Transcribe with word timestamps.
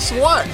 guess 0.00 0.12
what? 0.12 0.48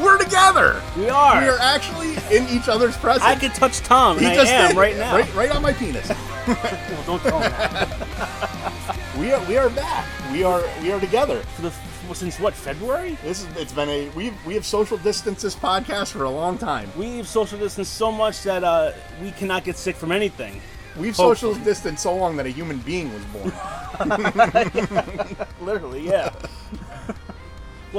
We're 0.00 0.18
together. 0.18 0.82
We 0.96 1.08
are. 1.08 1.40
We 1.40 1.48
are 1.48 1.58
actually 1.60 2.14
in 2.36 2.48
each 2.48 2.68
other's 2.68 2.96
presence. 2.96 3.24
I 3.24 3.34
can 3.36 3.50
touch 3.50 3.78
Tom, 3.80 4.18
and 4.18 4.26
I 4.26 4.44
am 4.44 4.68
did. 4.70 4.76
right 4.76 4.96
now. 4.96 5.16
right, 5.16 5.34
right 5.34 5.50
on 5.50 5.62
my 5.62 5.72
penis. 5.72 6.10
Well, 6.48 7.02
don't 7.04 7.20
tell 7.20 7.40
him 7.40 7.52
that. 7.52 8.98
we 9.18 9.32
are, 9.32 9.44
we 9.44 9.58
are 9.58 9.68
back. 9.68 10.06
We 10.32 10.44
are, 10.44 10.64
we 10.80 10.90
are 10.90 10.98
together. 10.98 11.40
For 11.40 11.60
the, 11.60 12.14
since 12.14 12.40
what 12.40 12.54
February? 12.54 13.18
This 13.22 13.42
is, 13.42 13.48
it's 13.54 13.74
been 13.74 13.90
a, 13.90 14.08
we 14.10 14.32
we 14.46 14.54
have 14.54 14.64
social 14.64 14.96
distanced 14.96 15.42
this 15.42 15.54
podcast 15.54 16.12
for 16.12 16.24
a 16.24 16.30
long 16.30 16.56
time. 16.56 16.90
We've 16.96 17.28
social 17.28 17.58
distanced 17.58 17.96
so 17.96 18.10
much 18.10 18.44
that 18.44 18.64
uh, 18.64 18.92
we 19.20 19.30
cannot 19.32 19.64
get 19.64 19.76
sick 19.76 19.94
from 19.94 20.10
anything. 20.10 20.62
We've 20.96 21.14
Hopefully. 21.14 21.52
social 21.52 21.64
distanced 21.64 22.02
so 22.02 22.16
long 22.16 22.38
that 22.38 22.46
a 22.46 22.48
human 22.48 22.78
being 22.78 23.12
was 23.12 23.22
born. 23.26 23.52
Literally, 25.60 26.06
yeah. 26.06 26.30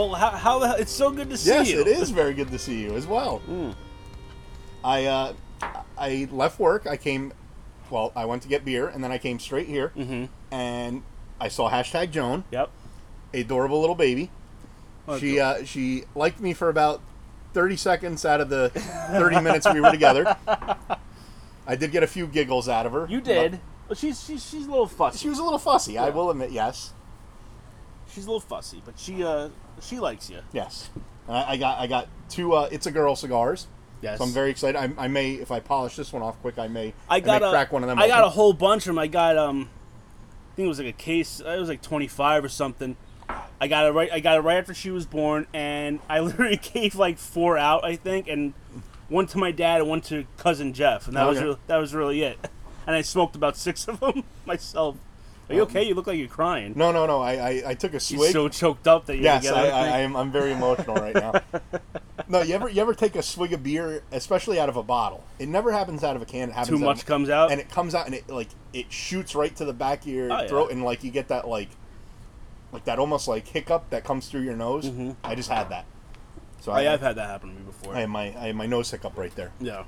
Well, 0.08 0.14
how, 0.16 0.30
how 0.32 0.60
the 0.60 0.68
hell? 0.70 0.76
It's 0.78 0.92
so 0.92 1.12
good 1.12 1.30
to 1.30 1.38
see 1.38 1.50
yes, 1.50 1.70
you. 1.70 1.80
Yes, 1.80 1.88
it 1.88 2.02
is 2.02 2.10
very 2.12 2.34
good 2.34 2.52
to 2.52 2.60
see 2.60 2.80
you 2.82 2.96
as 2.96 3.06
well. 3.08 3.42
Mm. 3.50 3.76
I 4.84 5.06
uh, 5.06 5.34
I 5.98 6.30
left 6.32 6.58
work. 6.58 6.88
I 6.88 6.96
came, 6.96 7.34
well, 7.90 8.14
I 8.16 8.24
went 8.26 8.44
to 8.44 8.48
get 8.48 8.64
beer, 8.64 8.88
and 8.88 9.04
then 9.04 9.12
I 9.12 9.18
came 9.18 9.38
straight 9.40 9.68
here, 9.68 9.92
Mm-hmm. 9.96 10.26
and 10.54 11.04
I 11.42 11.50
saw 11.50 11.70
hashtag 11.70 12.12
Joan, 12.12 12.46
Yep. 12.52 12.70
adorable 13.34 13.82
little 13.82 13.96
baby. 13.96 14.32
Oh, 15.06 15.18
she 15.20 15.34
cool. 15.36 15.42
uh, 15.44 15.64
she 15.66 16.04
liked 16.16 16.40
me 16.40 16.54
for 16.54 16.70
about 16.70 17.02
thirty 17.54 17.76
seconds 17.76 18.24
out 18.24 18.40
of 18.40 18.48
the 18.50 18.70
thirty 19.12 19.42
minutes 19.42 19.68
we 19.74 19.81
were 19.81 19.92
together. 19.92 20.38
I 21.68 21.76
did 21.76 21.92
get 21.92 22.04
a 22.04 22.08
few 22.08 22.26
giggles 22.26 22.70
out 22.70 22.86
of 22.86 22.94
her. 22.94 23.06
You 23.10 23.20
but 23.20 23.26
did. 23.26 23.60
Well, 23.90 23.96
she's 23.96 24.24
she's 24.24 24.48
she's 24.50 24.66
a 24.66 24.70
little 24.70 24.88
fussy. 24.88 25.18
She 25.18 25.28
was 25.30 25.40
a 25.40 25.44
little 25.44 25.60
fussy. 25.60 25.98
I 25.98 26.10
will 26.10 26.30
admit, 26.31 26.52
yes, 26.52 26.94
She's 28.14 28.26
a 28.26 28.28
little 28.28 28.40
fussy, 28.40 28.81
but 28.86 28.98
she 28.98 29.24
uh 29.26 29.50
she 29.81 30.00
likes 30.00 30.29
you. 30.29 30.40
yes. 30.53 30.90
And 31.28 31.38
I, 31.38 31.51
I 31.51 31.57
got 31.57 31.79
I 31.79 31.88
got 31.88 32.07
two. 32.29 32.53
Uh, 32.53 32.69
it's 32.72 32.85
a 32.88 32.91
girl 32.91 33.16
cigars. 33.16 33.67
Yes. 34.01 34.17
So 34.17 34.23
I'm 34.23 34.31
very 34.31 34.50
excited. 34.50 34.78
I, 34.78 34.90
I 35.06 35.07
may, 35.09 35.34
if 35.34 35.51
I 35.51 35.59
polish 35.59 35.95
this 35.97 36.13
one 36.13 36.23
off 36.23 36.40
quick, 36.41 36.57
I 36.57 36.67
may. 36.69 36.94
I 37.09 37.19
got 37.19 37.41
may 37.41 37.47
a, 37.47 37.51
crack 37.51 37.72
one 37.72 37.84
of 37.84 37.89
them. 37.89 38.00
I 38.00 38.07
got 38.07 38.23
a 38.23 38.29
whole 38.29 38.53
bunch 38.53 38.84
of 38.84 38.95
them. 38.95 39.00
I 39.00 39.07
got 39.07 39.38
um, 39.38 39.69
I 40.53 40.56
think 40.56 40.66
it 40.66 40.69
was 40.69 40.79
like 40.79 40.88
a 40.88 40.94
case. 40.94 41.39
It 41.39 41.59
was 41.59 41.69
like 41.69 41.81
twenty 41.81 42.07
five 42.07 42.44
or 42.44 42.50
something. 42.50 42.95
I 43.62 43.68
got 43.68 43.85
it 43.85 43.91
right. 43.91 44.09
I 44.12 44.22
got 44.22 44.38
it 44.38 44.41
right 44.41 44.57
after 44.57 44.73
she 44.73 44.89
was 44.89 45.06
born, 45.06 45.45
and 45.53 46.00
I 46.09 46.19
literally 46.22 46.57
gave 46.57 46.95
like 46.95 47.18
four 47.18 47.57
out, 47.57 47.84
I 47.84 47.95
think, 47.95 48.28
and 48.28 48.53
one 49.09 49.28
to 49.28 49.38
my 49.38 49.51
dad 49.51 49.81
and 49.81 49.89
one 49.89 50.01
to 50.01 50.25
cousin 50.38 50.73
Jeff, 50.73 51.07
and 51.07 51.18
that 51.18 51.28
was 51.28 51.38
Okay. 51.38 51.45
real 51.45 51.59
that 51.68 51.78
was 51.78 51.94
really 51.94 52.23
it. 52.23 52.38
And 52.88 52.95
I 52.95 53.01
smoked 53.01 53.35
about 53.35 53.56
six 53.56 53.88
of 53.88 54.00
them 54.00 54.23
myself. 54.47 54.95
Are 55.50 55.56
you 55.56 55.62
okay? 55.64 55.84
You 55.84 55.96
look 55.96 56.06
like 56.08 56.18
you're 56.20 56.28
crying. 56.28 56.74
No, 56.76 56.92
no, 56.92 57.06
no. 57.08 57.22
I, 57.22 57.32
I, 57.34 57.64
I 57.70 57.74
took 57.74 57.92
a 57.92 57.94
You're 57.94 58.00
swig. 58.02 58.32
so 58.34 58.48
choked 58.50 58.88
up 58.88 59.08
that 59.08 59.16
you're 59.16 59.24
yes, 59.24 59.48
I, 59.48 59.68
I, 59.70 59.70
I 59.70 60.00
am. 60.00 60.16
I'm 60.16 60.32
very 60.32 60.52
emotional 60.52 60.96
right 60.96 61.16
now. 61.16 61.34
no, 62.30 62.42
you 62.44 62.54
ever 62.54 62.70
you 62.70 62.80
ever 62.82 62.94
take 62.94 63.16
a 63.16 63.24
swig 63.24 63.52
of 63.54 63.64
beer, 63.64 64.04
especially 64.12 64.60
out 64.60 64.70
of 64.70 64.78
a 64.78 64.84
bottle? 64.84 65.24
It 65.40 65.50
never 65.50 65.72
happens 65.72 66.04
out 66.04 66.16
of 66.16 66.22
a 66.22 66.26
can. 66.26 66.50
It 66.50 66.54
happens 66.54 66.78
Too 66.78 66.84
out 66.86 66.88
much 66.90 67.00
of- 67.02 67.06
comes 67.08 67.30
out. 67.30 67.52
and 67.52 67.60
it 67.60 67.70
comes 67.72 67.96
out 67.96 68.06
and 68.06 68.14
it 68.14 68.30
like 68.30 68.50
it 68.74 68.92
shoots 68.92 69.34
right 69.34 69.56
to 69.56 69.66
the 69.66 69.74
back 69.74 70.02
of 70.02 70.08
your 70.08 70.32
Oh, 70.32 70.42
yeah. 70.42 70.48
throat, 70.48 70.72
and 70.72 70.84
like 70.84 71.04
you 71.04 71.10
get 71.10 71.30
that 71.30 71.48
like 71.48 71.70
like 72.72 72.86
that 72.86 73.00
almost 73.00 73.28
like 73.28 73.48
hiccup 73.48 73.90
that 73.90 74.04
comes 74.04 74.28
through 74.30 74.42
your 74.42 74.56
nose. 74.56 74.86
Mhm. 74.86 75.16
I 75.24 75.34
just 75.34 75.50
had 75.50 75.70
that. 75.70 75.86
So 76.62 76.72
I 76.72 76.81
I, 76.81 76.84
have 76.84 77.02
had 77.02 77.16
that 77.16 77.28
happen 77.28 77.50
to 77.50 77.56
me 77.56 77.62
before. 77.66 77.96
I 77.96 78.06
my 78.06 78.26
I 78.38 78.48
have 78.48 78.56
my 78.56 78.68
nose 78.68 78.92
hiccup 78.92 79.18
right 79.18 79.36
there. 79.36 79.52
yeah. 79.60 79.86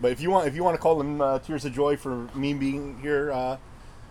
But 0.00 0.12
if 0.12 0.20
you 0.22 0.30
want 0.30 0.46
if 0.48 0.54
you 0.54 0.64
want 0.64 0.74
to 0.74 0.80
call 0.80 0.96
them 0.96 1.20
uh, 1.20 1.38
tears 1.40 1.64
of 1.66 1.74
joy 1.74 1.96
for 1.98 2.28
me 2.34 2.54
being 2.54 2.98
here 3.02 3.30
uh, 3.32 3.56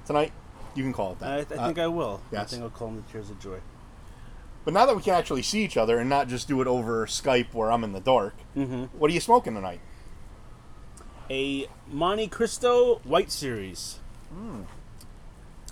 tonight, 0.06 0.32
you 0.76 0.84
can 0.84 0.94
call 0.94 1.14
it 1.14 1.20
that. 1.20 1.30
I, 1.32 1.36
I 1.38 1.40
Uh, 1.40 1.66
think 1.68 1.80
I 1.80 1.88
will. 1.88 2.22
I 2.36 2.44
think 2.44 2.62
I'll 2.64 2.70
call 2.70 2.88
them 2.90 3.04
the 3.06 3.12
tears 3.12 3.30
of 3.30 3.40
joy. 3.40 3.60
But 4.64 4.74
now 4.74 4.86
that 4.86 4.96
we 4.96 5.02
can 5.02 5.14
actually 5.14 5.44
see 5.44 5.64
each 5.64 5.78
other 5.78 6.00
and 6.00 6.10
not 6.10 6.28
just 6.28 6.48
do 6.48 6.60
it 6.62 6.68
over 6.68 7.06
Skype 7.06 7.54
where 7.54 7.72
I'm 7.72 7.84
in 7.84 7.94
the 7.94 8.00
dark, 8.00 8.34
Mm-hmm. 8.58 8.86
what 8.98 9.12
are 9.12 9.14
you 9.14 9.20
smoking 9.20 9.54
tonight? 9.54 9.80
a 11.30 11.68
Monte 11.92 12.28
Cristo 12.28 13.00
White 13.04 13.32
Series. 13.32 14.00
Hmm. 14.32 14.62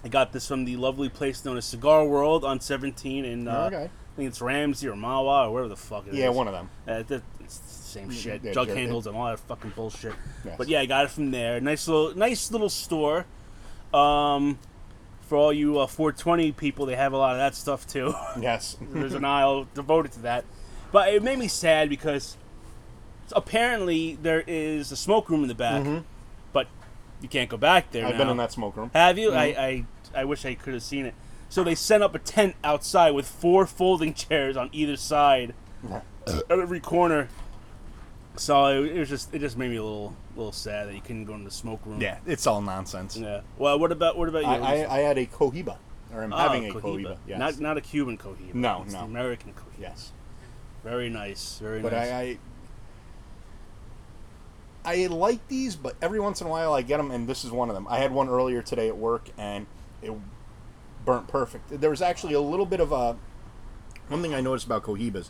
I 0.04 0.08
got 0.08 0.32
this 0.34 0.48
from 0.48 0.66
the 0.66 0.76
lovely 0.78 1.10
place 1.10 1.46
known 1.46 1.58
as 1.58 1.66
Cigar 1.66 2.06
World 2.06 2.44
on 2.44 2.60
17 2.60 3.24
in, 3.24 3.48
uh, 3.48 3.66
Okay. 3.72 3.84
I 3.86 4.16
think 4.16 4.28
it's 4.30 4.42
Ramsey 4.42 4.88
or 4.88 4.94
Mahwah 4.96 5.48
or 5.48 5.52
wherever 5.54 5.70
the 5.70 5.76
fuck 5.76 6.08
it 6.08 6.14
is. 6.14 6.16
Yeah, 6.20 6.30
one 6.30 6.48
of 6.48 6.54
them. 6.54 6.70
Uh, 6.88 7.04
that- 7.04 7.24
it's 7.40 7.58
the 7.60 7.68
same 7.74 8.10
shit. 8.12 8.44
yeah, 8.44 8.52
Jug 8.54 8.68
handles 8.70 9.06
and 9.08 9.16
all 9.16 9.26
that 9.28 9.40
fucking 9.40 9.74
bullshit. 9.76 10.14
Yes. 10.44 10.56
But 10.58 10.68
yeah, 10.68 10.80
I 10.82 10.86
got 10.88 11.06
it 11.06 11.12
from 11.12 11.32
there. 11.32 11.60
Nice 11.62 11.88
little, 11.88 12.16
nice 12.18 12.52
little 12.52 12.70
store. 12.70 13.26
Um, 13.94 14.58
for 15.34 15.38
all 15.38 15.52
you 15.52 15.80
uh, 15.80 15.88
420 15.88 16.52
people, 16.52 16.86
they 16.86 16.96
have 16.96 17.12
a 17.12 17.18
lot 17.18 17.32
of 17.32 17.40
that 17.40 17.56
stuff 17.56 17.88
too. 17.88 18.14
Yes. 18.40 18.78
There's 18.80 19.16
an 19.16 19.26
aisle 19.26 19.68
devoted 19.74 20.12
to 20.12 20.20
that. 20.20 20.46
But 20.92 21.12
it 21.12 21.24
made 21.24 21.40
me 21.40 21.48
sad 21.48 21.90
because 21.90 22.38
apparently 23.32 24.16
there 24.22 24.44
is 24.46 24.92
a 24.92 24.96
smoke 24.96 25.32
room 25.32 25.42
in 25.42 25.48
the 25.48 25.56
back, 25.56 26.04
but 26.52 26.68
you 27.20 27.28
can't 27.28 27.50
go 27.50 27.58
back 27.58 27.92
there. 27.92 28.04
Mm-hmm. 28.04 28.10
I've 28.10 28.18
now. 28.20 28.24
been 28.26 28.30
in 28.30 28.38
that 28.38 28.52
smoke 28.52 28.78
room. 28.78 28.92
Have 28.94 29.18
you? 29.18 29.34
I, 29.34 29.46
I 29.46 29.86
I 30.16 30.26
wish 30.26 30.46
I 30.46 30.54
could 30.54 30.76
have 30.76 30.84
seen 30.84 31.08
it. 31.08 31.16
So 31.50 31.64
they 31.64 31.74
set 31.74 32.04
up 32.04 32.14
a 32.14 32.20
tent 32.20 32.56
outside 32.64 33.12
with 33.12 33.28
four 33.28 33.66
folding 33.66 34.14
chairs 34.26 34.56
on 34.56 34.70
either 34.72 34.98
side 34.98 35.56
at 36.28 36.52
every 36.52 36.80
corner. 36.80 37.30
So 38.36 38.84
it, 38.84 38.92
it 38.92 39.00
was 39.00 39.10
just 39.10 39.34
it 39.34 39.40
just 39.40 39.58
made 39.58 39.72
me 39.72 39.78
a 39.78 39.84
little 39.84 40.16
little 40.36 40.52
sad 40.52 40.88
that 40.88 40.96
you 40.96 41.02
couldn't 41.02 41.26
go 41.26 41.34
into 41.34 41.46
the 41.46 41.52
smoke 41.52 41.82
room. 41.86 42.02
Yeah, 42.02 42.18
it's 42.26 42.48
all 42.48 42.62
nonsense. 42.62 43.18
Yeah. 43.18 43.42
Well, 43.58 43.80
what 43.80 43.92
about 43.92 44.18
what 44.18 44.30
about 44.30 44.42
you? 44.44 44.48
I, 44.48 44.82
I, 44.84 44.98
I 44.98 45.00
had 45.00 45.18
a 45.18 45.26
Cohiba, 45.26 45.78
or 46.14 46.24
I'm 46.24 46.34
Oh, 46.34 46.38
having 46.38 46.70
a 46.70 46.74
Cohiba. 46.74 46.82
Cohiba. 46.82 47.18
Yes. 47.28 47.40
Not 47.40 47.60
not 47.60 47.78
a 47.78 47.82
Cuban 47.82 48.18
Cohiba. 48.18 48.54
No, 48.54 48.84
It's 48.84 48.94
no. 48.94 49.00
The 49.00 49.06
American 49.06 49.54
Cohiba. 49.54 49.82
yes. 49.82 50.12
Very 50.84 51.10
nice. 51.10 51.60
Very 51.60 51.82
But 51.82 51.94
nice. 51.94 52.12
I, 52.12 52.22
I 54.86 55.04
I 55.04 55.08
like 55.08 55.48
these, 55.48 55.76
but 55.78 55.96
every 56.02 56.20
once 56.20 56.42
in 56.42 56.48
a 56.48 56.50
while 56.50 56.74
I 56.74 56.82
get 56.82 56.98
them, 56.98 57.10
and 57.12 57.28
this 57.28 57.46
is 57.46 57.52
one 57.52 57.70
of 57.70 57.76
them. 57.76 57.88
I 57.90 58.00
had 58.00 58.12
one 58.12 58.28
earlier 58.28 58.62
today 58.62 58.90
at 58.90 58.98
work, 58.98 59.30
and 59.38 59.66
it 60.02 60.12
burnt 61.06 61.28
perfect. 61.30 61.80
There 61.80 61.90
was 61.90 62.02
actually 62.02 62.34
a 62.34 62.42
little 62.42 62.66
bit 62.66 62.82
of 62.82 62.92
a 62.92 63.16
one 64.10 64.22
thing 64.22 64.34
I 64.34 64.42
noticed 64.42 64.66
about 64.66 64.84
Cohibas 64.84 65.30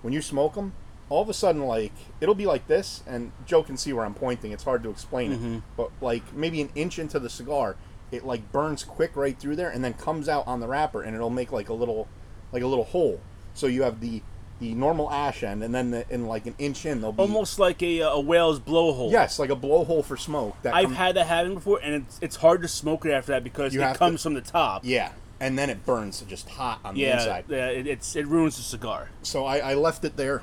when 0.00 0.14
you 0.14 0.22
smoke 0.22 0.54
them. 0.54 0.72
All 1.14 1.22
of 1.22 1.28
a 1.28 1.34
sudden, 1.34 1.62
like 1.66 1.92
it'll 2.20 2.34
be 2.34 2.46
like 2.46 2.66
this, 2.66 3.02
and 3.06 3.30
Joe 3.46 3.62
can 3.62 3.76
see 3.76 3.92
where 3.92 4.04
I'm 4.04 4.14
pointing. 4.14 4.50
It's 4.50 4.64
hard 4.64 4.82
to 4.82 4.90
explain 4.90 5.30
Mm-hmm. 5.32 5.54
it, 5.54 5.62
but 5.76 5.90
like 6.00 6.34
maybe 6.34 6.60
an 6.60 6.70
inch 6.74 6.98
into 6.98 7.20
the 7.20 7.30
cigar, 7.30 7.76
it 8.10 8.24
like 8.26 8.50
burns 8.50 8.82
quick 8.82 9.12
right 9.14 9.38
through 9.38 9.54
there, 9.56 9.70
and 9.70 9.84
then 9.84 9.94
comes 9.94 10.28
out 10.28 10.44
on 10.48 10.58
the 10.58 10.66
wrapper, 10.66 11.02
and 11.02 11.14
it'll 11.14 11.30
make 11.30 11.52
like 11.52 11.68
a 11.68 11.72
little, 11.72 12.08
like 12.52 12.62
a 12.64 12.66
little 12.66 12.84
hole. 12.84 13.20
So 13.54 13.68
you 13.68 13.82
have 13.84 14.00
the 14.00 14.22
the 14.60 14.74
normal 14.74 15.08
ash 15.10 15.42
end, 15.44 15.62
and 15.62 15.72
then 15.74 15.90
the, 15.92 16.04
in 16.10 16.26
like 16.26 16.46
an 16.46 16.54
inch 16.58 16.84
in, 16.86 17.00
there'll 17.00 17.12
be 17.12 17.20
Almost 17.20 17.58
like 17.60 17.80
a, 17.82 18.00
a 18.00 18.20
whale's 18.20 18.58
blowhole. 18.58 19.10
yes, 19.12 19.38
like 19.38 19.50
a 19.50 19.56
blowhole 19.56 20.04
for 20.04 20.16
smoke. 20.16 20.56
That 20.62 20.74
I've 20.74 20.86
come- 20.86 20.94
had 20.94 21.14
that 21.16 21.26
happen 21.28 21.54
before, 21.54 21.78
and 21.82 21.94
it's, 21.94 22.18
it's 22.22 22.36
hard 22.36 22.62
to 22.62 22.68
smoke 22.68 23.04
it 23.06 23.10
after 23.12 23.30
that 23.32 23.44
because 23.44 23.72
You 23.72 23.80
it 23.82 23.84
have 23.84 23.92
to- 23.94 23.98
comes 24.00 24.20
from 24.22 24.34
the 24.34 24.40
top. 24.40 24.82
yeah, 24.84 25.10
and 25.40 25.56
then 25.58 25.70
it 25.70 25.84
burns 25.86 26.20
just 26.22 26.48
hot 26.48 26.80
on 26.84 26.94
the 26.94 27.04
inside. 27.06 27.44
yeah, 27.48 27.66
it, 27.68 27.86
it's 27.86 28.16
it 28.16 28.26
ruins 28.26 28.56
the 28.56 28.62
cigar. 28.64 29.10
so 29.22 29.44
I, 29.44 29.58
I 29.58 29.74
left 29.74 30.04
it 30.04 30.16
there. 30.16 30.42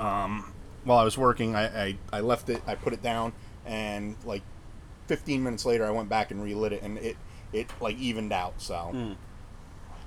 Um, 0.00 0.52
while 0.84 0.98
I 0.98 1.04
was 1.04 1.18
working, 1.18 1.54
I, 1.54 1.84
I 1.84 1.96
I 2.12 2.20
left 2.20 2.48
it. 2.48 2.62
I 2.66 2.74
put 2.74 2.92
it 2.92 3.02
down, 3.02 3.32
and 3.66 4.16
like 4.24 4.42
15 5.08 5.42
minutes 5.42 5.64
later, 5.66 5.84
I 5.84 5.90
went 5.90 6.08
back 6.08 6.30
and 6.30 6.42
relit 6.42 6.72
it, 6.72 6.82
and 6.82 6.96
it 6.98 7.16
it 7.52 7.66
like 7.80 7.96
evened 7.98 8.32
out. 8.32 8.54
So, 8.62 8.76
Hmm. 8.92 9.12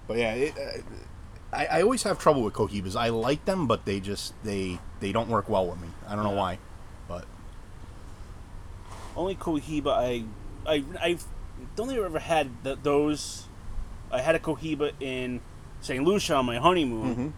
but 0.08 0.18
yeah, 0.18 0.34
it, 0.34 0.54
uh, 0.58 1.56
I 1.56 1.66
I 1.78 1.82
always 1.84 2.04
have 2.04 2.18
trouble 2.18 2.42
with 2.42 2.54
cohibas. 2.56 2.96
I 2.96 3.10
like 3.10 3.46
them, 3.46 3.68
but 3.68 3.86
they 3.86 4.00
just 4.00 4.34
they 4.44 4.80
they 5.00 5.12
don't 5.12 5.30
work 5.30 5.48
well 5.48 5.68
with 5.68 5.80
me. 5.80 5.90
I 6.08 6.16
don't 6.16 6.24
know 6.24 6.32
why, 6.32 6.58
but 7.08 7.26
Only 9.16 9.36
Cohiba 9.36 9.92
I 9.94 10.24
I 10.66 10.84
I 11.00 11.18
don't 11.76 11.88
think 11.88 12.00
I've 12.00 12.06
ever 12.06 12.20
had 12.20 12.50
th- 12.64 12.80
those. 12.82 13.46
I 14.12 14.22
had 14.22 14.34
a 14.36 14.40
Cohiba 14.40 14.92
in 15.00 15.42
St. 15.82 16.04
Lucia 16.04 16.36
on 16.36 16.46
my 16.48 16.58
honeymoon. 16.58 17.16
Mhm. 17.16 17.32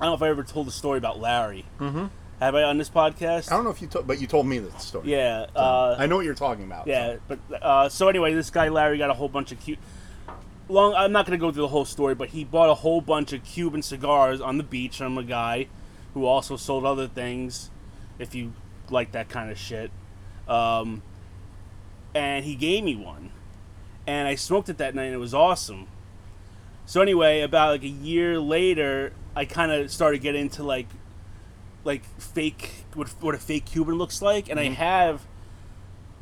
I 0.00 0.04
don't 0.06 0.12
know 0.12 0.14
if 0.14 0.22
I 0.22 0.28
ever 0.28 0.42
told 0.42 0.66
the 0.66 0.72
story 0.72 0.98
about 0.98 1.20
Larry. 1.20 1.64
Mm-hmm. 1.78 2.06
Have 2.40 2.54
I 2.56 2.62
on 2.64 2.78
this 2.78 2.90
podcast? 2.90 3.50
I 3.50 3.56
don't 3.56 3.64
know 3.64 3.70
if 3.70 3.80
you 3.80 3.86
told, 3.86 4.06
but 4.06 4.20
you 4.20 4.26
told 4.26 4.46
me 4.46 4.58
the 4.58 4.76
story. 4.78 5.10
Yeah. 5.10 5.46
So, 5.46 5.60
Uh, 5.60 5.96
I 5.98 6.06
know 6.06 6.16
what 6.16 6.24
you're 6.24 6.34
talking 6.34 6.64
about. 6.64 6.86
Yeah, 6.86 7.16
but 7.28 7.38
uh, 7.62 7.88
so 7.88 8.08
anyway, 8.08 8.34
this 8.34 8.50
guy 8.50 8.68
Larry 8.68 8.98
got 8.98 9.10
a 9.10 9.14
whole 9.14 9.28
bunch 9.28 9.52
of 9.52 9.60
cute. 9.60 9.78
Long, 10.68 10.94
I'm 10.94 11.12
not 11.12 11.26
gonna 11.26 11.38
go 11.38 11.52
through 11.52 11.62
the 11.62 11.68
whole 11.68 11.84
story, 11.84 12.14
but 12.14 12.30
he 12.30 12.42
bought 12.42 12.70
a 12.70 12.74
whole 12.74 13.00
bunch 13.00 13.32
of 13.32 13.44
Cuban 13.44 13.82
cigars 13.82 14.40
on 14.40 14.58
the 14.58 14.64
beach 14.64 14.98
from 14.98 15.16
a 15.16 15.22
guy 15.22 15.68
who 16.12 16.24
also 16.26 16.56
sold 16.56 16.84
other 16.84 17.06
things. 17.06 17.70
If 18.18 18.34
you 18.34 18.52
like 18.90 19.12
that 19.12 19.28
kind 19.28 19.50
of 19.50 19.58
shit, 19.58 19.90
um, 20.48 21.02
and 22.14 22.44
he 22.44 22.54
gave 22.54 22.82
me 22.84 22.96
one, 22.96 23.30
and 24.06 24.26
I 24.26 24.34
smoked 24.34 24.68
it 24.68 24.78
that 24.78 24.94
night, 24.94 25.04
and 25.04 25.14
it 25.14 25.18
was 25.18 25.34
awesome. 25.34 25.86
So 26.86 27.00
anyway, 27.00 27.40
about 27.40 27.70
like 27.70 27.82
a 27.84 27.88
year 27.88 28.38
later, 28.40 29.12
I 29.36 29.44
kind 29.44 29.72
of 29.72 29.90
started 29.90 30.20
getting 30.20 30.42
into 30.42 30.62
like, 30.62 30.86
like 31.84 32.04
fake 32.18 32.84
what 32.94 33.08
what 33.20 33.34
a 33.34 33.38
fake 33.38 33.66
Cuban 33.66 33.96
looks 33.96 34.22
like, 34.22 34.48
and 34.48 34.58
I 34.60 34.68
have 34.70 35.26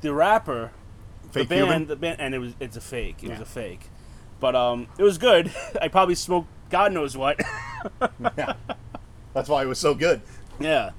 the 0.01 0.13
wrapper 0.13 0.73
Mm-hmm. 1.33 1.41
Fake 1.41 1.49
the 1.49 1.55
band, 1.55 1.67
Cuban? 1.67 1.87
the 1.87 1.97
band, 1.97 2.21
and 2.21 2.35
it 2.35 2.39
was 2.39 2.55
it's 2.61 2.77
a 2.77 2.81
fake. 2.81 3.23
It 3.23 3.31
was 3.31 3.41
a 3.41 3.47
fake, 3.47 3.89
but 4.39 4.55
um, 4.55 4.87
it 4.99 5.03
was 5.03 5.19
good. 5.19 5.51
I 5.81 5.89
probably 5.89 6.15
smoked 6.15 6.49
God 6.71 6.93
knows 6.93 7.17
what. 7.17 7.41
yeah. 8.37 8.55
That's 9.35 9.49
why 9.49 9.63
it 9.63 9.67
was 9.67 9.79
so 9.79 9.95
good. 9.95 10.21
Yeah. 10.61 10.91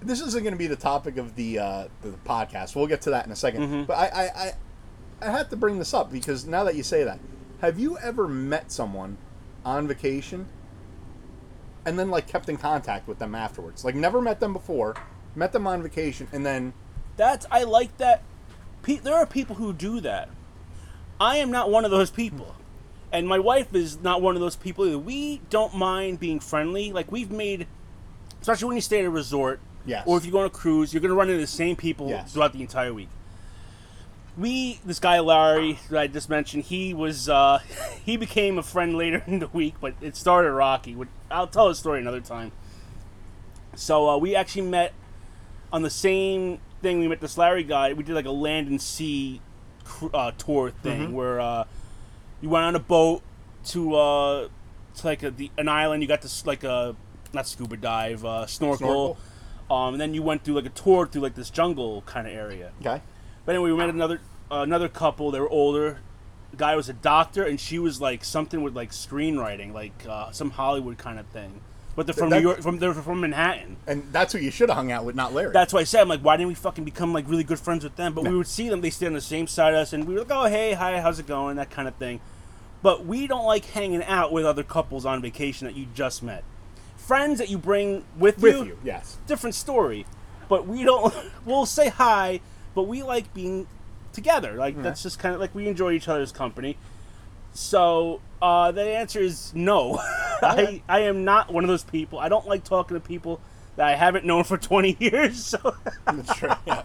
This 0.00 0.20
isn't 0.20 0.42
going 0.42 0.54
to 0.54 0.58
be 0.58 0.66
the 0.66 0.76
topic 0.76 1.16
of 1.18 1.36
the 1.36 1.58
uh, 1.58 1.88
the 2.02 2.10
podcast. 2.24 2.74
We'll 2.74 2.86
get 2.86 3.02
to 3.02 3.10
that 3.10 3.26
in 3.26 3.32
a 3.32 3.34
2nd 3.34 3.56
Mm-hmm. 3.56 3.82
But 3.84 3.94
I, 3.94 4.06
I, 4.06 4.22
I 4.22 4.52
I 5.20 5.30
have 5.30 5.50
to 5.50 5.56
bring 5.56 5.78
this 5.78 5.92
up 5.92 6.10
because 6.12 6.46
now 6.46 6.64
that 6.64 6.74
you 6.74 6.82
say 6.82 7.04
that, 7.04 7.18
have 7.60 7.78
you 7.78 7.98
ever 7.98 8.28
met 8.28 8.70
someone 8.70 9.18
on 9.68 9.86
vacation 9.86 10.46
and 11.84 11.98
then 11.98 12.10
like 12.10 12.26
kept 12.26 12.48
in 12.48 12.56
contact 12.56 13.06
with 13.06 13.18
them 13.18 13.34
afterwards? 13.34 13.84
Like 13.84 13.94
never 13.94 14.20
met 14.20 14.40
them 14.40 14.52
before, 14.52 14.96
met 15.34 15.52
them 15.52 15.66
on 15.66 15.82
vacation, 15.82 16.28
and 16.32 16.44
then 16.44 16.72
That's 17.16 17.46
I 17.50 17.64
like 17.64 17.96
that. 17.98 18.22
Pe- 18.82 18.96
there 18.96 19.14
are 19.14 19.26
people 19.26 19.56
who 19.56 19.72
do 19.72 20.00
that. 20.00 20.28
I 21.20 21.36
am 21.38 21.50
not 21.50 21.70
one 21.70 21.84
of 21.84 21.90
those 21.90 22.10
people, 22.10 22.54
and 23.12 23.26
my 23.28 23.38
wife 23.38 23.74
is 23.74 23.98
not 24.00 24.22
one 24.22 24.34
of 24.36 24.40
those 24.40 24.56
people 24.56 24.86
either. 24.86 24.98
We 24.98 25.40
don't 25.50 25.74
mind 25.74 26.20
being 26.20 26.40
friendly. 26.40 26.92
Like 26.92 27.10
we've 27.12 27.30
made, 27.30 27.66
especially 28.40 28.66
when 28.68 28.76
you 28.76 28.82
stay 28.82 29.00
at 29.00 29.04
a 29.04 29.10
resort, 29.10 29.60
Yes. 29.84 30.04
or 30.06 30.16
if 30.18 30.24
you 30.26 30.32
go 30.32 30.40
on 30.40 30.46
a 30.46 30.50
cruise, 30.50 30.92
you're 30.94 31.00
going 31.00 31.10
to 31.10 31.16
run 31.16 31.28
into 31.28 31.40
the 31.40 31.46
same 31.46 31.74
people 31.76 32.08
Yes. 32.08 32.32
throughout 32.32 32.52
the 32.52 32.60
entire 32.62 32.92
week. 32.94 33.08
We, 34.38 34.78
this 34.84 35.00
guy 35.00 35.18
Larry 35.18 35.78
that 35.90 36.00
I 36.00 36.06
just 36.06 36.30
mentioned, 36.30 36.64
he 36.64 36.94
was 36.94 37.28
uh, 37.28 37.58
he 38.04 38.16
became 38.16 38.58
a 38.58 38.62
friend 38.62 38.96
later 38.96 39.22
in 39.26 39.40
the 39.40 39.48
week, 39.48 39.74
but 39.80 39.94
it 40.00 40.16
started 40.16 40.52
rocky. 40.52 40.94
Which 40.94 41.08
I'll 41.30 41.46
tell 41.46 41.68
his 41.68 41.78
story 41.78 42.00
another 42.00 42.20
time. 42.20 42.52
So 43.74 44.08
uh, 44.08 44.16
we 44.18 44.34
actually 44.34 44.62
met 44.62 44.92
on 45.72 45.82
the 45.82 45.90
same 45.90 46.60
thing. 46.82 47.00
We 47.00 47.08
met 47.08 47.20
this 47.20 47.36
Larry 47.38 47.62
guy. 47.64 47.92
We 47.92 48.02
did 48.02 48.14
like 48.14 48.26
a 48.26 48.30
land 48.30 48.68
and 48.68 48.80
sea 48.80 49.40
uh, 50.12 50.32
tour 50.32 50.70
thing 50.70 51.12
where 51.12 51.40
uh, 51.40 51.64
you 52.40 52.48
went 52.48 52.64
on 52.64 52.74
a 52.76 52.80
boat 52.80 53.22
to 53.66 53.94
uh, 53.94 54.48
to 54.96 55.06
like 55.06 55.22
a, 55.22 55.30
the, 55.30 55.50
an 55.58 55.68
island. 55.68 56.02
You 56.02 56.08
got 56.08 56.22
this 56.22 56.46
like 56.46 56.64
a 56.64 56.96
not 57.32 57.46
scuba 57.46 57.76
dive, 57.76 58.24
uh, 58.24 58.46
snorkel. 58.46 58.78
Snorkel. 58.78 59.18
Um, 59.70 59.94
and 59.94 60.00
then 60.00 60.14
you 60.14 60.22
went 60.22 60.44
through 60.44 60.54
like 60.54 60.64
a 60.64 60.70
tour 60.70 61.06
through 61.06 61.22
like 61.22 61.34
this 61.34 61.50
jungle 61.50 62.02
kind 62.06 62.26
of 62.26 62.32
area. 62.32 62.72
okay, 62.80 63.02
But 63.48 63.54
anyway, 63.54 63.70
we 63.70 63.78
met 63.78 63.88
another 63.88 64.20
uh, 64.50 64.56
another 64.56 64.90
couple. 64.90 65.30
They 65.30 65.40
were 65.40 65.48
older. 65.48 66.00
The 66.50 66.58
guy 66.58 66.76
was 66.76 66.90
a 66.90 66.92
doctor, 66.92 67.44
and 67.44 67.58
she 67.58 67.78
was 67.78 67.98
like 67.98 68.22
something 68.22 68.62
with 68.62 68.76
like 68.76 68.90
screenwriting, 68.90 69.72
like 69.72 70.04
uh, 70.06 70.30
some 70.32 70.50
Hollywood 70.50 70.98
kind 70.98 71.18
of 71.18 71.24
thing. 71.28 71.62
But 71.96 72.06
they're 72.06 72.14
from 72.14 72.28
That- 72.28 72.40
New 72.40 72.48
York. 72.48 72.60
From 72.60 72.78
they're 72.78 72.92
from 72.92 73.22
Manhattan. 73.22 73.78
and 73.86 74.02
that's 74.12 74.34
who 74.34 74.38
you 74.38 74.50
should 74.50 74.68
have 74.68 74.76
hung 74.76 74.92
out 74.92 75.06
with, 75.06 75.14
not 75.14 75.32
Larry. 75.32 75.54
That's 75.54 75.72
why 75.72 75.80
I 75.80 75.84
said, 75.84 76.02
I'm 76.02 76.10
like, 76.10 76.20
why 76.20 76.36
didn't 76.36 76.48
we 76.48 76.56
fucking 76.56 76.84
become 76.84 77.14
like 77.14 77.26
really 77.26 77.42
good 77.42 77.58
friends 77.58 77.84
with 77.84 77.96
them? 77.96 78.12
But 78.12 78.24
we 78.24 78.36
would 78.36 78.46
see 78.46 78.68
them, 78.68 78.82
they 78.82 78.90
stay 78.90 79.06
on 79.06 79.14
the 79.14 79.20
same 79.22 79.46
side 79.46 79.72
of 79.72 79.80
us, 79.80 79.94
and 79.94 80.06
we 80.06 80.12
were 80.12 80.20
like, 80.20 80.30
oh, 80.30 80.44
hey, 80.44 80.74
hi, 80.74 81.00
how's 81.00 81.18
it 81.18 81.26
going? 81.26 81.56
That 81.56 81.70
kind 81.70 81.88
of 81.88 81.94
thing. 81.94 82.20
But 82.82 83.06
we 83.06 83.26
don't 83.26 83.46
like 83.46 83.64
hanging 83.64 84.02
out 84.02 84.30
with 84.30 84.44
other 84.44 84.62
couples 84.62 85.06
on 85.06 85.22
vacation 85.22 85.66
that 85.66 85.74
you 85.74 85.86
just 85.94 86.22
met. 86.22 86.44
Friends 86.98 87.38
that 87.38 87.48
you 87.48 87.56
bring 87.56 88.04
with, 88.18 88.42
with 88.42 88.56
you, 88.56 88.64
you, 88.64 88.78
yes. 88.84 89.16
different 89.26 89.54
story. 89.54 90.04
But 90.50 90.66
we 90.66 90.84
don't, 90.84 91.14
we'll 91.46 91.64
say 91.64 91.88
hi, 91.88 92.40
but 92.78 92.86
we 92.86 93.02
like 93.02 93.34
being 93.34 93.66
together. 94.12 94.54
Like, 94.54 94.80
that's 94.80 95.02
just 95.02 95.18
kind 95.18 95.34
of 95.34 95.40
like 95.40 95.52
we 95.52 95.66
enjoy 95.66 95.90
each 95.94 96.06
other's 96.06 96.30
company. 96.30 96.76
So 97.52 98.20
uh, 98.40 98.70
the 98.70 98.82
answer 98.84 99.18
is 99.18 99.52
no. 99.52 99.98
I, 100.42 100.80
I 100.88 101.00
am 101.00 101.24
not 101.24 101.52
one 101.52 101.64
of 101.64 101.68
those 101.68 101.82
people. 101.82 102.20
I 102.20 102.28
don't 102.28 102.46
like 102.46 102.62
talking 102.62 102.94
to 102.94 103.00
people 103.00 103.40
that 103.74 103.88
I 103.88 103.96
haven't 103.96 104.24
known 104.24 104.44
for 104.44 104.56
20 104.70 104.96
years. 105.00 105.44
So, 105.44 105.74
That's 106.04 106.36
true. 106.36 106.50
Yeah. 106.68 106.82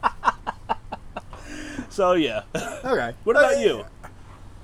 so 1.90 2.14
yeah. 2.14 2.42
Okay. 2.56 3.14
What 3.24 3.36
about 3.36 3.54
Uh, 3.58 3.60
you? 3.60 3.86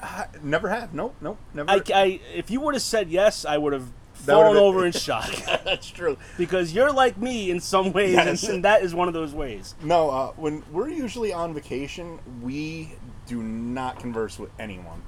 I 0.02 0.26
never 0.42 0.70
have. 0.70 0.96
Nope. 0.96 1.14
Nope. 1.22 1.38
Never. 1.54 1.70
I, 1.70 1.82
I, 1.94 2.20
if 2.34 2.50
you 2.50 2.60
would 2.62 2.74
have 2.74 2.82
said 2.82 3.12
yes, 3.12 3.46
I 3.46 3.60
would 3.60 3.74
have 3.74 3.90
fallen 4.26 4.54
been- 4.54 4.64
over 4.64 4.86
in 4.86 4.92
shock 5.08 5.30
that's 5.64 5.90
true. 5.90 6.18
because 6.38 6.74
you're 6.74 6.92
like 6.92 7.18
me 7.18 7.50
in 7.52 7.60
some 7.60 7.92
ways, 7.92 8.14
Yes. 8.14 8.44
and, 8.44 8.54
and 8.56 8.66
that 8.66 8.84
is 8.84 8.94
one 8.96 9.08
of 9.08 9.14
those 9.14 9.34
ways. 9.34 9.76
No, 9.84 10.10
uh, 10.10 10.32
when 10.34 10.64
we're 10.72 10.90
usually 10.90 11.32
on 11.34 11.54
vacation, 11.54 12.20
we 12.42 12.94
do 13.28 13.42
not 13.44 14.00
converse 14.00 14.38
with 14.40 14.50
anyone. 14.60 15.02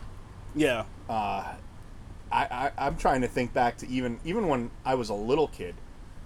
Yeah. 0.55 0.83
I, 1.09 1.45
I 2.31 2.71
I'm 2.77 2.95
trying 2.97 3.21
to 3.21 3.27
think 3.27 3.53
back 3.53 3.77
to 3.77 3.87
even 3.89 4.19
even 4.23 4.47
when 4.47 4.71
I 4.85 4.95
was 4.95 5.09
a 5.09 5.13
little 5.13 5.47
kid. 5.47 5.75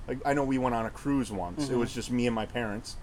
Like 0.08 0.20
I 0.26 0.34
know 0.34 0.44
we 0.44 0.58
went 0.60 0.76
on 0.76 0.86
a 0.86 0.92
cruise 0.92 1.32
once. 1.32 1.70
It 1.70 1.76
was 1.76 1.94
just 1.94 2.12
me 2.12 2.28
and 2.28 2.36
my 2.36 2.46
parents 2.46 2.96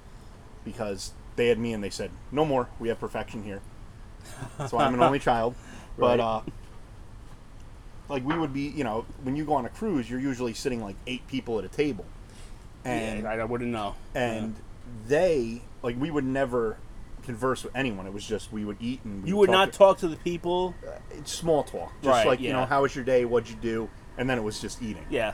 because 0.64 1.12
they 1.34 1.48
had 1.48 1.58
me 1.58 1.72
and 1.72 1.82
they 1.82 1.90
said 1.90 2.10
no 2.30 2.44
more. 2.44 2.68
We 2.78 2.88
have 2.88 3.00
perfection 3.00 3.42
here. 3.42 3.60
So 4.68 4.78
I'm 4.78 4.94
an 4.94 5.02
only 5.02 5.18
child, 5.30 5.56
but 5.98 6.18
Right. 6.18 6.20
uh, 6.20 6.40
like 8.12 8.24
we 8.24 8.38
would 8.38 8.52
be, 8.52 8.62
you 8.68 8.84
know, 8.84 9.04
when 9.22 9.34
you 9.36 9.44
go 9.44 9.54
on 9.54 9.64
a 9.66 9.68
cruise, 9.70 10.08
you're 10.08 10.20
usually 10.20 10.52
sitting 10.54 10.82
like 10.82 10.96
eight 11.06 11.26
people 11.28 11.58
at 11.58 11.64
a 11.64 11.68
table, 11.68 12.04
and 12.84 13.22
yeah, 13.22 13.30
I, 13.30 13.38
I 13.38 13.44
wouldn't 13.44 13.70
know. 13.70 13.94
and 14.14 14.54
they 15.08 15.62
like 15.82 15.98
we 16.00 16.10
would 16.10 16.24
never 16.24 16.76
converse 17.22 17.64
with 17.64 17.74
anyone. 17.74 18.06
It 18.06 18.12
was 18.12 18.26
just 18.26 18.52
we 18.52 18.64
would 18.64 18.76
eat 18.80 19.00
and 19.04 19.22
we 19.22 19.30
you 19.30 19.36
would 19.36 19.50
not 19.50 19.72
to- 19.72 19.78
talk 19.78 19.98
to 19.98 20.08
the 20.08 20.16
people. 20.16 20.74
it's 21.10 21.32
small 21.32 21.62
talk, 21.64 21.90
just 22.02 22.06
Right, 22.06 22.26
like 22.26 22.40
you 22.40 22.52
know, 22.52 22.66
how 22.66 22.82
was 22.82 22.94
your 22.94 23.04
day? 23.04 23.24
What'd 23.24 23.48
you 23.48 23.56
do? 23.56 23.88
And 24.18 24.28
then 24.28 24.38
it 24.38 24.42
was 24.42 24.60
just 24.60 24.82
eating. 24.82 25.06
Yeah. 25.08 25.32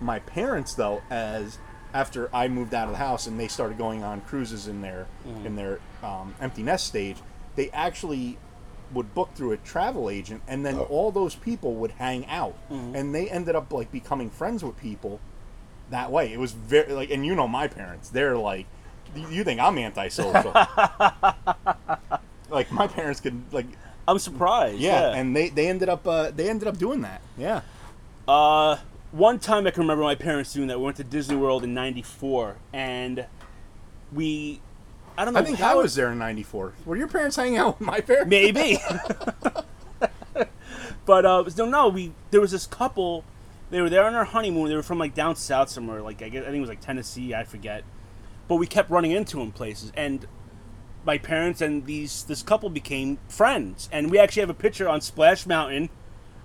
My 0.00 0.20
parents, 0.20 0.74
though, 0.74 1.02
as 1.10 1.58
after 1.92 2.30
I 2.34 2.46
moved 2.48 2.72
out 2.74 2.84
of 2.86 2.92
the 2.92 2.98
house 2.98 3.26
and 3.26 3.38
they 3.40 3.48
started 3.48 3.76
going 3.76 4.04
on 4.04 4.20
cruises 4.22 4.68
in 4.68 4.80
their 4.82 5.06
Mm-hmm. 5.26 5.46
in 5.46 5.56
their 5.56 5.80
um, 6.04 6.34
empty 6.40 6.62
nest 6.62 6.86
stage, 6.86 7.16
they 7.56 7.70
actually 7.70 8.38
would 8.92 9.14
book 9.14 9.30
through 9.34 9.52
a 9.52 9.56
travel 9.58 10.10
agent, 10.10 10.42
and 10.48 10.64
then 10.66 10.78
all 10.78 11.10
those 11.12 11.34
people 11.34 11.74
would 11.76 11.92
hang 11.92 12.26
out, 12.26 12.54
Mm-hmm. 12.70 12.94
and 12.96 13.14
they 13.14 13.28
ended 13.30 13.54
up 13.56 13.72
like 13.72 13.90
becoming 13.92 14.30
friends 14.30 14.62
with 14.64 14.76
people 14.76 15.20
that 15.90 16.10
way. 16.10 16.32
It 16.32 16.38
was 16.38 16.52
very 16.52 16.92
like, 16.92 17.10
and 17.10 17.24
you 17.26 17.34
know, 17.34 17.48
my 17.48 17.68
parents, 17.68 18.08
they're 18.10 18.36
like, 18.36 18.66
you- 19.14 19.28
you 19.28 19.44
think 19.44 19.60
I'm 19.60 19.76
antisocial? 19.78 20.52
like 22.50 22.70
my 22.72 22.86
parents 22.86 23.20
could 23.20 23.40
like, 23.52 23.66
I'm 24.08 24.18
surprised. 24.18 24.78
yeah, 24.80 25.10
Yeah. 25.12 25.16
and 25.20 25.36
they 25.36 25.48
they 25.50 25.68
ended 25.68 25.88
up 25.88 26.06
uh, 26.06 26.30
they 26.30 26.48
ended 26.50 26.66
up 26.68 26.78
doing 26.78 27.02
that. 27.02 27.20
Yeah. 27.38 27.60
Uh, 28.26 28.76
one 29.12 29.38
time 29.40 29.66
I 29.66 29.70
can 29.70 29.82
remember 29.82 30.04
my 30.04 30.14
parents 30.14 30.52
doing 30.52 30.68
that. 30.68 30.78
We 30.78 30.84
went 30.84 30.96
to 30.98 31.04
Disney 31.04 31.36
World 31.36 31.64
in 31.64 31.74
'94, 31.74 32.56
and 32.72 33.26
we, 34.12 34.60
I 35.20 35.24
don't 35.26 35.34
know 35.34 35.40
I 35.40 35.44
think 35.44 35.60
I 35.60 35.74
was 35.74 35.94
there 35.94 36.10
in 36.10 36.18
'94. 36.18 36.72
Were 36.86 36.96
your 36.96 37.06
parents 37.06 37.36
hanging 37.36 37.58
out 37.58 37.78
with 37.78 37.86
my 37.86 38.00
parents? 38.00 38.30
maybe. 38.30 38.78
but 41.04 41.26
uh, 41.26 41.44
no, 41.58 41.66
no, 41.66 41.88
we 41.88 42.12
there 42.30 42.40
was 42.40 42.52
this 42.52 42.66
couple. 42.66 43.22
They 43.68 43.82
were 43.82 43.90
there 43.90 44.04
on 44.04 44.14
our 44.14 44.24
honeymoon. 44.24 44.70
They 44.70 44.74
were 44.74 44.82
from 44.82 44.98
like 44.98 45.14
down 45.14 45.36
south 45.36 45.68
somewhere, 45.68 46.00
like 46.00 46.22
I, 46.22 46.30
guess, 46.30 46.42
I 46.42 46.46
think 46.46 46.56
it 46.56 46.60
was 46.60 46.70
like 46.70 46.80
Tennessee. 46.80 47.34
I 47.34 47.44
forget. 47.44 47.84
But 48.48 48.54
we 48.56 48.66
kept 48.66 48.90
running 48.90 49.10
into 49.10 49.36
them 49.36 49.52
places, 49.52 49.92
and 49.94 50.26
my 51.04 51.18
parents 51.18 51.60
and 51.60 51.84
these 51.84 52.24
this 52.24 52.42
couple 52.42 52.70
became 52.70 53.18
friends. 53.28 53.90
And 53.92 54.10
we 54.10 54.18
actually 54.18 54.40
have 54.40 54.50
a 54.50 54.54
picture 54.54 54.88
on 54.88 55.02
Splash 55.02 55.44
Mountain 55.44 55.90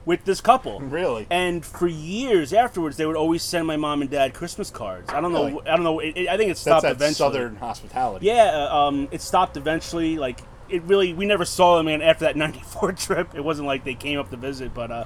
with 0.06 0.24
this 0.26 0.40
couple. 0.42 0.80
Really? 0.80 1.26
And 1.30 1.66
for 1.66 1.88
years 1.88 2.54
afterwards, 2.54 2.98
they 2.98 3.06
would 3.06 3.16
always 3.16 3.42
send 3.44 3.66
my 3.68 3.76
mom 3.78 4.02
and 4.02 4.10
dad 4.10 4.34
Christmas 4.34 4.70
cards. 4.70 5.10
I 5.12 5.20
don't 5.22 5.34
know. 5.34 5.46
Really? 5.48 5.68
I 5.68 5.76
don't 5.76 5.84
know. 5.84 6.00
It, 6.00 6.16
it- 6.16 6.30
I 6.30 6.38
think 6.38 6.52
it 6.52 6.58
stopped 6.58 6.84
That's 6.84 6.98
that 7.00 7.04
eventually. 7.04 7.34
southern 7.34 7.56
hospitality. 7.58 8.26
Yeah, 8.28 8.68
uh, 8.72 8.76
um, 8.88 9.08
it 9.12 9.22
stopped 9.22 9.58
eventually. 9.58 10.18
Like 10.18 10.40
it 10.70 10.84
really, 10.84 11.14
we 11.14 11.26
never 11.26 11.46
saw 11.46 11.78
them 11.78 11.88
again 11.88 12.02
after 12.02 12.26
that 12.26 12.36
'94 12.38 12.94
trip. 12.94 13.36
It 13.36 13.44
wasn't 13.44 13.68
like 13.68 13.84
they 13.84 13.96
came 13.96 14.20
up 14.20 14.30
to 14.32 14.38
visit, 14.38 14.74
but 14.74 14.92
uh, 14.92 15.04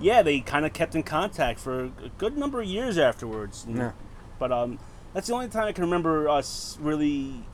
yeah, 0.00 0.22
they 0.22 0.40
kind 0.40 0.64
of 0.66 0.72
kept 0.72 0.94
in 0.94 1.02
contact 1.02 1.60
for 1.60 1.84
a 1.84 1.90
good 2.18 2.36
number 2.36 2.60
of 2.60 2.66
years 2.66 2.96
afterwards. 2.98 3.66
Yeah. 3.68 3.92
But 4.38 4.50
um, 4.50 4.78
that's 5.12 5.28
the 5.28 5.34
only 5.34 5.48
time 5.48 5.68
I 5.68 5.72
can 5.72 5.84
remember 5.84 6.28
us 6.28 6.76
really, 6.80 7.44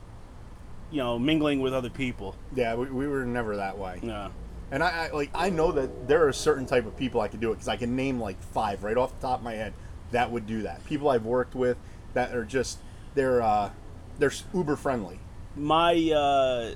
you 0.91 0.97
know, 0.97 1.19
mingling 1.19 1.59
with 1.59 1.73
other 1.73 1.89
people. 1.89 2.35
Yeah, 2.55 2.75
we, 2.75 2.85
we 2.89 3.07
were 3.07 3.25
never 3.25 3.57
that 3.57 3.77
way. 3.77 3.99
Yeah. 4.01 4.29
And 4.71 4.83
I, 4.83 5.07
I 5.07 5.11
like 5.15 5.31
I 5.33 5.49
know 5.49 5.71
that 5.71 6.07
there 6.07 6.27
are 6.27 6.33
certain 6.33 6.65
type 6.65 6.85
of 6.85 6.95
people 6.95 7.21
I 7.21 7.27
could 7.27 7.39
do 7.39 7.51
it 7.51 7.55
because 7.55 7.67
I 7.67 7.75
can 7.77 7.95
name 7.95 8.19
like 8.19 8.39
five 8.41 8.83
right 8.83 8.97
off 8.97 9.15
the 9.19 9.27
top 9.27 9.39
of 9.39 9.43
my 9.43 9.53
head 9.55 9.73
that 10.11 10.31
would 10.31 10.45
do 10.47 10.61
that. 10.63 10.85
People 10.85 11.09
I've 11.09 11.25
worked 11.25 11.55
with 11.55 11.77
that 12.13 12.33
are 12.35 12.45
just 12.45 12.79
they're 13.15 13.41
uh, 13.41 13.71
they're 14.19 14.31
uber 14.53 14.75
friendly. 14.75 15.19
My 15.55 15.93
uh, 16.11 16.71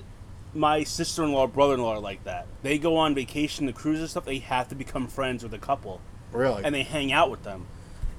my 0.56 0.84
sister-in-law, 0.84 1.48
brother-in-law 1.48 1.96
are 1.96 2.00
like 2.00 2.24
that. 2.26 2.48
They 2.64 2.78
go 2.78 2.98
on 2.98 3.16
vacation, 3.16 3.66
the 3.66 3.74
cruise 3.74 4.00
and 4.00 4.10
stuff. 4.10 4.26
They 4.26 4.40
have 4.40 4.68
to 4.70 4.76
become 4.76 5.08
friends 5.08 5.44
with 5.44 5.54
a 5.54 5.60
couple. 5.60 6.02
Really. 6.32 6.64
and 6.64 6.74
they 6.74 6.82
hang 6.82 7.12
out 7.12 7.30
with 7.30 7.44
them. 7.44 7.68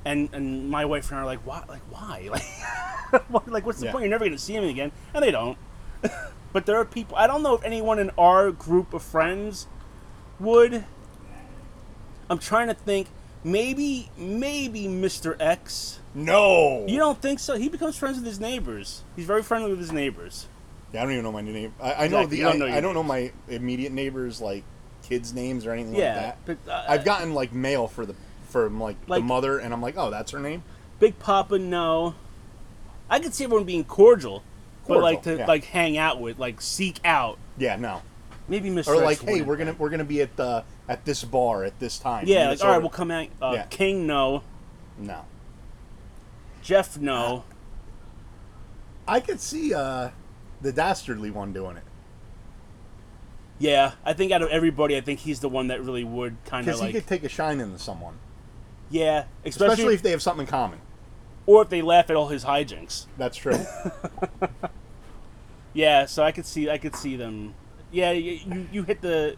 And 0.04 0.28
and 0.32 0.70
my 0.70 0.84
wife 0.84 1.10
and 1.10 1.18
I 1.18 1.22
are 1.22 1.26
like, 1.26 1.40
why? 1.44 1.64
Like 1.68 1.82
why? 1.90 2.28
Like, 2.30 3.46
like 3.48 3.66
what's 3.66 3.78
the 3.80 3.86
Yeah. 3.86 3.92
point? 3.92 4.02
You're 4.02 4.10
never 4.10 4.24
gonna 4.24 4.38
see 4.38 4.54
him 4.54 4.64
again, 4.64 4.92
and 5.12 5.22
they 5.24 5.30
don't. 5.30 5.58
but 6.54 6.64
there 6.64 6.78
are 6.80 6.84
people. 6.86 7.16
I 7.18 7.26
don't 7.26 7.42
know 7.42 7.54
if 7.54 7.62
anyone 7.64 7.98
in 7.98 8.10
our 8.16 8.50
group 8.50 8.94
of 8.94 9.02
friends 9.02 9.66
would. 10.40 10.84
I'm 12.30 12.38
trying 12.38 12.68
to 12.68 12.74
think. 12.74 13.08
Maybe 13.46 14.08
maybe 14.16 14.84
Mr. 14.84 15.36
X. 15.38 16.00
no. 16.14 16.86
You 16.88 16.96
don't 16.96 17.20
think 17.20 17.38
so? 17.40 17.58
He 17.58 17.68
becomes 17.68 17.98
friends 17.98 18.16
with 18.16 18.24
his 18.24 18.40
neighbors. 18.40 19.02
He's 19.16 19.26
very 19.26 19.42
friendly 19.42 19.68
with 19.68 19.78
his 19.80 19.92
neighbors. 19.92 20.46
Yeah, 20.94 21.00
I 21.00 21.02
don't 21.04 21.12
even 21.12 21.24
know 21.24 21.32
my 21.32 21.42
name. 21.42 21.74
I, 21.82 21.92
I 21.92 22.08
know 22.08 22.20
Exactly, 22.20 22.26
the. 22.30 22.36
you 22.38 22.42
don't 22.44 22.62
I, 22.62 22.66
know 22.70 22.76
I 22.76 22.80
don't 22.80 22.94
know 22.94 23.02
my 23.02 23.32
immediate 23.48 23.92
neighbors 23.92 24.40
like 24.40 24.64
kids' 25.02 25.34
names 25.34 25.66
or 25.66 25.72
anything 25.72 25.94
Yeah, 25.94 26.14
like 26.14 26.46
that. 26.46 26.58
but, 26.64 26.72
uh, 26.72 26.84
I've 26.88 27.04
gotten 27.04 27.34
like 27.34 27.52
mail 27.52 27.86
for 27.88 28.06
the 28.06 28.14
from 28.48 28.80
like, 28.80 28.96
Like- 29.08 29.20
the 29.20 29.26
mother, 29.26 29.58
and 29.58 29.74
I'm 29.74 29.82
like, 29.82 29.96
oh, 29.98 30.08
that's 30.08 30.30
her 30.30 30.38
name. 30.40 30.62
Big 30.98 31.18
Papa, 31.18 31.58
no. 31.58 32.14
I 33.10 33.18
could 33.18 33.34
see 33.34 33.44
everyone 33.44 33.66
being 33.66 33.84
cordial, 33.84 34.42
but 34.86 35.02
like 35.02 35.22
to 35.22 35.38
yeah. 35.38 35.46
like 35.46 35.64
hang 35.64 35.96
out 35.96 36.20
with, 36.20 36.38
like 36.38 36.60
seek 36.60 37.00
out. 37.04 37.38
Yeah, 37.58 37.76
no. 37.76 38.02
Maybe 38.48 38.68
Miss 38.70 38.86
Or 38.86 38.96
like, 38.96 39.20
hey, 39.20 39.42
we're 39.42 39.56
gonna 39.56 39.74
we're 39.78 39.88
gonna 39.88 40.04
be 40.04 40.20
at 40.20 40.36
the 40.36 40.64
at 40.88 41.04
this 41.04 41.24
bar 41.24 41.64
at 41.64 41.78
this 41.80 41.98
time. 41.98 42.24
Yeah, 42.26 42.50
like, 42.50 42.62
all 42.62 42.70
right, 42.70 42.78
we'll 42.78 42.90
come 42.90 43.10
out. 43.10 43.28
Uh, 43.40 43.52
Yeah. 43.54 43.62
King, 43.64 44.06
no. 44.06 44.42
No, 44.98 45.24
Jeff, 46.62 46.98
no. 46.98 47.44
I 49.08 49.20
could 49.20 49.40
see 49.40 49.74
uh 49.74 50.10
the 50.62 50.72
dastardly 50.72 51.30
one 51.30 51.52
doing 51.52 51.76
it 51.76 51.82
Yeah, 53.58 53.92
I 54.04 54.12
think 54.14 54.32
out 54.32 54.40
of 54.40 54.48
everybody, 54.48 54.96
I 54.96 55.00
think 55.00 55.20
he's 55.20 55.40
the 55.40 55.48
one 55.48 55.66
that 55.68 55.82
really 55.82 56.04
would 56.04 56.36
kind 56.46 56.60
of 56.60 56.66
because 56.66 56.80
like. 56.80 56.94
he 56.94 57.00
could 57.00 57.08
take 57.08 57.24
a 57.24 57.28
shine 57.28 57.60
into 57.60 57.78
someone, 57.78 58.18
yeah, 58.88 59.24
especially, 59.44 59.72
especially 59.72 59.94
if 59.94 60.02
they 60.02 60.10
have 60.12 60.22
something 60.22 60.46
in 60.46 60.50
common. 60.50 60.78
Or 61.46 61.62
if 61.62 61.68
they 61.68 61.82
laugh 61.82 62.10
at 62.10 62.16
all 62.16 62.28
his 62.28 62.44
hijinks. 62.44 63.06
That's 63.18 63.36
true. 63.36 63.58
Yeah, 65.74 66.06
so 66.06 66.22
I 66.22 66.30
could 66.30 66.46
see, 66.46 66.70
I 66.70 66.78
could 66.78 66.94
see 66.94 67.16
them. 67.16 67.54
Yeah, 67.90 68.12
you, 68.12 68.68
you, 68.70 68.84
hit 68.84 69.00
the, 69.00 69.36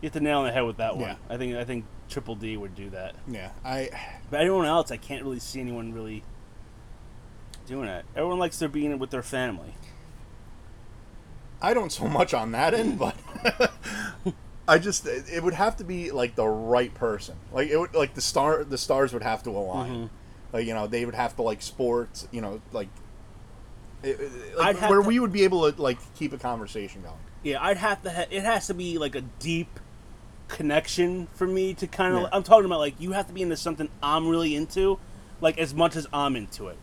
you 0.00 0.06
hit 0.06 0.12
the 0.12 0.20
nail 0.20 0.40
on 0.40 0.44
the 0.44 0.52
head 0.52 0.60
with 0.60 0.76
that 0.76 0.96
one. 0.96 1.08
Yeah. 1.08 1.16
I 1.30 1.38
think, 1.38 1.56
I 1.56 1.64
think 1.64 1.86
Triple 2.08 2.34
D 2.34 2.56
would 2.58 2.74
do 2.74 2.90
that. 2.90 3.14
yeah, 3.26 3.50
I 3.64 3.88
But 4.30 4.42
anyone 4.42 4.66
else, 4.66 4.90
I 4.90 4.98
can't 4.98 5.22
really 5.24 5.38
see 5.40 5.60
anyone 5.60 5.92
really 5.94 6.22
doing 7.66 7.88
it. 7.88 8.04
Everyone 8.14 8.38
likes 8.38 8.58
their 8.58 8.68
being 8.68 8.98
with 8.98 9.10
their 9.10 9.22
family. 9.22 9.74
I 11.62 11.74
don't 11.74 11.90
so 11.92 12.06
much 12.06 12.34
on 12.34 12.52
that 12.52 12.74
end, 12.74 12.98
but 12.98 13.16
I 14.68 14.78
just 14.78 15.06
it 15.06 15.24
it 15.32 15.42
would 15.42 15.54
have 15.54 15.76
to 15.76 15.84
be 15.84 16.10
like 16.10 16.34
the 16.34 16.46
right 16.46 16.92
person. 16.92 17.36
Like 17.52 17.68
it 17.68 17.78
would 17.78 17.94
like 17.94 18.14
the 18.14 18.20
star 18.20 18.64
the 18.64 18.76
stars 18.78 19.12
would 19.12 19.22
have 19.22 19.42
to 19.44 19.50
align. 19.50 19.90
Mm-hmm. 19.90 20.06
Like 20.52 20.66
you 20.66 20.74
know 20.74 20.86
they 20.86 21.04
would 21.04 21.14
have 21.14 21.34
to 21.36 21.42
like 21.42 21.62
sports. 21.62 22.28
You 22.30 22.40
know 22.40 22.60
like. 22.72 22.88
It, 24.02 24.18
it- 24.20 24.58
like 24.58 24.80
where 24.90 25.00
to- 25.00 25.06
we 25.06 25.20
would 25.20 25.32
be 25.32 25.44
able 25.44 25.70
to 25.70 25.80
like 25.80 25.98
keep 26.14 26.32
a 26.32 26.38
conversation 26.38 27.02
going. 27.02 27.14
Yeah, 27.42 27.62
I'd 27.62 27.76
have 27.78 28.02
to. 28.02 28.10
Ha- 28.10 28.26
it 28.30 28.42
has 28.42 28.66
to 28.68 28.74
be 28.74 28.98
like 28.98 29.14
a 29.14 29.20
deep 29.20 29.80
connection 30.48 31.28
for 31.34 31.46
me 31.46 31.74
to 31.74 31.86
kind 31.86 32.14
of. 32.14 32.22
Yeah. 32.22 32.28
I'm 32.32 32.42
talking 32.42 32.66
about 32.66 32.78
like 32.80 32.94
you 33.00 33.12
have 33.12 33.26
to 33.28 33.32
be 33.32 33.42
into 33.42 33.56
something 33.56 33.88
I'm 34.02 34.28
really 34.28 34.54
into, 34.56 34.98
like 35.40 35.58
as 35.58 35.74
much 35.74 35.96
as 35.96 36.06
I'm 36.12 36.36
into 36.36 36.68
it. 36.68 36.78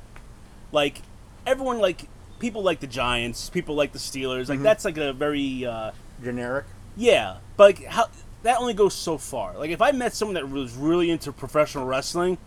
Like 0.72 1.02
everyone, 1.46 1.80
like 1.80 2.08
people 2.40 2.62
like 2.64 2.80
the 2.80 2.88
Giants, 2.88 3.50
people 3.50 3.76
like 3.76 3.92
the 3.92 4.00
Steelers. 4.00 4.44
Mm-hmm. 4.44 4.52
Like 4.52 4.62
that's 4.62 4.86
like 4.86 4.98
a 4.98 5.14
very 5.14 5.66
uh, 5.66 5.92
Generic. 6.24 6.66
yeah. 6.96 7.38
But 7.58 7.64
like 7.80 7.86
how 7.86 8.08
that 8.44 8.60
only 8.60 8.74
goes 8.74 8.94
so 8.94 9.18
far. 9.18 9.58
Like 9.58 9.72
if 9.72 9.82
I 9.82 9.92
met 9.92 10.14
someone 10.14 10.36
that 10.36 10.50
was 10.50 10.74
really 10.76 11.10
into 11.10 11.32
professional 11.32 11.86
wrestling, 11.86 12.38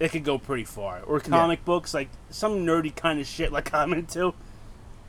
it 0.00 0.10
could 0.10 0.24
go 0.24 0.38
pretty 0.38 0.64
far. 0.64 1.00
Or 1.02 1.20
comic 1.20 1.64
books, 1.64 1.94
like 1.94 2.08
some 2.30 2.66
nerdy 2.66 2.94
kind 2.94 3.20
of 3.20 3.26
shit 3.26 3.52
like 3.52 3.72
I'm 3.74 3.92
into. 3.92 4.34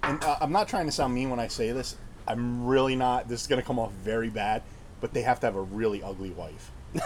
And 0.03 0.23
uh, 0.23 0.37
I'm 0.41 0.51
not 0.51 0.67
trying 0.67 0.85
to 0.85 0.91
sound 0.91 1.13
mean 1.13 1.29
when 1.29 1.39
I 1.39 1.47
say 1.47 1.71
this. 1.71 1.95
I'm 2.27 2.65
really 2.65 2.95
not. 2.95 3.27
This 3.27 3.41
is 3.41 3.47
going 3.47 3.61
to 3.61 3.65
come 3.65 3.79
off 3.79 3.91
very 3.93 4.29
bad, 4.29 4.61
but 5.01 5.13
they 5.13 5.21
have 5.23 5.39
to 5.41 5.47
have 5.47 5.55
a 5.55 5.61
really 5.61 6.01
ugly 6.03 6.31
wife. 6.31 6.71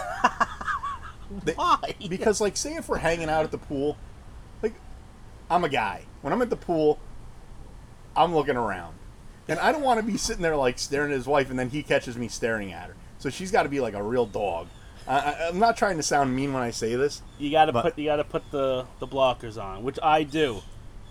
They- 1.44 1.54
Why? 1.54 1.94
Because, 2.08 2.40
like, 2.42 2.56
say 2.58 2.74
if 2.74 2.88
we're 2.90 2.98
hanging 2.98 3.30
out 3.30 3.44
at 3.44 3.50
the 3.50 3.58
pool, 3.58 3.96
like, 4.62 4.74
I'm 5.50 5.64
a 5.64 5.68
guy. 5.70 6.02
When 6.20 6.30
I'm 6.32 6.42
at 6.42 6.50
the 6.50 6.56
pool, 6.56 6.98
I'm 8.14 8.34
looking 8.34 8.56
around. 8.56 8.96
And 9.48 9.58
I 9.58 9.72
don't 9.72 9.80
want 9.82 9.98
to 9.98 10.04
be 10.06 10.18
sitting 10.18 10.42
there, 10.42 10.56
like, 10.56 10.78
staring 10.78 11.10
at 11.10 11.16
his 11.16 11.26
wife, 11.26 11.48
and 11.48 11.58
then 11.58 11.70
he 11.70 11.82
catches 11.82 12.18
me 12.18 12.28
staring 12.28 12.70
at 12.72 12.88
her. 12.88 12.96
So 13.18 13.30
she's 13.30 13.50
got 13.50 13.62
to 13.62 13.68
be 13.70 13.80
like 13.80 13.94
a 13.94 14.02
real 14.02 14.26
dog. 14.26 14.68
I, 15.06 15.48
I'm 15.48 15.58
not 15.58 15.76
trying 15.76 15.96
to 15.96 16.02
sound 16.02 16.34
mean 16.34 16.52
when 16.52 16.62
I 16.62 16.70
say 16.70 16.94
this. 16.94 17.22
You 17.38 17.50
gotta 17.50 17.72
But- 17.72 17.82
put 17.82 17.98
you 17.98 18.06
gotta 18.06 18.24
put 18.24 18.50
the 18.50 18.86
the 19.00 19.06
blockers 19.06 19.60
on, 19.62 19.82
which 19.82 19.98
I 20.02 20.22
do. 20.22 20.60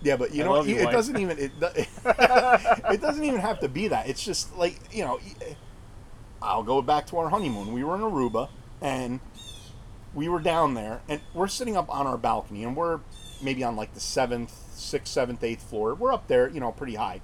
Yeah, 0.02 0.16
but 0.16 0.34
you 0.34 0.42
I 0.42 0.46
know, 0.46 0.62
you, 0.64 0.76
it 0.78 0.84
wife. 0.86 0.94
doesn't 0.94 1.16
even 1.18 1.38
it, 1.38 1.52
it 1.60 3.00
doesn't 3.00 3.22
even 3.24 3.40
have 3.40 3.60
to 3.60 3.68
be 3.68 3.88
that. 3.88 4.08
It's 4.08 4.24
just 4.24 4.56
like 4.56 4.76
you 4.90 5.04
know, 5.04 5.20
I'll 6.40 6.64
go 6.64 6.82
back 6.82 7.06
to 7.08 7.18
our 7.18 7.28
honeymoon. 7.28 7.72
We 7.72 7.84
were 7.84 7.94
in 7.94 8.00
Aruba, 8.00 8.48
and 8.80 9.20
we 10.14 10.28
were 10.28 10.40
down 10.40 10.74
there, 10.74 11.02
and 11.08 11.20
we're 11.34 11.46
sitting 11.46 11.76
up 11.76 11.88
on 11.88 12.06
our 12.06 12.18
balcony, 12.18 12.64
and 12.64 12.74
we're 12.76 12.98
maybe 13.42 13.62
on 13.62 13.76
like 13.76 13.94
the 13.94 14.00
seventh, 14.00 14.52
sixth, 14.74 15.12
seventh, 15.12 15.44
eighth 15.44 15.62
floor. 15.62 15.94
We're 15.94 16.12
up 16.12 16.26
there, 16.26 16.48
you 16.48 16.58
know, 16.60 16.72
pretty 16.72 16.96
high. 16.96 17.20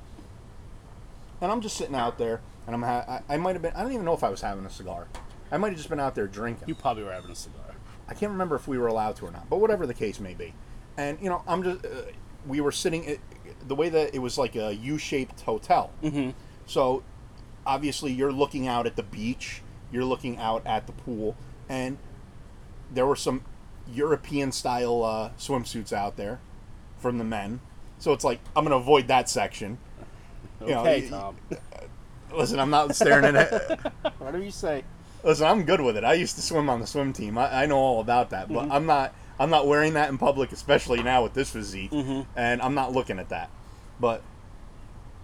And 1.41 1.51
I'm 1.51 1.61
just 1.61 1.77
sitting 1.77 1.95
out 1.97 2.17
there, 2.19 2.41
and 2.67 2.75
I'm 2.77 2.83
ha- 2.83 3.23
I, 3.29 3.35
I 3.35 3.37
might 3.39 3.55
have 3.55 3.63
been 3.63 3.73
I 3.75 3.83
don't 3.83 3.93
even 3.93 4.05
know 4.05 4.15
if 4.15 4.23
I 4.23 4.29
was 4.29 4.41
having 4.43 4.65
a 4.65 4.71
cigar. 4.71 5.09
I 5.51 5.57
might 5.57 5.69
have 5.69 5.77
just 5.77 5.89
been 5.89 6.01
out 6.01 6.15
there 6.15 6.27
drinking. 6.27 6.69
You 6.69 6.75
probably 6.75 7.05
were 7.05 7.13
having 7.13 7.31
a 7.31 7.35
cigar. 7.35 7.63
I 8.09 8.15
can't 8.15 8.33
remember 8.33 8.57
if 8.57 8.67
we 8.67 8.79
were 8.79 8.87
allowed 8.87 9.17
to 9.17 9.27
or 9.27 9.31
not, 9.31 9.49
but 9.51 9.61
whatever 9.61 9.87
the 9.87 9.95
case 9.95 10.19
may 10.19 10.35
be. 10.35 10.55
And 10.97 11.19
you 11.21 11.29
know, 11.29 11.43
I'm 11.47 11.63
just 11.63 11.85
uh, 11.85 12.03
we 12.47 12.61
were 12.61 12.73
sitting 12.73 13.05
it, 13.05 13.21
the 13.67 13.75
way 13.75 13.89
that 13.89 14.15
it 14.15 14.19
was 14.19 14.39
like 14.39 14.57
a 14.57 14.75
U-shaped 14.75 15.41
hotel. 15.43 15.91
Mm-hmm. 16.03 16.31
So 16.67 17.03
obviously 17.67 18.13
you're 18.13 18.33
looking 18.33 18.67
out 18.67 18.87
at 18.87 18.97
the 18.97 19.03
beach, 19.03 19.63
you're 19.93 20.05
looking 20.05 20.39
out 20.39 20.67
at 20.67 20.87
the 20.87 20.93
pool, 20.93 21.37
and 21.69 21.99
there 22.93 23.07
were 23.07 23.17
some 23.17 23.43
European 23.93 24.53
style 24.53 25.05
uh, 25.05 25.31
swimsuits 25.39 25.93
out 25.93 26.17
there 26.17 26.41
from 26.99 27.19
the 27.19 27.25
men. 27.25 27.61
So 27.99 28.13
it's 28.13 28.25
like 28.25 28.41
I'm 28.57 28.65
going 28.65 28.71
to 28.71 28.83
avoid 28.83 29.09
that 29.09 29.29
section. 29.29 29.79
You 30.61 30.69
know, 30.69 30.81
Okay, 30.81 31.09
Tom. 31.09 31.37
Listen, 32.35 32.59
I'm 32.59 32.71
not 32.71 32.95
staring 32.95 33.37
at 33.37 33.53
it. 33.53 33.81
Whatever 34.19 34.45
you 34.45 34.51
say. 34.51 34.85
Listen, 35.25 35.47
I'm 35.47 35.65
good 35.65 35.81
with 35.81 35.97
it. 35.97 36.05
I 36.05 36.15
used 36.15 36.37
to 36.37 36.43
swim 36.43 36.71
on 36.71 36.81
the 36.81 36.87
swim 36.87 37.13
team. 37.13 37.39
I, 37.39 37.63
I 37.63 37.67
know 37.67 37.77
all 37.77 38.01
about 38.01 38.31
that, 38.31 38.49
but 38.49 38.65
mm-hmm. 38.65 38.73
I'm 38.73 38.87
not. 38.87 39.15
I'm 39.41 39.51
not 39.51 39.69
wearing 39.69 39.93
that 39.95 40.09
in 40.09 40.19
public, 40.19 40.51
especially 40.51 41.01
now 41.01 41.23
with 41.23 41.35
this 41.35 41.51
physique, 41.51 41.93
mm-hmm. 41.93 42.23
and 42.35 42.61
I'm 42.61 42.75
not 42.75 42.93
looking 42.93 43.21
at 43.21 43.29
that. 43.29 43.51
But 44.01 44.23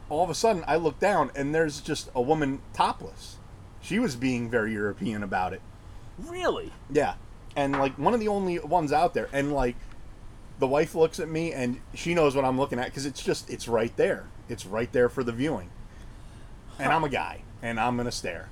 all 0.09 0.23
of 0.23 0.31
a 0.31 0.35
sudden, 0.35 0.63
I 0.69 0.77
look 0.77 1.01
down, 1.01 1.33
and 1.35 1.53
there's 1.53 1.81
just 1.81 2.11
a 2.15 2.23
woman 2.23 2.61
topless. 2.73 3.39
She 3.81 3.99
was 3.99 4.15
being 4.15 4.49
very 4.49 4.73
European 4.73 5.25
about 5.25 5.53
it. 5.53 5.61
Really? 6.17 6.73
Yeah, 6.91 7.15
and 7.57 7.73
like 7.73 7.99
one 7.99 8.15
of 8.15 8.21
the 8.21 8.29
only 8.29 8.61
ones 8.61 8.93
out 8.93 9.15
there, 9.15 9.29
and 9.33 9.53
like 9.53 9.75
the 10.61 10.69
wife 10.69 10.95
looks 10.95 11.19
at 11.19 11.29
me, 11.29 11.53
and 11.53 11.81
she 11.93 12.15
knows 12.15 12.37
what 12.37 12.45
I'm 12.45 12.59
looking 12.59 12.79
at 12.79 12.87
because 12.87 13.07
it's 13.07 13.23
just 13.23 13.51
it's 13.51 13.67
right 13.67 13.97
there. 13.97 14.27
It's 14.49 14.65
right 14.65 14.93
there 14.93 15.09
for 15.09 15.25
the 15.25 15.33
viewing. 15.33 15.71
And 16.79 16.93
I'm 16.93 17.05
a 17.05 17.09
guy, 17.09 17.43
and 17.63 17.81
I'm 17.81 17.97
gonna 17.97 18.13
stare. 18.13 18.49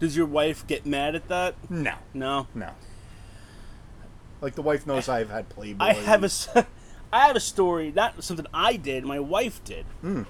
Does 0.00 0.16
your 0.16 0.26
wife 0.26 0.66
get 0.66 0.86
mad 0.86 1.14
at 1.14 1.28
that? 1.28 1.54
No, 1.70 1.94
No. 2.14 2.46
No. 2.54 2.70
Like 4.40 4.54
the 4.54 4.62
wife 4.62 4.86
knows 4.86 5.08
I've 5.08 5.30
had 5.30 5.48
Playboy. 5.48 5.84
I 5.84 5.92
have 5.94 6.22
a, 6.22 6.26
s- 6.26 6.48
I 7.12 7.26
have 7.26 7.34
a 7.34 7.40
story. 7.40 7.90
Not 7.94 8.22
something 8.22 8.46
I 8.54 8.76
did. 8.76 9.04
My 9.04 9.18
wife 9.18 9.62
did. 9.64 9.84
Hmm. 10.00 10.22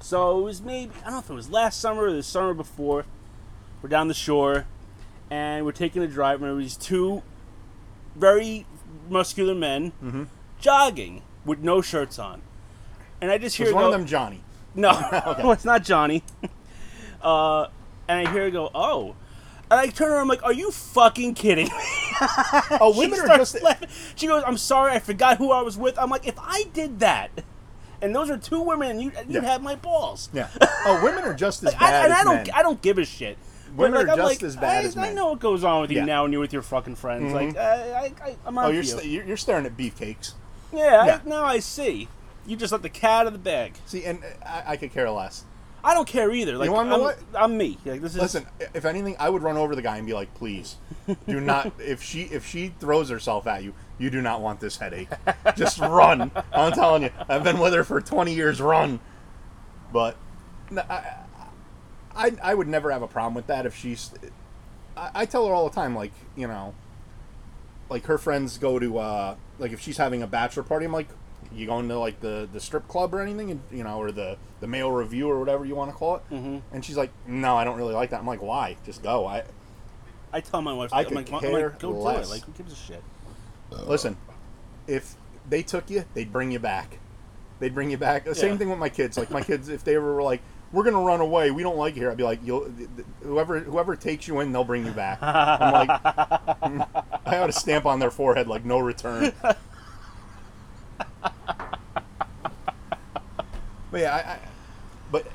So 0.00 0.40
it 0.40 0.42
was 0.42 0.60
maybe 0.60 0.90
I 1.02 1.04
don't 1.04 1.12
know 1.12 1.18
if 1.20 1.30
it 1.30 1.34
was 1.34 1.50
last 1.50 1.80
summer 1.80 2.02
or 2.04 2.12
the 2.12 2.22
summer 2.24 2.52
before. 2.52 3.04
We're 3.80 3.88
down 3.90 4.08
the 4.08 4.14
shore, 4.14 4.66
and 5.30 5.64
we're 5.64 5.70
taking 5.72 6.02
a 6.02 6.08
drive. 6.08 6.40
And 6.40 6.48
there 6.48 6.54
was 6.56 6.76
two 6.76 7.22
very 8.16 8.66
muscular 9.08 9.54
men 9.54 9.92
Mm-hmm. 10.02 10.24
jogging 10.60 11.22
with 11.44 11.60
no 11.60 11.80
shirts 11.80 12.18
on, 12.18 12.42
and 13.20 13.30
I 13.30 13.38
just 13.38 13.56
hear 13.56 13.66
Was 13.66 13.74
one 13.74 13.82
go, 13.84 13.88
of 13.88 13.92
them 13.92 14.06
Johnny? 14.06 14.42
No, 14.74 14.90
it's 15.52 15.64
not 15.64 15.84
Johnny. 15.84 16.24
Uh, 17.22 17.68
and 18.08 18.26
I 18.28 18.32
hear 18.32 18.42
her 18.44 18.50
go, 18.50 18.70
"Oh," 18.74 19.14
and 19.70 19.80
I 19.80 19.86
turn 19.88 20.10
around. 20.10 20.22
I'm 20.22 20.28
like, 20.28 20.42
"Are 20.44 20.52
you 20.52 20.70
fucking 20.70 21.34
kidding 21.34 21.66
me?" 21.66 21.72
Oh, 22.80 22.94
women 22.96 23.18
are 23.20 23.36
just. 23.36 23.60
laughing. 23.62 23.88
She 24.16 24.26
goes, 24.26 24.42
"I'm 24.46 24.56
sorry, 24.56 24.92
I 24.92 24.98
forgot 25.00 25.38
who 25.38 25.50
I 25.52 25.62
was 25.62 25.76
with." 25.76 25.98
I'm 25.98 26.10
like, 26.10 26.26
"If 26.26 26.36
I 26.38 26.64
did 26.72 27.00
that, 27.00 27.30
and 28.00 28.14
those 28.14 28.30
are 28.30 28.38
two 28.38 28.60
women, 28.62 28.90
and 28.90 29.02
you 29.02 29.10
you 29.28 29.40
Yeah. 29.40 29.42
have 29.42 29.62
my 29.62 29.74
balls." 29.74 30.28
Yeah. 30.32 30.48
Oh, 30.86 31.00
women 31.02 31.24
are 31.24 31.34
just 31.34 31.62
as 31.64 31.64
Like, 31.72 31.80
bad 31.80 31.94
I, 31.94 32.04
and 32.04 32.12
as 32.12 32.18
I 32.20 32.24
don't 32.24 32.34
men. 32.36 32.50
I 32.54 32.62
don't 32.62 32.80
give 32.82 32.98
a 32.98 33.04
shit. 33.04 33.36
Women 33.76 33.94
like, 33.94 34.06
are 34.06 34.10
I'm 34.12 34.16
just 34.18 34.28
like, 34.28 34.42
as 34.44 34.54
bad 34.56 34.84
I, 34.84 34.86
as 34.86 34.96
I 34.96 35.12
know 35.12 35.30
what 35.30 35.40
goes 35.40 35.64
on 35.64 35.80
with 35.80 35.90
you 35.90 35.96
Yeah. 35.96 36.02
Mm-hmm. 36.02 36.06
now, 36.08 36.24
and 36.24 36.32
you're 36.32 36.40
with 36.40 36.52
your 36.52 36.62
fucking 36.62 36.94
friends. 36.94 37.32
Like, 37.32 37.56
I, 37.56 37.90
I, 37.92 38.12
I, 38.24 38.36
I'm 38.46 38.56
on 38.56 38.66
oh, 38.66 38.68
you're, 38.68 38.82
you. 38.82 38.88
st- 38.88 39.26
you're 39.26 39.36
staring 39.36 39.66
at 39.66 39.76
beefcakes. 39.76 40.34
yeah, 40.72 41.04
Yeah. 41.06 41.20
I, 41.24 41.28
now 41.28 41.42
I 41.44 41.58
see. 41.58 42.06
You 42.46 42.56
just 42.56 42.70
let 42.72 42.82
the 42.82 42.88
cat 42.90 43.22
out 43.22 43.26
of 43.26 43.32
the 43.32 43.38
bag. 43.40 43.72
See, 43.86 44.04
and 44.04 44.20
I, 44.46 44.62
I 44.68 44.76
could 44.76 44.92
care 44.92 45.10
less. 45.10 45.44
I 45.84 45.92
don't 45.92 46.08
care 46.08 46.32
either. 46.32 46.56
Like, 46.56 46.70
wanna 46.70 46.88
know 46.88 46.96
I'm, 46.96 47.00
what? 47.02 47.18
I'm 47.34 47.58
me. 47.58 47.78
Like, 47.84 48.00
this 48.00 48.14
is 48.14 48.20
Listen, 48.20 48.46
if 48.74 48.86
anything, 48.86 49.16
I 49.18 49.28
would 49.28 49.42
run 49.42 49.58
over 49.58 49.76
the 49.76 49.82
guy 49.82 49.98
and 49.98 50.06
be 50.06 50.14
like, 50.14 50.32
"Please, 50.34 50.76
do 51.28 51.40
not. 51.40 51.72
if 51.78 52.02
she 52.02 52.22
if 52.22 52.46
she 52.46 52.68
throws 52.80 53.10
herself 53.10 53.46
at 53.46 53.62
you, 53.62 53.74
you 53.98 54.08
do 54.08 54.22
not 54.22 54.40
want 54.40 54.60
this 54.60 54.78
headache. 54.78 55.10
Just 55.56 55.78
run. 55.78 56.30
I'm 56.52 56.72
telling 56.72 57.02
you. 57.02 57.10
I've 57.28 57.44
been 57.44 57.58
with 57.58 57.74
her 57.74 57.84
for 57.84 58.00
20 58.00 58.34
years. 58.34 58.60
Run." 58.62 58.98
But 59.92 60.16
no, 60.70 60.82
I, 60.88 61.16
I 62.16 62.32
I 62.42 62.54
would 62.54 62.66
never 62.66 62.90
have 62.90 63.02
a 63.02 63.08
problem 63.08 63.34
with 63.34 63.46
that 63.48 63.66
if 63.66 63.76
she's. 63.76 64.10
I, 64.96 65.10
I 65.14 65.26
tell 65.26 65.46
her 65.46 65.52
all 65.52 65.68
the 65.68 65.74
time, 65.74 65.94
like 65.94 66.12
you 66.34 66.48
know, 66.48 66.74
like 67.90 68.06
her 68.06 68.16
friends 68.16 68.56
go 68.56 68.78
to 68.78 68.98
uh 68.98 69.36
like 69.58 69.72
if 69.72 69.80
she's 69.80 69.98
having 69.98 70.22
a 70.22 70.26
bachelor 70.26 70.62
party, 70.62 70.86
I'm 70.86 70.92
like, 70.92 71.08
you 71.56 71.66
going 71.66 71.88
to 71.88 71.98
like 71.98 72.20
the 72.20 72.48
the 72.52 72.60
strip 72.60 72.88
club 72.88 73.14
or 73.14 73.20
anything, 73.20 73.50
and 73.50 73.60
you 73.70 73.84
know, 73.84 73.98
or 73.98 74.12
the 74.12 74.36
the 74.60 74.66
male 74.66 74.90
revue 74.90 75.28
or 75.28 75.38
whatever 75.38 75.64
you 75.64 75.74
want 75.74 75.90
to 75.90 75.96
call 75.96 76.16
it. 76.16 76.22
Mm-hmm. 76.30 76.58
And 76.72 76.84
she's 76.84 76.96
like, 76.96 77.10
no, 77.26 77.56
I 77.56 77.64
don't 77.64 77.76
really 77.76 77.94
like 77.94 78.10
that. 78.10 78.20
I'm 78.20 78.26
like, 78.26 78.42
why? 78.42 78.76
Just 78.84 79.02
go. 79.02 79.26
I 79.26 79.44
I 80.32 80.40
tell 80.40 80.60
my 80.62 80.72
wife, 80.72 80.92
I 80.92 81.00
I'm 81.00 81.06
could 81.06 81.14
like, 81.14 81.32
I'm 81.32 81.40
care 81.40 81.70
like, 81.70 81.78
go 81.78 81.92
do 81.92 82.08
it. 82.20 82.28
Like, 82.28 82.44
who 82.44 82.52
gives 82.52 82.72
a 82.72 82.76
shit? 82.76 83.02
listen. 83.86 84.16
If 84.86 85.16
they 85.48 85.62
took 85.62 85.90
you, 85.90 86.04
they'd 86.14 86.32
bring 86.32 86.50
you 86.50 86.58
back. 86.58 86.98
They'd 87.60 87.74
bring 87.74 87.90
you 87.90 87.96
back. 87.96 88.24
The 88.24 88.34
Same 88.34 88.58
thing 88.58 88.68
with 88.68 88.78
my 88.78 88.88
kids. 88.88 89.16
Like 89.16 89.30
my 89.30 89.40
kids, 89.40 89.68
if 89.68 89.84
they 89.84 89.96
ever 89.96 90.14
were 90.14 90.22
like, 90.22 90.42
"We're 90.72 90.84
gonna 90.84 91.00
run 91.00 91.20
away. 91.20 91.50
We 91.50 91.62
don't 91.62 91.76
like 91.76 91.96
it 91.96 92.00
here," 92.00 92.10
I'd 92.10 92.16
be 92.16 92.24
like, 92.24 92.40
"You'll 92.44 92.68
whoever 93.22 93.60
whoever 93.60 93.96
takes 93.96 94.26
you 94.26 94.40
in, 94.40 94.52
they'll 94.52 94.64
bring 94.64 94.84
you 94.84 94.92
back." 94.92 95.18
I'm 95.22 95.72
like, 95.72 96.00
I 97.26 97.38
ought 97.38 97.46
to 97.46 97.52
stamp 97.52 97.86
on 97.86 98.00
their 98.00 98.10
forehead 98.10 98.48
like 98.48 98.64
no 98.64 98.78
return. 98.80 99.32
but 103.90 104.00
yeah, 104.00 104.14
I, 104.14 104.18
I 104.32 104.38
but 105.10 105.26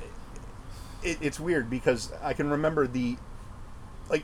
it, 1.04 1.18
it's 1.22 1.40
weird 1.40 1.70
because 1.70 2.12
I 2.22 2.34
can 2.34 2.50
remember 2.50 2.88
the 2.88 3.18
like 4.10 4.24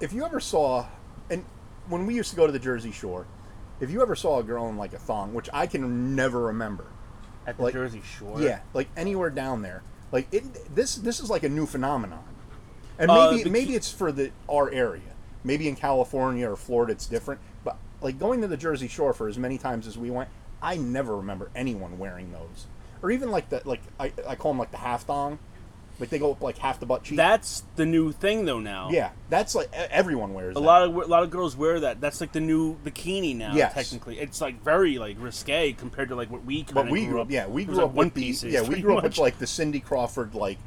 if 0.00 0.12
you 0.12 0.24
ever 0.24 0.40
saw 0.40 0.86
and 1.30 1.44
when 1.88 2.06
we 2.06 2.14
used 2.14 2.30
to 2.30 2.36
go 2.36 2.46
to 2.46 2.52
the 2.52 2.58
Jersey 2.58 2.90
Shore, 2.92 3.26
if 3.80 3.90
you 3.90 4.02
ever 4.02 4.16
saw 4.16 4.38
a 4.38 4.42
girl 4.42 4.68
in 4.68 4.76
like 4.76 4.92
a 4.94 4.98
thong, 4.98 5.34
which 5.34 5.48
I 5.52 5.66
can 5.66 6.14
never 6.16 6.40
remember, 6.46 6.86
At 7.46 7.56
the 7.56 7.64
Like- 7.64 7.74
Jersey 7.74 8.02
Shore. 8.18 8.40
yeah, 8.40 8.60
like 8.72 8.88
anywhere 8.96 9.30
down 9.30 9.62
there, 9.62 9.82
like 10.12 10.32
it. 10.32 10.74
This 10.74 10.96
this 10.96 11.20
is 11.20 11.30
like 11.30 11.42
a 11.42 11.48
new 11.48 11.66
phenomenon, 11.66 12.24
and 12.98 13.10
Uh, 13.10 13.32
maybe 13.32 13.50
maybe 13.50 13.74
it's 13.74 13.90
for 13.90 14.10
the 14.12 14.30
our 14.48 14.70
area. 14.70 15.02
Maybe 15.46 15.68
in 15.68 15.76
California 15.76 16.50
or 16.50 16.56
Florida 16.56 16.92
it's 16.92 17.06
different, 17.06 17.38
but 17.64 17.76
like 18.00 18.18
going 18.18 18.40
to 18.40 18.46
the 18.48 18.56
Jersey 18.56 18.88
Shore 18.88 19.12
for 19.12 19.28
as 19.28 19.36
many 19.36 19.58
times 19.58 19.86
as 19.86 19.98
we 19.98 20.10
went, 20.10 20.30
I 20.64 20.76
never 20.76 21.16
remember 21.18 21.50
anyone 21.54 21.98
wearing 21.98 22.32
those, 22.32 22.66
or 23.02 23.10
even 23.10 23.30
like 23.30 23.50
the 23.50 23.60
like 23.64 23.82
I, 24.00 24.12
I 24.26 24.34
call 24.34 24.52
them 24.52 24.58
like 24.58 24.70
the 24.70 24.78
half 24.78 25.04
thong, 25.04 25.38
like 26.00 26.08
they 26.08 26.18
go 26.18 26.32
up 26.32 26.40
like 26.42 26.58
half 26.58 26.80
the 26.80 26.86
butt 26.86 27.04
cheek. 27.04 27.16
That's 27.18 27.62
the 27.76 27.84
new 27.86 28.10
thing, 28.12 28.46
though. 28.46 28.58
Now. 28.60 28.88
yeah, 28.90 29.10
that's 29.28 29.54
like 29.54 29.68
e- 29.68 29.86
everyone 29.90 30.32
wears 30.34 30.52
A 30.56 30.60
that. 30.60 30.66
lot 30.66 30.82
of 30.82 30.94
a 30.96 31.00
lot 31.06 31.22
of 31.22 31.30
girls 31.30 31.54
wear 31.56 31.80
that. 31.80 32.00
That's 32.00 32.20
like 32.20 32.32
the 32.32 32.40
new 32.40 32.76
bikini 32.78 33.36
now. 33.36 33.54
Yes. 33.54 33.74
Technically, 33.74 34.18
it's 34.18 34.40
like 34.40 34.62
very 34.64 34.98
like 34.98 35.16
risque 35.20 35.72
compared 35.74 36.08
to 36.08 36.14
like 36.16 36.30
what 36.30 36.44
we 36.44 36.62
But 36.64 36.90
we 36.90 37.06
grew 37.06 37.20
up. 37.20 37.30
yeah, 37.30 37.46
we 37.46 37.64
grew 37.66 37.76
like 37.76 37.84
up 37.84 37.92
one 37.92 38.06
with 38.06 38.14
the, 38.14 38.22
pieces. 38.22 38.52
yeah, 38.52 38.62
we 38.62 38.80
grew 38.80 38.96
up 38.96 39.04
much. 39.04 39.12
with 39.12 39.18
like 39.18 39.38
the 39.38 39.46
Cindy 39.46 39.80
Crawford 39.80 40.34
like, 40.34 40.58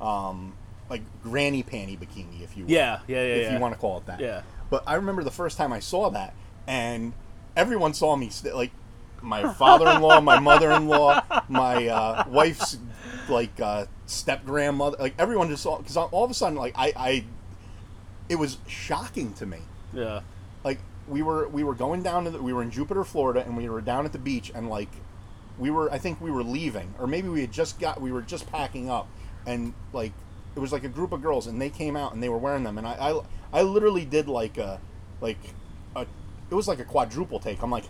um, 0.00 0.52
like 0.90 1.02
granny 1.22 1.62
panty 1.62 1.98
bikini, 1.98 2.42
if 2.42 2.56
you 2.56 2.64
will. 2.64 2.70
Yeah, 2.72 3.00
yeah, 3.06 3.16
yeah, 3.16 3.22
if 3.22 3.42
yeah. 3.44 3.54
you 3.54 3.60
want 3.60 3.72
to 3.74 3.80
call 3.80 3.98
it 3.98 4.06
that. 4.06 4.20
Yeah. 4.20 4.42
But 4.68 4.82
I 4.86 4.94
remember 4.96 5.22
the 5.22 5.30
first 5.30 5.56
time 5.56 5.72
I 5.72 5.78
saw 5.80 6.10
that, 6.10 6.34
and 6.66 7.12
everyone 7.56 7.94
saw 7.94 8.16
me 8.16 8.28
st- 8.30 8.54
like 8.54 8.72
my 9.24 9.52
father-in-law, 9.52 10.20
my 10.20 10.38
mother-in-law, 10.50 11.22
my 11.48 11.88
uh, 11.88 12.24
wife's 12.28 12.78
like 13.28 13.58
uh, 13.60 13.86
step 14.06 14.44
grandmother, 14.44 14.96
like 15.00 15.14
everyone 15.18 15.48
just 15.48 15.62
saw 15.62 15.78
because 15.78 15.96
all 15.96 16.24
of 16.24 16.30
a 16.30 16.34
sudden 16.34 16.58
like 16.58 16.74
I, 16.76 16.92
I, 16.96 17.24
it 18.28 18.36
was 18.36 18.58
shocking 18.66 19.32
to 19.34 19.46
me 19.46 19.58
Yeah. 19.92 20.20
like 20.62 20.78
we 21.08 21.22
were 21.22 21.48
we 21.48 21.64
were 21.64 21.74
going 21.74 22.02
down 22.02 22.24
to 22.24 22.30
the, 22.30 22.42
we 22.42 22.52
were 22.52 22.62
in 22.62 22.70
Jupiter, 22.70 23.04
Florida, 23.04 23.42
and 23.44 23.56
we 23.56 23.68
were 23.68 23.80
down 23.80 24.04
at 24.04 24.12
the 24.12 24.18
beach, 24.18 24.50
and 24.54 24.68
like 24.68 24.88
we 25.58 25.70
were 25.70 25.90
I 25.92 25.98
think 25.98 26.20
we 26.20 26.30
were 26.30 26.42
leaving, 26.42 26.94
or 26.98 27.06
maybe 27.06 27.28
we 27.28 27.40
had 27.40 27.52
just 27.52 27.78
got 27.80 28.00
we 28.00 28.12
were 28.12 28.22
just 28.22 28.50
packing 28.50 28.90
up, 28.90 29.08
and 29.46 29.72
like 29.92 30.12
it 30.56 30.60
was 30.60 30.72
like 30.72 30.84
a 30.84 30.88
group 30.88 31.12
of 31.12 31.20
girls, 31.22 31.46
and 31.46 31.60
they 31.60 31.70
came 31.70 31.96
out 31.96 32.12
and 32.14 32.22
they 32.22 32.28
were 32.28 32.38
wearing 32.38 32.62
them, 32.62 32.78
and 32.78 32.86
I 32.86 32.92
I, 33.10 33.20
I 33.52 33.62
literally 33.62 34.04
did 34.04 34.28
like 34.28 34.56
a 34.58 34.80
like 35.20 35.38
a 35.96 36.06
it 36.50 36.54
was 36.54 36.68
like 36.68 36.78
a 36.80 36.84
quadruple 36.84 37.38
take. 37.40 37.62
I'm 37.62 37.70
like. 37.70 37.84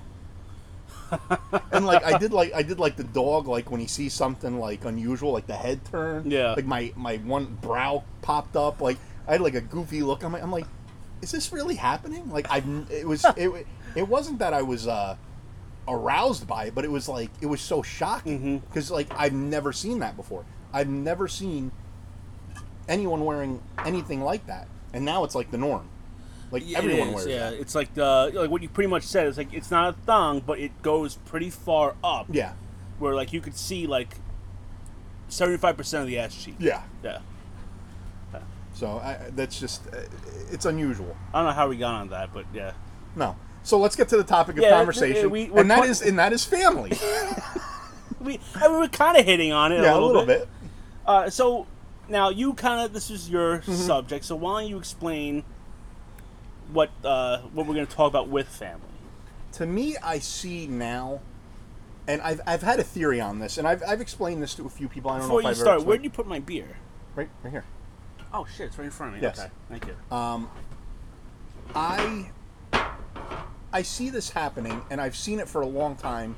and 1.73 1.87
like 1.87 2.05
I 2.05 2.19
did 2.19 2.33
like 2.33 2.53
I 2.55 2.63
did 2.63 2.79
like 2.79 2.97
the 2.97 3.05
dog 3.05 3.47
like 3.47 3.71
when 3.71 3.81
he 3.81 3.87
sees 3.87 4.13
something 4.15 4.59
like 4.59 4.85
unusual 4.85 5.33
like 5.33 5.47
the 5.47 5.55
head 5.57 5.81
turn 5.87 6.31
Yeah. 6.31 6.53
like 6.55 6.65
my 6.67 6.93
my 6.97 7.17
one 7.19 7.57
brow 7.61 8.05
popped 8.23 8.57
up 8.57 8.81
like 8.81 8.99
I 9.29 9.33
had 9.33 9.41
like 9.41 9.55
a 9.55 9.61
goofy 9.61 10.03
look 10.03 10.23
I'm 10.23 10.33
like, 10.33 10.43
I'm 10.43 10.51
like 10.53 10.67
is 11.23 11.31
this 11.33 11.53
really 11.55 11.77
happening? 11.77 12.31
Like 12.31 12.47
I, 12.51 12.63
it 12.91 13.07
was, 13.09 13.25
it, 13.39 13.67
it 13.95 14.07
wasn't 14.07 14.41
that 14.41 14.53
I 14.53 14.61
was 14.61 14.87
uh, 14.87 15.17
aroused 15.89 16.47
by 16.47 16.67
it, 16.67 16.75
but 16.75 16.85
it 16.85 16.91
was 16.91 17.09
like 17.09 17.31
it 17.41 17.47
was 17.47 17.63
so 17.63 17.81
shocking 17.83 18.41
Mhm. 18.61 18.61
because 18.69 18.91
like 18.91 19.09
I've 19.17 19.33
never 19.33 19.73
seen 19.73 20.01
that 20.01 20.17
before. 20.17 20.45
I've 20.71 20.89
never 20.89 21.27
seen 21.27 21.73
anyone 22.89 23.25
wearing 23.25 23.63
anything 23.87 24.21
like 24.23 24.47
that, 24.49 24.69
and 24.93 25.05
now 25.05 25.25
it's 25.25 25.35
like 25.35 25.51
the 25.51 25.57
norm. 25.57 25.89
Like 26.55 26.63
Yeah, 26.71 26.79
everyone 26.79 27.09
it 27.09 27.11
is, 27.11 27.15
wears 27.17 27.27
yeah. 27.29 27.51
that. 27.51 27.61
It's 27.61 27.75
like 27.75 27.93
the 27.95 28.31
like 28.35 28.49
what 28.51 28.63
you 28.63 28.69
pretty 28.71 28.89
much 28.89 29.03
said. 29.03 29.27
It's 29.27 29.37
like 29.37 29.53
it's 29.53 29.71
not 29.71 29.91
a 29.91 29.93
thong, 30.07 30.41
but 30.41 30.59
it 30.59 30.81
goes 30.83 31.17
pretty 31.27 31.51
far 31.51 31.95
up. 32.03 32.27
Yeah, 32.31 32.53
Where 32.99 33.15
like 33.15 33.33
you 33.35 33.41
could 33.43 33.57
see 33.57 33.87
like 33.87 34.17
seventy 35.29 35.59
five 35.59 35.77
percent 35.77 36.03
of 36.03 36.09
the 36.09 36.19
ass 36.19 36.35
cheek. 36.35 36.55
yeah. 36.59 36.83
Yeah. 37.03 37.19
So 38.75 38.99
I, 38.99 39.19
that's 39.37 39.61
just 39.61 39.83
it's 40.51 40.65
unusual. 40.65 41.17
I 41.33 41.39
don't 41.39 41.47
know 41.51 41.53
how 41.55 41.69
we 41.69 41.77
got 41.77 41.95
on 41.95 42.09
that, 42.09 42.35
but 42.35 42.45
yeah. 42.53 42.73
No. 43.15 43.37
So 43.63 43.79
let's 43.79 43.95
get 43.97 44.09
to 44.09 44.17
the 44.17 44.25
topic 44.25 44.57
of 44.57 44.63
Yeah, 44.63 44.71
conversation, 44.71 45.31
we- 45.31 45.49
we're 45.49 45.61
and 45.61 45.71
that 45.71 45.85
is 45.85 46.03
and 46.03 46.19
that 46.19 46.33
is 46.33 46.45
family. 46.45 46.93
We 48.21 48.41
I 48.55 48.69
mean, 48.69 48.79
we're 48.81 48.89
kind 48.89 49.19
of 49.19 49.27
hitting 49.27 49.53
on 49.53 49.71
it 49.71 49.83
yeah, 49.83 49.95
a 49.95 50.01
little, 50.01 50.25
bit. 50.25 50.41
bit. 50.41 50.49
Uh, 51.05 51.29
so 51.29 51.67
now 52.09 52.31
you 52.31 52.55
kind 52.55 52.81
of 52.83 52.95
this 52.95 53.11
is 53.11 53.29
your 53.29 53.59
Mm-hmm. 53.59 53.73
subject. 53.75 54.25
So 54.25 54.35
why 54.35 54.63
don't 54.63 54.71
you 54.71 54.79
explain 54.79 55.45
what 56.73 56.91
uh, 57.05 57.39
what 57.53 57.67
we're 57.67 57.75
going 57.75 57.87
to 57.87 57.95
talk 57.95 58.11
about 58.11 58.29
with 58.29 58.49
family? 58.49 58.81
to 59.53 59.67
me, 59.67 59.97
I 60.03 60.19
see 60.19 60.67
now, 60.67 61.21
and 62.09 62.21
I've, 62.23 62.41
I've 62.45 62.63
had 62.63 62.81
a 62.81 62.83
theory 62.83 63.21
on 63.21 63.39
this, 63.39 63.57
and 63.57 63.69
I've, 63.69 63.85
I've 63.87 64.01
explained 64.01 64.43
this 64.43 64.53
to 64.57 64.67
a 64.67 64.69
few 64.69 64.89
people. 64.89 65.13
I 65.13 65.19
don't 65.19 65.29
Before 65.29 65.43
know 65.43 65.49
you 65.49 65.51
I've 65.51 65.57
start, 65.57 65.77
ever 65.81 65.87
where'd 65.89 66.03
you 66.03 66.11
put 66.11 66.27
my 66.27 66.41
beer? 66.41 66.77
right 67.15 67.29
right 67.45 67.51
here. 67.51 67.65
Oh 68.33 68.47
shit, 68.57 68.67
it's 68.67 68.79
right 68.79 68.87
in 68.87 68.91
front 68.91 69.15
of 69.15 69.21
me. 69.21 69.23
Yes. 69.27 69.39
Okay, 69.39 69.51
thank 69.69 69.87
you. 69.87 70.17
Um, 70.17 70.51
I 71.75 72.31
I 73.73 73.83
see 73.83 74.11
this 74.11 74.31
happening, 74.31 74.83
and 74.91 75.01
I've 75.01 75.17
seen 75.17 75.39
it 75.39 75.49
for 75.49 75.63
a 75.63 75.67
long 75.67 75.95
time. 75.97 76.37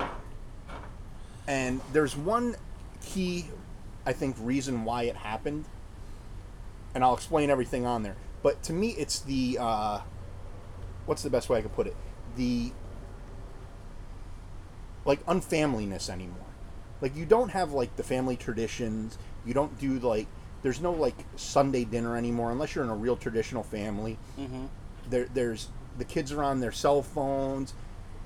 And 1.48 1.80
there's 1.92 2.16
one 2.16 2.56
key, 3.02 3.46
I 4.04 4.12
think, 4.12 4.36
reason 4.40 4.84
why 4.84 5.04
it 5.04 5.16
happened, 5.16 5.64
and 6.94 7.02
I'll 7.04 7.14
explain 7.14 7.48
everything 7.50 7.86
on 7.86 8.02
there. 8.02 8.16
But 8.42 8.62
to 8.64 8.72
me, 8.72 8.90
it's 8.90 9.20
the 9.20 9.56
uh, 9.60 10.00
what's 11.06 11.22
the 11.22 11.30
best 11.30 11.48
way 11.48 11.58
I 11.58 11.62
could 11.62 11.74
put 11.74 11.86
it? 11.86 11.96
The 12.36 12.72
like 15.04 15.24
unfamiliness 15.26 16.10
anymore. 16.10 16.36
Like 17.00 17.16
you 17.16 17.24
don't 17.24 17.50
have 17.50 17.72
like 17.72 17.96
the 17.96 18.02
family 18.02 18.36
traditions. 18.36 19.18
You 19.44 19.54
don't 19.54 19.78
do 19.78 19.98
like 20.00 20.26
there's 20.62 20.80
no 20.80 20.92
like 20.92 21.14
Sunday 21.36 21.84
dinner 21.84 22.16
anymore 22.16 22.50
unless 22.50 22.74
you're 22.74 22.84
in 22.84 22.90
a 22.90 22.96
real 22.96 23.16
traditional 23.16 23.62
family. 23.62 24.18
Mm-hmm. 24.38 24.66
There 25.08 25.26
there's 25.32 25.68
the 25.96 26.04
kids 26.04 26.32
are 26.32 26.42
on 26.42 26.60
their 26.60 26.72
cell 26.72 27.02
phones. 27.02 27.74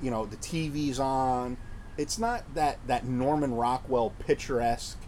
You 0.02 0.10
know 0.10 0.26
the 0.26 0.36
TV's 0.36 0.98
on. 0.98 1.56
It's 1.98 2.18
not 2.18 2.54
that 2.54 2.78
that 2.86 3.04
Norman 3.04 3.54
Rockwell 3.54 4.12
picturesque 4.20 4.98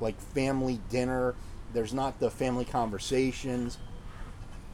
like 0.00 0.20
family 0.20 0.80
dinner. 0.90 1.34
There's 1.72 1.94
not 1.94 2.20
the 2.20 2.30
family 2.30 2.64
conversations. 2.64 3.78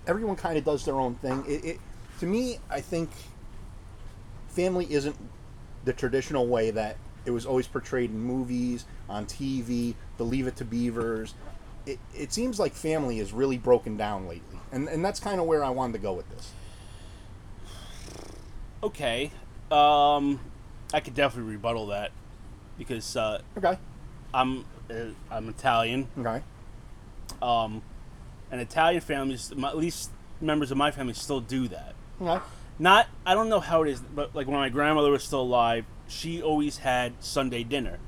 Everyone 0.06 0.36
kind 0.36 0.58
of 0.58 0.64
does 0.64 0.84
their 0.84 0.98
own 0.98 1.14
thing. 1.16 1.44
It, 1.46 1.64
it 1.64 1.80
to 2.20 2.26
me, 2.26 2.58
I 2.68 2.80
think 2.80 3.10
family 4.48 4.86
isn't 4.90 5.16
the 5.84 5.92
traditional 5.94 6.46
way 6.46 6.70
that 6.70 6.96
it 7.24 7.30
was 7.30 7.46
always 7.46 7.66
portrayed 7.66 8.10
in 8.10 8.20
movies, 8.20 8.84
on 9.08 9.24
TV, 9.24 9.94
the 10.18 10.24
Leave 10.24 10.46
It 10.46 10.56
to 10.56 10.64
Beavers. 10.64 11.34
It, 11.86 11.98
it 12.14 12.32
seems 12.32 12.58
like 12.58 12.74
family 12.74 13.18
is 13.18 13.32
really 13.32 13.56
broken 13.56 13.96
down 13.96 14.28
lately. 14.28 14.58
And, 14.70 14.86
and 14.88 15.02
that's 15.02 15.18
kind 15.18 15.40
of 15.40 15.46
where 15.46 15.64
I 15.64 15.70
wanted 15.70 15.94
to 15.94 15.98
go 15.98 16.12
with 16.12 16.28
this. 16.30 16.52
Okay, 18.82 19.30
um, 19.70 20.40
I 20.92 21.00
could 21.00 21.14
definitely 21.14 21.52
rebuttal 21.52 21.88
that 21.88 22.12
because 22.78 23.14
uh, 23.16 23.40
Okay. 23.58 23.78
I'm 24.32 24.64
uh, 24.90 24.94
I'm 25.30 25.48
Italian. 25.50 26.08
Okay. 26.18 26.42
Um, 27.42 27.82
and 28.50 28.60
Italian 28.60 29.02
families, 29.02 29.52
at 29.52 29.76
least 29.76 30.10
members 30.40 30.70
of 30.70 30.78
my 30.78 30.90
family, 30.90 31.12
still 31.12 31.40
do 31.40 31.68
that. 31.68 31.94
Okay. 32.20 32.42
Not, 32.78 33.08
I 33.26 33.34
don't 33.34 33.48
know 33.48 33.60
how 33.60 33.82
it 33.82 33.88
is, 33.90 34.00
but 34.00 34.34
like 34.34 34.46
when 34.46 34.56
my 34.56 34.68
grandmother 34.68 35.10
was 35.10 35.22
still 35.24 35.42
alive, 35.42 35.84
she 36.08 36.42
always 36.42 36.78
had 36.78 37.12
Sunday 37.20 37.62
dinner, 37.62 37.98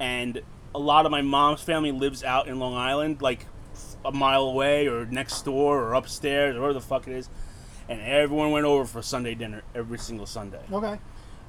and 0.00 0.40
a 0.74 0.78
lot 0.78 1.04
of 1.06 1.12
my 1.12 1.22
mom's 1.22 1.60
family 1.60 1.92
lives 1.92 2.24
out 2.24 2.46
in 2.48 2.58
Long 2.58 2.74
Island, 2.74 3.20
like 3.20 3.46
a 4.04 4.12
mile 4.12 4.42
away 4.44 4.86
or 4.88 5.04
next 5.06 5.42
door 5.44 5.82
or 5.82 5.94
upstairs 5.94 6.56
or 6.56 6.60
whatever 6.60 6.74
the 6.74 6.80
fuck 6.80 7.06
it 7.08 7.12
is, 7.14 7.28
and 7.88 8.00
everyone 8.00 8.52
went 8.52 8.64
over 8.64 8.84
for 8.84 9.02
Sunday 9.02 9.34
dinner 9.34 9.62
every 9.74 9.98
single 9.98 10.26
Sunday. 10.26 10.62
Okay. 10.72 10.98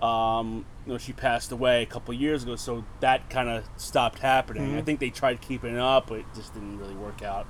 Um, 0.02 0.66
you 0.86 0.92
know, 0.94 0.98
she 0.98 1.14
passed 1.14 1.52
away 1.54 1.84
a 1.84 1.86
couple 1.86 2.14
years 2.14 2.44
ago, 2.44 2.56
so 2.58 2.84
that 3.00 3.30
kind 3.30 3.48
of 3.48 3.64
stopped 3.78 4.20
happening. 4.20 4.76
I 4.76 4.82
Mhm. 4.82 4.86
think 4.86 5.00
they 5.00 5.10
tried 5.10 5.40
keeping 5.42 5.74
it 5.76 5.80
up, 5.80 6.08
but 6.08 6.20
it 6.20 6.26
just 6.36 6.54
didn't 6.54 6.78
really 6.80 6.96
work 6.96 7.22
out. 7.22 7.46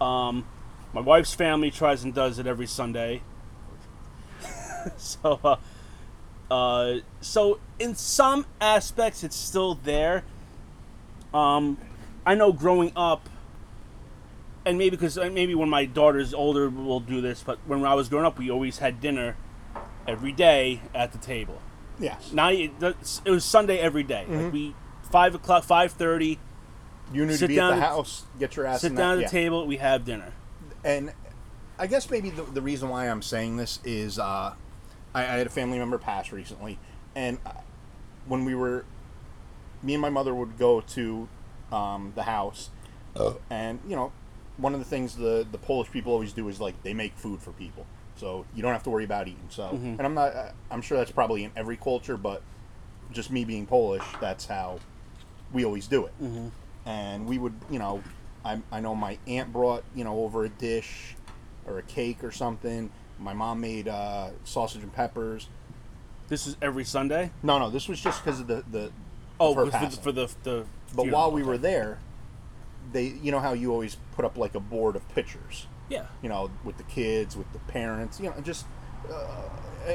Um, 0.00 0.44
my 0.92 1.00
wife's 1.00 1.34
family 1.34 1.70
tries 1.72 2.04
and 2.04 2.14
does 2.14 2.38
it 2.38 2.46
every 2.46 2.66
Sunday. 2.66 3.22
so, 4.96 5.40
uh, 5.44 5.56
Uh, 6.50 6.98
so 7.20 7.60
in 7.78 7.94
some 7.94 8.44
aspects, 8.60 9.22
it's 9.22 9.36
still 9.36 9.74
there. 9.74 10.24
Um, 11.32 11.78
I 12.26 12.34
know 12.34 12.52
growing 12.52 12.90
up, 12.96 13.28
and 14.66 14.76
maybe 14.76 14.90
because 14.96 15.16
maybe 15.16 15.54
when 15.54 15.68
my 15.68 15.84
daughter's 15.84 16.34
older, 16.34 16.68
we'll 16.68 16.98
do 17.00 17.20
this. 17.20 17.42
But 17.44 17.58
when 17.66 17.84
I 17.84 17.94
was 17.94 18.08
growing 18.08 18.26
up, 18.26 18.36
we 18.36 18.50
always 18.50 18.78
had 18.78 19.00
dinner 19.00 19.36
every 20.08 20.32
day 20.32 20.80
at 20.92 21.12
the 21.12 21.18
table. 21.18 21.60
Yes. 22.00 22.32
Now 22.32 22.50
it 22.50 22.72
it 22.82 23.30
was 23.30 23.44
Sunday 23.44 23.78
every 23.78 24.02
day. 24.02 24.26
Like 24.28 24.52
we 24.52 24.74
five 25.10 25.36
o'clock, 25.36 25.62
five 25.62 25.92
thirty. 25.92 26.40
You 27.12 27.26
need 27.26 27.34
Sit 27.34 27.40
to 27.46 27.48
be 27.48 27.56
down- 27.56 27.74
at 27.74 27.76
the 27.76 27.82
house, 27.82 28.24
get 28.40 28.56
your 28.56 28.66
ass 28.66 28.80
Sit 28.80 28.96
down 28.96 29.18
that, 29.18 29.24
at 29.26 29.30
the 29.30 29.36
yeah. 29.38 29.42
table. 29.44 29.66
We 29.68 29.76
have 29.76 30.04
dinner. 30.04 30.32
and 30.84 31.12
I 31.78 31.86
guess 31.86 32.10
maybe 32.10 32.30
the, 32.30 32.42
the 32.42 32.60
reason 32.60 32.88
why 32.88 33.06
I'm 33.08 33.22
saying 33.22 33.56
this 33.56 33.78
is 33.84 34.18
uh, 34.18 34.54
I, 35.14 35.22
I 35.22 35.24
had 35.38 35.46
a 35.46 35.50
family 35.50 35.78
member 35.78 35.98
pass 35.98 36.32
recently, 36.32 36.78
and 37.14 37.38
when 38.26 38.44
we 38.44 38.54
were, 38.54 38.84
me 39.82 39.94
and 39.94 40.02
my 40.02 40.10
mother 40.10 40.34
would 40.34 40.58
go 40.58 40.80
to 40.82 41.28
um, 41.72 42.12
the 42.14 42.22
house, 42.24 42.70
and 43.50 43.80
you 43.88 43.96
know, 43.96 44.12
one 44.56 44.72
of 44.74 44.78
the 44.78 44.84
things 44.86 45.16
the 45.16 45.46
the 45.50 45.58
Polish 45.58 45.90
people 45.90 46.12
always 46.12 46.32
do 46.32 46.48
is 46.48 46.60
like 46.60 46.80
they 46.82 46.94
make 46.94 47.16
food 47.16 47.40
for 47.40 47.52
people, 47.52 47.86
so 48.16 48.44
you 48.54 48.62
don't 48.62 48.72
have 48.72 48.82
to 48.84 48.90
worry 48.90 49.04
about 49.04 49.26
eating. 49.28 49.48
So, 49.48 49.70
and 49.98 50.02
I'm 50.02 50.14
not, 50.14 50.34
uh, 50.34 50.52
I'm 50.70 50.82
sure 50.82 50.98
that's 50.98 51.10
probably 51.12 51.44
in 51.44 51.50
every 51.56 51.76
culture, 51.76 52.16
but 52.16 52.42
just 53.12 53.30
me 53.30 53.44
being 53.44 53.66
Polish, 53.66 54.04
that's 54.20 54.46
how 54.46 54.78
we 55.52 55.64
always 55.64 55.86
do 55.88 56.06
it. 56.06 56.12
And 56.86 57.26
we 57.26 57.38
would, 57.38 57.54
you 57.70 57.78
know, 57.80 58.02
I, 58.44 58.60
I 58.70 58.80
know 58.80 58.94
my 58.94 59.18
aunt 59.26 59.52
brought, 59.52 59.82
you 59.94 60.04
know, 60.04 60.20
over 60.20 60.44
a 60.44 60.48
dish 60.48 61.16
or 61.66 61.78
a 61.78 61.82
cake 61.82 62.22
or 62.22 62.30
something. 62.30 62.90
My 63.20 63.32
mom 63.34 63.60
made 63.60 63.86
uh, 63.88 64.30
sausage 64.44 64.82
and 64.82 64.92
peppers. 64.92 65.48
This 66.28 66.46
is 66.46 66.56
every 66.62 66.84
Sunday. 66.84 67.30
No, 67.42 67.58
no, 67.58 67.70
this 67.70 67.88
was 67.88 68.00
just 68.00 68.24
because 68.24 68.40
of 68.40 68.46
the 68.46 68.64
the. 68.70 68.90
Oh, 69.38 69.54
for, 69.54 69.64
the, 69.66 69.90
for 69.90 70.12
the 70.12 70.26
the. 70.42 70.66
But 70.94 71.02
funeral. 71.02 71.18
while 71.20 71.32
we 71.32 71.42
were 71.42 71.58
there, 71.58 71.98
they, 72.92 73.06
you 73.06 73.30
know 73.30 73.40
how 73.40 73.52
you 73.52 73.72
always 73.72 73.96
put 74.12 74.24
up 74.24 74.36
like 74.36 74.54
a 74.54 74.60
board 74.60 74.96
of 74.96 75.08
pictures, 75.14 75.66
yeah, 75.88 76.06
you 76.22 76.28
know, 76.28 76.50
with 76.64 76.76
the 76.78 76.82
kids, 76.84 77.36
with 77.36 77.50
the 77.52 77.58
parents, 77.60 78.18
you 78.20 78.28
know, 78.28 78.34
just 78.42 78.66
uh, 79.10 79.26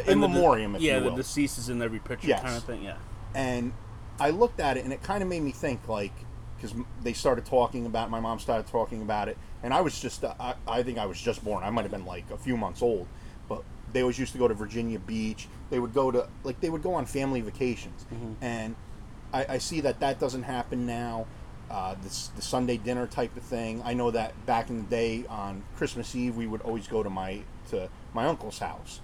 in 0.07 0.19
the- 0.21 0.27
memoriam, 0.27 0.75
if 0.75 0.81
yeah, 0.81 0.97
you 0.97 1.03
will. 1.03 1.11
the 1.11 1.17
deceased 1.17 1.57
is 1.57 1.69
in 1.69 1.81
every 1.81 1.99
picture, 1.99 2.27
Yes. 2.27 2.41
kind 2.41 2.55
of 2.55 2.63
thing. 2.63 2.83
Yeah. 2.83 2.95
and 3.33 3.73
I 4.19 4.29
looked 4.29 4.59
at 4.61 4.77
it, 4.77 4.85
and 4.85 4.93
it 4.93 5.03
kind 5.03 5.21
of 5.21 5.27
made 5.27 5.41
me 5.41 5.51
think, 5.51 5.89
like, 5.89 6.13
because 6.55 6.73
they 7.03 7.11
started 7.11 7.45
talking 7.45 7.85
about, 7.85 8.09
my 8.09 8.21
mom 8.21 8.39
started 8.39 8.67
talking 8.67 9.01
about 9.01 9.27
it, 9.27 9.37
and 9.63 9.73
I 9.73 9.81
was 9.81 9.99
just, 9.99 10.23
uh, 10.23 10.33
I, 10.39 10.55
I 10.67 10.83
think 10.83 10.97
I 10.97 11.05
was 11.05 11.19
just 11.19 11.43
born. 11.43 11.63
I 11.63 11.69
might 11.69 11.83
have 11.83 11.91
been 11.91 12.05
like 12.05 12.29
a 12.31 12.37
few 12.37 12.57
months 12.57 12.81
old, 12.81 13.07
but 13.49 13.63
they 13.93 14.01
always 14.01 14.19
used 14.19 14.33
to 14.33 14.37
go 14.37 14.47
to 14.47 14.53
Virginia 14.53 14.99
Beach. 14.99 15.47
They 15.69 15.79
would 15.79 15.93
go 15.93 16.11
to, 16.11 16.27
like, 16.43 16.59
they 16.61 16.69
would 16.69 16.83
go 16.83 16.93
on 16.93 17.05
family 17.05 17.41
vacations, 17.41 18.05
and 18.41 18.75
I, 19.33 19.45
I 19.49 19.57
see 19.57 19.81
that 19.81 19.99
that 20.01 20.19
doesn't 20.19 20.43
happen 20.43 20.85
now. 20.85 21.25
Uh, 21.67 21.95
this 22.03 22.27
the 22.35 22.43
Sunday 22.43 22.77
dinner 22.77 23.07
type 23.07 23.35
of 23.35 23.41
thing. 23.41 23.81
I 23.83 23.95
know 23.95 24.11
that 24.11 24.45
back 24.45 24.69
in 24.69 24.83
the 24.83 24.89
day 24.89 25.25
on 25.27 25.63
Christmas 25.75 26.15
Eve, 26.15 26.37
we 26.37 26.45
would 26.45 26.61
always 26.61 26.87
go 26.87 27.01
to 27.01 27.09
my 27.09 27.41
to 27.71 27.89
my 28.13 28.27
uncle's 28.27 28.59
house. 28.59 29.01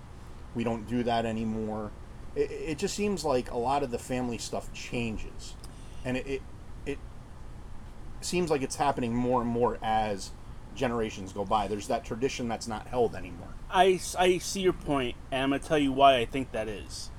We 0.53 0.63
don't 0.63 0.87
do 0.87 1.01
that 1.03 1.25
anymore. 1.25 1.89
It, 2.35 2.51
it 2.51 2.77
just 2.77 2.95
seems 2.95 3.25
like 3.25 3.49
a 3.49 3.57
lot 3.57 3.81
of 3.81 3.89
the 3.89 3.97
family 3.97 4.37
stuff 4.37 4.71
changes, 4.73 5.55
and 6.05 6.17
it, 6.17 6.27
it 6.27 6.41
it 6.85 6.99
seems 8.21 8.51
like 8.51 8.61
it's 8.61 8.75
happening 8.75 9.15
more 9.15 9.41
and 9.41 9.49
more 9.49 9.79
as 9.81 10.29
generations 10.81 11.31
go 11.31 11.45
by. 11.45 11.67
There's 11.67 11.87
that 11.87 12.03
tradition 12.03 12.49
that's 12.49 12.67
not 12.67 12.87
held 12.87 13.15
anymore. 13.15 13.47
I, 13.69 14.01
I 14.19 14.39
see 14.39 14.59
your 14.59 14.73
point, 14.73 15.15
and 15.31 15.43
I'm 15.43 15.49
going 15.49 15.61
to 15.61 15.67
tell 15.67 15.77
you 15.77 15.93
why 15.93 16.17
I 16.17 16.25
think 16.25 16.51
that 16.51 16.67
is. 16.67 17.09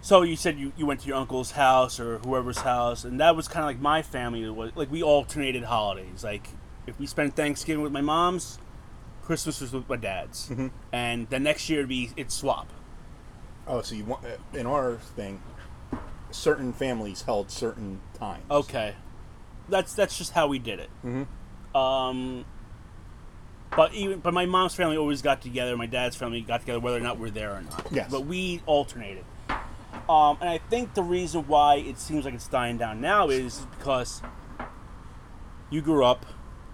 So 0.00 0.22
you 0.22 0.36
said 0.36 0.56
you, 0.56 0.72
you 0.76 0.86
went 0.86 1.00
to 1.00 1.08
your 1.08 1.16
uncle's 1.16 1.50
house 1.50 1.98
or 1.98 2.18
whoever's 2.18 2.58
house, 2.58 3.04
and 3.04 3.18
that 3.20 3.34
was 3.34 3.48
kind 3.48 3.64
of 3.64 3.66
like 3.66 3.80
my 3.80 4.02
family. 4.02 4.44
It 4.44 4.54
was 4.54 4.70
like 4.76 4.90
we 4.90 5.02
alternated 5.02 5.64
holidays. 5.64 6.22
Like 6.22 6.48
if 6.86 6.98
we 7.00 7.06
spent 7.06 7.34
Thanksgiving 7.34 7.82
with 7.82 7.92
my 7.92 8.00
mom's, 8.00 8.60
Christmas 9.24 9.60
was 9.60 9.72
with 9.72 9.88
my 9.88 9.96
dad's, 9.96 10.48
and 10.92 11.28
the 11.28 11.40
next 11.40 11.68
year 11.68 11.80
it'd 11.80 11.88
be 11.88 12.10
it'd 12.16 12.30
swap. 12.30 12.68
Oh, 13.66 13.82
so 13.82 13.96
you 13.96 14.04
want 14.04 14.24
in 14.54 14.66
our 14.66 14.98
thing, 15.16 15.42
certain 16.30 16.72
families 16.72 17.22
held 17.22 17.50
certain 17.50 18.00
times. 18.14 18.44
Okay, 18.48 18.94
that's 19.68 19.92
that's 19.92 20.16
just 20.16 20.34
how 20.34 20.46
we 20.46 20.60
did 20.60 20.78
it. 20.78 20.90
Mm-hmm. 21.04 21.24
Um, 21.76 22.44
but 23.76 23.92
even 23.94 24.20
but 24.20 24.32
my 24.32 24.46
mom's 24.46 24.74
family 24.74 24.96
always 24.96 25.20
got 25.20 25.42
together. 25.42 25.76
My 25.76 25.86
dad's 25.86 26.16
family 26.16 26.40
got 26.40 26.60
together, 26.60 26.80
whether 26.80 26.96
or 26.96 27.00
not 27.00 27.18
we're 27.18 27.30
there 27.30 27.52
or 27.52 27.62
not. 27.62 27.86
Yes. 27.90 28.10
But 28.10 28.24
we 28.26 28.62
alternated. 28.66 29.24
Um, 30.08 30.38
and 30.40 30.48
I 30.48 30.58
think 30.70 30.94
the 30.94 31.02
reason 31.02 31.46
why 31.48 31.76
it 31.76 31.98
seems 31.98 32.24
like 32.24 32.34
it's 32.34 32.48
dying 32.48 32.78
down 32.78 33.00
now 33.00 33.28
is 33.28 33.66
because 33.76 34.22
you 35.68 35.82
grew 35.82 36.04
up, 36.04 36.24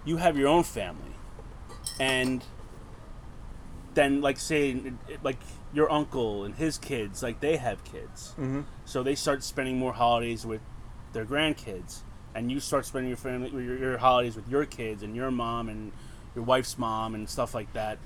you 0.05 0.17
have 0.17 0.37
your 0.37 0.47
own 0.47 0.63
family, 0.63 1.15
and 1.99 2.43
then 3.95 4.21
like 4.21 4.39
say 4.39 4.93
like 5.23 5.39
your 5.73 5.91
uncle 5.91 6.43
and 6.43 6.55
his 6.55 6.77
kids, 6.77 7.23
like 7.23 7.39
they 7.39 7.57
have 7.57 7.83
kids, 7.83 8.33
mm-hmm. 8.33 8.61
so 8.85 9.01
they 9.01 9.15
start 9.15 9.43
spending 9.43 9.77
more 9.77 9.93
holidays 9.93 10.45
with 10.45 10.61
their 11.13 11.25
grandkids, 11.25 12.01
and 12.35 12.51
you 12.51 12.59
start 12.59 12.85
spending 12.85 13.09
your 13.09 13.17
family 13.17 13.49
your, 13.51 13.77
your 13.77 13.97
holidays 13.97 14.35
with 14.35 14.47
your 14.49 14.65
kids 14.65 15.03
and 15.03 15.15
your 15.15 15.31
mom 15.31 15.69
and 15.69 15.91
your 16.35 16.43
wife's 16.43 16.77
mom 16.77 17.15
and 17.15 17.29
stuff 17.29 17.53
like 17.53 17.71
that. 17.73 17.97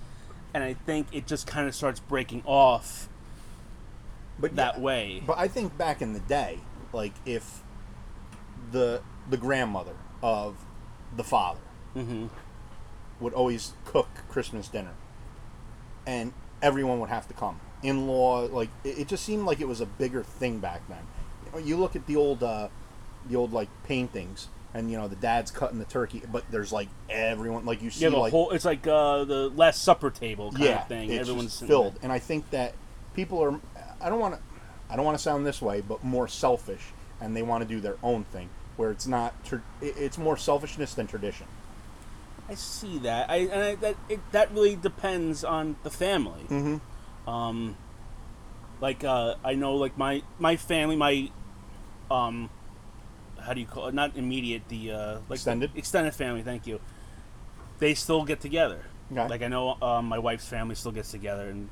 And 0.54 0.64
I 0.64 0.74
think 0.74 1.08
it 1.12 1.28
just 1.28 1.48
kind 1.48 1.68
of 1.68 1.76
starts 1.76 2.00
breaking 2.00 2.44
off 2.46 3.10
but 4.40 4.56
that 4.56 4.78
yeah, 4.78 4.84
way. 4.84 5.24
But 5.26 5.38
I 5.38 5.48
think 5.48 5.78
back 5.78 6.02
in 6.02 6.14
the 6.14 6.20
day, 6.20 6.60
like 6.94 7.14
if 7.26 7.64
the 8.72 9.02
the 9.30 9.38
grandmother 9.38 9.96
of 10.22 10.58
the 11.16 11.24
father 11.24 11.60
Mm-hmm. 11.96 12.28
would 13.20 13.34
always 13.34 13.74
cook 13.86 14.08
Christmas 14.30 14.68
dinner, 14.68 14.94
and 16.06 16.32
everyone 16.62 17.00
would 17.00 17.10
have 17.10 17.28
to 17.28 17.34
come. 17.34 17.60
In 17.82 18.08
law, 18.08 18.42
like 18.42 18.70
it, 18.84 19.00
it 19.00 19.08
just 19.08 19.24
seemed 19.26 19.46
like 19.46 19.60
it 19.60 19.68
was 19.68 19.82
a 19.82 19.86
bigger 19.88 20.22
thing 20.24 20.60
back 20.60 20.82
then. 20.88 21.66
You 21.66 21.78
look 21.78 21.96
at 21.96 22.06
the 22.06 22.16
old, 22.16 22.44
uh, 22.44 22.68
the 23.30 23.36
old 23.36 23.54
like 23.54 23.70
paintings, 23.86 24.48
and 24.74 24.92
you 24.92 24.98
know 24.98 25.08
the 25.08 25.16
dad's 25.16 25.52
cutting 25.52 25.80
the 25.80 25.86
turkey, 25.86 26.22
but 26.32 26.44
there's 26.52 26.72
like 26.72 26.90
everyone, 27.10 27.66
like 27.66 27.82
you 27.82 27.90
see, 27.90 28.04
Yeah, 28.04 28.10
the 28.12 28.18
like 28.18 28.32
whole 28.32 28.52
it's 28.52 28.66
like 28.66 28.86
uh, 28.88 29.24
the 29.24 29.50
Last 29.50 29.84
Supper 29.84 30.10
table 30.10 30.52
kind 30.52 30.64
yeah, 30.64 30.82
of 30.82 30.88
thing. 30.88 31.12
it's 31.12 31.22
Everyone's 31.30 31.60
filled, 31.60 31.94
there. 31.96 32.00
and 32.04 32.12
I 32.12 32.20
think 32.20 32.50
that 32.52 32.74
people 33.16 33.42
are. 33.44 33.60
I 34.02 34.10
don't 34.10 34.20
want 34.20 34.36
to. 34.36 34.42
I 34.90 34.96
don't 34.96 35.06
want 35.06 35.18
to 35.18 35.24
sound 35.24 35.46
this 35.46 35.62
way, 35.62 35.82
but 35.82 36.04
more 36.04 36.28
selfish, 36.28 36.92
and 37.20 37.36
they 37.36 37.42
want 37.44 37.62
to 37.64 37.68
do 37.68 37.80
their 37.82 37.98
own 38.04 38.24
thing, 38.26 38.50
where 38.78 38.92
it's 38.92 39.08
not. 39.08 39.34
It's 39.82 40.18
more 40.18 40.38
selfishness 40.38 40.94
than 40.94 41.08
tradition. 41.08 41.48
I 42.50 42.54
see 42.56 42.98
that. 43.00 43.30
I 43.30 43.36
and 43.38 43.64
I, 43.64 43.76
that 43.76 43.96
it, 44.08 44.20
that 44.32 44.52
really 44.54 44.76
depends 44.78 45.44
on 45.44 45.76
the 45.84 45.90
family. 45.90 46.44
Mm-hmm. 46.48 47.30
Um, 47.30 47.76
like 48.80 49.04
uh, 49.04 49.36
I 49.44 49.56
know, 49.56 49.76
like 49.76 49.98
my 49.98 50.22
my 50.40 50.56
family, 50.56 50.96
my 50.96 51.30
um, 52.10 52.50
how 53.48 53.54
do 53.54 53.62
you 53.62 53.66
call 53.66 53.88
it? 53.88 53.94
Not 53.94 54.16
immediate. 54.18 54.68
The 54.68 54.92
uh, 54.92 55.14
like 55.30 55.38
Extended? 55.38 55.72
extended 55.76 56.14
family. 56.14 56.44
Thank 56.44 56.68
you. 56.68 56.80
They 57.80 57.94
still 57.96 58.26
get 58.26 58.42
together. 58.42 58.82
Okay. 59.12 59.26
Like 59.28 59.42
I 59.42 59.48
know 59.48 59.78
um, 59.82 60.06
my 60.06 60.20
wife's 60.20 60.48
family 60.48 60.76
still 60.76 60.92
gets 60.92 61.12
together 61.12 61.48
and 61.50 61.70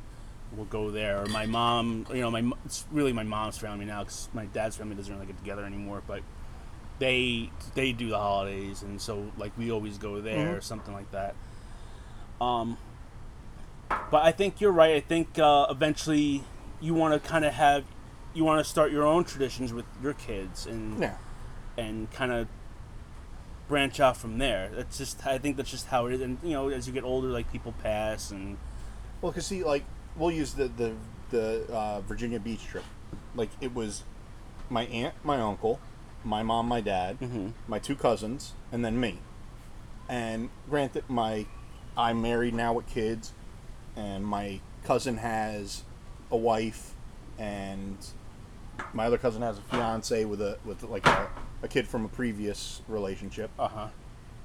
we'll 0.55 0.65
go 0.67 0.89
there. 0.89 1.21
Or 1.21 1.25
my 1.25 1.45
mom, 1.45 2.07
you 2.13 2.21
know, 2.21 2.31
my 2.31 2.49
it's 2.65 2.85
really 2.91 3.11
my 3.11 3.23
mom's 3.23 3.57
family 3.57 3.85
now 3.85 4.03
because 4.03 4.29
my 4.33 4.45
dad's 4.45 4.77
family 4.77 4.95
doesn't 4.95 5.13
really 5.13 5.25
get 5.27 5.37
together 5.37 5.65
anymore. 5.65 6.01
But 6.07 6.21
they 6.97 7.51
they 7.73 7.91
do 7.91 8.07
the 8.09 8.17
holidays, 8.17 8.81
and 8.81 9.01
so 9.01 9.31
like 9.37 9.51
we 9.57 9.69
always 9.69 9.97
go 9.97 10.21
there 10.21 10.55
or 10.55 10.61
something 10.61 10.93
like 10.93 11.11
that. 11.11 11.35
Um, 12.39 12.77
but 13.89 14.23
I 14.23 14.31
think 14.31 14.61
you're 14.61 14.71
right. 14.71 14.95
I 14.95 15.01
think 15.01 15.37
uh, 15.37 15.67
eventually 15.69 16.43
you 16.79 16.93
want 16.93 17.21
to 17.21 17.29
kind 17.29 17.43
of 17.43 17.53
have 17.53 17.83
you 18.33 18.43
want 18.45 18.63
to 18.63 18.69
start 18.69 18.91
your 18.91 19.05
own 19.05 19.23
traditions 19.25 19.73
with 19.73 19.85
your 20.01 20.13
kids 20.13 20.65
and 20.65 21.01
Yeah. 21.01 21.15
And 21.77 22.11
kind 22.11 22.31
of 22.31 22.47
branch 23.67 23.99
off 23.99 24.19
from 24.19 24.37
there. 24.37 24.69
That's 24.73 24.97
just 24.97 25.25
I 25.25 25.37
think 25.37 25.57
that's 25.57 25.71
just 25.71 25.87
how 25.87 26.05
it 26.07 26.13
is. 26.13 26.21
And 26.21 26.37
you 26.43 26.51
know, 26.51 26.69
as 26.69 26.87
you 26.87 26.93
get 26.93 27.03
older, 27.03 27.27
like 27.27 27.51
people 27.51 27.73
pass 27.81 28.31
and 28.31 28.57
Well, 29.21 29.31
cause 29.31 29.47
see, 29.47 29.63
like 29.63 29.83
we'll 30.15 30.31
use 30.31 30.53
the 30.53 30.67
the 30.67 30.93
the 31.31 31.65
uh, 31.71 32.01
Virginia 32.01 32.39
Beach 32.39 32.63
trip. 32.65 32.83
Like 33.35 33.49
it 33.61 33.73
was 33.73 34.03
my 34.69 34.85
aunt, 34.85 35.13
my 35.23 35.39
uncle, 35.39 35.79
my 36.23 36.43
mom, 36.43 36.67
my 36.67 36.81
dad, 36.81 37.17
my 37.67 37.79
two 37.79 37.95
cousins, 37.95 38.53
and 38.71 38.83
then 38.83 38.99
me. 38.99 39.19
And 40.07 40.49
granted, 40.69 41.03
my 41.09 41.45
I'm 41.97 42.21
married 42.21 42.53
now 42.53 42.73
with 42.73 42.87
kids, 42.87 43.33
and 43.95 44.25
my 44.25 44.59
cousin 44.83 45.17
has 45.17 45.83
a 46.29 46.37
wife, 46.37 46.93
and 47.39 47.97
my 48.93 49.05
other 49.05 49.17
cousin 49.17 49.41
has 49.41 49.57
a 49.57 49.61
fiance 49.61 50.25
with 50.25 50.41
a 50.41 50.57
with 50.65 50.83
like 50.83 51.05
a, 51.05 51.27
a 51.63 51.67
kid 51.67 51.87
from 51.87 52.05
a 52.05 52.07
previous 52.09 52.81
relationship. 52.87 53.49
uh 53.59 53.67
huh. 53.67 53.87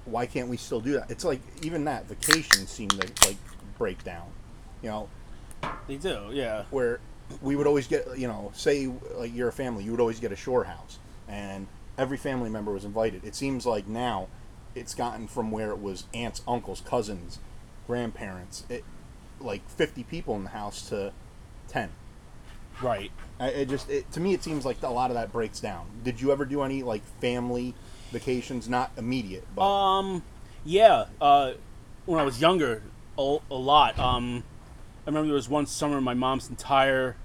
Why 0.07 0.27
can't 0.27 0.49
we 0.49 0.57
still 0.57 0.81
do 0.81 0.93
that? 0.95 1.11
It's 1.11 1.25
like 1.25 1.40
even 1.62 1.85
that 1.85 2.07
vacations 2.07 2.71
seem 2.71 2.88
to 2.88 3.12
like 3.27 3.37
break 3.79 4.03
down. 4.03 4.29
You 4.83 4.88
know, 4.90 5.09
They 5.87 5.97
do, 5.97 6.31
yeah. 6.33 6.64
where 6.71 7.01
we 7.43 7.55
would 7.55 7.66
always 7.66 7.87
get 7.87 8.19
you 8.19 8.27
know 8.27 8.51
say 8.55 8.87
like 9.14 9.33
you're 9.35 9.49
a 9.49 9.53
family 9.53 9.85
you 9.85 9.93
would 9.93 10.01
always 10.01 10.19
get 10.19 10.33
a 10.33 10.37
shore 10.37 10.64
house 10.64 10.99
and 11.29 11.69
every 11.97 12.16
family 12.16 12.51
member 12.51 12.73
was 12.73 12.85
invited 12.85 13.25
it 13.25 13.37
seems 13.37 13.64
like 13.64 13.87
now 13.87 14.27
it's 14.75 14.95
gotten 14.97 15.29
from 15.29 15.53
where 15.53 15.71
it 15.71 15.79
was 15.79 16.05
aunts 16.12 16.43
uncles 16.49 16.81
cousins 16.81 17.38
grandparents 17.87 18.64
it, 18.69 18.83
like 19.40 19.69
50 19.71 20.03
people 20.05 20.35
in 20.35 20.43
the 20.43 20.51
house 20.51 20.88
to 20.88 21.12
10 21.69 21.90
Right. 22.83 23.11
I, 23.38 23.49
it 23.49 23.69
just 23.69 23.88
it, 23.90 24.11
to 24.12 24.21
me 24.21 24.35
it 24.35 24.43
seems 24.43 24.64
like 24.64 24.83
a 24.83 24.88
lot 24.88 25.11
of 25.11 25.14
that 25.14 25.33
breaks 25.33 25.61
down 25.61 25.87
did 26.05 26.21
you 26.21 26.31
ever 26.31 26.45
do 26.45 26.62
any 26.62 26.83
like 26.83 27.03
family 27.21 27.75
vacations 28.11 28.69
not 28.69 28.90
immediate 28.99 29.47
but 29.55 29.62
Um, 29.62 30.23
yeah. 30.64 31.07
Uh, 31.21 31.53
when 32.07 32.21
I 32.21 32.25
was 32.25 32.40
younger, 32.40 32.83
a, 33.19 33.38
a 33.51 33.55
lot. 33.55 33.99
Um, 33.99 34.45
I 35.07 35.11
remember 35.11 35.29
there 35.29 35.35
was 35.35 35.49
one 35.49 35.66
summer 35.66 36.01
my 36.01 36.14
mom's 36.14 36.51
entire 36.51 37.16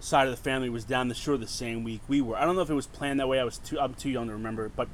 side 0.00 0.26
of 0.26 0.36
the 0.36 0.42
family 0.42 0.68
was 0.68 0.84
down 0.84 1.08
the 1.08 1.14
shore 1.14 1.36
the 1.36 1.46
same 1.46 1.84
week 1.84 2.00
we 2.08 2.20
were. 2.20 2.36
I 2.36 2.44
don't 2.44 2.56
know 2.56 2.62
if 2.62 2.70
it 2.70 2.74
was 2.74 2.86
planned 2.86 3.20
that 3.20 3.28
way. 3.28 3.40
I 3.40 3.44
was 3.44 3.58
too 3.58 3.80
I'm 3.80 3.94
too 3.94 4.10
young 4.10 4.26
to 4.28 4.32
remember, 4.32 4.68
but 4.68 4.88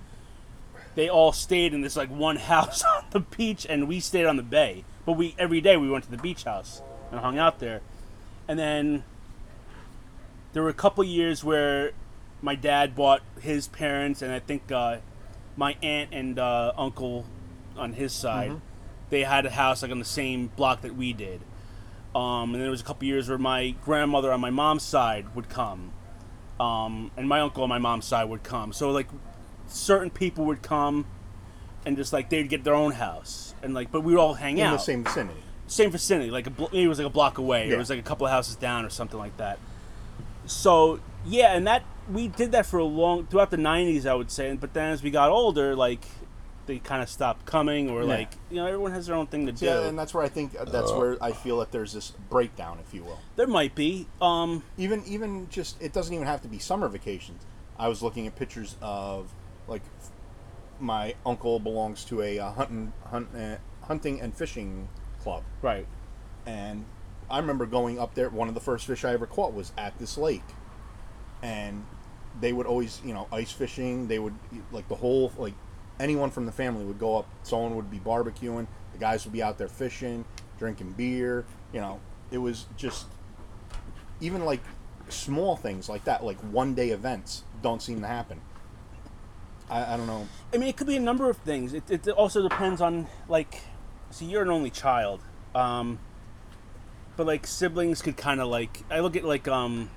they 0.94 1.08
all 1.08 1.32
stayed 1.32 1.74
in 1.74 1.80
this 1.80 1.96
like 1.96 2.10
one 2.10 2.36
house 2.52 2.82
on 2.82 3.04
the 3.10 3.20
beach, 3.20 3.66
and 3.68 3.88
we 3.88 4.00
stayed 4.00 4.26
on 4.26 4.36
the 4.36 4.42
bay. 4.42 4.84
But 5.04 5.12
we 5.12 5.34
every 5.38 5.60
day 5.60 5.76
we 5.76 5.90
went 5.90 6.04
to 6.04 6.10
the 6.10 6.18
beach 6.18 6.44
house 6.44 6.82
and 7.10 7.20
hung 7.20 7.38
out 7.38 7.58
there, 7.58 7.80
and 8.46 8.58
then 8.58 9.04
there 10.52 10.62
were 10.62 10.68
a 10.68 10.74
couple 10.74 11.04
years 11.04 11.44
where 11.44 11.92
my 12.40 12.54
dad 12.54 12.94
bought 12.94 13.22
his 13.40 13.68
parents 13.68 14.22
and 14.22 14.32
I 14.32 14.38
think 14.38 14.70
uh, 14.70 14.98
my 15.56 15.76
aunt 15.82 16.10
and 16.12 16.38
uh, 16.38 16.72
uncle 16.76 17.26
on 17.76 17.92
his 17.92 18.12
side 18.12 18.60
they 19.10 19.24
had 19.24 19.46
a 19.46 19.50
house 19.50 19.82
like 19.82 19.90
on 19.90 19.98
the 19.98 20.04
same 20.04 20.48
block 20.56 20.82
that 20.82 20.94
we 20.94 21.12
did. 21.12 21.40
Um, 22.14 22.50
and 22.50 22.54
then 22.54 22.62
there 22.62 22.70
was 22.70 22.80
a 22.80 22.84
couple 22.84 23.06
years 23.06 23.28
where 23.28 23.38
my 23.38 23.70
grandmother 23.84 24.32
on 24.32 24.40
my 24.40 24.50
mom's 24.50 24.82
side 24.82 25.34
would 25.34 25.48
come, 25.48 25.92
um, 26.58 27.10
and 27.16 27.28
my 27.28 27.40
uncle 27.40 27.62
on 27.62 27.68
my 27.68 27.78
mom's 27.78 28.06
side 28.06 28.28
would 28.28 28.42
come. 28.42 28.72
So 28.72 28.90
like 28.90 29.08
certain 29.68 30.10
people 30.10 30.46
would 30.46 30.62
come, 30.62 31.06
and 31.84 31.96
just 31.96 32.12
like 32.12 32.30
they'd 32.30 32.48
get 32.48 32.64
their 32.64 32.74
own 32.74 32.92
house, 32.92 33.54
and 33.62 33.74
like 33.74 33.92
but 33.92 34.00
we 34.00 34.14
would 34.14 34.20
all 34.20 34.34
hang 34.34 34.58
in 34.58 34.64
out 34.64 34.70
in 34.70 34.72
the 34.72 34.78
same 34.78 35.04
vicinity 35.04 35.42
same 35.70 35.90
vicinity, 35.90 36.30
like 36.30 36.46
a 36.46 36.50
blo- 36.50 36.70
maybe 36.72 36.84
it 36.84 36.88
was 36.88 36.98
like 36.98 37.06
a 37.06 37.10
block 37.10 37.36
away. 37.36 37.68
Yeah. 37.68 37.74
It 37.74 37.78
was 37.78 37.90
like 37.90 37.98
a 37.98 38.02
couple 38.02 38.26
of 38.26 38.32
houses 38.32 38.56
down 38.56 38.86
or 38.86 38.90
something 38.90 39.18
like 39.18 39.36
that. 39.36 39.58
So 40.48 41.00
yeah, 41.26 41.54
and 41.54 41.66
that 41.66 41.84
we 42.10 42.28
did 42.28 42.52
that 42.52 42.66
for 42.66 42.78
a 42.78 42.84
long 42.84 43.26
throughout 43.26 43.50
the 43.50 43.56
'90s, 43.56 44.06
I 44.06 44.14
would 44.14 44.30
say. 44.30 44.52
But 44.54 44.72
then 44.74 44.90
as 44.92 45.02
we 45.02 45.10
got 45.10 45.30
older, 45.30 45.76
like 45.76 46.04
they 46.66 46.78
kind 46.78 47.02
of 47.02 47.08
stopped 47.08 47.46
coming, 47.46 47.88
or 47.88 48.02
Yeah. 48.02 48.08
like 48.08 48.32
you 48.50 48.56
know 48.56 48.66
everyone 48.66 48.92
has 48.92 49.06
their 49.06 49.16
own 49.16 49.26
thing 49.26 49.46
to 49.46 49.52
do. 49.52 49.64
yeah 49.64 49.86
and 49.86 49.98
that's 49.98 50.12
where 50.12 50.22
i 50.22 50.28
think 50.28 50.54
uh, 50.58 50.66
that's 50.66 50.92
where 50.92 51.16
i 51.22 51.32
feel 51.32 51.58
that 51.60 51.72
there's 51.72 51.94
this 51.94 52.12
breakdown 52.28 52.78
if 52.86 52.92
you 52.92 53.02
will 53.02 53.18
there 53.36 53.46
might 53.46 53.74
be. 53.74 54.06
Um, 54.20 54.62
even 54.76 55.02
even 55.06 55.48
just 55.48 55.80
it 55.80 55.92
doesn't 55.94 56.12
even 56.12 56.26
have 56.26 56.42
to 56.42 56.48
be 56.48 56.58
summer 56.58 56.88
vacations. 56.88 57.42
I 57.78 57.88
was 57.88 58.02
looking 58.02 58.26
at 58.26 58.36
pictures 58.36 58.76
of 58.82 59.32
like 59.66 59.82
my 60.80 61.14
uncle 61.24 61.58
belongs 61.58 62.04
to 62.06 62.22
a 62.22 62.38
uh, 62.38 62.52
hunting 62.52 62.92
hunt, 63.06 63.28
uh, 63.34 63.56
hunting 63.86 64.20
and 64.20 64.34
fishing 64.36 64.88
club, 65.22 65.44
right. 65.62 65.86
and 66.46 66.84
I 67.30 67.38
remember 67.38 67.66
going 67.66 67.98
up 67.98 68.14
there. 68.14 68.28
One 68.30 68.48
of 68.48 68.54
the 68.54 68.60
first 68.60 68.86
fish 68.86 69.04
I 69.04 69.12
ever 69.12 69.26
caught 69.26 69.52
was 69.52 69.72
at 69.76 69.98
this 69.98 70.16
lake, 70.16 70.44
and 71.42 71.84
they 72.40 72.52
would 72.52 72.66
always 72.66 73.00
you 73.04 73.14
know 73.14 73.28
ice 73.32 73.52
fishing. 73.52 74.08
They 74.08 74.18
would 74.18 74.34
like 74.72 74.88
the 74.88 74.96
whole 74.96 75.32
like 75.36 75.54
anyone 76.00 76.30
from 76.30 76.46
the 76.46 76.52
family 76.52 76.84
would 76.84 76.98
go 76.98 77.18
up. 77.18 77.28
Someone 77.42 77.76
would 77.76 77.90
be 77.90 77.98
barbecuing. 77.98 78.66
The 78.92 78.98
guys 78.98 79.24
would 79.24 79.32
be 79.32 79.42
out 79.42 79.58
there 79.58 79.68
fishing, 79.68 80.24
drinking 80.58 80.92
beer. 80.92 81.44
You 81.72 81.80
know, 81.80 82.00
it 82.30 82.38
was 82.38 82.66
just 82.76 83.06
even 84.20 84.44
like 84.44 84.60
small 85.08 85.56
things 85.56 85.88
like 85.88 86.04
that, 86.04 86.24
like 86.24 86.38
one 86.40 86.74
day 86.74 86.90
events, 86.90 87.44
don't 87.62 87.82
seem 87.82 88.00
to 88.00 88.06
happen. 88.06 88.40
I, 89.70 89.94
I 89.94 89.96
don't 89.96 90.06
know. 90.06 90.26
I 90.52 90.58
mean, 90.58 90.68
it 90.68 90.76
could 90.76 90.86
be 90.86 90.96
a 90.96 91.00
number 91.00 91.28
of 91.28 91.36
things. 91.38 91.74
It, 91.74 91.90
it 91.90 92.08
also 92.08 92.42
depends 92.42 92.80
on 92.80 93.06
like, 93.28 93.62
see, 94.10 94.26
you're 94.26 94.42
an 94.42 94.50
only 94.50 94.70
child, 94.70 95.20
um, 95.54 95.98
but 97.18 97.26
like 97.26 97.46
siblings 97.46 98.00
could 98.00 98.16
kind 98.16 98.40
of 98.40 98.48
like. 98.48 98.84
I 98.90 99.00
look 99.00 99.16
at 99.16 99.24
like 99.24 99.46
um, 99.48 99.90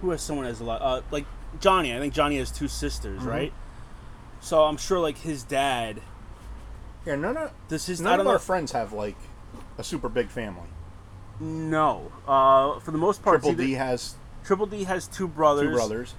who 0.00 0.10
has 0.10 0.20
someone 0.20 0.44
has 0.44 0.60
a 0.60 0.64
lot 0.64 0.82
uh, 0.82 1.00
like 1.10 1.24
Johnny. 1.60 1.94
I 1.94 1.98
think 2.00 2.12
Johnny 2.12 2.36
has 2.38 2.50
two 2.50 2.68
sisters, 2.68 3.20
Mm-hmm. 3.20 3.28
right? 3.28 3.52
So 4.40 4.64
I'm 4.64 4.76
sure 4.76 4.98
like 4.98 5.18
his 5.18 5.44
dad. 5.44 6.02
Yeah, 7.06 7.14
none 7.14 7.36
of 7.36 7.52
Does 7.68 7.86
his 7.86 8.00
I 8.02 8.04
none 8.04 8.20
of 8.20 8.26
our 8.26 8.38
friends 8.40 8.72
have 8.72 8.92
like 8.92 9.16
a 9.78 9.84
super 9.84 10.08
big 10.08 10.28
family. 10.28 10.68
No, 11.40 12.10
uh, 12.26 12.80
for 12.80 12.90
the 12.90 12.98
most 12.98 13.22
part, 13.22 13.40
Triple 13.42 13.56
D 13.64 13.72
has 13.72 14.16
Triple 14.44 14.66
D 14.66 14.84
has 14.84 15.06
two 15.06 15.28
brothers. 15.28 15.68
two 15.68 15.74
brothers. 15.74 16.14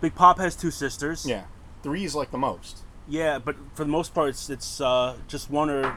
Big 0.00 0.14
Pop 0.14 0.38
has 0.38 0.54
two 0.54 0.70
sisters. 0.70 1.26
Yeah, 1.26 1.44
three 1.82 2.04
is 2.04 2.14
like 2.14 2.30
the 2.30 2.38
most. 2.38 2.82
Yeah, 3.08 3.38
but 3.38 3.56
for 3.74 3.84
the 3.84 3.90
most 3.90 4.14
part, 4.14 4.28
it's, 4.28 4.48
it's 4.50 4.80
uh, 4.80 5.16
just 5.26 5.50
one 5.50 5.70
or 5.70 5.96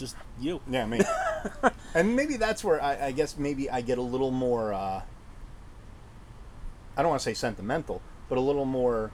just 0.00 0.16
you. 0.40 0.60
Yeah, 0.68 0.86
me. 0.86 1.00
and 1.94 2.16
maybe 2.16 2.36
that's 2.36 2.64
where 2.64 2.82
I, 2.82 3.06
I 3.06 3.12
guess 3.12 3.36
maybe 3.38 3.70
I 3.70 3.80
get 3.80 3.98
a 3.98 4.02
little 4.02 4.32
more. 4.32 4.72
Uh, 4.72 5.02
I 6.96 7.02
don't 7.02 7.10
want 7.10 7.20
to 7.20 7.24
say 7.24 7.34
sentimental, 7.34 8.02
but 8.28 8.38
a 8.38 8.40
little 8.40 8.64
more. 8.64 9.12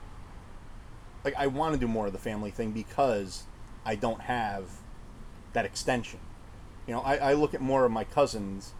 Like 1.25 1.35
I 1.37 1.49
want 1.49 1.75
to 1.75 1.81
do 1.81 1.88
more 1.88 2.07
of 2.07 2.12
the 2.12 2.18
family 2.18 2.51
thing 2.51 2.70
because 2.70 3.44
I 3.85 3.96
don't 3.96 4.22
have 4.22 4.64
that 5.53 5.66
extension. 5.66 6.20
You 6.87 6.94
know, 6.94 7.01
I, 7.01 7.16
I 7.16 7.33
look 7.35 7.53
at 7.53 7.61
more 7.61 7.85
of 7.85 7.92
my 7.92 8.05
cousins. 8.05 8.72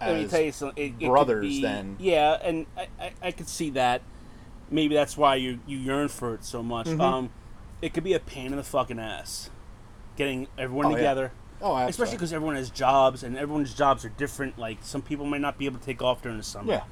As, 0.00 0.12
Let 0.12 0.22
me 0.22 0.28
tell 0.28 0.40
you 0.42 0.52
something. 0.52 0.84
It, 1.00 1.04
it 1.04 1.08
brothers 1.08 1.46
be- 1.46 1.62
then. 1.62 1.96
Yeah, 1.98 2.38
and 2.42 2.66
I, 2.76 2.88
I, 3.00 3.12
I 3.22 3.30
could 3.32 3.48
see 3.48 3.70
that. 3.70 4.02
Maybe 4.70 4.94
that's 4.94 5.16
why 5.16 5.36
you 5.36 5.60
you 5.66 5.78
yearn 5.78 6.08
for 6.08 6.34
it 6.34 6.44
so 6.44 6.62
much. 6.62 6.86
Mm-hmm. 6.86 7.00
Um, 7.00 7.30
it 7.80 7.94
could 7.94 8.04
be 8.04 8.14
a 8.14 8.20
pain 8.20 8.46
in 8.46 8.56
the 8.56 8.62
fucking 8.62 8.98
ass, 8.98 9.50
getting 10.16 10.48
everyone 10.58 10.86
Oh, 10.86 10.90
yeah. 10.90 10.96
together. 10.96 11.32
Oh, 11.62 11.76
Especially 11.76 12.16
because 12.16 12.32
everyone 12.32 12.56
has 12.56 12.68
jobs 12.68 13.22
and 13.22 13.36
everyone's 13.36 13.72
jobs 13.74 14.04
are 14.04 14.10
different. 14.10 14.58
Like 14.58 14.78
some 14.82 15.00
people 15.02 15.24
might 15.24 15.40
not 15.40 15.56
be 15.58 15.66
able 15.66 15.78
to 15.78 15.84
take 15.84 16.02
off 16.02 16.20
during 16.22 16.36
the 16.38 16.44
summer, 16.44 16.70
Yeah. 16.72 16.82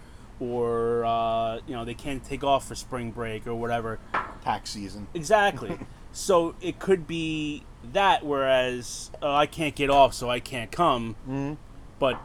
or 0.41 1.05
uh, 1.05 1.57
you 1.67 1.75
know 1.75 1.85
they 1.85 1.95
can't 1.95 2.25
take 2.25 2.43
off 2.43 2.67
for 2.69 2.75
spring 2.75 3.11
break 3.11 3.47
or 3.47 3.55
whatever. 3.55 3.99
tax 4.43 4.71
season. 4.71 5.07
Exactly. 5.15 5.79
so 6.13 6.55
it 6.63 6.79
could 6.79 7.07
be 7.07 7.65
that. 7.93 8.25
Whereas 8.25 9.11
uh, 9.23 9.35
I 9.35 9.47
can't 9.47 9.75
get 9.75 9.91
off, 9.91 10.15
so 10.15 10.31
I 10.31 10.41
can't 10.41 10.71
come. 10.73 11.17
Mhm. 11.29 11.57
But 11.99 12.19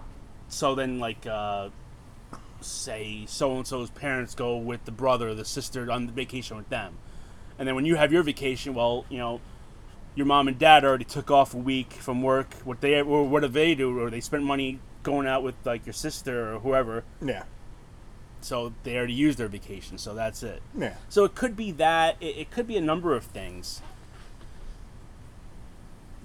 so 0.48 0.76
then, 0.76 1.00
like, 1.00 1.26
uh, 1.28 1.70
say 2.62 3.24
so 3.28 3.56
and 3.56 3.66
so's 3.68 3.90
parents 3.90 4.36
go 4.36 4.58
with 4.58 4.84
the 4.86 4.92
brother 4.92 5.30
or 5.30 5.34
the 5.36 5.46
sister 5.46 5.90
on 5.92 6.10
vacation 6.10 6.58
with 6.58 6.70
them, 6.70 6.98
and 7.58 7.68
then 7.68 7.76
when 7.76 7.86
you 7.86 7.96
have 7.96 8.12
your 8.12 8.24
vacation, 8.24 8.74
well, 8.74 9.06
you 9.10 9.18
know, 9.18 9.40
your 10.16 10.26
mom 10.26 10.48
and 10.48 10.58
dad 10.58 10.84
already 10.84 11.06
took 11.06 11.32
off 11.32 11.54
a 11.54 11.58
week 11.58 11.94
from 11.94 12.22
work. 12.22 12.54
What 12.64 12.82
they 12.82 13.02
or 13.02 13.28
what 13.28 13.42
do 13.42 13.48
they 13.48 13.76
do? 13.76 13.98
Or 14.00 14.10
they 14.10 14.22
spent 14.22 14.44
money 14.44 14.80
going 15.04 15.28
out 15.28 15.44
with 15.44 15.56
like 15.66 15.86
your 15.86 15.94
sister 15.94 16.54
or 16.54 16.60
whoever. 16.60 17.04
Yeah. 17.22 17.44
So 18.42 18.74
they 18.84 18.96
already 18.98 19.14
used 19.14 19.38
their 19.38 19.48
vacation. 19.48 19.98
So 19.98 20.14
that's 20.14 20.44
it. 20.44 20.62
Yeah. 20.78 20.96
So 21.10 21.26
it 21.26 21.36
could 21.36 21.56
be 21.56 21.72
that. 21.74 22.16
It, 22.22 22.38
it 22.38 22.52
could 22.52 22.68
be 22.68 22.78
a 22.78 22.82
number 22.82 23.16
of 23.16 23.24
things. 23.26 23.82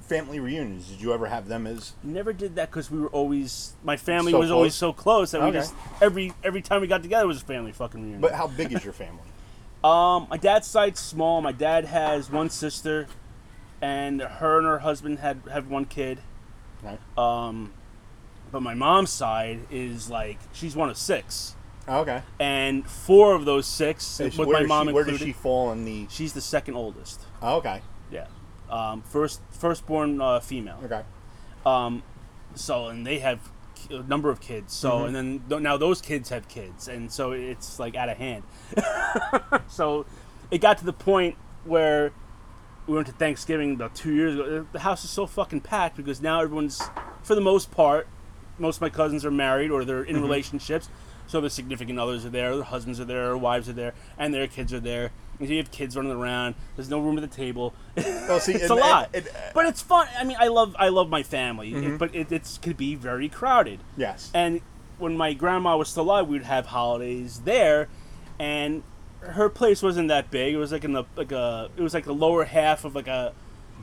Family 0.01 0.39
reunions. 0.39 0.89
Did 0.89 1.01
you 1.01 1.15
ever 1.15 1.27
have 1.27 1.49
them 1.49 1.67
as? 1.67 1.95
Never 2.03 2.33
did 2.33 2.57
that 2.57 2.71
because 2.71 2.91
we 2.91 3.01
were 3.01 3.09
always 3.09 3.73
my 3.83 3.97
family 3.97 4.33
So 4.33 4.39
was 4.39 4.51
always 4.51 4.75
so 4.75 4.93
close 4.93 5.31
that 5.31 5.43
we 5.43 5.51
just 5.51 5.75
every 6.03 6.33
every 6.45 6.61
time 6.61 6.83
we 6.83 6.87
got 6.87 7.03
together 7.03 7.27
was 7.27 7.41
a 7.41 7.45
family 7.45 7.73
fucking 7.73 8.01
reunion. 8.01 8.21
But 8.21 8.33
how 8.35 8.47
big 8.47 8.73
is 8.73 8.85
your 8.85 8.93
family? 8.93 9.23
um, 9.83 10.27
my 10.31 10.37
dad's 10.37 10.67
side's 10.67 11.01
small. 11.01 11.41
My 11.41 11.53
dad 11.53 11.87
has 11.87 12.31
one 12.31 12.51
sister, 12.51 13.07
and 13.85 14.21
her 14.23 14.59
and 14.59 14.67
her 14.67 14.79
husband 14.81 15.19
had 15.19 15.41
have 15.53 15.69
one 15.69 15.85
kid. 15.85 16.21
Right. 16.83 16.99
Um, 17.19 17.73
but 18.51 18.61
my 18.61 18.75
mom's 18.75 19.11
side 19.11 19.61
is 19.71 20.09
like 20.11 20.39
she's 20.53 20.75
one 20.77 20.89
of 20.91 20.97
six, 20.97 21.55
Oh, 21.89 22.01
okay. 22.01 22.23
and 22.39 22.87
four 22.89 23.35
of 23.35 23.45
those 23.45 23.67
six, 23.67 24.21
Is- 24.21 24.39
with 24.39 24.49
my 24.49 24.63
mom 24.65 24.87
she, 24.89 24.93
where 24.93 25.03
included, 25.03 25.19
does 25.19 25.27
she 25.27 25.33
fall 25.33 25.73
in 25.73 25.85
the? 25.85 26.07
she's 26.11 26.33
the 26.33 26.41
second 26.41 26.75
oldest. 26.77 27.21
Oh, 27.43 27.57
okay. 27.57 27.83
Yeah. 28.11 28.27
Um, 28.71 29.03
first 29.03 29.41
firstborn 29.51 30.21
uh, 30.21 30.41
female. 30.41 30.79
Okay. 30.85 31.03
Um, 31.67 32.03
so 32.55 32.89
and 32.89 33.07
they 33.07 33.19
have 33.19 33.41
a 33.91 34.03
number 34.05 34.31
of 34.31 34.41
kids. 34.41 34.73
So 34.73 34.91
Mm-hmm. 34.91 35.07
and 35.07 35.15
then 35.17 35.43
th- 35.49 35.63
now 35.63 35.77
those 35.77 36.01
kids 36.01 36.29
have 36.31 36.49
kids, 36.49 36.89
and 36.89 37.11
so 37.13 37.33
it's 37.33 37.79
like 37.79 37.95
out 37.97 38.09
of 38.09 38.17
hand. 38.19 38.45
so 39.69 40.07
it 40.51 40.61
got 40.61 40.79
to 40.79 40.85
the 40.85 40.93
point 40.93 41.37
where 41.65 42.13
we 42.87 42.95
went 42.95 43.07
to 43.07 43.13
Thanksgiving 43.13 43.75
about 43.75 43.95
two 43.95 44.13
years 44.15 44.35
ago. 44.35 44.67
The 44.73 44.81
house 44.81 45.05
is 45.05 45.11
so 45.11 45.27
fucking 45.27 45.63
packed 45.63 45.97
because 45.97 46.21
now 46.21 46.41
everyone's, 46.43 46.83
for 47.23 47.35
the 47.35 47.41
most 47.41 47.71
part, 47.71 48.07
most 48.59 48.77
of 48.77 48.83
my 48.83 48.91
cousins 48.91 49.25
are 49.25 49.31
married 49.31 49.71
or 49.71 49.85
they're 49.85 50.03
Mm-hmm. 50.05 50.17
in 50.17 50.23
relationships. 50.23 50.89
So 51.27 51.41
their 51.41 51.49
significant 51.51 51.99
others 51.99 52.27
are 52.27 52.31
there, 52.31 52.55
their 52.55 52.65
husbands 52.65 53.01
are 53.01 53.07
there, 53.07 53.25
their 53.29 53.37
wives 53.39 53.67
are 53.69 53.73
there, 53.73 53.95
and 54.19 54.35
their 54.35 54.47
kids 54.47 54.75
are 54.75 54.81
there. 54.81 55.11
And 55.41 55.49
you 55.49 55.57
have 55.57 55.71
kids 55.71 55.97
running 55.97 56.13
around. 56.13 56.55
There's 56.77 56.91
no 56.91 57.01
room 57.01 57.17
at 57.17 57.23
the 57.23 57.35
table. 57.35 57.73
Well, 57.97 58.41
see, 58.41 58.53
it's 58.53 58.65
and- 58.65 58.73
a 58.73 58.75
lot, 58.75 59.09
and- 59.15 59.27
and- 59.27 59.37
but 59.55 59.65
it's 59.67 59.81
fun. 59.81 60.07
I 60.19 60.25
mean, 60.25 60.37
I 60.39 60.49
love 60.49 60.77
I 60.79 60.91
love 60.91 61.09
my 61.09 61.23
family, 61.23 61.73
Mm-hmm. 61.73 61.97
but 61.97 62.15
it 62.15 62.31
it's, 62.31 62.59
could 62.59 62.77
be 62.77 62.95
very 62.95 63.29
crowded. 63.31 63.81
Yes. 63.97 64.31
And 64.35 64.61
when 64.99 65.17
my 65.17 65.33
grandma 65.33 65.77
was 65.79 65.89
still 65.89 66.03
alive, 66.05 66.29
we'd 66.29 66.43
have 66.43 66.67
holidays 66.67 67.41
there, 67.45 67.89
and 68.39 68.83
her 69.27 69.49
place 69.49 69.83
wasn't 69.83 70.09
that 70.09 70.31
big. 70.31 70.55
It 70.55 70.59
was 70.59 70.73
like 70.73 70.85
in 70.85 70.93
the 70.93 71.05
like 71.17 71.33
a 71.33 71.71
it 71.77 71.83
was 71.83 71.95
like 71.95 72.05
the 72.05 72.15
lower 72.15 72.45
half 72.45 72.85
of 72.85 72.95
like 72.95 73.09
a 73.09 73.33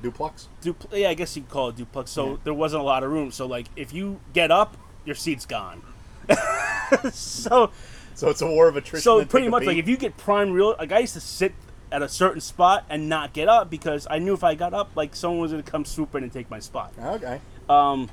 Duplex. 0.02 0.48
dupl- 0.64 0.98
yeah, 0.98 1.10
I 1.10 1.14
guess 1.14 1.36
you 1.36 1.44
could 1.44 1.52
call 1.52 1.70
it 1.70 1.76
duplex. 1.76 2.10
So 2.12 2.32
Yeah. 2.32 2.38
there 2.46 2.54
wasn't 2.54 2.82
a 2.82 2.86
lot 2.86 3.04
of 3.04 3.12
room. 3.12 3.32
So 3.32 3.46
like 3.46 3.68
if 3.76 3.94
you 3.94 4.20
get 4.34 4.50
up, 4.52 4.78
your 5.06 5.16
seat's 5.16 5.46
gone. 5.46 5.82
so 7.12 7.72
So 8.16 8.30
it's 8.30 8.42
a 8.42 8.48
war 8.48 8.68
of 8.68 8.76
attrition. 8.78 9.04
so 9.04 9.24
pretty 9.26 9.48
much 9.48 9.64
like 9.66 9.78
if 9.78 9.88
you 9.88 9.98
get 9.98 10.18
prime 10.18 10.52
real 10.52 10.76
like 10.80 10.92
I 10.92 11.00
used 11.00 11.14
to 11.14 11.20
sit 11.22 11.54
at 11.92 12.02
a 12.02 12.10
certain 12.10 12.42
spot 12.42 12.86
and 12.90 13.10
not 13.10 13.34
get 13.34 13.50
up 13.50 13.70
because 13.70 14.08
I 14.10 14.20
knew 14.20 14.34
if 14.34 14.44
I 14.44 14.56
got 14.56 14.74
up 14.74 14.92
like 14.96 15.16
someone 15.16 15.40
was 15.42 15.52
gonna 15.52 15.64
come 15.64 15.86
swoop 15.86 16.16
in 16.16 16.24
and 16.24 16.32
take 16.32 16.50
my 16.50 16.60
spot. 16.60 16.94
Okay. 17.00 17.40
Um 17.70 18.10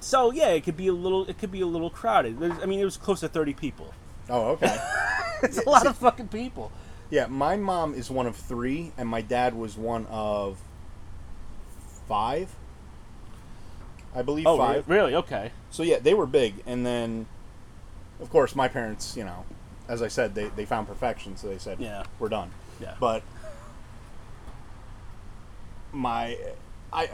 so 0.00 0.32
yeah, 0.32 0.48
it 0.48 0.64
could 0.64 0.76
be 0.76 0.88
a 0.88 0.92
little 0.92 1.26
it 1.26 1.38
could 1.38 1.50
be 1.52 1.60
a 1.60 1.66
little 1.66 1.90
crowded. 1.90 2.38
There's, 2.40 2.58
I 2.62 2.66
mean 2.66 2.80
it 2.80 2.84
was 2.84 2.96
close 2.96 3.20
to 3.20 3.28
thirty 3.28 3.54
people. 3.54 3.92
Oh, 4.30 4.52
okay. 4.52 4.76
It's 5.44 5.58
a 5.58 5.68
lot 5.68 5.86
of 5.86 5.96
fucking 5.98 6.28
people. 6.28 6.72
yeah, 7.10 7.26
my 7.26 7.56
mom 7.56 7.94
is 7.94 8.10
one 8.10 8.26
of 8.26 8.36
three, 8.36 8.92
and 8.98 9.08
my 9.08 9.20
dad 9.20 9.54
was 9.54 9.76
one 9.76 10.06
of 10.06 10.58
five. 12.08 12.54
I 14.14 14.22
believe 14.22 14.46
Oh 14.46 14.56
five. 14.58 14.88
re- 14.88 14.96
really? 14.96 15.14
Okay. 15.14 15.50
So 15.70 15.82
yeah, 15.82 15.98
they 15.98 16.14
were 16.14 16.26
big, 16.26 16.54
and 16.66 16.84
then, 16.86 17.26
of 18.20 18.30
course, 18.30 18.54
my 18.54 18.68
parents, 18.68 19.16
you 19.16 19.24
know, 19.24 19.44
as 19.88 20.02
I 20.02 20.08
said, 20.08 20.34
they, 20.34 20.48
they 20.48 20.64
found 20.64 20.86
perfection, 20.86 21.36
so 21.36 21.48
they 21.48 21.58
said, 21.58 21.78
Yeah. 21.80 22.04
we're 22.18 22.28
done." 22.28 22.50
Yeah. 22.80 22.94
But 23.00 23.22
my, 25.92 26.36
I, 26.92 27.08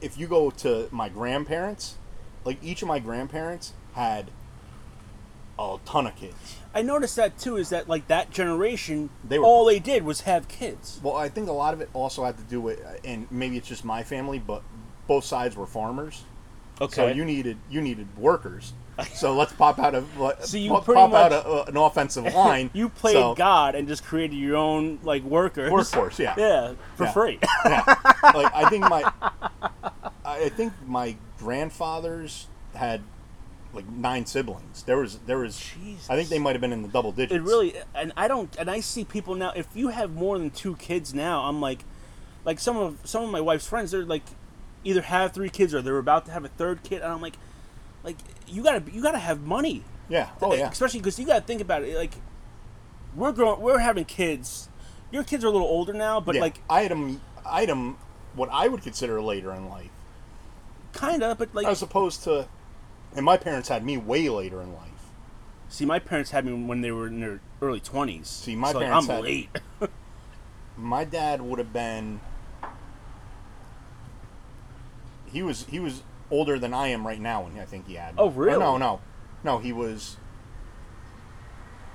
if 0.00 0.18
you 0.18 0.26
go 0.26 0.50
to 0.50 0.88
my 0.90 1.08
grandparents, 1.08 1.96
like 2.44 2.58
each 2.62 2.82
of 2.82 2.88
my 2.88 2.98
grandparents 2.98 3.72
had 3.94 4.30
a 5.58 5.78
ton 5.84 6.06
of 6.06 6.16
kids. 6.16 6.56
I 6.74 6.82
noticed 6.82 7.14
that 7.16 7.38
too. 7.38 7.56
Is 7.56 7.68
that 7.70 7.88
like 7.88 8.08
that 8.08 8.30
generation? 8.30 9.10
They 9.22 9.38
were- 9.38 9.44
all 9.44 9.64
they 9.64 9.78
did 9.78 10.04
was 10.04 10.22
have 10.22 10.48
kids. 10.48 10.98
Well, 11.02 11.16
I 11.16 11.28
think 11.28 11.48
a 11.48 11.52
lot 11.52 11.72
of 11.74 11.80
it 11.80 11.88
also 11.92 12.24
had 12.24 12.36
to 12.38 12.42
do 12.44 12.60
with, 12.60 12.80
uh, 12.84 12.94
and 13.04 13.26
maybe 13.30 13.56
it's 13.56 13.68
just 13.68 13.84
my 13.84 14.02
family, 14.02 14.38
but 14.38 14.62
both 15.06 15.24
sides 15.24 15.54
were 15.56 15.66
farmers. 15.66 16.24
Okay. 16.80 16.94
So 16.94 17.06
you 17.06 17.24
needed 17.24 17.56
you 17.70 17.80
needed 17.80 18.08
workers. 18.18 18.72
So 19.14 19.34
let's 19.34 19.52
pop 19.52 19.80
out 19.80 19.94
of 19.96 20.06
So 20.46 20.56
you 20.56 20.70
pop, 20.70 20.88
out 20.88 21.10
much- 21.10 21.32
a, 21.32 21.44
a- 21.48 21.64
an 21.64 21.76
offensive 21.76 22.24
line. 22.34 22.70
you 22.72 22.88
played 22.88 23.14
so- 23.14 23.34
God 23.34 23.74
and 23.76 23.86
just 23.88 24.04
created 24.04 24.36
your 24.36 24.56
own 24.56 24.98
like 25.04 25.22
workers. 25.22 25.70
Workforce, 25.70 26.18
yeah. 26.18 26.34
Yeah, 26.36 26.74
for 26.96 27.04
Yeah. 27.04 27.12
free. 27.12 27.38
Yeah. 27.64 27.82
like 28.34 28.52
I 28.54 28.68
think 28.68 28.88
my 28.88 29.12
I 30.24 30.48
think 30.48 30.72
my 30.86 31.16
grandfathers 31.38 32.46
had 32.74 33.02
like 33.74 33.88
nine 33.88 34.26
siblings. 34.26 34.82
There 34.84 34.98
was 34.98 35.18
there 35.26 35.38
was 35.38 35.58
Jesus. 35.58 36.08
I 36.08 36.16
think 36.16 36.28
they 36.28 36.38
might 36.38 36.52
have 36.52 36.60
been 36.60 36.72
in 36.72 36.82
the 36.82 36.88
double 36.88 37.12
digits. 37.12 37.34
It 37.34 37.42
really, 37.42 37.74
and 37.94 38.12
I 38.16 38.28
don't, 38.28 38.54
and 38.58 38.70
I 38.70 38.80
see 38.80 39.04
people 39.04 39.34
now. 39.34 39.52
If 39.54 39.66
you 39.74 39.88
have 39.88 40.12
more 40.14 40.38
than 40.38 40.50
two 40.50 40.76
kids 40.76 41.12
now, 41.14 41.42
I'm 41.44 41.60
like, 41.60 41.80
like 42.44 42.60
some 42.60 42.76
of 42.76 42.98
some 43.04 43.24
of 43.24 43.30
my 43.30 43.40
wife's 43.40 43.66
friends, 43.66 43.90
they're 43.90 44.04
like, 44.04 44.24
either 44.84 45.02
have 45.02 45.32
three 45.32 45.48
kids 45.50 45.74
or 45.74 45.82
they're 45.82 45.98
about 45.98 46.26
to 46.26 46.32
have 46.32 46.44
a 46.44 46.48
third 46.48 46.82
kid, 46.82 47.02
and 47.02 47.12
I'm 47.12 47.20
like, 47.20 47.36
like 48.02 48.16
you 48.46 48.62
gotta 48.62 48.82
you 48.90 49.02
gotta 49.02 49.18
have 49.18 49.40
money, 49.42 49.82
Yeah. 50.08 50.28
Oh 50.40 50.54
yeah. 50.54 50.70
especially 50.70 51.00
because 51.00 51.18
you 51.18 51.26
gotta 51.26 51.44
think 51.44 51.60
about 51.60 51.82
it. 51.82 51.96
Like, 51.96 52.14
we're 53.14 53.32
growing, 53.32 53.60
we're 53.60 53.78
having 53.78 54.04
kids. 54.04 54.68
Your 55.10 55.24
kids 55.24 55.44
are 55.44 55.48
a 55.48 55.50
little 55.50 55.66
older 55.66 55.92
now, 55.92 56.20
but 56.20 56.34
yeah. 56.34 56.40
like 56.40 56.60
item 56.68 57.20
item 57.46 57.98
what 58.34 58.48
I 58.52 58.68
would 58.68 58.82
consider 58.82 59.20
later 59.22 59.52
in 59.52 59.68
life. 59.68 59.90
kind 60.92 61.22
of, 61.22 61.38
but 61.38 61.54
like, 61.54 61.66
As 61.66 61.82
opposed 61.82 62.24
to 62.24 62.48
and 63.14 63.24
my 63.24 63.36
parents 63.36 63.68
had 63.68 63.84
me 63.84 63.96
way 63.96 64.28
later 64.28 64.60
in 64.62 64.72
life. 64.74 64.90
see, 65.68 65.84
my 65.84 65.98
parents 65.98 66.30
had 66.30 66.44
me 66.44 66.52
when 66.52 66.80
they 66.82 66.90
were 66.92 67.06
in 67.06 67.20
their 67.20 67.40
early 67.62 67.80
twenties. 67.80 68.28
See, 68.28 68.54
my 68.56 68.72
so, 68.72 68.78
like, 68.78 68.86
parents 68.88 69.08
I'm 69.08 69.14
had- 69.16 69.24
late. 69.24 69.48
My 70.76 71.04
dad 71.04 71.40
would 71.40 71.60
have 71.60 71.72
been 71.72 72.20
he 75.26 75.42
was 75.42 75.66
he 75.66 75.78
was 75.80 76.02
older 76.30 76.58
than 76.58 76.74
I 76.74 76.88
am 76.88 77.06
right 77.06 77.20
now 77.20 77.42
when 77.42 77.58
I 77.58 77.64
think 77.64 77.86
he 77.86 77.94
had. 77.94 78.14
me. 78.16 78.22
Oh, 78.22 78.30
really? 78.30 78.58
no, 78.58 78.76
no. 78.76 79.00
No, 79.44 79.58
he 79.58 79.72
was 79.72 80.16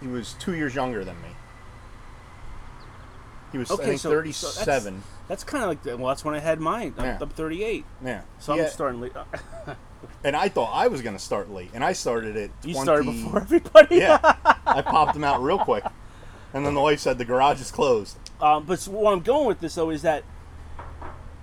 he 0.01 0.07
was 0.07 0.34
2 0.39 0.53
years 0.55 0.76
younger 0.76 1.03
than 1.03 1.22
me. 1.22 1.30
He 3.51 3.57
was 3.57 3.70
Okay, 3.72 3.97
so- 3.97 4.09
so 4.09 4.15
37. 4.15 5.03
That's 5.28 5.43
kind 5.43 5.63
of 5.63 5.70
like 5.70 5.84
the, 5.84 5.97
well, 5.97 6.07
that's 6.07 6.24
when 6.24 6.34
I 6.36 6.39
had 6.39 6.59
mine. 6.59 6.93
I'm, 6.97 7.03
Yeah. 7.05 7.17
I'm 7.22 7.30
38, 7.30 7.86
yeah. 8.03 8.22
so 8.39 8.55
Yeah, 8.55 8.63
I'm 8.63 8.70
starting 8.70 9.01
late. 9.01 9.11
And 10.24 10.36
I 10.36 10.49
thought 10.49 10.72
I 10.74 10.88
was 10.88 11.01
going 11.01 11.15
to 11.15 11.22
start 11.22 11.49
late, 11.49 11.70
and 11.74 11.84
I 11.84 11.93
started 11.93 12.36
at 12.36 12.49
You 12.63 12.74
started 12.74 13.05
before 13.05 13.39
everybody. 13.41 13.97
Yeah. 13.97 14.20
I 14.65 14.82
popped 14.82 15.13
them 15.13 15.24
out 15.24 15.41
real 15.41 15.59
quick. 15.59 15.84
And 16.53 16.65
then 16.65 16.74
the 16.74 16.82
wife 16.82 16.99
said 16.99 17.17
the 17.17 17.26
garage 17.26 17.61
is 17.61 17.72
closed. 17.72 18.17
Um, 18.41 18.65
but 18.65 18.80
so 18.80 18.91
where 18.91 19.13
I'm 19.13 19.22
going 19.22 19.45
with 19.47 19.59
this 19.59 19.76
though 19.76 19.89
is 19.91 20.01
that 20.01 20.24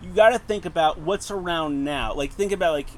you 0.02 0.10
got 0.10 0.30
to 0.30 0.38
think 0.38 0.64
about 0.66 0.98
what's 0.98 1.30
around 1.30 1.84
now. 1.84 2.12
Like 2.12 2.32
think 2.32 2.52
about 2.52 2.72
like 2.72 2.88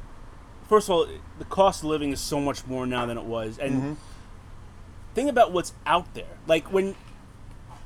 first 0.68 0.88
of 0.88 0.94
all, 0.94 1.06
the 1.38 1.44
cost 1.44 1.82
of 1.82 1.90
living 1.90 2.10
is 2.12 2.20
so 2.20 2.40
much 2.40 2.66
more 2.66 2.86
now 2.86 3.06
than 3.06 3.18
it 3.18 3.24
was, 3.24 3.58
and 3.58 3.74
Mm-hmm. 3.74 3.92
think 5.14 5.30
about 5.30 5.52
what's 5.52 5.72
out 5.86 6.12
there. 6.14 6.38
Like 6.46 6.72
when 6.72 6.94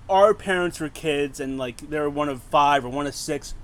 our 0.08 0.34
parents 0.34 0.80
were 0.80 0.88
kids 0.88 1.40
and 1.40 1.58
like 1.58 1.88
they're 1.90 2.08
one 2.10 2.28
of 2.28 2.42
five 2.42 2.84
or 2.84 2.88
one 2.88 3.06
of 3.06 3.14
six. 3.14 3.54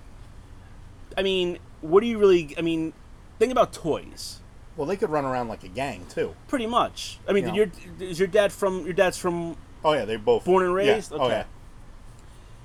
I 1.16 1.22
mean, 1.22 1.58
what 1.80 2.00
do 2.00 2.06
you 2.06 2.18
really? 2.18 2.54
I 2.58 2.62
mean, 2.62 2.92
think 3.38 3.52
about 3.52 3.72
toys. 3.72 4.40
Well, 4.76 4.86
they 4.86 4.96
could 4.96 5.10
run 5.10 5.24
around 5.24 5.48
like 5.48 5.64
a 5.64 5.68
gang, 5.68 6.06
too. 6.08 6.34
Pretty 6.46 6.66
much. 6.66 7.18
I 7.28 7.32
mean, 7.32 7.46
Yeah. 7.54 7.64
did 7.64 7.72
your 7.98 8.08
is 8.10 8.18
your 8.18 8.28
dad 8.28 8.52
from 8.52 8.84
your 8.84 8.92
dad's 8.94 9.18
from 9.18 9.56
Oh 9.84 9.92
yeah, 9.92 10.04
they 10.04 10.16
both 10.16 10.44
Born 10.44 10.64
and 10.64 10.74
raised. 10.74 11.10
yeah. 11.12 11.18
Oh 11.18 11.24
Okay. 11.26 11.34
yeah. 11.38 11.44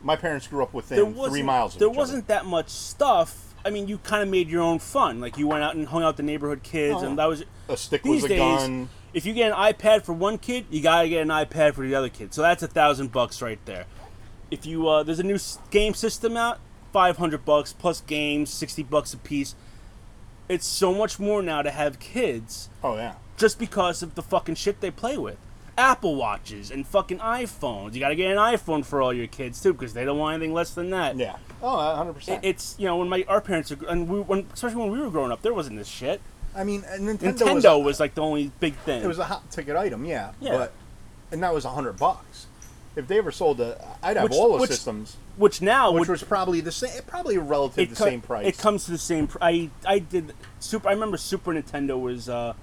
My 0.01 0.15
parents 0.15 0.47
grew 0.47 0.61
up 0.63 0.74
within 0.74 1.13
three 1.15 1.43
miles. 1.43 1.74
Of 1.76 1.80
there 1.80 1.89
wasn't 1.89 2.28
that 2.28 2.45
much 2.45 2.69
stuff. 2.69 3.53
I 3.65 3.69
mean, 3.69 3.88
you 3.88 3.97
kind 3.99 4.21
of 4.21 4.28
made 4.30 4.49
your 4.49 4.61
own 4.61 4.80
fun. 4.80 5.21
Like 5.21 5.38
you 5.38 5.47
went 5.47 5.63
out 5.63 5.76
and 5.76 5.88
hung 5.88 6.03
out 6.03 6.07
with 6.09 6.17
the 6.17 6.24
neighborhood 6.24 6.63
kids, 6.63 6.97
Oh, 7.01 7.05
and 7.07 7.17
that 7.17 7.26
was. 7.26 7.45
A 7.69 7.78
stick 7.78 8.03
these 8.03 8.24
was 8.24 8.26
a 8.26 8.28
days. 8.28 8.39
gun. 8.39 8.89
If 9.13 9.26
you 9.26 9.34
get 9.34 9.51
an 9.51 9.57
iPad 9.57 10.03
for 10.03 10.11
one 10.13 10.38
kid, 10.38 10.65
you 10.69 10.82
gotta 10.82 11.07
get 11.07 11.21
an 11.21 11.30
iPad 11.30 11.76
for 11.76 11.86
the 11.88 11.95
other 11.95 12.09
kid. 12.09 12.34
So 12.34 12.41
that's 12.41 12.61
a 12.63 12.67
thousand 12.67 13.11
bucks 13.11 13.41
right 13.41 13.59
there. 13.65 13.86
If 14.51 14.65
you 14.65 14.88
uh, 14.89 15.03
there's 15.03 15.19
a 15.19 15.24
new 15.24 15.39
game 15.71 15.93
system 15.93 16.36
out, 16.36 16.59
five 16.91 17.17
hundred 17.17 17.45
bucks 17.45 17.71
plus 17.74 18.01
games, 18.01 18.49
sixty 18.51 18.84
bucks 18.84 19.13
a 19.13 19.17
piece. 19.17 19.55
It's 20.54 20.68
so 20.68 20.93
much 20.93 21.20
more 21.20 21.41
now 21.41 21.62
to 21.62 21.72
have 21.72 21.99
kids 21.99 22.70
Oh 22.84 22.95
yeah. 22.95 23.16
just 23.38 23.58
because 23.60 24.04
of 24.04 24.16
the 24.16 24.22
fucking 24.22 24.56
shit 24.56 24.82
they 24.82 24.91
play 24.91 25.18
with. 25.18 25.38
Apple 25.78 26.16
watches 26.16 26.70
and 26.70 26.86
fucking 26.86 27.18
iPhones. 27.18 27.93
You 27.95 27.99
gotta 27.99 28.16
get 28.16 28.30
an 28.32 28.38
iPhone 28.38 28.86
for 28.86 29.01
all 29.01 29.12
your 29.12 29.26
kids 29.28 29.62
too, 29.62 29.74
because 29.74 29.93
they 29.93 30.06
don't 30.06 30.20
want 30.20 30.36
anything 30.36 30.54
less 30.54 30.72
than 30.76 30.91
that. 30.91 31.18
Yeah. 31.18 31.38
Oh, 31.64 31.95
hundred 31.95 32.12
It- 32.12 32.14
percent. 32.16 32.45
It's 32.45 32.76
you 32.78 32.86
know 32.86 32.97
when 32.97 33.10
my 33.10 33.26
our 33.28 33.41
parents 33.41 33.72
are, 33.72 33.80
and 33.88 34.08
we 34.08 34.20
when 34.22 34.45
especially 34.54 34.78
when 34.82 34.91
we 34.91 34.99
were 34.99 35.10
growing 35.10 35.32
up, 35.32 35.41
there 35.41 35.54
wasn't 35.54 35.78
this 35.78 35.88
shit. 35.88 36.22
I 36.56 36.64
mean, 36.64 36.84
uh, 36.84 36.97
Nintendo, 36.97 37.34
Nintendo 37.34 37.78
was, 37.78 37.86
was, 37.86 37.99
like 37.99 38.14
the 38.14 38.22
only 38.22 38.51
big 38.60 38.76
thing. 38.76 39.01
it 39.04 39.08
was 39.08 39.18
a 39.18 39.24
hot 39.26 39.49
ticket 39.49 39.76
item, 39.76 40.06
yeah. 40.06 40.34
Yeah. 40.39 40.51
But 40.51 40.74
and 41.32 41.41
that 41.41 41.51
was 41.51 41.66
a 41.66 41.70
hundred 41.70 41.97
bucks. 41.97 42.45
If 42.95 43.07
they 43.07 43.17
ever 43.17 43.31
sold 43.31 43.59
a, 43.59 43.97
I'd 44.03 44.17
have 44.17 44.29
Which- 44.29 44.33
all 44.37 44.53
the 44.53 44.59
which- 44.61 44.69
systems, 44.69 45.17
which 45.35 45.61
now 45.61 45.91
which 45.91 46.01
would, 46.01 46.09
was 46.09 46.23
probably 46.23 46.61
the 46.61 46.71
same, 46.71 46.91
probably 47.07 47.37
relative 47.39 47.89
the 47.89 47.95
co- 47.95 48.05
same 48.05 48.21
price. 48.21 48.45
It 48.45 48.57
comes 48.57 48.85
to 48.85 48.91
the 48.91 48.97
same. 48.99 49.27
Pr- 49.27 49.39
I 49.41 49.69
I 49.85 49.99
did 49.99 50.33
super. 50.59 50.87
I 50.89 50.91
remember 50.91 51.17
Super 51.17 51.53
Nintendo 51.53 51.99
was 51.99 52.29
uh, 52.29 52.53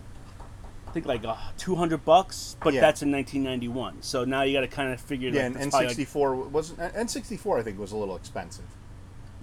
I 0.86 0.90
think 0.92 1.06
like 1.06 1.24
uh, 1.24 1.34
two 1.58 1.74
hundred 1.74 2.04
bucks, 2.04 2.56
but 2.62 2.74
Yeah. 2.74 2.80
that's 2.80 3.02
in 3.02 3.10
1991. 3.10 4.02
So 4.02 4.24
now 4.24 4.42
you 4.42 4.52
got 4.52 4.60
to 4.60 4.68
kind 4.68 4.92
of 4.92 5.00
figure. 5.00 5.30
yeah, 5.30 5.36
like, 5.42 5.46
and 5.46 5.54
that's 5.56 5.64
N 5.66 5.70
probably, 5.70 5.88
sixty 5.88 6.04
four 6.04 6.36
wasn't 6.36 6.78
N 6.94 7.08
sixty 7.08 7.36
four. 7.36 7.58
I 7.58 7.62
think 7.62 7.78
was 7.78 7.90
a 7.92 7.96
little 7.96 8.14
expensive. 8.16 8.64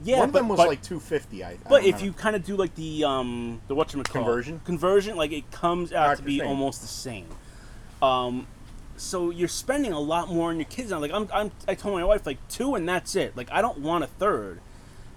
Yeah, 0.04 0.20
One 0.20 0.30
of 0.30 0.34
but, 0.34 0.40
them 0.40 0.48
was 0.50 0.58
but, 0.58 0.68
like 0.70 0.82
two 0.84 1.00
fifty. 1.02 1.44
I. 1.44 1.52
I 1.52 1.58
But 1.68 1.80
if 1.82 1.86
remember. 1.86 2.06
you 2.06 2.14
kind 2.14 2.36
of 2.38 2.46
do 2.46 2.56
like 2.56 2.76
the 2.76 3.04
um 3.04 3.62
the 3.68 3.76
what 3.76 3.90
Conversion? 3.90 4.62
conversion, 4.64 5.18
like 5.18 5.34
it 5.34 5.52
comes 5.52 5.92
out 5.92 6.08
Not 6.08 6.16
to 6.18 6.22
the 6.22 6.28
be 6.28 6.40
same. 6.40 6.48
almost 6.48 6.80
the 6.82 6.88
same. 6.88 7.26
Um, 8.02 8.48
so 8.98 9.30
you're 9.30 9.48
spending 9.48 9.94
a 9.94 10.00
lot 10.00 10.30
more 10.30 10.50
on 10.50 10.58
your 10.58 10.66
kids 10.66 10.92
now. 10.92 11.00
Like 11.00 11.12
I'm, 11.12 11.30
I'm 11.34 11.52
I 11.68 11.76
told 11.76 11.96
my 11.96 12.04
wife 12.04 12.26
like 12.26 12.38
two 12.50 12.76
and 12.76 12.88
that's 12.88 13.16
it. 13.16 13.38
Like 13.38 13.50
I 13.52 13.62
don't 13.62 13.80
want 13.80 14.04
a 14.04 14.08
third 14.08 14.60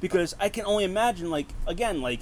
because 0.00 0.34
I 0.38 0.48
can 0.48 0.64
only 0.66 0.84
imagine 0.84 1.30
like 1.30 1.48
again 1.66 2.00
like 2.00 2.20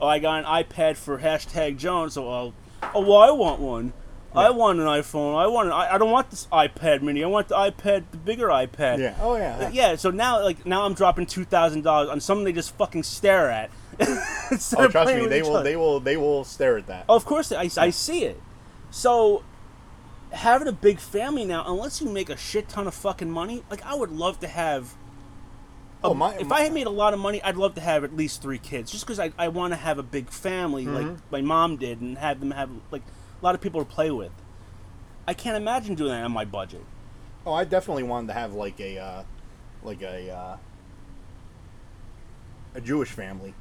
oh 0.00 0.08
I 0.08 0.18
got 0.18 0.44
an 0.44 0.64
iPad 0.64 0.96
for 0.96 1.18
hashtag 1.18 1.78
Jones 1.78 2.14
so 2.14 2.28
I'll 2.30 2.54
oh 2.94 3.00
well 3.00 3.18
I 3.18 3.30
want 3.30 3.60
one. 3.60 3.92
I 4.34 4.50
want 4.50 4.78
an 4.80 4.84
iPhone. 4.84 5.34
I 5.34 5.46
want. 5.46 5.68
An, 5.68 5.72
I, 5.72 5.94
I 5.94 5.98
don't 5.98 6.10
want 6.10 6.28
this 6.30 6.46
iPad 6.52 7.00
Mini. 7.00 7.24
I 7.24 7.26
want 7.26 7.48
the 7.48 7.54
iPad, 7.54 8.04
the 8.10 8.18
bigger 8.18 8.48
iPad. 8.48 8.98
yeah. 8.98 9.14
Oh 9.18 9.34
yeah. 9.36 9.56
Uh, 9.56 9.70
yeah, 9.72 9.96
so 9.96 10.10
now 10.10 10.42
like 10.44 10.66
now 10.66 10.84
I'm 10.84 10.92
dropping 10.92 11.24
two 11.24 11.46
thousand 11.46 11.84
dollars 11.84 12.10
on 12.10 12.20
something 12.20 12.44
they 12.44 12.52
just 12.52 12.76
fucking 12.76 13.02
stare 13.04 13.50
at. 13.50 13.70
Instead 14.50 14.78
Oh, 14.80 14.88
trust 14.88 15.14
me, 15.14 15.26
they 15.26 15.40
will. 15.40 15.56
other. 15.56 15.64
They 15.64 15.76
will. 15.76 16.00
They 16.00 16.16
will 16.18 16.44
stare 16.44 16.76
at 16.76 16.86
that. 16.88 17.06
Of 17.08 17.24
course, 17.24 17.50
I, 17.50 17.70
I 17.78 17.88
see 17.88 18.24
it. 18.24 18.38
So 18.90 19.42
having 20.36 20.68
a 20.68 20.72
big 20.72 20.98
family 21.00 21.44
now, 21.44 21.64
unless 21.66 22.00
you 22.00 22.08
make 22.08 22.30
a 22.30 22.36
shit 22.36 22.68
ton 22.68 22.86
of 22.86 22.94
fucking 22.94 23.30
money, 23.30 23.62
like 23.70 23.84
I 23.84 23.94
would 23.94 24.10
love 24.10 24.40
to 24.40 24.48
have 24.48 24.94
Oh, 26.04 26.14
my- 26.14 26.36
if 26.36 26.52
I 26.52 26.60
had 26.60 26.72
made 26.72 26.86
a 26.86 26.90
lot 26.90 27.14
of 27.14 27.18
money, 27.20 27.42
I'd 27.42 27.56
love 27.56 27.74
to 27.76 27.80
have 27.80 28.04
at 28.04 28.14
least 28.14 28.40
three 28.42 28.58
kids, 28.58 28.92
just 28.92 29.04
because 29.04 29.18
I, 29.18 29.32
I 29.38 29.48
want 29.48 29.72
to 29.72 29.76
have 29.76 29.98
a 29.98 30.02
big 30.04 30.28
family 30.30 30.84
like 30.86 31.06
Mm-hmm. 31.06 31.20
my 31.30 31.40
mom 31.40 31.76
did, 31.78 32.00
and 32.00 32.16
have 32.18 32.38
them 32.38 32.50
have 32.52 32.70
like 32.90 33.02
a 33.02 33.44
lot 33.44 33.54
of 33.54 33.60
people 33.60 33.84
to 33.84 33.90
play 33.90 34.10
with. 34.10 34.30
I 35.26 35.34
can't 35.34 35.56
imagine 35.56 35.94
doing 35.96 36.10
that 36.12 36.22
on 36.24 36.30
my 36.32 36.44
budget. 36.44 36.84
Oh, 37.44 37.52
I 37.52 37.64
definitely 37.64 38.04
wanted 38.04 38.28
to 38.28 38.32
have 38.34 38.52
like 38.54 38.78
a 38.78 38.98
uh, 38.98 39.22
like 39.82 40.02
a 40.02 40.30
uh, 40.30 40.56
a 42.74 42.80
Jewish 42.80 43.10
family. 43.10 43.54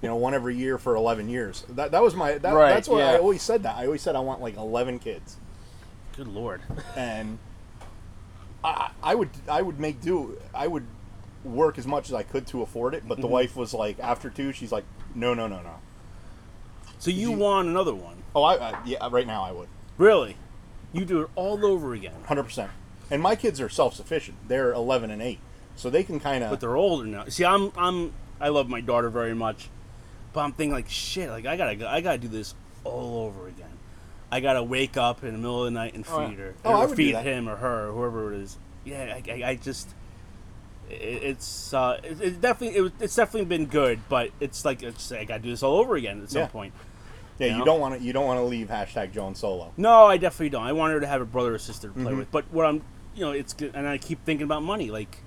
You 0.00 0.08
know, 0.08 0.16
one 0.16 0.34
every 0.34 0.56
year 0.56 0.78
for 0.78 0.96
eleven 0.96 1.28
years. 1.28 1.64
That 1.68 1.92
that 1.92 2.02
was 2.02 2.14
my 2.16 2.38
that, 2.38 2.52
Right, 2.54 2.70
that's 2.70 2.88
what 2.88 3.02
I 3.02 3.18
always 3.18 3.42
said. 3.42 3.62
That 3.62 3.76
I 3.76 3.84
always 3.86 4.02
said 4.02 4.16
I 4.16 4.20
want 4.20 4.40
like 4.40 4.56
eleven 4.56 4.98
kids, 4.98 5.36
Good 6.16 6.28
lord. 6.28 6.60
and 6.96 7.38
I 8.64 8.90
I 9.02 9.14
would 9.14 9.30
I 9.48 9.62
would 9.62 9.78
make 9.80 10.00
do. 10.00 10.38
I 10.54 10.66
would 10.66 10.86
work 11.44 11.78
as 11.78 11.86
much 11.86 12.08
as 12.08 12.14
I 12.14 12.22
could 12.22 12.46
to 12.48 12.62
afford 12.62 12.94
it. 12.94 13.02
But 13.06 13.14
Mm-hmm. 13.14 13.22
the 13.22 13.28
wife 13.28 13.56
was 13.56 13.74
like, 13.74 13.98
after 13.98 14.30
two, 14.30 14.52
she's 14.52 14.70
like, 14.70 14.84
no, 15.14 15.34
no, 15.34 15.48
no, 15.48 15.60
no. 15.62 15.74
So 16.98 17.10
you, 17.10 17.30
you- 17.30 17.36
want 17.36 17.68
another 17.68 17.94
one? 17.94 18.16
Oh, 18.34 18.42
I, 18.44 18.70
I 18.70 18.78
yeah, 18.84 19.08
right 19.10 19.26
now 19.26 19.42
I 19.42 19.52
would. 19.52 19.68
Really? 19.98 20.36
You 20.92 21.04
do 21.04 21.22
it 21.22 21.30
all 21.34 21.64
over 21.66 21.94
again. 21.94 22.14
Hundred 22.26 22.44
percent. 22.44 22.70
And 23.10 23.20
my 23.20 23.34
kids 23.36 23.60
are 23.60 23.68
self 23.68 23.94
sufficient. 23.94 24.36
They're 24.48 24.72
eleven 24.72 25.10
and 25.10 25.20
eight, 25.20 25.40
so 25.76 25.90
they 25.90 26.02
can 26.04 26.20
kind 26.20 26.44
of. 26.44 26.50
But 26.50 26.60
they're 26.60 26.76
older 26.76 27.04
now. 27.06 27.24
See, 27.26 27.44
I'm 27.44 27.72
I'm 27.76 28.12
I 28.40 28.48
love 28.48 28.68
my 28.68 28.80
daughter 28.80 29.10
very 29.10 29.34
much, 29.34 29.68
but 30.32 30.40
I'm 30.42 30.52
thinking 30.52 30.72
like 30.72 30.88
shit. 30.88 31.28
Like 31.28 31.44
I 31.46 31.56
gotta 31.56 31.76
go, 31.76 31.86
I 31.88 32.00
gotta 32.00 32.18
do 32.18 32.28
this 32.28 32.54
all 32.84 33.26
over 33.26 33.48
again. 33.48 33.61
I 34.32 34.40
gotta 34.40 34.62
wake 34.62 34.96
up 34.96 35.22
in 35.22 35.32
the 35.32 35.38
middle 35.38 35.60
of 35.60 35.66
the 35.66 35.70
night 35.78 35.94
and 35.94 36.04
feed 36.06 36.12
Oh, 36.14 36.26
her, 36.36 36.54
Oh, 36.64 36.82
or 36.90 36.94
feed 36.96 37.14
him 37.14 37.48
or 37.48 37.56
her, 37.56 37.88
or 37.88 37.92
whoever 37.92 38.32
it 38.32 38.40
is. 38.40 38.56
Yeah, 38.84 39.14
I, 39.24 39.30
I, 39.30 39.48
I 39.50 39.54
just 39.56 39.88
it, 40.90 40.94
it's 41.22 41.72
uh, 41.74 42.00
it, 42.02 42.20
it's 42.20 42.36
definitely 42.38 42.78
it, 42.78 42.80
was- 42.80 42.92
it's 43.00 43.14
definitely 43.14 43.44
been 43.46 43.66
good, 43.66 44.00
but 44.08 44.30
it's 44.40 44.64
like 44.64 44.82
it's 44.82 45.12
I 45.12 45.24
gotta 45.24 45.42
do 45.42 45.50
this 45.50 45.62
all 45.62 45.76
over 45.76 45.96
again 45.96 46.22
at 46.22 46.30
some 46.30 46.40
Yeah. 46.42 46.46
point. 46.48 46.72
Yeah, 47.38 47.46
you 47.48 47.52
you 47.54 47.58
know? 47.60 47.64
don't 47.66 47.80
want 47.80 47.98
to. 47.98 48.04
You 48.04 48.12
don't 48.12 48.26
want 48.26 48.38
to 48.38 48.44
leave 48.44 48.68
hashtag 48.68 49.12
Joan 49.12 49.34
solo. 49.34 49.72
No, 49.76 50.06
I 50.06 50.16
definitely 50.16 50.50
don't. 50.50 50.64
I 50.64 50.72
want 50.72 50.92
her 50.94 51.00
to 51.00 51.06
have 51.06 51.20
a 51.20 51.24
brother 51.26 51.54
or 51.54 51.58
sister 51.58 51.88
to 51.88 51.94
play 51.94 52.12
Mhm. 52.12 52.18
with. 52.18 52.30
But 52.30 52.44
what 52.52 52.66
I'm, 52.66 52.82
you 53.14 53.24
know, 53.24 53.32
it's 53.32 53.52
good, 53.52 53.72
and 53.74 53.86
I 53.88 53.98
keep 53.98 54.24
thinking 54.24 54.44
about 54.44 54.62
money. 54.62 54.90
Like, 54.90 55.18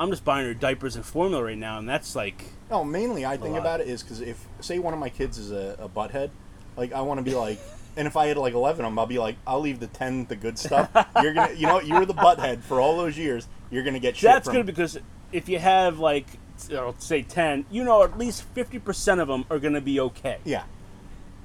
I'm 0.00 0.10
just 0.10 0.24
buying 0.24 0.46
her 0.46 0.54
diapers 0.54 0.96
and 0.96 1.04
formula 1.04 1.42
right 1.44 1.56
now, 1.58 1.78
and 1.78 1.88
that's 1.88 2.16
like, 2.16 2.42
No, 2.70 2.82
mainly 2.84 3.24
I 3.26 3.36
think 3.36 3.52
lot. 3.52 3.60
about 3.60 3.80
it 3.80 3.88
is 3.88 4.02
because 4.02 4.20
if 4.20 4.44
say 4.60 4.78
one 4.78 4.92
of 4.94 4.98
my 5.00 5.08
kids 5.10 5.38
is 5.38 5.52
a, 5.52 5.76
a 5.78 5.88
butthead, 5.88 6.30
like 6.76 6.92
I 6.92 7.02
want 7.02 7.18
to 7.18 7.22
be 7.24 7.34
like, 7.34 7.58
and 7.96 8.06
if 8.06 8.16
I 8.16 8.26
had 8.26 8.36
like 8.36 8.54
eleven 8.54 8.84
of 8.84 8.90
them, 8.92 8.98
I'll 8.98 9.06
be 9.06 9.18
like, 9.18 9.36
I'll 9.46 9.60
leave 9.60 9.80
the 9.80 9.86
ten 9.86 10.26
the 10.26 10.36
good 10.36 10.58
stuff. 10.58 10.90
You're 11.22 11.34
gonna, 11.34 11.52
you 11.54 11.66
know, 11.66 11.80
you 11.80 11.94
were 11.94 12.06
the 12.06 12.14
butthead 12.14 12.62
for 12.62 12.80
all 12.80 12.96
those 12.96 13.16
years. 13.18 13.46
You're 13.70 13.84
gonna 13.84 13.98
get 14.00 14.16
shit. 14.16 14.30
that's 14.30 14.46
from, 14.46 14.56
good 14.56 14.66
because 14.66 14.98
if 15.32 15.48
you 15.48 15.58
have 15.58 15.98
like, 15.98 16.26
you 16.68 16.74
know, 16.76 16.94
say 16.98 17.22
ten, 17.22 17.64
you 17.70 17.84
know, 17.84 18.02
at 18.02 18.16
least 18.18 18.42
fifty 18.54 18.78
percent 18.78 19.20
of 19.20 19.28
them 19.28 19.44
are 19.50 19.58
gonna 19.58 19.80
be 19.80 19.98
okay. 20.00 20.38
Yeah, 20.44 20.64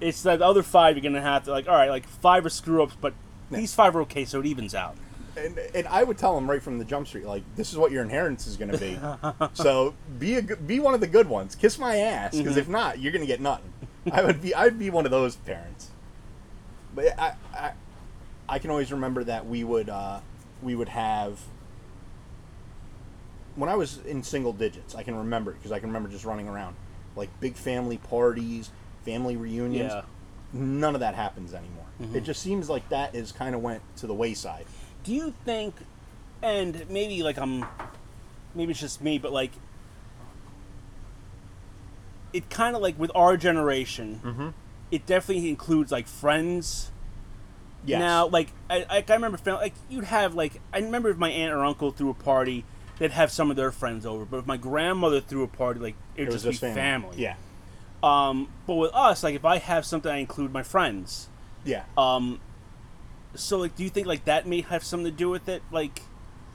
It's 0.02 0.24
that 0.24 0.42
other 0.42 0.64
five 0.64 0.96
you're 0.96 1.04
gonna 1.04 1.22
have 1.22 1.44
to 1.46 1.52
like, 1.52 1.68
all 1.68 1.76
right, 1.76 1.90
like 1.90 2.08
five 2.08 2.46
are 2.46 2.50
screw 2.50 2.84
ups, 2.84 2.96
but 3.00 3.14
Yeah. 3.50 3.60
these 3.60 3.74
five 3.74 3.96
are 3.96 4.02
okay, 4.02 4.26
so 4.26 4.40
it 4.42 4.46
evens 4.46 4.76
out. 4.76 4.96
and, 5.38 5.58
and 5.76 5.88
I 5.88 6.04
would 6.04 6.18
tell 6.18 6.34
them 6.36 6.50
right 6.50 6.62
from 6.64 6.80
the 6.80 6.86
jump 6.86 7.08
street, 7.08 7.26
like, 7.26 7.44
this 7.56 7.72
is 7.72 7.78
what 7.78 7.92
your 7.92 8.04
inheritance 8.04 8.48
is 8.48 8.58
gonna 8.58 8.78
be. 8.78 8.98
so 9.54 9.94
be 10.20 10.36
a 10.38 10.42
be 10.42 10.80
one 10.80 10.94
of 10.94 11.00
the 11.00 11.08
good 11.08 11.28
ones. 11.30 11.56
Kiss 11.56 11.78
my 11.80 11.98
ass, 11.98 12.36
because 12.36 12.52
Mm-hmm. 12.54 12.60
if 12.60 12.68
not, 12.70 13.00
you're 13.00 13.12
gonna 13.14 13.26
get 13.26 13.40
nothing. 13.42 13.72
I 14.12 14.24
would 14.24 14.42
be 14.42 14.54
I'd 14.56 14.78
be 14.80 14.90
one 14.90 15.06
of 15.06 15.12
those 15.12 15.36
parents. 15.36 15.92
But 16.98 17.20
I 17.20 17.36
I, 17.54 17.72
I 18.50 18.60
can 18.60 18.72
always 18.72 18.92
remember 18.92 19.24
that 19.24 19.46
we 19.46 19.64
would 19.64 19.88
uh, 19.88 20.20
we 20.64 20.76
would 20.76 20.90
have 20.90 21.40
when 23.56 23.70
I 23.70 23.76
was 23.76 24.00
in 24.04 24.24
single 24.24 24.52
digits. 24.52 24.96
I 24.96 25.04
can 25.04 25.16
remember 25.16 25.52
because 25.52 25.72
I 25.72 25.78
can 25.78 25.90
remember 25.90 26.10
just 26.10 26.26
running 26.26 26.48
around 26.48 26.76
like 27.16 27.30
big 27.40 27.56
family 27.56 27.98
parties, 27.98 28.72
family 29.06 29.38
reunions. 29.38 29.94
Yeah. 29.94 30.02
None 30.54 30.96
of 30.96 31.02
that 31.02 31.14
happens 31.14 31.54
anymore. 31.54 31.86
Mm-hmm. 32.02 32.16
It 32.16 32.24
just 32.24 32.42
seems 32.42 32.68
like 32.68 32.90
that 32.90 33.14
is 33.14 33.32
kind 33.32 33.54
of 33.54 33.62
went 33.62 33.84
to 33.98 34.08
the 34.08 34.16
wayside. 34.16 34.66
Do 35.04 35.14
you 35.14 35.36
think, 35.46 35.76
and 36.42 36.90
maybe 36.90 37.22
like 37.22 37.38
I'm, 37.38 37.66
maybe 38.56 38.72
it's 38.72 38.80
just 38.80 39.04
me, 39.04 39.18
but 39.18 39.34
like, 39.34 39.52
it 42.32 42.50
kind 42.50 42.76
of 42.76 42.82
like 42.82 42.98
with 42.98 43.12
our 43.14 43.36
generation, 43.36 44.22
Mm-hmm. 44.24 44.50
It 44.92 45.06
definitely 45.06 45.50
includes 45.50 45.92
like 45.92 46.08
friends. 46.08 46.92
Yes. 47.86 48.00
Now, 48.00 48.28
like 48.28 48.52
I, 48.70 48.86
I, 48.90 49.06
I 49.08 49.14
remember, 49.14 49.40
like 49.46 49.74
you'd 49.90 50.06
have 50.06 50.36
like 50.36 50.60
I 50.74 50.80
remember 50.80 51.10
if 51.10 51.18
my 51.18 51.30
aunt 51.30 51.54
or 51.54 51.64
uncle 51.64 51.92
threw 51.92 52.10
a 52.10 52.14
party, 52.14 52.66
they'd 53.00 53.12
have 53.12 53.32
some 53.32 53.50
of 53.50 53.58
their 53.58 53.72
friends 53.72 54.06
over. 54.06 54.26
But 54.26 54.38
if 54.40 54.46
my 54.46 54.58
grandmother 54.58 55.22
threw 55.22 55.44
a 55.44 55.48
party, 55.48 55.80
like 55.80 55.96
it 56.16 56.24
it 56.24 56.26
would 56.26 56.34
was 56.34 56.44
just, 56.44 56.62
just 56.62 56.62
be 56.62 56.68
family. 56.74 57.18
family. 57.18 57.22
Yeah. 57.22 57.36
Um, 58.04 58.50
but 58.66 58.76
with 58.76 58.94
us, 58.94 59.24
like 59.24 59.36
if 59.36 59.46
I 59.46 59.58
have 59.58 59.86
something, 59.86 60.12
I 60.12 60.18
include 60.18 60.52
my 60.52 60.64
friends. 60.64 61.30
Yeah. 61.64 61.84
Um, 61.98 62.40
so 63.36 63.58
like, 63.58 63.76
do 63.76 63.84
you 63.84 63.90
think 63.90 64.08
like 64.08 64.26
that 64.26 64.48
may 64.48 64.62
have 64.62 64.84
something 64.84 65.06
to 65.12 65.18
do 65.18 65.30
with 65.30 65.48
it? 65.50 65.62
Like, 65.72 66.02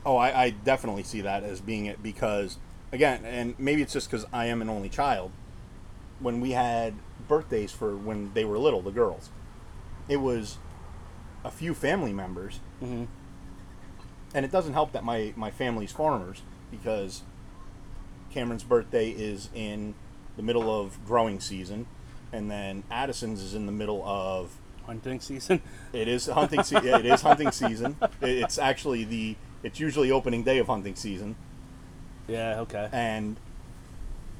Oh, 0.05 0.17
I, 0.17 0.43
I 0.43 0.49
definitely 0.49 1.03
see 1.03 1.21
that 1.21 1.43
as 1.43 1.61
being 1.61 1.85
it 1.85 2.03
because, 2.03 2.57
again, 2.91 3.23
and 3.23 3.57
maybe 3.57 3.81
it's 3.81 3.93
just 3.93 4.09
because 4.11 4.25
I 4.33 4.47
am 4.47 4.61
an 4.61 4.69
only 4.69 4.89
child. 4.89 5.31
When 6.19 6.41
we 6.41 6.51
had 6.51 6.93
birthdays 7.27 7.71
for 7.71 7.95
when 7.95 8.33
they 8.33 8.45
were 8.45 8.57
little, 8.57 8.81
the 8.81 8.91
girls, 8.91 9.29
it 10.07 10.17
was 10.17 10.57
a 11.43 11.51
few 11.51 11.73
family 11.73 12.13
members, 12.13 12.59
Mhm. 12.81 13.07
and 14.33 14.45
it 14.45 14.51
doesn't 14.51 14.73
help 14.73 14.91
that 14.93 15.03
my 15.03 15.33
my 15.35 15.51
family's 15.51 15.91
farmers 15.91 16.41
because 16.71 17.21
Cameron's 18.31 18.63
birthday 18.63 19.09
is 19.09 19.49
in 19.53 19.93
the 20.37 20.43
middle 20.43 20.69
of 20.79 20.97
growing 21.05 21.39
season, 21.39 21.85
and 22.31 22.49
then 22.49 22.83
Addison's 22.89 23.41
is 23.41 23.53
in 23.53 23.65
the 23.67 23.71
middle 23.71 24.03
of 24.05 24.57
hunting 24.85 25.19
season. 25.19 25.61
it 25.93 26.07
is 26.07 26.25
hunting. 26.27 26.63
Se- 26.63 26.81
yeah, 26.83 26.97
it 26.97 27.05
is 27.05 27.21
hunting 27.21 27.51
season. 27.51 27.95
It's 28.21 28.57
actually 28.57 29.03
the. 29.03 29.35
It's 29.61 29.79
usually 29.79 30.11
opening 30.11 30.43
day 30.43 30.57
of 30.57 30.67
hunting 30.67 30.95
season, 30.95 31.35
yeah. 32.27 32.59
Okay. 32.61 32.89
and 32.91 33.37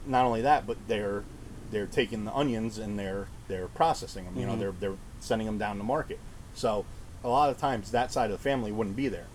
not 0.06 0.26
only 0.26 0.42
that, 0.42 0.68
but 0.68 0.76
they're 0.90 1.24
they're 1.74 1.86
taking 1.88 2.26
the 2.26 2.34
onions 2.34 2.78
and 2.78 2.98
they're 2.98 3.28
they're 3.48 3.68
processing 3.68 4.26
them. 4.26 4.38
You 4.38 4.46
know, 4.46 4.54
Mhm. 4.54 4.60
they're 4.60 4.72
they're 4.80 4.98
sending 5.20 5.46
them 5.48 5.58
down 5.58 5.78
to 5.78 5.84
market. 5.84 6.20
So 6.54 6.86
a 7.24 7.28
lot 7.28 7.50
of 7.50 7.58
times 7.58 7.92
that 7.92 8.12
side 8.12 8.32
of 8.32 8.38
the 8.38 8.44
family 8.44 8.72
wouldn't 8.72 8.96
be 8.96 9.08
there. 9.08 9.26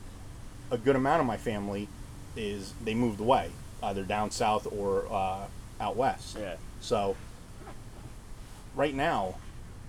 A 0.71 0.79
good 0.79 0.97
amount 0.97 1.21
of 1.21 1.27
my 1.27 1.37
family 1.37 1.89
is 2.37 2.73
they 2.85 2.95
moved 2.95 3.21
away, 3.21 3.51
either 3.83 4.03
down 4.05 4.31
south 4.31 4.67
or 4.71 5.07
uh, 5.11 5.47
out 5.81 5.97
west. 5.97 6.37
Yeah. 6.39 6.57
So 6.81 7.17
right 8.75 8.95
now, 8.95 9.35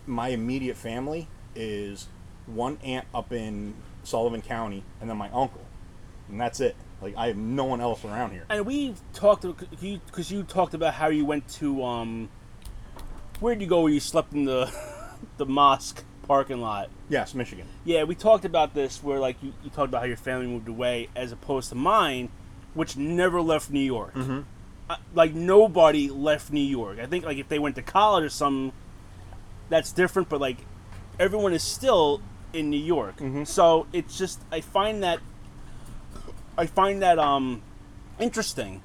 my 0.07 0.29
immediate 0.29 0.77
family 0.77 1.27
is 1.55 2.07
one 2.45 2.77
aunt 2.83 3.05
up 3.13 3.31
in 3.31 3.73
Sullivan 4.03 4.41
County, 4.41 4.83
and 5.01 5.09
then 5.09 5.17
my 5.17 5.29
uncle, 5.29 5.61
and 6.29 6.39
that's 6.39 6.59
it. 6.59 6.75
Like 7.01 7.15
I 7.17 7.27
have 7.27 7.37
no 7.37 7.63
one 7.65 7.79
else 7.81 8.03
around 8.03 8.31
here. 8.31 8.45
And 8.49 8.65
we 8.65 8.95
talked 9.13 9.45
because 9.69 10.31
you 10.31 10.43
talked 10.43 10.73
about 10.73 10.95
how 10.95 11.07
you 11.07 11.25
went 11.25 11.47
to 11.59 11.83
um, 11.83 12.29
where'd 13.39 13.61
you 13.61 13.67
go? 13.67 13.81
Where 13.81 13.91
you 13.91 13.99
slept 13.99 14.33
in 14.33 14.45
the 14.45 14.71
the 15.37 15.45
mosque 15.45 16.03
parking 16.23 16.61
lot? 16.61 16.89
Yes, 17.09 17.33
Michigan. 17.33 17.67
Yeah, 17.85 18.03
we 18.03 18.15
talked 18.15 18.45
about 18.45 18.73
this 18.73 19.03
where 19.03 19.19
like 19.19 19.41
you, 19.41 19.53
you 19.63 19.69
talked 19.69 19.89
about 19.89 20.01
how 20.01 20.07
your 20.07 20.17
family 20.17 20.47
moved 20.47 20.67
away 20.67 21.09
as 21.15 21.31
opposed 21.31 21.69
to 21.69 21.75
mine, 21.75 22.29
which 22.73 22.95
never 22.97 23.41
left 23.41 23.69
New 23.71 23.79
York. 23.79 24.13
Mm-hmm. 24.13 24.41
Uh, 24.89 24.97
like 25.13 25.33
nobody 25.33 26.09
left 26.09 26.51
New 26.51 26.61
York. 26.61 26.99
I 26.99 27.05
think 27.05 27.25
like 27.25 27.37
if 27.37 27.47
they 27.49 27.59
went 27.59 27.75
to 27.75 27.81
college 27.81 28.23
or 28.23 28.29
something, 28.29 28.71
that's 29.69 29.91
different. 29.91 30.29
But 30.29 30.41
like 30.41 30.57
everyone 31.19 31.53
is 31.53 31.63
still 31.63 32.21
in 32.53 32.69
New 32.69 32.77
York. 32.77 33.17
Mhm. 33.17 33.45
So 33.47 33.87
it's 33.93 34.17
just 34.17 34.41
I 34.51 34.61
find 34.61 35.03
that 35.03 35.19
I 36.57 36.65
find 36.65 37.01
that 37.01 37.19
um 37.19 37.61
interesting 38.19 38.81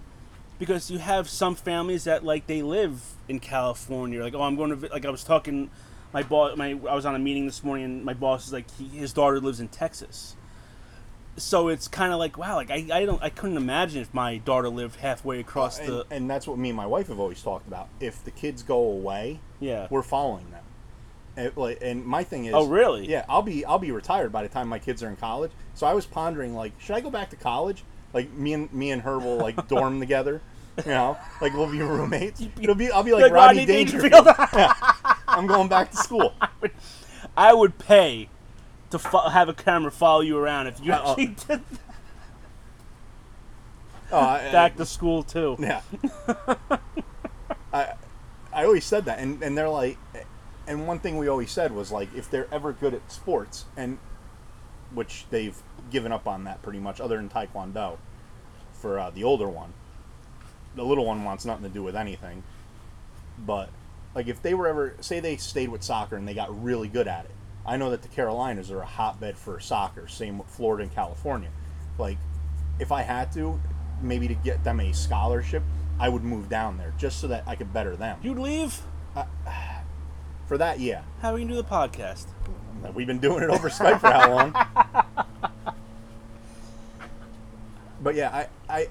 because 0.59 0.91
you 0.91 0.99
have 0.99 1.29
some 1.29 1.55
families 1.55 2.05
that 2.05 2.25
like 2.25 2.47
they 2.47 2.63
live 2.63 3.01
in 3.29 3.41
California. 3.41 4.23
Like 4.23 4.35
oh, 4.35 4.43
I'm 4.43 4.57
going 4.57 4.81
to 4.81 4.89
like 4.89 5.05
I 5.05 5.11
was 5.11 5.25
talking. 5.25 5.71
My 6.13 6.23
boss, 6.23 6.57
my 6.57 6.79
I 6.89 6.95
was 6.95 7.05
on 7.05 7.17
a 7.17 7.19
meeting 7.19 7.45
this 7.47 7.65
morning, 7.65 7.87
and 7.87 8.05
my 8.05 8.15
boss 8.15 8.47
is 8.47 8.53
like, 8.53 8.71
he, 8.79 8.87
his 8.87 9.13
daughter 9.13 9.41
lives 9.41 9.59
in 9.59 9.67
Texas. 9.67 10.37
So 11.37 11.67
it's 11.67 11.89
kind 11.89 12.13
of 12.13 12.21
like 12.21 12.39
wow, 12.39 12.55
like 12.55 12.71
I, 12.71 12.87
I 12.93 13.05
don't 13.05 13.21
I 13.21 13.31
couldn't 13.31 13.57
imagine 13.57 14.01
if 14.01 14.15
my 14.15 14.37
daughter 14.37 14.69
lived 14.69 15.01
halfway 15.01 15.41
across 15.41 15.81
and, 15.81 15.89
the 15.89 16.07
and 16.11 16.31
that's 16.31 16.47
what 16.47 16.57
me 16.57 16.69
and 16.69 16.77
my 16.77 16.87
wife 16.87 17.09
have 17.09 17.19
always 17.19 17.43
talked 17.43 17.67
about. 17.67 17.89
If 17.99 18.23
the 18.25 18.31
kids 18.31 18.63
go 18.63 18.79
away, 18.79 19.41
yeah. 19.59 19.89
we're 19.91 20.03
following 20.03 20.49
them. 20.53 20.63
And, 21.37 21.57
like, 21.57 21.79
and 21.83 22.05
my 22.05 22.23
thing 22.23 22.45
is, 22.45 22.55
Oh, 22.55 22.69
really? 22.69 23.09
Yeah, 23.09 23.25
I'll 23.29 23.43
be 23.43 23.65
I'll 23.65 23.81
be 23.81 23.91
retired 23.91 24.31
by 24.31 24.45
the 24.45 24.49
time 24.49 24.69
my 24.69 24.79
kids 24.79 25.03
are 25.03 25.09
in 25.09 25.17
college. 25.17 25.51
So 25.75 25.87
I 25.87 25.95
was 25.95 26.07
pondering 26.07 26.55
like, 26.55 26.73
should 26.79 26.95
I 26.95 27.01
go 27.01 27.11
back 27.11 27.31
to 27.31 27.37
college? 27.37 27.83
Like 28.15 28.33
me 28.33 28.55
and 28.55 28.73
me 28.73 28.91
and 28.93 29.03
her 29.03 29.19
will 29.19 29.37
like 29.37 29.69
dorm 29.69 30.01
together. 30.01 30.41
You 30.79 30.91
know, 30.93 31.19
like 31.41 31.53
we'll 31.53 31.71
be 31.71 31.81
roommates. 31.83 32.41
It'll 32.61 32.75
be 32.75 32.91
I'll 32.91 33.03
be 33.03 33.13
like, 33.13 33.25
Like 33.25 33.33
Rodney, 33.33 33.61
Rodney 33.61 33.67
Dangerfield. 33.67 34.13
Dangerfield. 34.25 34.49
yeah, 34.55 34.73
I'm 35.29 35.47
going 35.47 35.69
back 35.69 35.91
to 35.91 35.97
school. 35.97 36.33
I 37.37 37.53
would 37.53 37.79
pay 37.79 38.29
to 38.91 38.99
fo- 38.99 39.29
have 39.29 39.49
a 39.49 39.55
camera 39.55 39.91
follow 39.91 40.21
you 40.21 40.39
around 40.39 40.69
if 40.69 40.81
you 40.81 40.93
Uh-oh. 40.93 41.11
actually 41.11 41.27
did. 41.49 41.61
Oh, 44.13 44.19
I- 44.21 44.53
Back 44.53 44.77
to 44.77 44.87
school 44.87 45.23
too. 45.23 45.57
Yeah. 45.59 45.81
I 47.73 47.95
I 48.53 48.65
always 48.65 48.85
said 48.85 49.07
that, 49.07 49.19
and 49.19 49.43
and 49.43 49.59
they're 49.59 49.69
like, 49.69 49.99
and 50.67 50.87
one 50.87 51.01
thing 51.01 51.19
we 51.19 51.27
always 51.29 51.51
said 51.51 51.73
was 51.73 51.91
like, 51.91 52.15
if 52.15 52.31
they're 52.31 52.47
ever 52.53 52.73
good 52.73 52.95
at 52.95 53.11
sports, 53.11 53.65
and 53.77 53.99
which 54.93 55.27
they've 55.31 55.61
given 55.91 56.13
up 56.13 56.27
on 56.27 56.45
that 56.45 56.63
pretty 56.63 56.79
much, 56.79 57.01
other 57.01 57.17
than 57.17 57.29
Taekwondo, 57.29 57.99
for 58.73 58.99
uh, 58.99 59.11
the 59.11 59.25
older 59.25 59.49
one. 59.49 59.73
The 60.77 60.85
little 60.85 61.05
one 61.05 61.25
wants 61.25 61.45
nothing 61.45 61.65
to 61.65 61.71
do 61.71 61.83
with 61.83 61.95
anything, 61.95 62.43
but 63.39 63.71
like 64.15 64.27
if 64.29 64.43
they 64.43 64.55
were 64.55 64.67
ever 64.67 64.95
say 65.01 65.21
they 65.21 65.37
stayed 65.37 65.69
with 65.69 65.83
soccer 65.83 66.17
and 66.17 66.27
they 66.27 66.35
got 66.35 66.63
really 66.63 66.89
good 66.89 67.09
at 67.09 67.25
it, 67.27 67.31
I 67.67 67.77
know 67.77 67.91
that 67.91 68.03
the 68.03 68.09
Carolinas 68.09 68.71
are 68.71 68.81
a 68.81 68.87
hotbed 68.87 69.39
for 69.39 69.59
soccer. 69.61 70.09
Same 70.09 70.39
with 70.39 70.49
Florida 70.49 70.83
and 70.83 70.95
California. 70.95 71.51
Like 71.99 72.19
if 72.79 72.93
I 72.93 73.03
had 73.03 73.33
to, 73.33 73.61
maybe 74.03 74.29
to 74.29 74.35
get 74.35 74.65
them 74.65 74.81
a 74.81 74.93
scholarship, 74.93 75.63
I 75.99 76.09
would 76.09 76.25
move 76.25 76.49
down 76.49 76.77
there 76.77 76.93
just 76.99 77.21
so 77.21 77.29
that 77.29 77.45
I 77.47 77.55
could 77.55 77.73
better 77.73 77.97
them. 77.97 78.19
You'd 78.23 78.39
leave? 78.39 78.81
For 80.47 80.59
that, 80.59 80.81
yeah. 80.81 81.03
How 81.23 81.31
are 81.31 81.35
we 81.35 81.41
can 81.41 81.49
do 81.49 81.55
the 81.55 81.65
podcast? 81.65 82.27
We've 82.95 83.07
been 83.07 83.21
doing 83.21 83.43
it 83.43 83.51
over 83.51 83.71
Skype 83.71 84.01
for 84.01 84.11
how 84.11 84.31
long? 84.31 84.55
but 88.05 88.15
yeah, 88.15 88.31
I, 88.31 88.49
I 88.69 88.89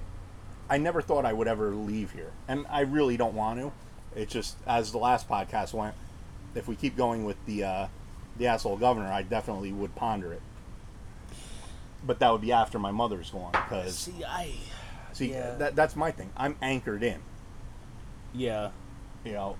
I 0.68 0.78
never 0.78 1.00
thought 1.00 1.24
I 1.24 1.32
would 1.32 1.48
ever 1.48 1.70
leave 1.70 2.10
here, 2.12 2.32
and 2.48 2.66
I 2.68 2.80
really 2.80 3.16
don't 3.16 3.34
want 3.34 3.60
to. 3.60 3.72
It's 4.14 4.32
just 4.32 4.56
as 4.66 4.92
the 4.92 4.98
last 4.98 5.28
podcast 5.28 5.72
went, 5.72 5.94
if 6.54 6.68
we 6.68 6.76
keep 6.76 6.96
going 6.96 7.24
with 7.24 7.36
the 7.46 7.64
uh, 7.64 7.86
the 8.36 8.48
asshole 8.48 8.76
governor, 8.76 9.10
I 9.10 9.22
definitely 9.22 9.72
would 9.72 9.94
ponder 9.94 10.32
it. 10.32 10.42
But 12.06 12.18
that 12.18 12.30
would 12.30 12.42
be 12.42 12.52
after 12.52 12.78
my 12.78 12.90
mother's 12.90 13.30
gone, 13.30 13.52
because 13.52 13.96
See, 13.98 14.24
I. 14.24 14.52
see 15.12 15.30
yeah. 15.30 15.54
that 15.54 15.76
that's 15.76 15.96
my 15.96 16.10
thing. 16.10 16.30
I'm 16.36 16.56
anchored 16.60 17.02
in. 17.02 17.20
Yeah. 18.34 18.70
you 19.24 19.32
know, 19.32 19.56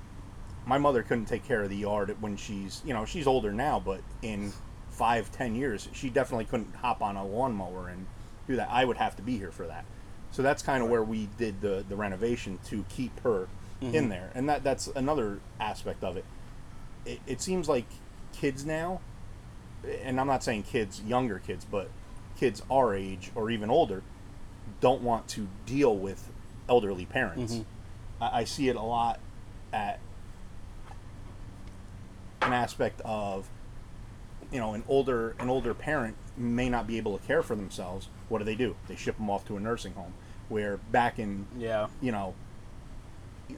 my 0.67 0.79
mother 0.79 1.03
couldn't 1.03 1.27
take 1.27 1.47
care 1.47 1.63
of 1.63 1.71
the 1.71 1.77
yard 1.77 2.15
when 2.21 2.37
she's, 2.37 2.83
you 2.85 2.93
know, 2.93 3.05
she's 3.05 3.27
older 3.27 3.53
now, 3.53 3.81
but 3.81 4.01
in 4.21 4.53
five, 4.91 5.31
ten 5.31 5.55
years, 5.55 5.89
she 5.93 6.11
definitely 6.11 6.45
couldn't 6.45 6.75
hop 6.75 7.01
on 7.01 7.17
a 7.17 7.25
lawnmower 7.25 7.89
and 7.89 8.07
do 8.47 8.57
that. 8.57 8.69
I 8.71 8.85
would 8.85 8.97
have 8.97 9.17
to 9.17 9.23
be 9.23 9.39
here 9.39 9.51
for 9.51 9.67
that. 9.67 9.85
So 10.31 10.43
that's 10.43 10.63
kind 10.63 10.83
of 10.83 10.91
where 10.91 11.03
we 11.03 11.29
did 11.39 11.61
the, 11.61 11.85
the 11.89 11.97
renovation 11.97 12.59
to 12.67 12.85
keep 12.89 13.21
her 13.21 13.49
in 13.81 13.93
mm-hmm. 13.93 14.09
there. 14.09 14.31
And 14.35 14.49
that 14.49 14.65
that's 14.65 14.89
another 14.89 15.41
aspect 15.61 16.03
of 16.03 16.17
it. 16.17 16.25
it. 17.07 17.21
It 17.27 17.41
seems 17.41 17.69
like 17.69 17.87
kids 18.33 18.65
now, 18.65 19.01
and 20.03 20.21
I'm 20.21 20.27
not 20.27 20.43
saying 20.43 20.65
kids, 20.65 21.01
younger 21.03 21.39
kids, 21.39 21.65
but 21.65 21.89
kids 22.37 22.63
our 22.71 22.95
age 22.95 23.31
or 23.35 23.51
even 23.51 23.71
older, 23.71 24.03
don't 24.81 25.03
want 25.03 25.29
to 25.29 25.49
deal 25.67 25.97
with 25.97 26.31
elderly 26.69 27.07
parents. 27.07 27.55
Mm-hmm. 27.55 28.25
I, 28.25 28.41
I 28.41 28.45
see 28.45 28.69
it 28.69 28.77
a 28.77 28.83
lot 28.83 29.21
at 29.73 30.01
an 32.43 32.53
aspect 32.53 33.01
of 33.05 33.49
you 34.53 34.61
know 34.61 34.75
an 34.75 34.85
older 34.89 35.35
an 35.39 35.49
older 35.49 35.75
parent 35.75 36.17
may 36.37 36.69
not 36.69 36.87
be 36.87 36.97
able 36.97 37.17
to 37.17 37.27
care 37.27 37.43
for 37.43 37.55
themselves 37.57 38.09
what 38.29 38.39
do 38.39 38.45
they 38.45 38.55
do 38.55 38.75
they 38.89 38.97
ship 38.97 39.17
them 39.17 39.29
off 39.31 39.45
to 39.47 39.57
a 39.57 39.61
nursing 39.61 39.93
home 39.95 40.13
where 40.49 40.77
back 40.77 41.19
in 41.19 41.47
Yeah. 41.59 41.89
you 42.01 42.13
know 42.13 42.35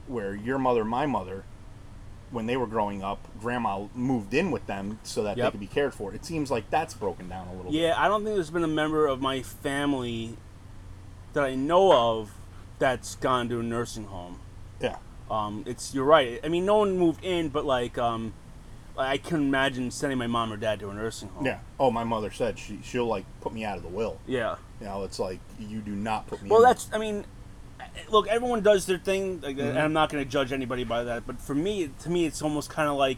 where 0.07 0.35
your 0.35 0.57
mother 0.57 0.83
my 0.83 1.05
mother 1.05 1.43
when 2.29 2.45
they 2.45 2.57
were 2.57 2.67
growing 2.67 3.01
up 3.03 3.19
grandma 3.39 3.85
moved 3.95 4.33
in 4.33 4.51
with 4.51 4.65
them 4.67 4.99
so 5.03 5.23
that 5.23 5.37
they 5.37 5.49
could 5.51 5.59
be 5.61 5.67
cared 5.67 5.93
for 5.93 6.13
it 6.13 6.25
seems 6.25 6.51
like 6.51 6.69
that's 6.69 6.93
broken 6.93 7.29
down 7.29 7.47
a 7.47 7.53
little 7.55 7.71
bit 7.71 7.79
Yeah, 7.79 7.93
I 7.97 8.07
don't 8.09 8.23
think 8.23 8.35
there's 8.35 8.49
been 8.49 8.63
a 8.65 8.67
member 8.67 9.07
of 9.07 9.21
my 9.21 9.41
family 9.41 10.35
that 11.33 11.43
I 11.43 11.55
know 11.55 11.93
of 11.93 12.33
that's 12.79 13.15
gone 13.15 13.47
to 13.49 13.59
a 13.59 13.63
nursing 13.63 14.05
home. 14.05 14.39
yeah 14.81 14.97
Um, 15.31 15.63
it's 15.65 15.93
you're 15.93 16.05
right. 16.05 16.39
I 16.43 16.47
mean, 16.49 16.65
no 16.65 16.77
one 16.77 16.97
moved 16.97 17.23
in, 17.23 17.49
but 17.49 17.65
like, 17.65 17.97
um, 17.97 18.33
I 18.97 19.17
can 19.17 19.37
imagine 19.41 19.91
sending 19.91 20.17
my 20.17 20.27
mom 20.27 20.51
or 20.51 20.57
dad 20.57 20.79
to 20.79 20.89
a 20.89 20.93
nursing 20.93 21.29
home. 21.29 21.45
yeah 21.45 21.59
oh 21.79 21.91
my 21.91 22.03
mother 22.03 22.31
said 22.31 22.57
she 22.57 22.79
she'll 22.83 23.05
like 23.05 23.25
put 23.41 23.53
me 23.53 23.63
out 23.63 23.77
of 23.77 23.83
the 23.83 23.89
will 23.89 24.19
Yeah. 24.27 24.55
you 24.79 24.87
know 24.87 25.03
it's 25.03 25.19
like 25.19 25.39
you 25.59 25.79
do 25.79 25.91
not 25.95 26.27
put 26.27 26.41
me 26.41 26.49
Well, 26.49 26.61
that's. 26.61 26.89
I 26.93 26.97
mean, 26.97 27.25
look, 28.09 28.27
everyone 28.27 28.61
does 28.61 28.85
their 28.85 28.97
thing, 28.97 29.41
like, 29.41 29.57
Mm-hmm. 29.57 29.67
and 29.69 29.79
I'm 29.79 29.93
not 29.93 30.09
going 30.09 30.23
to 30.23 30.29
judge 30.29 30.51
anybody 30.51 30.83
by 30.83 31.03
that. 31.05 31.25
But 31.27 31.39
for 31.41 31.55
me, 31.55 31.89
to 32.03 32.09
me, 32.09 32.25
it's 32.25 32.41
almost 32.41 32.69
kind 32.69 32.87
of 32.89 32.95
like 32.97 33.17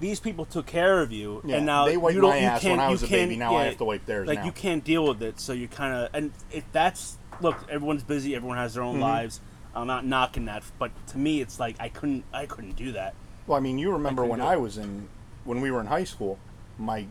these 0.00 0.18
people 0.18 0.44
took 0.46 0.66
care 0.66 1.00
of 1.02 1.12
you, 1.12 1.42
Yeah, 1.44 1.56
and 1.58 1.66
now 1.66 1.84
they 1.86 1.96
wiped 1.96 2.14
you 2.14 2.20
don't. 2.22 2.30
my 2.30 2.38
you 2.38 2.46
ass 2.46 2.64
when 2.64 2.80
I 2.80 2.88
was 2.88 3.02
a 3.02 3.08
baby, 3.08 3.36
now 3.36 3.54
I 3.56 3.64
have 3.64 3.76
to 3.78 3.84
wipe 3.84 4.06
theirs 4.06 4.26
Like 4.28 4.38
now. 4.40 4.44
you 4.46 4.52
can't 4.52 4.82
deal 4.82 5.06
with 5.06 5.22
it, 5.22 5.38
so 5.40 5.52
you 5.52 5.68
kind 5.68 5.94
of. 5.94 6.10
And 6.14 6.32
if 6.50 6.64
that's 6.72 7.18
look, 7.40 7.56
everyone's 7.68 8.02
busy, 8.02 8.34
everyone 8.34 8.56
has 8.56 8.74
their 8.74 8.82
own 8.82 8.94
Mm-hmm. 8.94 9.02
lives. 9.02 9.40
I'm 9.74 9.86
not 9.86 10.04
knocking 10.04 10.46
that, 10.46 10.62
but 10.78 10.90
to 11.08 11.18
me, 11.18 11.40
it's 11.40 11.60
like 11.60 11.76
I 11.78 11.88
couldn't. 11.90 12.24
I 12.32 12.46
couldn't 12.46 12.76
do 12.76 12.92
that. 12.92 13.14
Well, 13.50 13.56
I 13.56 13.60
mean, 13.60 13.78
you 13.78 13.90
remember 13.90 14.24
when. 14.24 14.40
I 14.40 14.56
was 14.56 14.78
in, 14.78 15.08
when 15.42 15.60
we 15.60 15.72
were 15.72 15.80
in 15.80 15.86
high 15.88 16.04
school, 16.04 16.38
my 16.78 17.04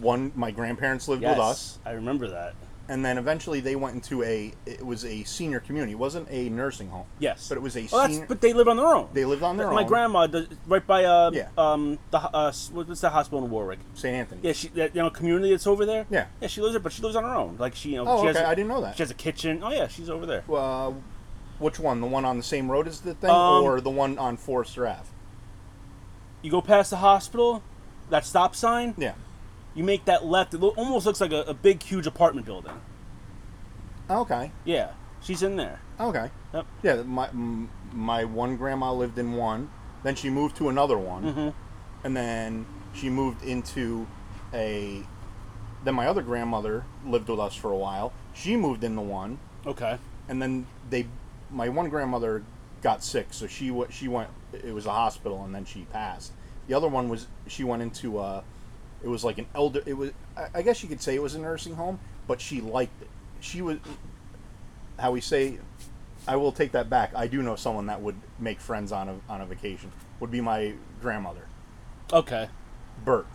one, 0.00 0.32
my 0.34 0.50
grandparents 0.50 1.06
lived 1.06 1.22
Yes, 1.22 1.36
with 1.36 1.46
us, 1.46 1.78
I 1.86 1.92
remember 1.92 2.26
that. 2.30 2.54
and 2.88 3.04
then 3.04 3.16
eventually 3.16 3.60
they 3.60 3.76
went 3.76 3.94
into 3.94 4.24
a, 4.24 4.52
it 4.66 4.84
was 4.84 5.04
a 5.04 5.22
senior 5.22 5.60
community. 5.60 5.92
It 5.92 5.98
wasn't 6.00 6.26
a 6.32 6.48
nursing 6.48 6.88
home, 6.88 7.06
Yes, 7.20 7.48
but 7.48 7.56
it 7.56 7.60
was 7.60 7.76
a 7.76 7.86
Oh, 7.92 8.08
senior. 8.08 8.26
but 8.28 8.40
they 8.40 8.52
live 8.52 8.66
on 8.66 8.76
their 8.76 8.88
own. 8.88 9.08
they 9.12 9.24
lived 9.24 9.44
on 9.44 9.56
their 9.56 9.66
my 9.68 9.70
own. 9.70 9.76
My 9.76 9.84
grandma 9.84 10.26
does 10.26 10.48
right 10.66 10.84
by 10.84 11.04
uh, 11.04 11.30
Yeah. 11.32 11.46
um 11.56 12.00
the 12.10 12.18
uh 12.18 12.52
what's 12.72 13.00
the 13.02 13.10
hospital 13.10 13.44
in 13.44 13.50
Warwick? 13.52 13.78
St. 13.94 14.16
Anthony. 14.16 14.40
Yeah, 14.42 14.52
she 14.52 14.66
that 14.70 14.96
you 14.96 15.00
know 15.00 15.10
community 15.10 15.50
that's 15.52 15.68
over 15.68 15.86
there. 15.86 16.06
Yeah. 16.10 16.26
yeah, 16.40 16.48
she 16.48 16.60
lives 16.60 16.72
there, 16.74 16.80
but 16.80 16.90
she 16.92 17.02
lives 17.02 17.14
on 17.14 17.22
her 17.22 17.34
own. 17.36 17.56
Like 17.56 17.76
she, 17.76 17.90
you 17.90 17.98
know, 18.02 18.06
Oh, 18.08 18.16
she 18.22 18.28
okay. 18.30 18.38
has 18.40 18.46
a- 18.48 18.48
I 18.48 18.56
didn't 18.56 18.68
know 18.68 18.80
that. 18.80 18.96
She 18.96 19.04
has 19.04 19.12
a 19.12 19.14
kitchen. 19.14 19.62
Oh 19.62 19.70
yeah, 19.70 19.86
she's 19.86 20.10
over 20.10 20.26
there. 20.26 20.42
Uh, 20.52 20.90
which 21.60 21.78
one? 21.78 22.00
The 22.00 22.08
one 22.08 22.24
on 22.24 22.36
the 22.36 22.42
same 22.42 22.68
road 22.68 22.88
as 22.88 22.98
the 23.02 23.14
thing, 23.14 23.30
Um, 23.30 23.62
or 23.62 23.80
the 23.80 23.90
one 23.90 24.18
on 24.18 24.36
Forester 24.36 24.88
Ave? 24.88 25.08
You 26.44 26.50
go 26.50 26.60
past 26.60 26.90
the 26.90 26.96
hospital, 26.98 27.62
that 28.10 28.26
stop 28.26 28.54
sign. 28.54 28.94
Yeah. 28.98 29.14
You 29.74 29.82
make 29.82 30.04
that 30.04 30.26
left. 30.26 30.52
It 30.52 30.60
lo- 30.60 30.74
almost 30.76 31.06
looks 31.06 31.18
like 31.20 31.32
a, 31.32 31.40
a 31.44 31.54
big, 31.54 31.82
huge 31.82 32.06
apartment 32.06 32.44
building. 32.44 32.72
Okay. 34.10 34.52
Yeah, 34.66 34.90
she's 35.22 35.42
in 35.42 35.56
there. 35.56 35.80
Okay. 35.98 36.30
Yep. 36.52 36.66
Yeah. 36.82 37.02
My 37.02 37.28
m- 37.28 37.70
my 37.92 38.24
one 38.24 38.56
grandma 38.58 38.92
lived 38.92 39.18
in 39.18 39.32
one. 39.32 39.70
Then 40.02 40.14
she 40.14 40.28
moved 40.28 40.56
to 40.56 40.68
another 40.68 40.98
one, 40.98 41.22
Mm-hmm. 41.24 41.48
and 42.06 42.14
then 42.16 42.66
she 42.92 43.08
moved 43.08 43.42
into 43.42 44.06
a. 44.52 45.02
Then 45.82 45.94
my 45.94 46.06
other 46.06 46.20
grandmother 46.22 46.84
lived 47.06 47.28
with 47.30 47.40
us 47.40 47.54
for 47.54 47.70
a 47.70 47.76
while. 47.76 48.12
She 48.34 48.54
moved 48.56 48.84
into 48.84 49.00
one, 49.00 49.38
Okay. 49.66 49.96
and 50.28 50.42
then 50.42 50.66
they. 50.90 51.06
My 51.50 51.70
one 51.70 51.88
grandmother 51.88 52.42
got 52.82 53.02
sick, 53.02 53.28
so 53.30 53.46
she 53.46 53.70
wa 53.70 53.86
she 53.88 54.08
went. 54.08 54.28
It 54.64 54.74
was 54.74 54.86
a 54.86 54.92
hospital, 54.92 55.44
and 55.44 55.54
then 55.54 55.64
she 55.64 55.82
passed. 55.92 56.32
The 56.68 56.74
other 56.74 56.88
one 56.88 57.08
was 57.08 57.26
she 57.46 57.64
went 57.64 57.82
into 57.82 58.20
a. 58.20 58.42
It 59.02 59.08
was 59.08 59.24
like 59.24 59.38
an 59.38 59.46
elder. 59.54 59.82
It 59.86 59.94
was. 59.94 60.10
I- 60.36 60.48
I 60.54 60.62
guess 60.62 60.82
you 60.82 60.88
could 60.88 61.00
say 61.02 61.14
it 61.14 61.22
was 61.22 61.34
a 61.34 61.38
nursing 61.38 61.74
home, 61.74 61.98
but 62.26 62.40
she 62.40 62.60
liked 62.60 63.00
it. 63.02 63.08
She 63.40 63.60
was. 63.62 63.78
How 64.98 65.10
we 65.12 65.20
say. 65.20 65.58
I 66.26 66.36
will 66.36 66.52
take 66.52 66.72
that 66.72 66.88
back. 66.88 67.12
I 67.14 67.26
do 67.26 67.42
know 67.42 67.54
someone 67.54 67.86
that 67.86 68.00
would 68.00 68.16
make 68.38 68.58
friends 68.60 68.92
on 68.92 69.08
a 69.10 69.16
on 69.28 69.40
a 69.42 69.46
vacation. 69.46 69.92
Would 70.20 70.30
be 70.30 70.40
my 70.40 70.72
grandmother, 71.02 71.42
Okay. 72.12 72.48
Bert. 73.04 73.26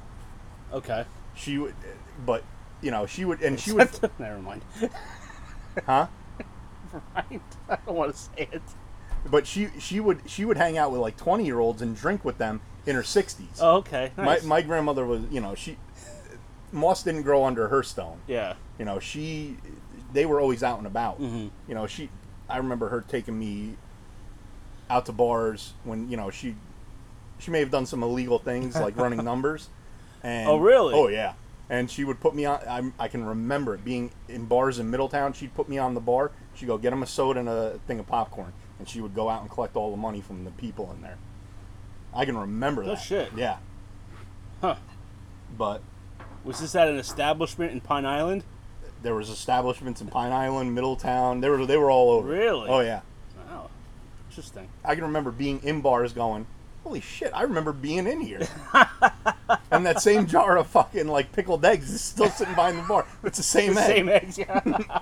Okay. 0.73 1.05
She 1.35 1.57
would, 1.59 1.75
but 2.25 2.43
you 2.81 2.89
know 2.89 3.05
she 3.05 3.25
would, 3.25 3.41
and 3.41 3.59
she 3.59 3.71
would, 3.73 3.89
Never 4.17 4.39
mind. 4.39 4.61
huh? 5.85 6.07
right. 7.15 7.41
I 7.69 7.77
don't 7.85 7.95
want 7.95 8.15
to 8.15 8.17
say 8.19 8.47
it. 8.51 8.61
But 9.29 9.45
she 9.47 9.69
she 9.79 9.99
would 9.99 10.21
she 10.29 10.45
would 10.45 10.57
hang 10.57 10.77
out 10.77 10.91
with 10.91 11.01
like 11.01 11.17
twenty 11.17 11.45
year 11.45 11.59
olds 11.59 11.81
and 11.81 11.95
drink 11.95 12.23
with 12.23 12.37
them 12.37 12.61
in 12.85 12.95
her 12.95 13.03
sixties. 13.03 13.59
Oh, 13.61 13.77
okay. 13.77 14.11
Nice. 14.17 14.43
My 14.43 14.47
my 14.47 14.61
grandmother 14.61 15.05
was 15.05 15.21
you 15.31 15.41
know 15.41 15.55
she 15.55 15.77
moss 16.71 17.03
didn't 17.03 17.23
grow 17.23 17.43
under 17.45 17.67
her 17.67 17.83
stone. 17.83 18.19
yeah. 18.27 18.53
You 18.77 18.85
know 18.85 18.99
she 18.99 19.57
they 20.13 20.25
were 20.25 20.39
always 20.39 20.63
out 20.63 20.77
and 20.77 20.87
about. 20.87 21.19
Mhm. 21.21 21.49
You 21.67 21.75
know 21.75 21.85
she 21.87 22.09
I 22.47 22.57
remember 22.57 22.89
her 22.89 23.01
taking 23.01 23.37
me 23.37 23.75
out 24.89 25.05
to 25.07 25.11
bars 25.11 25.73
when 25.83 26.09
you 26.09 26.17
know 26.17 26.29
she 26.29 26.55
she 27.37 27.51
may 27.51 27.59
have 27.59 27.71
done 27.71 27.85
some 27.85 28.01
illegal 28.03 28.39
things 28.39 28.75
like 28.75 28.95
running 28.97 29.23
numbers. 29.31 29.69
And 30.23 30.49
Oh, 30.49 30.57
really? 30.57 30.93
Oh 30.95 31.07
yeah. 31.07 31.33
And 31.69 31.89
she 31.91 32.03
would 32.03 32.19
put 32.19 32.33
me 32.33 32.45
on. 32.45 32.59
I'm, 32.67 32.93
I 32.97 33.07
can 33.07 33.23
remember 33.23 33.75
it 33.75 33.85
being 33.85 34.09
in 34.27 34.45
bars 34.45 34.79
in 34.79 34.89
Middletown. 34.89 35.33
She'd 35.33 35.53
put 35.53 35.69
me 35.69 35.77
on 35.77 35.93
the 35.93 35.99
bar. 36.01 36.31
She'd 36.55 36.65
go 36.65 36.79
get 36.79 36.91
him 36.91 37.03
a 37.03 37.05
soda 37.05 37.39
and 37.41 37.47
a 37.47 37.79
thing 37.85 37.99
of 37.99 38.07
popcorn, 38.07 38.53
and 38.79 38.87
she 38.87 39.01
would 39.01 39.13
go 39.13 39.29
out 39.29 39.41
and 39.41 39.49
collect 39.51 39.75
all 39.75 39.91
the 39.91 39.97
money 39.97 40.21
from 40.21 40.45
the 40.45 40.51
people 40.51 40.91
in 40.95 41.01
there. 41.01 41.17
I 42.13 42.25
can 42.25 42.37
remember 42.37 42.81
No 42.83 42.89
that. 42.95 43.01
shit. 43.01 43.29
Yeah, 43.35 43.57
Huh. 44.61 44.75
but 45.57 45.81
Was 46.43 46.59
this 46.59 46.73
at 46.75 46.87
an 46.87 46.97
establishment 46.97 47.71
in 47.73 47.81
Pine 47.81 48.05
Island? 48.05 48.43
there 49.01 49.15
was 49.15 49.29
establishments 49.29 50.01
in 50.01 50.07
Pine 50.07 50.31
Island, 50.33 50.75
Middletown. 50.75 51.39
They 51.39 51.47
were 51.49 51.65
they 51.65 51.77
were 51.77 51.89
all 51.91 52.09
over. 52.11 52.27
Really? 52.27 52.67
Oh 52.69 52.79
yeah. 52.81 53.01
Wow. 53.49 53.69
Interesting. 54.29 54.67
I 54.83 54.95
can 54.95 55.05
remember 55.05 55.31
being 55.31 55.61
in 55.63 55.79
bars 55.81 56.11
going, 56.11 56.47
"Holy 56.83 56.99
shit! 56.99 57.31
I 57.33 57.43
remember 57.43 57.71
being 57.71 58.07
in 58.07 58.19
here." 58.19 58.45
and 59.71 59.85
that 59.85 60.01
same 60.01 60.25
jar 60.27 60.57
of 60.57 60.67
fucking 60.67 61.07
like 61.07 61.31
pickled 61.31 61.63
eggs 61.63 61.89
is 61.91 62.01
still 62.01 62.29
sitting 62.29 62.55
behind 62.55 62.77
the 62.77 62.83
bar. 62.83 63.05
It's 63.23 63.37
the 63.37 63.43
same 63.43 63.77
egg. 63.77 63.87
Same 63.87 64.09
eggs, 64.09 64.37
yeah. 64.37 64.59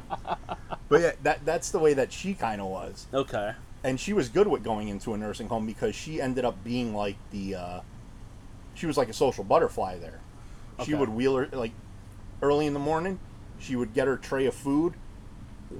But 0.89 1.01
yeah, 1.01 1.11
that 1.23 1.43
that's 1.43 1.71
the 1.71 1.79
way 1.79 1.93
that 1.95 2.11
she 2.13 2.33
kind 2.35 2.61
of 2.61 2.67
was, 2.67 3.07
okay. 3.13 3.53
And 3.83 3.99
she 3.99 4.13
was 4.13 4.29
good 4.29 4.47
with 4.47 4.63
going 4.63 4.87
into 4.87 5.13
a 5.13 5.17
nursing 5.17 5.47
home 5.47 5.65
because 5.65 5.95
she 5.95 6.21
ended 6.21 6.45
up 6.45 6.63
being 6.63 6.93
like 6.93 7.15
the, 7.31 7.55
uh, 7.55 7.79
she 8.73 8.85
was 8.85 8.97
like 8.97 9.09
a 9.09 9.13
social 9.13 9.43
butterfly 9.43 9.97
there. 9.99 10.19
She 10.85 10.93
would 10.93 11.09
wheel 11.09 11.35
her 11.35 11.49
like 11.51 11.71
early 12.41 12.67
in 12.67 12.73
the 12.73 12.79
morning. 12.79 13.19
She 13.59 13.75
would 13.75 13.93
get 13.93 14.07
her 14.07 14.17
tray 14.17 14.45
of 14.45 14.53
food, 14.53 14.93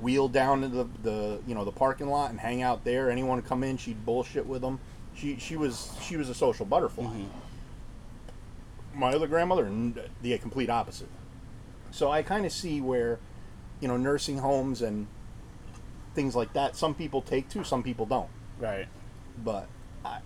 wheel 0.02 0.28
down 0.28 0.62
to 0.62 0.68
the, 0.68 0.88
the 1.04 1.40
you 1.46 1.54
know 1.54 1.64
the 1.64 1.72
parking 1.72 2.08
lot 2.08 2.32
and 2.32 2.40
hang 2.40 2.64
out 2.64 2.84
there. 2.84 3.12
Anyone 3.12 3.42
come 3.44 3.64
in, 3.64 3.78
she'd 3.78 4.06
bullshit 4.06 4.48
with 4.48 4.62
them. 4.62 4.80
She 5.14 5.38
she 5.38 5.56
was 5.56 5.96
she 6.02 6.18
was 6.18 6.30
a 6.30 6.34
social 6.34 6.66
butterfly. 6.66 7.26
My 8.94 9.14
other 9.14 9.28
grandmother, 9.28 9.72
the 10.24 10.38
complete 10.40 10.72
opposite. 10.72 11.10
So 11.92 12.10
I 12.10 12.24
kind 12.24 12.46
of 12.46 12.52
see 12.52 12.82
where, 12.82 13.20
you 13.80 13.88
know, 13.88 13.98
nursing 13.98 14.40
homes 14.40 14.82
and 14.82 15.06
things 16.18 16.36
like 16.36 16.52
that. 16.54 16.76
Some 16.76 16.96
people 16.96 17.22
take 17.22 17.48
to, 17.50 17.64
some 17.64 17.84
people 17.84 18.08
don't. 18.08 18.28
Right. 18.60 18.88
But 19.44 19.68
I, 20.04 20.18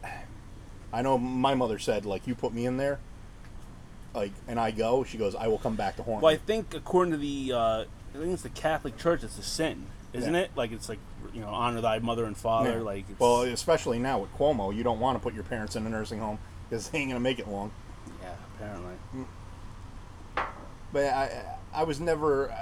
I 0.93 1.01
know 1.01 1.17
my 1.17 1.53
mother 1.53 1.77
said 1.79 2.05
like, 2.05 2.25
you 2.25 2.33
put 2.33 2.53
me 2.53 2.65
in 2.65 2.77
there, 2.77 2.97
like, 4.15 4.31
and 4.47 4.57
I 4.57 4.71
go. 4.71 5.03
She 5.03 5.17
goes, 5.17 5.35
I 5.35 5.47
will 5.49 5.57
come 5.57 5.75
back 5.75 5.97
to 5.97 6.03
haunt 6.03 6.21
Well, 6.23 6.33
I 6.33 6.37
think 6.37 6.73
according 6.73 7.11
to 7.11 7.17
the, 7.17 7.51
uh, 7.53 7.85
I 8.15 8.17
think 8.17 8.31
it's 8.33 8.41
the 8.41 8.49
Catholic 8.49 8.97
Church, 8.97 9.21
it's 9.21 9.37
a 9.37 9.43
sin, 9.43 9.87
isn't 10.13 10.33
Yeah. 10.33 10.39
it? 10.41 10.51
Like 10.55 10.71
it's 10.71 10.87
like 10.87 10.99
you 11.33 11.41
know, 11.41 11.49
honor 11.49 11.81
thy 11.81 11.99
mother 11.99 12.23
and 12.23 12.37
father. 12.37 12.77
Yeah. 12.77 12.83
Like 12.83 13.05
it's, 13.09 13.19
well, 13.19 13.41
especially 13.41 13.99
now 13.99 14.19
with 14.19 14.33
Cuomo, 14.37 14.73
you 14.73 14.83
don't 14.83 15.01
want 15.01 15.17
to 15.17 15.21
put 15.21 15.33
your 15.33 15.43
parents 15.43 15.75
in 15.75 15.85
a 15.85 15.89
nursing 15.89 16.19
home 16.19 16.39
because 16.69 16.89
they 16.89 16.99
ain't 16.99 17.09
gonna 17.09 17.19
make 17.19 17.39
it 17.39 17.49
long. 17.49 17.71
yeah, 18.21 18.33
apparently. 18.55 18.95
But 20.93 21.05
I, 21.05 21.57
I 21.73 21.83
was 21.83 21.99
never, 21.99 22.53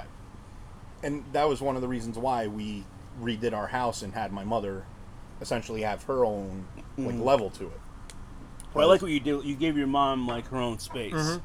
and 1.02 1.24
that 1.32 1.48
was 1.48 1.60
one 1.60 1.76
of 1.76 1.82
the 1.82 1.88
reasons 1.88 2.16
why 2.18 2.46
we 2.48 2.84
redid 3.20 3.52
our 3.52 3.68
house 3.68 4.02
and 4.02 4.14
had 4.14 4.32
my 4.32 4.44
mother 4.44 4.84
essentially 5.40 5.82
have 5.82 6.02
her 6.04 6.24
own 6.24 6.66
like 6.98 7.14
Mhm. 7.14 7.24
level 7.24 7.50
to 7.50 7.66
it. 7.66 7.80
Well, 8.74 8.86
I 8.86 8.90
like 8.90 9.02
what 9.02 9.10
you 9.10 9.20
do. 9.20 9.42
You 9.44 9.56
gave 9.56 9.76
your 9.76 9.86
mom 9.86 10.26
like 10.26 10.46
her 10.48 10.56
own 10.58 10.78
space. 10.78 11.12
Mhm. 11.14 11.40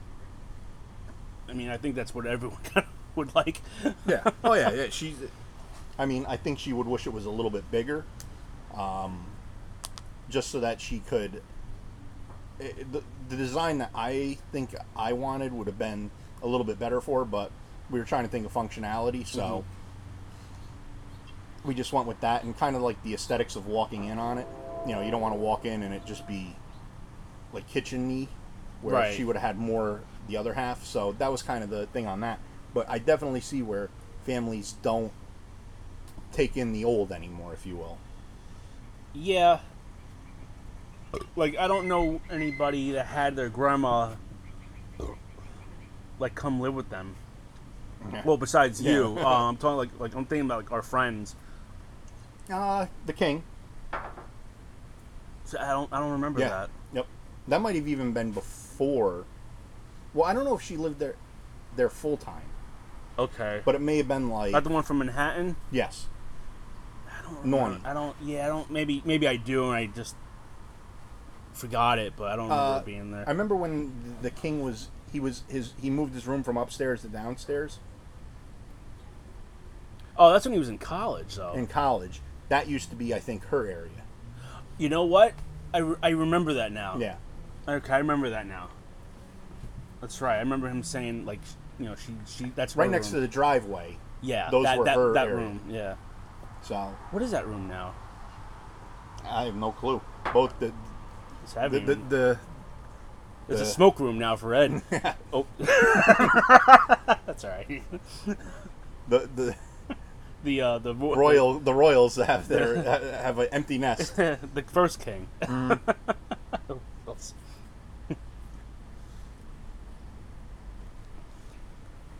I 1.49 1.53
mean, 1.53 1.69
I 1.69 1.77
think 1.77 1.95
that's 1.95 2.13
what 2.13 2.25
everyone 2.25 2.59
would 3.15 3.33
like. 3.35 3.61
Yeah. 4.05 4.29
Oh 4.43 4.53
yeah. 4.53 4.71
Yeah. 4.71 4.87
She's. 4.89 5.15
I 5.97 6.05
mean, 6.05 6.25
I 6.27 6.35
think 6.37 6.59
she 6.59 6.73
would 6.73 6.87
wish 6.87 7.07
it 7.07 7.13
was 7.13 7.25
a 7.25 7.29
little 7.29 7.49
bit 7.51 7.69
bigger, 7.71 8.03
um, 8.77 9.25
just 10.29 10.49
so 10.51 10.59
that 10.59 10.81
she 10.81 10.99
could. 10.99 11.41
It, 12.59 12.91
the, 12.91 13.01
the 13.29 13.35
design 13.37 13.77
that 13.77 13.91
I 13.95 14.37
think 14.51 14.75
I 14.95 15.13
wanted 15.13 15.53
would 15.53 15.67
have 15.67 15.79
been 15.79 16.11
a 16.43 16.47
little 16.47 16.65
bit 16.65 16.77
better 16.79 16.99
for, 17.01 17.19
her, 17.19 17.25
but 17.25 17.51
we 17.89 17.97
were 17.99 18.05
trying 18.05 18.23
to 18.25 18.29
think 18.29 18.45
of 18.45 18.53
functionality, 18.53 19.25
so 19.25 19.63
we 21.65 21.73
just 21.73 21.91
went 21.93 22.07
with 22.07 22.19
that 22.21 22.43
and 22.43 22.57
kind 22.57 22.75
of 22.75 22.81
like 22.81 23.01
the 23.03 23.13
aesthetics 23.13 23.55
of 23.55 23.67
walking 23.67 24.05
in 24.05 24.19
on 24.19 24.37
it. 24.37 24.47
You 24.87 24.93
know, 24.93 25.01
you 25.01 25.11
don't 25.11 25.21
want 25.21 25.33
to 25.33 25.39
walk 25.39 25.65
in 25.65 25.83
and 25.83 25.93
it 25.93 26.05
just 26.05 26.27
be 26.27 26.55
like 27.53 27.67
kitchen-y, 27.67 28.27
where 28.81 28.95
Right. 28.95 29.13
she 29.13 29.23
would 29.23 29.35
have 29.35 29.43
had 29.43 29.57
more 29.57 30.01
the 30.27 30.37
other 30.37 30.53
half. 30.53 30.83
So 30.85 31.13
that 31.13 31.31
was 31.31 31.41
kind 31.41 31.63
of 31.63 31.69
the 31.69 31.87
thing 31.87 32.07
on 32.07 32.19
that. 32.21 32.39
But 32.73 32.89
I 32.89 32.99
definitely 32.99 33.41
see 33.41 33.61
where 33.61 33.89
families 34.25 34.75
don't 34.81 35.11
take 36.31 36.57
in 36.57 36.73
the 36.73 36.83
old 36.85 37.11
anymore, 37.11 37.53
if 37.53 37.65
you 37.65 37.75
will. 37.77 37.97
Yeah. 39.13 39.59
Like 41.35 41.57
I 41.57 41.67
don't 41.67 41.87
know 41.87 42.19
anybody 42.29 42.91
that 42.91 43.05
had 43.05 43.35
their 43.37 43.49
grandma 43.49 44.15
like 46.19 46.35
come 46.35 46.59
live 46.59 46.73
with 46.73 46.89
them. 46.89 47.15
Well, 48.23 48.37
besides 48.37 48.81
Yeah. 48.81 48.91
you, 48.93 49.17
uh, 49.19 49.23
I'm 49.49 49.57
talking 49.57 49.77
like 49.77 49.89
like 49.99 50.13
I'm 50.15 50.25
thinking 50.25 50.45
about 50.45 50.63
like 50.63 50.71
our 50.71 50.81
friends. 50.81 51.35
Uh, 52.51 52.85
the 53.05 53.13
king. 53.13 53.43
So 55.45 55.59
I 55.59 55.67
don't 55.67 55.91
I 55.93 55.99
don't 55.99 56.11
remember 56.11 56.39
Yeah. 56.39 56.49
that. 56.49 56.69
Yep. 56.93 57.07
That 57.47 57.61
might 57.61 57.75
have 57.75 57.87
even 57.87 58.11
been 58.13 58.31
before. 58.31 59.25
Well, 60.13 60.25
I 60.25 60.33
don't 60.33 60.45
know 60.45 60.55
if 60.55 60.61
she 60.61 60.77
lived 60.77 60.99
there, 60.99 61.15
there 61.75 61.89
full 61.89 62.17
time, 62.17 62.49
Okay. 63.19 63.61
but 63.65 63.75
it 63.75 63.81
may 63.81 63.97
have 63.97 64.07
been 64.07 64.29
like 64.29 64.51
Not 64.53 64.63
the 64.63 64.69
one 64.69 64.83
from 64.83 64.99
Manhattan. 64.99 65.55
yes. 65.71 66.07
I 67.07 67.21
don't. 67.23 67.41
Remember. 67.43 67.87
I 67.87 67.93
don't. 67.93 68.15
Yeah, 68.23 68.45
I 68.45 68.47
don't. 68.47 68.69
Maybe 68.71 69.01
maybe 69.05 69.27
I 69.27 69.35
do, 69.35 69.65
and 69.65 69.73
I 69.75 69.85
just 69.87 70.15
forgot 71.53 71.99
it. 71.99 72.13
But 72.15 72.31
I 72.31 72.35
don't 72.35 72.45
remember 72.49 72.79
Uh, 72.79 72.81
being 72.81 73.11
there. 73.11 73.23
I 73.27 73.31
remember 73.31 73.55
when 73.55 74.17
the 74.21 74.31
king 74.31 74.61
was 74.63 74.89
he 75.11 75.19
was 75.19 75.43
his 75.47 75.73
he 75.79 75.89
moved 75.89 76.13
his 76.13 76.25
room 76.27 76.43
from 76.43 76.57
upstairs 76.57 77.01
to 77.01 77.07
downstairs 77.07 77.79
oh, 80.17 80.31
that's 80.31 80.45
when 80.45 80.53
he 80.53 80.59
was 80.59 80.69
in 80.69 80.77
college, 80.77 81.35
though. 81.35 81.51
in 81.53 81.67
college. 81.67 82.21
That 82.49 82.67
used 82.67 82.89
to 82.91 82.95
be, 82.95 83.13
I 83.13 83.19
think, 83.19 83.45
her 83.45 83.65
area. 83.67 84.03
you 84.77 84.89
know 84.89 85.03
what? 85.05 85.33
I, 85.73 85.79
re- 85.79 85.95
I 86.03 86.09
remember 86.09 86.53
that 86.55 86.71
now. 86.71 86.97
Yeah. 86.99 87.15
Okay, 87.67 87.93
I 87.93 87.97
remember 87.97 88.29
that 88.29 88.45
now. 88.45 88.69
That's 90.01 90.21
right. 90.21 90.35
I 90.35 90.39
remember 90.39 90.69
him 90.69 90.83
saying 90.83 91.25
like, 91.25 91.39
you 91.79 91.85
know, 91.85 91.95
she 91.95 92.13
she 92.27 92.51
that's 92.55 92.75
Right 92.75 92.89
next 92.89 93.09
to 93.09 93.19
the 93.19 93.27
driveway. 93.27 93.97
yeah. 94.21 94.49
those 94.51 94.63
that, 94.65 94.77
were 94.77 94.85
that, 94.85 94.95
her 94.95 95.13
that 95.13 95.27
area. 95.27 95.37
room. 95.37 95.59
Yeah. 95.69 95.95
So 96.61 96.75
What 97.11 97.21
is 97.23 97.31
that 97.31 97.47
room 97.47 97.67
now? 97.67 97.93
I 99.27 99.45
have 99.45 99.55
no 99.55 99.71
clue. 99.71 99.99
Both 100.33 100.59
the 100.59 100.71
It's 101.43 101.53
the 101.53 101.59
heavy. 101.61 101.79
the, 101.79 101.95
the 101.95 102.39
There's 103.47 103.61
a 103.61 103.65
smoke 103.65 103.99
room 103.99 104.19
now 104.19 104.35
for 104.35 104.53
Ed. 104.53 104.81
oh, 105.33 105.45
that's 105.59 107.43
all 107.43 107.49
right. 107.51 107.83
the, 109.07 109.29
the 109.35 109.55
The 110.45 110.61
uh 110.61 110.77
the 110.77 110.93
vo- 110.93 111.15
royal 111.15 111.59
the 111.59 111.73
royals 111.73 112.15
have 112.17 112.47
their 112.47 112.81
have 113.23 113.39
an 113.39 113.47
empty 113.51 113.77
nest. 113.77 114.15
the, 114.15 114.39
the 114.53 114.61
first 114.61 115.03
king. 115.03 115.27
Mm. 115.41 115.79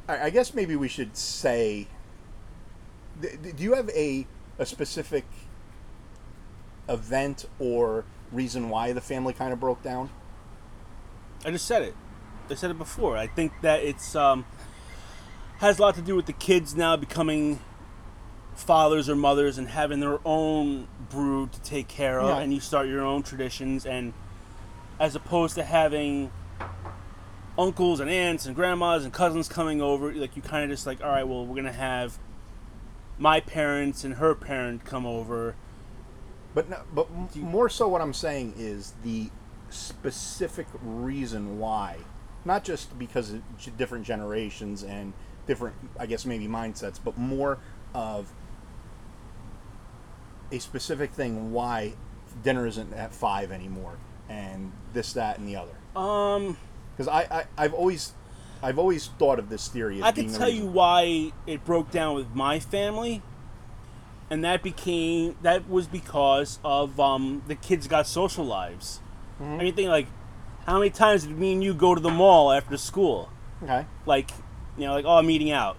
I 0.07 0.25
I 0.25 0.29
guess 0.29 0.53
maybe 0.53 0.75
we 0.75 0.87
should 0.87 1.17
say. 1.17 1.87
th- 3.21 3.41
th- 3.41 3.55
Do 3.55 3.63
you 3.63 3.73
have 3.73 3.89
a 3.89 4.25
a 4.57 4.65
specific 4.65 5.25
event 6.87 7.45
or 7.59 8.05
reason 8.31 8.69
why 8.69 8.93
the 8.93 9.01
family 9.01 9.33
kind 9.33 9.51
of 9.53 9.59
broke 9.59 9.83
down? 9.83 10.09
I 11.45 11.51
just 11.51 11.65
said 11.65 11.81
it. 11.83 11.95
I 12.49 12.55
said 12.55 12.71
it 12.71 12.77
before. 12.77 13.17
I 13.17 13.27
think 13.27 13.51
that 13.61 13.83
it's 13.83 14.15
um, 14.15 14.45
has 15.57 15.79
a 15.79 15.81
lot 15.81 15.95
to 15.95 16.01
do 16.01 16.15
with 16.15 16.25
the 16.27 16.33
kids 16.33 16.75
now 16.75 16.95
becoming 16.95 17.59
fathers 18.55 19.09
or 19.09 19.15
mothers 19.15 19.57
and 19.57 19.67
having 19.67 19.99
their 19.99 20.19
own 20.25 20.87
brood 21.09 21.51
to 21.53 21.61
take 21.61 21.87
care 21.87 22.19
of, 22.19 22.29
Yeah. 22.29 22.37
and 22.39 22.53
you 22.53 22.59
start 22.59 22.87
your 22.87 23.05
own 23.05 23.21
traditions, 23.23 23.85
and 23.85 24.13
as 24.99 25.15
opposed 25.15 25.55
to 25.55 25.63
having 25.63 26.31
uncles 27.57 27.99
and 27.99 28.09
aunts 28.09 28.45
and 28.45 28.55
grandmas 28.55 29.03
and 29.03 29.13
cousins 29.13 29.47
coming 29.47 29.81
over, 29.81 30.13
like 30.13 30.35
you 30.35 30.41
kind 30.41 30.63
of 30.63 30.69
just 30.69 30.85
like, 30.85 31.01
all 31.03 31.09
right, 31.09 31.27
well, 31.27 31.45
we're 31.45 31.55
gonna 31.55 31.71
have 31.71 32.17
my 33.17 33.39
parents 33.39 34.03
and 34.03 34.15
her 34.15 34.35
parent 34.35 34.83
come 34.85 35.05
over. 35.05 35.55
But 36.53 36.69
no, 36.69 36.79
but 36.93 37.07
m- 37.11 37.29
more 37.41 37.69
so, 37.69 37.87
what 37.87 38.01
I'm 38.01 38.13
saying 38.13 38.55
is 38.57 38.93
the 39.03 39.29
specific 39.69 40.67
reason 40.81 41.59
why, 41.59 41.97
not 42.45 42.63
just 42.63 42.97
because 42.97 43.31
of 43.33 43.41
different 43.77 44.05
generations 44.05 44.83
and 44.83 45.13
different, 45.47 45.75
I 45.99 46.05
guess 46.05 46.25
maybe 46.25 46.47
mindsets, 46.47 46.99
but 47.03 47.17
more 47.17 47.57
of 47.93 48.31
a 50.55 50.59
specific 50.59 51.11
thing 51.11 51.51
why 51.51 51.93
dinner 52.43 52.65
isn't 52.67 52.93
at 52.93 53.13
five 53.13 53.51
anymore, 53.51 53.97
and 54.29 54.71
this, 54.93 55.13
that, 55.13 55.37
and 55.37 55.47
the 55.47 55.55
other. 55.55 55.99
Um, 55.99 56.57
Because 56.95 57.07
I, 57.07 57.21
I, 57.21 57.45
I've 57.57 57.73
always, 57.73 58.13
I've 58.63 58.79
always 58.79 59.07
thought 59.19 59.39
of 59.39 59.49
this 59.49 59.67
theory. 59.67 59.97
As 59.99 60.03
I 60.03 60.11
can 60.11 60.27
the 60.27 60.37
tell 60.37 60.49
you 60.49 60.65
why 60.65 61.31
it 61.45 61.63
broke 61.65 61.91
down 61.91 62.15
with 62.15 62.33
my 62.33 62.59
family, 62.59 63.21
and 64.29 64.43
that 64.43 64.63
became 64.63 65.35
that 65.41 65.69
was 65.69 65.87
because 65.87 66.59
of 66.63 66.99
um, 66.99 67.43
the 67.47 67.55
kids 67.55 67.87
got 67.87 68.07
social 68.07 68.45
lives. 68.45 69.01
Mm-hmm. 69.41 69.53
I 69.53 69.63
mean, 69.63 69.75
think 69.75 69.89
like, 69.89 70.07
how 70.65 70.79
many 70.79 70.89
times 70.89 71.25
did 71.25 71.37
me 71.37 71.53
and 71.53 71.63
you 71.63 71.73
go 71.73 71.93
to 71.95 72.01
the 72.01 72.09
mall 72.09 72.51
after 72.51 72.77
school? 72.77 73.29
Okay. 73.63 73.85
Like, 74.05 74.31
you 74.77 74.85
know, 74.85 74.93
like 74.93 75.05
oh, 75.05 75.17
I'm 75.17 75.29
eating 75.29 75.51
out. 75.51 75.77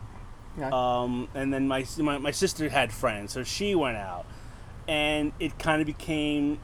okay. 0.59 0.71
Um, 0.71 1.29
and 1.35 1.53
then 1.53 1.67
my, 1.69 1.85
my 1.99 2.19
my 2.19 2.31
sister 2.31 2.69
had 2.69 2.93
friends, 2.93 3.33
so 3.33 3.43
she 3.43 3.75
went 3.75 3.97
out, 3.97 4.27
and 4.89 5.33
it 5.41 5.59
kind 5.59 5.81
of 5.81 5.87
became 5.87 6.59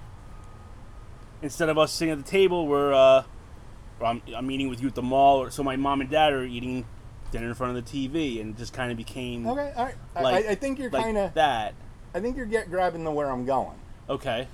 instead 1.43 1.69
of 1.69 1.79
us 1.79 1.93
sitting 1.93 2.13
at 2.13 2.19
the 2.19 2.31
table, 2.31 2.67
we're 2.67 2.93
uh, 2.93 3.25
I'm, 4.05 4.23
I'm 4.35 4.51
eating 4.51 4.69
with 4.69 4.81
you 4.81 4.89
at 4.89 4.95
the 4.95 5.03
mall, 5.03 5.39
or 5.43 5.51
so 5.51 5.63
my 5.63 5.77
mom 5.77 6.01
and 6.01 6.11
dad 6.11 6.33
are 6.33 6.45
eating 6.45 6.87
dinner 7.31 7.49
in 7.49 7.55
front 7.55 7.77
of 7.77 7.85
the 7.85 8.09
TV, 8.09 8.41
and 8.41 8.55
it 8.55 8.59
just 8.59 8.73
kind 8.73 8.91
of 8.91 8.97
became 8.97 9.47
okay. 9.47 9.73
All 9.77 9.85
right. 9.85 9.95
I- 10.17 10.23
like- 10.23 10.47
I, 10.47 10.51
I 10.51 10.55
think 10.55 10.79
you're 10.79 10.91
like 10.91 11.05
kind 11.05 11.19
of. 11.19 11.35
that. 11.35 11.75
I 12.15 12.21
think 12.21 12.37
you're 12.37 12.47
get 12.47 12.69
grabbing 12.71 13.05
the 13.05 13.11
where 13.11 13.31
I'm 13.31 13.47
going. 13.47 13.79
Okay, 14.11 14.49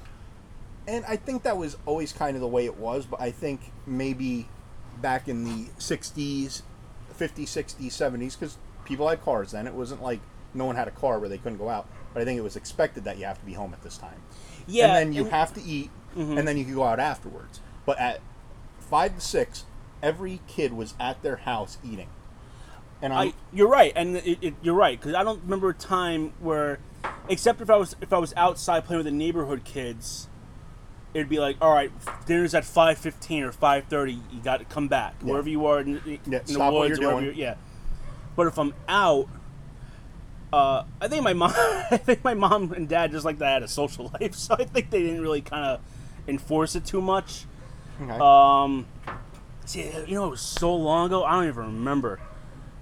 And 0.86 1.04
I 1.06 1.16
think 1.16 1.42
that 1.42 1.56
was 1.56 1.76
always 1.86 2.12
kind 2.12 2.36
of 2.36 2.40
the 2.42 2.46
way 2.46 2.66
it 2.66 2.76
was, 2.76 3.06
but 3.06 3.20
I 3.20 3.30
think 3.32 3.72
maybe 3.86 4.46
back 5.00 5.26
in 5.26 5.42
the 5.42 5.70
60s, 5.78 6.62
50s, 7.18 7.44
60s, 7.44 7.86
70s, 7.86 8.38
because 8.38 8.58
people 8.84 9.08
had 9.08 9.24
cars 9.24 9.52
then. 9.52 9.66
It 9.66 9.72
wasn't 9.74 10.02
like 10.02 10.20
no 10.54 10.66
one 10.66 10.76
had 10.76 10.86
a 10.86 10.90
car 10.92 11.18
where 11.18 11.28
they 11.28 11.38
couldn't 11.38 11.58
go 11.58 11.68
out. 11.70 11.88
But 12.14 12.22
I 12.22 12.24
think 12.24 12.38
it 12.38 12.42
was 12.42 12.56
expected 12.56 13.04
that 13.04 13.18
you 13.18 13.24
have 13.26 13.38
to 13.38 13.44
be 13.46 13.52
home 13.54 13.72
at 13.72 13.82
this 13.82 13.98
time. 13.98 14.20
Yeah, 14.66 14.86
and 14.86 14.96
then 14.96 15.12
you 15.12 15.22
and- 15.22 15.30
have 15.30 15.52
to 15.54 15.62
eat, 15.62 15.90
Mhm. 16.16 16.38
and 16.38 16.48
then 16.48 16.56
you 16.56 16.64
can 16.64 16.74
go 16.74 16.84
out 16.84 16.98
afterwards. 17.00 17.60
But 17.86 17.98
at 17.98 18.20
five 18.80 19.14
to 19.14 19.20
six, 19.20 19.64
every 20.02 20.40
kid 20.46 20.72
was 20.72 20.94
at 20.98 21.22
their 21.22 21.36
house 21.36 21.78
eating. 21.84 22.08
And 23.00 23.12
I'm, 23.12 23.28
I, 23.28 23.32
you're 23.52 23.68
right, 23.68 23.92
and 23.94 24.16
it, 24.16 24.38
it, 24.42 24.54
you're 24.62 24.74
right 24.74 24.98
because 24.98 25.14
I 25.14 25.22
don't 25.22 25.42
remember 25.44 25.68
a 25.70 25.74
time 25.74 26.32
where, 26.40 26.80
except 27.28 27.60
if 27.60 27.70
I 27.70 27.76
was 27.76 27.94
if 28.00 28.12
I 28.12 28.18
was 28.18 28.34
outside 28.36 28.84
playing 28.86 28.98
with 28.98 29.06
the 29.06 29.12
neighborhood 29.16 29.62
kids, 29.64 30.26
it'd 31.14 31.28
be 31.28 31.38
like, 31.38 31.56
all 31.60 31.72
right, 31.72 31.92
dinner's 32.26 32.54
at 32.54 32.64
five 32.64 32.98
fifteen 32.98 33.44
or 33.44 33.52
five 33.52 33.84
thirty. 33.84 34.18
You 34.32 34.40
got 34.42 34.56
to 34.58 34.64
come 34.64 34.88
back 34.88 35.14
Yeah. 35.22 35.30
wherever 35.30 35.48
you 35.48 35.64
are 35.66 35.80
in, 35.80 35.98
in 35.98 36.18
Yeah, 36.26 36.40
the 36.40 36.70
woods, 36.72 36.98
you're 36.98 37.14
wherever 37.14 37.30
yeah. 37.32 37.54
But 38.34 38.48
if 38.48 38.58
I'm 38.58 38.74
out, 38.88 39.28
uh, 40.52 40.84
I 41.00 41.08
think 41.08 41.22
my 41.22 41.32
mom, 41.32 41.52
I 41.56 41.96
think 41.96 42.24
my 42.24 42.34
mom 42.34 42.72
and 42.72 42.88
dad 42.88 43.10
just 43.10 43.24
like 43.24 43.38
that 43.38 43.52
had 43.54 43.62
a 43.62 43.68
social 43.68 44.10
life, 44.20 44.34
so 44.34 44.54
I 44.58 44.64
think 44.64 44.90
they 44.90 45.02
didn't 45.02 45.20
really 45.20 45.40
kind 45.42 45.64
of 45.64 45.80
enforce 46.26 46.74
it 46.76 46.84
too 46.84 47.00
much. 47.00 47.44
okay. 48.00 48.18
Um, 48.18 48.86
see, 49.64 49.90
you 50.06 50.14
know, 50.14 50.26
it 50.26 50.30
was 50.30 50.40
so 50.40 50.74
long 50.74 51.06
ago. 51.06 51.24
I 51.24 51.32
don't 51.32 51.48
even 51.48 51.64
remember. 51.64 52.20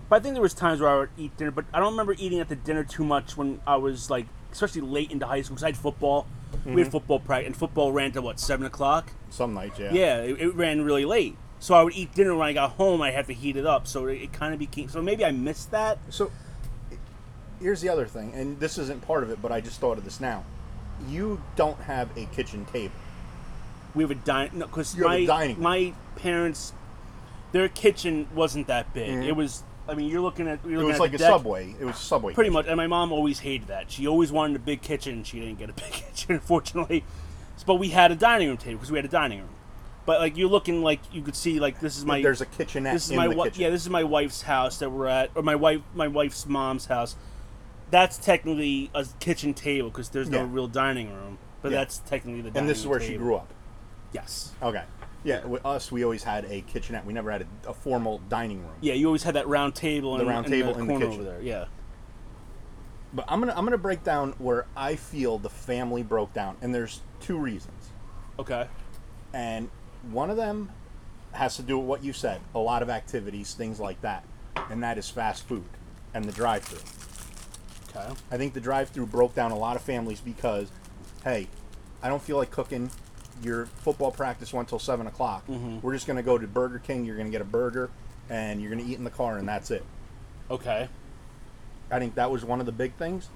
But 0.09 0.17
I 0.17 0.21
think 0.21 0.35
there 0.35 0.43
was 0.43 0.55
times 0.55 0.81
where 0.81 0.91
I 0.91 0.99
would 0.99 1.11
eat 1.19 1.37
dinner, 1.37 1.51
but 1.51 1.65
I 1.75 1.81
don't 1.81 1.93
remember 1.93 2.15
eating 2.19 2.39
at 2.39 2.49
the 2.49 2.57
dinner 2.57 2.85
too 2.85 3.05
much 3.05 3.37
when 3.37 3.61
I 3.67 3.77
was 3.77 4.09
like, 4.09 4.27
especially 4.53 4.83
late 4.83 5.11
into 5.11 5.27
high 5.27 5.43
school. 5.43 5.57
Because 5.57 5.65
I 5.65 5.69
had 5.69 5.77
football. 5.77 6.27
We 6.65 6.81
had 6.81 6.91
football 6.91 7.19
practice, 7.19 7.47
and 7.47 7.57
football 7.57 7.93
ran 7.93 8.13
to 8.13 8.23
what 8.23 8.39
seven 8.41 8.67
o'clock. 8.67 9.11
Some 9.31 9.55
nights, 9.55 9.79
yeah. 9.79 9.93
Yeah, 9.93 10.19
it, 10.19 10.41
it 10.41 10.55
ran 10.55 10.83
really 10.83 11.05
late. 11.05 11.37
So 11.59 11.75
I 11.75 11.83
would 11.83 11.95
eat 11.95 12.15
dinner 12.15 12.35
when 12.37 12.47
I 12.47 12.53
got 12.53 12.73
home. 12.73 13.03
I 13.03 13.11
had 13.11 13.27
to 13.27 13.35
heat 13.35 13.57
it 13.57 13.67
up, 13.67 13.87
so 13.87 14.07
it, 14.07 14.23
it 14.23 14.33
kind 14.33 14.53
of 14.53 14.61
became. 14.61 14.89
So 14.89 15.03
maybe 15.03 15.25
I 15.25 15.33
missed 15.33 15.71
that. 15.73 15.99
So 16.09 16.31
here's 17.61 17.81
the 17.81 17.89
other 17.89 18.07
thing, 18.07 18.33
and 18.35 18.59
this 18.61 18.79
isn't 18.79 19.03
part 19.07 19.23
of 19.23 19.31
it, 19.31 19.41
but 19.43 19.53
I 19.53 19.61
just 19.61 19.81
thought 19.81 19.99
of 19.99 20.05
this 20.05 20.21
now. 20.21 20.45
You 21.09 21.41
don't 21.57 21.81
have 21.83 22.09
a 22.17 22.25
kitchen 22.27 22.65
table. 22.67 22.95
We 23.95 24.03
have 24.05 24.11
a 24.11 24.15
dining 24.15 24.59
no, 24.59 24.67
because 24.67 24.95
You 24.97 25.03
have 25.03 25.11
my 25.11 25.17
a 25.19 25.27
dining 25.27 25.61
my 25.61 25.93
parents, 26.17 26.73
their 27.53 27.69
kitchen 27.69 28.29
wasn't 28.35 28.67
that 28.67 28.93
big. 28.95 29.11
Mhm. 29.11 29.27
It 29.27 29.33
was. 29.33 29.63
I 29.89 29.95
mean, 29.95 30.09
you're 30.11 30.21
looking 30.21 30.49
at. 30.49 30.59
You're 30.65 30.73
It 30.73 30.77
looking 30.77 30.87
was 30.89 30.95
at 30.97 31.01
like 31.01 31.11
the 31.13 31.17
a 31.17 31.19
deck. 31.19 31.31
subway. 31.31 31.75
It 31.79 31.85
was 31.85 31.95
a 31.97 31.99
subway. 31.99 32.35
Pretty 32.35 32.51
much, 32.51 32.67
and 32.67 32.77
my 32.77 32.87
mom 32.87 33.13
always 33.13 33.39
hated 33.41 33.69
that. 33.69 33.91
She 33.91 34.07
always 34.07 34.33
wanted 34.33 34.57
a 34.57 34.59
big 34.59 34.83
kitchen. 34.83 35.23
She 35.25 35.39
didn't 35.41 35.59
get 35.59 35.71
a 35.71 35.73
big 35.75 35.93
kitchen, 35.93 36.35
unfortunately. 36.35 37.05
But 37.67 37.77
we 37.77 37.89
had 37.91 38.11
a 38.13 38.17
dining 38.17 38.49
room 38.49 38.57
table 38.59 38.79
because 38.79 38.91
we 38.91 38.99
had 38.99 39.05
a 39.05 39.09
dining 39.09 39.39
room. 39.41 39.49
But 40.05 40.21
like 40.21 40.37
you're 40.37 40.49
looking 40.51 40.83
like 40.83 41.01
you 41.13 41.23
could 41.23 41.35
see 41.37 41.59
like 41.59 41.81
this 41.81 41.97
is 41.97 42.05
my 42.05 42.21
There's 42.23 42.41
a 42.41 42.47
kitchenette 42.47 42.93
this 42.95 43.05
is 43.07 43.11
in 43.11 43.17
my 43.17 43.25
the 43.27 43.31
wi- 43.31 43.49
kitchen. 43.49 43.63
yeah 43.63 43.71
this 43.71 43.83
is 43.83 43.91
my 43.91 44.05
wife's 44.05 44.43
house 44.43 44.79
that 44.79 44.91
we're 44.91 45.09
at 45.09 45.31
or 45.35 45.43
my 45.43 45.57
wife 45.57 45.81
my 45.95 46.07
wife's 46.07 46.47
mom's 46.47 46.87
house. 46.87 47.17
That's 47.91 48.19
technically 48.19 48.91
a 48.95 49.07
kitchen 49.21 49.55
table 49.55 49.91
because 49.91 50.09
there's 50.09 50.29
no 50.29 50.41
Yeah. 50.41 50.49
real 50.51 50.69
dining 50.69 51.13
room. 51.13 51.39
But 51.63 51.73
Yeah. 51.73 51.79
that's 51.79 51.99
technically 51.99 52.41
the 52.43 52.51
dining 52.51 52.59
and 52.63 52.69
this 52.69 52.81
is 52.81 52.87
where 52.87 53.01
she 53.01 53.17
grew 53.17 53.37
up. 53.37 53.49
Yes. 54.13 54.53
Okay. 54.63 54.85
Yeah, 55.25 55.45
with 55.45 55.65
us, 55.67 55.91
we 55.91 56.05
always 56.05 56.23
had 56.23 56.45
a 56.45 56.61
kitchenette. 56.63 57.05
We 57.05 57.13
never 57.13 57.31
had 57.33 57.43
a, 57.65 57.71
a 57.71 57.75
formal 57.75 58.21
dining 58.29 58.61
room. 58.61 58.75
Yeah, 58.81 58.95
you 58.95 59.07
always 59.07 59.25
had 59.25 59.35
that 59.35 59.49
round 59.49 59.75
table 59.75 60.15
in 60.15 60.21
The 60.21 60.27
round 60.27 60.47
in 60.47 60.53
table 60.53 60.73
the 60.75 60.81
in 60.81 60.87
the 60.87 60.93
corner 60.93 61.07
kitchen. 61.07 61.21
over 61.21 61.31
there. 61.31 61.41
Yeah. 61.43 61.65
But 63.13 63.25
I'm 63.29 63.41
gonna 63.41 63.55
I'm 63.57 63.65
gonna 63.65 63.79
break 63.79 64.05
down 64.05 64.33
where 64.39 64.67
I 64.77 64.95
feel 64.97 65.39
the 65.39 65.49
family 65.51 66.03
broke 66.03 66.33
down, 66.35 66.57
and 66.61 66.75
there's 66.75 67.01
two 67.21 67.39
reasons. 67.39 67.91
Okay. 68.39 68.69
and 69.33 69.71
one 70.13 70.31
of 70.31 70.37
them 70.37 70.71
has 71.33 71.57
to 71.57 71.63
do 71.63 71.79
with 71.79 71.87
what 71.89 72.05
you 72.05 72.13
said 72.13 72.41
a 72.55 72.59
lot 72.59 72.81
of 72.83 72.89
activities 72.89 73.55
things 73.55 73.81
like 73.81 74.01
that 74.03 74.25
and 74.71 74.83
that 74.83 74.97
is 74.99 75.11
fast 75.11 75.43
food 75.49 75.65
and 76.15 76.25
the 76.27 76.33
drive-through 76.33 76.79
Okay. 77.97 78.15
i 78.31 78.37
think 78.37 78.53
the 78.55 78.61
drive-through 78.61 79.07
broke 79.07 79.35
down 79.35 79.51
a 79.53 79.57
lot 79.59 79.77
of 79.77 79.83
families 79.83 80.21
because 80.21 80.69
hey 81.25 81.49
i 82.03 82.09
don't 82.09 82.23
feel 82.23 82.37
like 82.37 82.51
cooking 82.51 82.91
your 83.43 83.67
football 83.67 84.11
practice 84.11 84.53
went 84.53 84.69
till 84.69 84.79
7 84.79 85.07
o'clock 85.07 85.47
Mhm. 85.47 85.83
we're 85.83 85.93
just 85.95 86.07
going 86.07 86.17
to 86.17 86.23
go 86.23 86.39
to 86.39 86.47
burger 86.47 86.79
king 86.79 87.05
you're 87.05 87.17
going 87.17 87.27
to 87.29 87.33
get 87.33 87.41
a 87.43 87.45
burger 87.45 87.91
and 88.31 88.61
you're 88.61 88.71
going 88.71 88.85
to 88.85 88.91
eat 88.91 88.99
in 88.99 89.05
the 89.05 89.11
car 89.11 89.39
and 89.39 89.49
that's 89.49 89.71
it 89.71 89.85
Okay. 90.51 90.89
i 91.91 91.99
think 91.99 92.15
that 92.17 92.31
was 92.31 92.45
one 92.45 92.61
of 92.61 92.67
the 92.67 92.73
big 92.73 92.95
things 92.95 93.29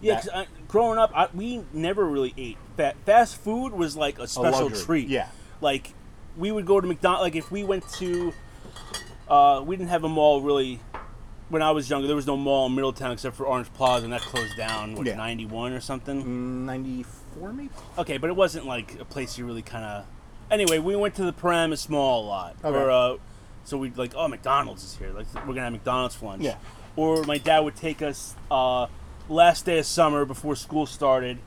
Yeah, 0.00 0.20
because 0.22 0.46
growing 0.68 0.96
up, 0.98 1.10
I, 1.14 1.26
we 1.34 1.64
never 1.72 2.04
really 2.04 2.32
ate. 2.38 2.56
Fa- 2.76 2.94
fast 3.04 3.34
food 3.36 3.72
was 3.72 3.96
like 3.96 4.20
a 4.20 4.22
a 4.22 4.28
special 4.28 4.66
luxury. 4.68 4.84
treat. 4.84 5.08
yeah 5.08 5.26
Like, 5.60 5.92
we 6.36 6.52
would 6.52 6.66
go 6.66 6.80
to 6.80 6.86
McDonald's. 6.86 7.22
Like, 7.22 7.34
if 7.34 7.50
we 7.50 7.64
went 7.64 7.82
to, 7.98 8.32
uh, 9.28 9.60
we 9.66 9.74
didn't 9.76 9.90
have 9.90 10.04
a 10.04 10.08
mall 10.08 10.40
really. 10.40 10.78
When 11.48 11.62
I 11.62 11.70
was 11.70 11.88
younger, 11.88 12.06
there 12.06 12.16
was 12.16 12.26
no 12.26 12.36
mall 12.36 12.66
in 12.66 12.74
Middletown 12.74 13.12
except 13.12 13.34
for 13.36 13.46
Orange 13.46 13.72
Plaza, 13.72 14.04
and 14.04 14.12
that 14.12 14.20
closed 14.20 14.56
down. 14.56 14.94
What, 14.94 15.06
Yeah. 15.06 15.16
ninety 15.16 15.46
one 15.46 15.72
or 15.72 15.80
something? 15.80 16.22
Mm, 16.22 16.64
94 16.66 17.52
maybe 17.52 17.70
Okay, 17.96 18.18
but 18.18 18.28
it 18.28 18.36
wasn't 18.36 18.66
like 18.66 19.00
a 19.00 19.04
place 19.04 19.38
you 19.38 19.46
really 19.46 19.62
kind 19.62 19.84
of. 19.84 20.04
Anyway, 20.50 20.78
we 20.78 20.94
went 20.96 21.14
to 21.14 21.24
the 21.24 21.32
Paramus 21.32 21.88
Mall 21.88 22.24
a 22.24 22.26
lot. 22.26 22.56
Okay. 22.64 22.76
Or, 22.76 22.90
uh, 22.90 23.16
so 23.64 23.76
we'd 23.78 23.96
like, 23.96 24.12
oh, 24.14 24.28
McDonald's 24.28 24.84
is 24.84 24.96
here. 24.96 25.10
Like, 25.10 25.26
we're 25.46 25.54
gonna 25.54 25.62
have 25.64 25.72
McDonald's 25.72 26.14
for 26.14 26.26
lunch. 26.26 26.42
Yeah. 26.42 26.56
Or 26.96 27.22
my 27.24 27.38
dad 27.38 27.60
would 27.60 27.76
take 27.76 28.02
us 28.02 28.34
uh, 28.50 28.86
last 29.28 29.64
day 29.64 29.78
of 29.78 29.86
summer 29.86 30.24
before 30.24 30.54
school 30.56 30.84
started. 30.86 31.38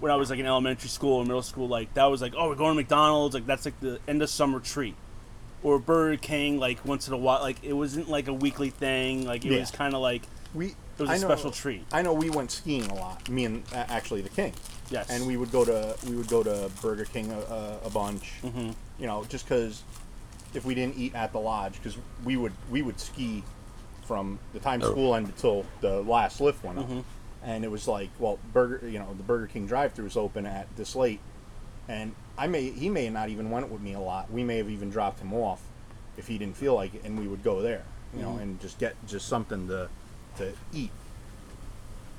When 0.00 0.10
I 0.10 0.16
was 0.16 0.30
like 0.30 0.38
in 0.40 0.46
elementary 0.46 0.88
school 0.88 1.18
or 1.18 1.24
middle 1.24 1.42
school, 1.42 1.68
like 1.68 1.92
that 1.94 2.06
was 2.06 2.20
like, 2.22 2.32
oh, 2.36 2.48
we're 2.48 2.54
going 2.56 2.70
to 2.70 2.74
McDonald's. 2.76 3.34
Like 3.34 3.46
that's 3.46 3.64
like 3.64 3.78
the 3.80 4.00
end 4.08 4.22
of 4.22 4.30
summer 4.30 4.58
treat. 4.58 4.94
Or 5.62 5.78
Burger 5.78 6.16
King, 6.16 6.58
like 6.58 6.84
once 6.84 7.06
in 7.08 7.14
a 7.14 7.16
while. 7.16 7.40
Like 7.40 7.62
it 7.62 7.72
wasn't 7.74 8.08
like 8.08 8.28
a 8.28 8.32
weekly 8.34 8.70
thing. 8.70 9.26
Like 9.26 9.44
it 9.44 9.52
Yeah. 9.52 9.60
was 9.60 9.70
kind 9.70 9.94
of 9.94 10.00
like 10.00 10.22
we 10.54 10.66
it 10.68 10.74
was 10.98 11.08
a 11.08 11.12
I 11.12 11.18
know- 11.18 11.28
special 11.28 11.50
treat. 11.50 11.84
I 11.92 12.02
know 12.02 12.12
we 12.12 12.30
went 12.30 12.50
skiing 12.50 12.86
a 12.90 12.94
lot. 12.94 13.28
Me 13.28 13.44
and 13.44 13.62
uh, 13.72 13.84
actually 13.88 14.22
the 14.22 14.28
King. 14.28 14.52
Yes. 14.90 15.08
And 15.10 15.26
we 15.26 15.36
would 15.36 15.50
go 15.52 15.64
to 15.64 15.96
we 16.08 16.16
would 16.16 16.28
go 16.28 16.42
to 16.42 16.70
Burger 16.82 17.04
King 17.04 17.30
a, 17.30 17.38
a, 17.38 17.78
a 17.86 17.90
bunch. 17.90 18.30
hmm 18.42 18.70
You 18.98 19.06
know, 19.06 19.24
just 19.28 19.48
because 19.48 19.82
if 20.54 20.64
we 20.66 20.74
didn't 20.74 20.96
eat 20.98 21.14
at 21.14 21.32
the 21.32 21.38
lodge, 21.40 21.74
because 21.74 21.96
we 22.24 22.36
would 22.36 22.52
we 22.70 22.82
would 22.82 22.98
ski 23.00 23.42
from 24.06 24.38
the 24.52 24.58
time 24.58 24.82
school 24.82 25.14
ended 25.14 25.36
till 25.38 25.64
the 25.80 26.02
last 26.02 26.40
lift 26.40 26.62
went 26.64 26.78
up, 26.80 26.88
Mhm. 26.90 27.04
and 27.44 27.64
it 27.64 27.70
was 27.70 27.86
like, 27.86 28.10
well, 28.18 28.38
Burger 28.52 28.86
you 28.88 28.98
know 28.98 29.14
the 29.16 29.22
Burger 29.22 29.46
King 29.46 29.66
drive-through 29.66 30.04
was 30.04 30.16
open 30.16 30.44
at 30.44 30.66
this 30.76 30.94
late, 30.96 31.20
and 31.88 32.14
I 32.38 32.46
may 32.46 32.70
he 32.70 32.88
may 32.88 33.04
have 33.04 33.14
not 33.14 33.28
even 33.28 33.50
went 33.50 33.68
with 33.70 33.80
me 33.82 33.92
a 33.94 34.00
lot. 34.00 34.30
We 34.30 34.42
may 34.44 34.56
have 34.58 34.70
even 34.70 34.90
dropped 34.90 35.20
him 35.20 35.32
off 35.34 35.60
if 36.16 36.26
he 36.28 36.38
didn't 36.38 36.56
feel 36.56 36.74
like 36.74 36.94
it, 36.94 37.02
and 37.04 37.18
we 37.18 37.26
would 37.28 37.42
go 37.42 37.60
there, 37.62 37.84
you 38.14 38.22
know, 38.22 38.32
Mhm. 38.34 38.42
and 38.42 38.60
just 38.60 38.78
get 38.78 38.94
just 39.06 39.28
something 39.28 39.68
to 39.68 39.88
to 40.38 40.52
eat. 40.72 40.90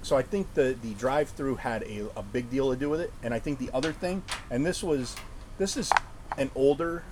So 0.04 0.18
I 0.18 0.22
think 0.22 0.54
the 0.54 0.76
the 0.82 0.94
drive-through 0.96 1.56
had 1.58 1.84
a, 1.84 2.08
a 2.16 2.22
big 2.24 2.50
deal 2.50 2.70
to 2.72 2.76
do 2.76 2.90
with 2.90 3.00
it, 3.02 3.12
and 3.24 3.34
I 3.34 3.40
think 3.40 3.58
the 3.60 3.72
other 3.74 3.94
thing, 3.94 4.24
and 4.50 4.66
this 4.66 4.84
was 4.84 5.16
this 5.58 5.78
is 5.78 5.92
an 6.38 6.52
older, 6.56 7.04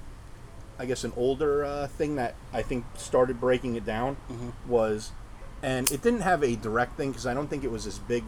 I 0.80 0.86
guess 0.86 1.04
an 1.04 1.14
older 1.16 1.64
uh, 1.66 1.88
thing 1.88 2.16
that 2.16 2.36
I 2.54 2.62
think 2.62 2.86
started 2.98 3.40
breaking 3.40 3.76
it 3.76 3.86
down 3.86 4.18
Mhm. 4.30 4.52
was, 4.68 5.12
and 5.64 5.90
it 5.92 6.02
didn't 6.02 6.22
have 6.22 6.44
a 6.44 6.56
direct 6.56 6.98
thing 6.98 7.12
because 7.12 7.26
I 7.28 7.34
don't 7.34 7.48
think 7.50 7.64
it 7.64 7.72
was 7.72 7.88
as 7.88 7.98
big, 8.00 8.24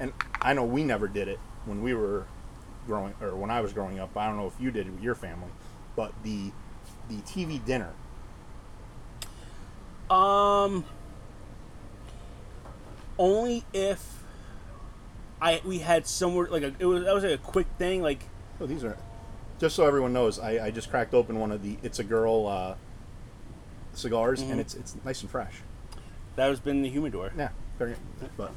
and 0.00 0.12
I 0.40 0.52
know 0.54 0.64
we 0.64 0.82
never 0.82 1.08
did 1.08 1.28
it 1.28 1.38
when 1.64 1.82
we 1.82 1.94
were 1.94 2.24
growing 2.86 3.14
or 3.20 3.34
when 3.36 3.50
I 3.50 3.60
was 3.60 3.72
growing 3.72 3.98
up. 3.98 4.16
I 4.16 4.26
don't 4.26 4.36
know 4.36 4.46
if 4.46 4.54
you 4.60 4.70
did 4.70 4.86
it 4.86 4.90
with 4.90 5.02
your 5.02 5.14
family, 5.14 5.48
but 5.94 6.12
the 6.22 6.52
the 7.08 7.16
TV 7.22 7.62
dinner. 7.64 7.92
Um, 10.10 10.84
only 13.18 13.64
if 13.72 14.22
I 15.40 15.60
we 15.64 15.78
had 15.80 16.06
somewhere 16.06 16.46
like 16.48 16.62
a 16.62 16.72
it 16.78 16.86
was 16.86 17.04
that 17.04 17.14
was 17.14 17.24
like 17.24 17.32
a 17.34 17.38
quick 17.38 17.66
thing 17.78 18.02
like 18.02 18.20
Oh, 18.60 18.66
these 18.66 18.84
are 18.84 18.96
just 19.58 19.74
so 19.76 19.86
everyone 19.86 20.12
knows. 20.12 20.38
I, 20.38 20.66
I 20.66 20.70
just 20.70 20.90
cracked 20.90 21.12
open 21.14 21.38
one 21.38 21.50
of 21.50 21.62
the 21.62 21.76
It's 21.82 21.98
a 21.98 22.04
Girl 22.04 22.46
uh, 22.46 22.74
cigars, 23.94 24.42
Mhm. 24.42 24.52
and 24.52 24.60
it's 24.60 24.74
it's 24.74 24.96
nice 25.04 25.22
and 25.22 25.30
fresh. 25.30 25.54
that 26.36 26.48
has 26.48 26.60
been 26.60 26.82
the 26.82 26.88
humidor. 26.90 27.32
Yeah, 27.36 27.48
very. 27.78 27.96
But 28.36 28.52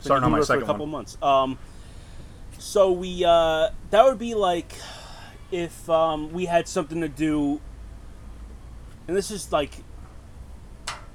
starting 0.00 0.24
on 0.24 0.32
my 0.32 0.40
second 0.40 0.60
for 0.60 0.64
a 0.64 0.66
couple 0.66 0.86
one. 0.86 0.92
months. 0.92 1.18
Um, 1.22 1.58
so 2.60 2.92
we 2.92 3.24
uh 3.24 3.70
that 3.90 4.04
would 4.04 4.18
be 4.18 4.34
like 4.34 4.72
if 5.50 5.88
um 5.90 6.32
we 6.32 6.44
had 6.46 6.68
something 6.68 7.00
to 7.00 7.08
do, 7.08 7.60
and 9.08 9.16
this 9.16 9.30
is 9.30 9.50
like 9.52 9.72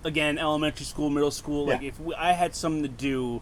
again 0.04 0.38
elementary 0.38 0.86
school, 0.86 1.10
middle 1.10 1.32
school. 1.32 1.68
Like 1.68 1.82
Yeah. 1.82 1.88
if 1.90 2.00
we, 2.00 2.14
I 2.16 2.34
had 2.34 2.56
something 2.56 2.84
to 2.84 2.90
do, 2.90 3.42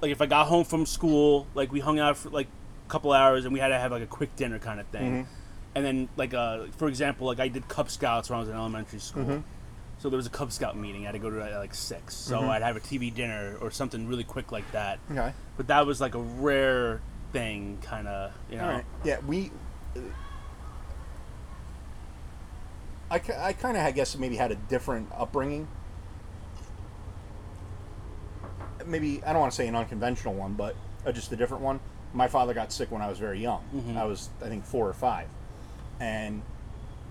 like 0.00 0.10
if 0.10 0.20
I 0.20 0.26
got 0.26 0.46
home 0.46 0.64
from 0.64 0.86
school, 0.86 1.46
like 1.54 1.70
we 1.72 1.80
hung 1.80 1.98
out 1.98 2.16
for 2.16 2.30
like 2.30 2.48
a 2.86 2.90
couple 2.90 3.12
hours 3.12 3.44
and 3.44 3.52
we 3.52 3.60
had 3.60 3.68
to 3.68 3.78
have 3.78 3.92
like 3.92 4.02
a 4.02 4.06
quick 4.06 4.34
dinner 4.36 4.58
kind 4.58 4.80
of 4.80 4.86
thing. 4.88 5.24
Mhm. 5.24 5.26
And 5.74 5.84
then 5.84 6.08
like 6.16 6.34
uh 6.34 6.66
for 6.78 6.88
example, 6.88 7.26
like 7.26 7.40
I 7.40 7.48
did 7.48 7.68
Cub 7.68 7.90
Scouts 7.90 8.28
when 8.30 8.36
I 8.38 8.40
was 8.40 8.48
in 8.48 8.54
elementary 8.54 8.98
school. 9.00 9.24
Mhm. 9.24 9.42
So 9.98 10.10
there 10.10 10.16
was 10.16 10.26
a 10.26 10.30
Cub 10.30 10.50
Scout 10.50 10.76
meeting. 10.76 11.02
I 11.02 11.06
had 11.06 11.12
to 11.12 11.18
go 11.20 11.30
to 11.30 11.40
at 11.44 11.56
like 11.58 11.74
six. 11.74 12.16
So 12.16 12.40
Mhm. 12.40 12.48
I'd 12.48 12.62
have 12.62 12.76
a 12.76 12.80
TV 12.80 13.10
dinner 13.14 13.56
or 13.60 13.70
something 13.70 14.08
really 14.08 14.24
quick 14.24 14.50
like 14.50 14.68
that. 14.72 14.98
Okay. 15.10 15.32
But 15.62 15.68
that 15.68 15.86
was 15.86 16.00
like 16.00 16.16
a 16.16 16.18
rare 16.18 17.00
thing, 17.32 17.78
kind 17.82 18.08
of. 18.08 18.32
You 18.50 18.58
know. 18.58 18.68
Right. 18.68 18.84
Yeah, 19.04 19.20
we. 19.24 19.52
I, 23.08 23.20
I 23.38 23.52
kind 23.52 23.76
of 23.76 23.84
I 23.84 23.92
guess 23.92 24.18
maybe 24.18 24.34
had 24.34 24.50
a 24.50 24.56
different 24.56 25.08
upbringing. 25.16 25.68
Maybe 28.84 29.22
I 29.24 29.32
don't 29.32 29.38
want 29.38 29.52
to 29.52 29.56
say 29.56 29.68
an 29.68 29.76
unconventional 29.76 30.34
one, 30.34 30.54
but 30.54 30.74
uh, 31.06 31.12
just 31.12 31.30
a 31.30 31.36
different 31.36 31.62
one. 31.62 31.78
My 32.12 32.26
father 32.26 32.54
got 32.54 32.72
sick 32.72 32.90
when 32.90 33.00
I 33.00 33.08
was 33.08 33.20
very 33.20 33.38
young. 33.38 33.62
I 33.96 34.04
was 34.04 34.30
I 34.44 34.48
think 34.48 34.64
four 34.64 34.88
or 34.88 34.94
five, 34.94 35.28
and 36.00 36.42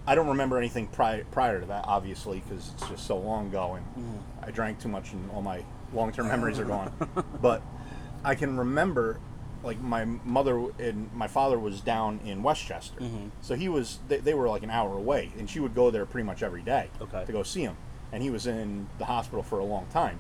I 0.06 0.14
don't 0.14 0.28
remember 0.28 0.58
anything 0.58 0.88
prior 0.88 1.24
prior 1.32 1.62
to 1.62 1.66
that, 1.68 1.86
obviously, 1.88 2.43
because 2.45 2.74
it's 2.74 2.89
just 2.89 3.08
so 3.08 3.18
long 3.18 3.47
ago, 3.47 3.76
and 3.76 4.22
I 4.43 4.52
drank 4.52 4.82
too 4.82 4.89
much, 4.89 5.14
and 5.14 5.32
all 5.32 5.41
my 5.41 5.64
long 5.93 6.12
term 6.12 6.28
memories 6.28 6.60
are 6.60 6.66
gone. 6.66 6.91
but 7.41 7.62
I 8.24 8.36
can 8.36 8.57
remember, 8.57 9.19
like 9.63 9.80
my 9.80 10.05
mother 10.05 10.57
and 10.80 11.11
my 11.13 11.28
father 11.28 11.57
was 11.59 11.82
down 11.82 12.19
in 12.26 12.43
Westchester, 12.43 12.99
mm-hmm. 12.99 13.30
so 13.41 13.55
he 13.55 13.69
was 13.69 13.99
they, 14.07 14.17
they 14.17 14.34
were 14.34 14.47
like 14.47 14.63
an 14.63 14.69
hour 14.69 14.97
away, 14.97 15.32
and 15.38 15.49
she 15.49 15.59
would 15.59 15.76
go 15.76 15.91
there 15.91 16.05
pretty 16.05 16.26
much 16.26 16.43
every 16.43 16.61
day 16.61 16.89
Okay. 17.01 17.26
to 17.26 17.32
go 17.32 17.43
see 17.43 17.61
him, 17.61 17.78
and 18.11 18.22
he 18.24 18.30
was 18.30 18.47
in 18.47 18.88
the 18.97 19.05
hospital 19.05 19.43
for 19.43 19.59
a 19.59 19.65
long 19.65 19.86
time. 19.91 20.19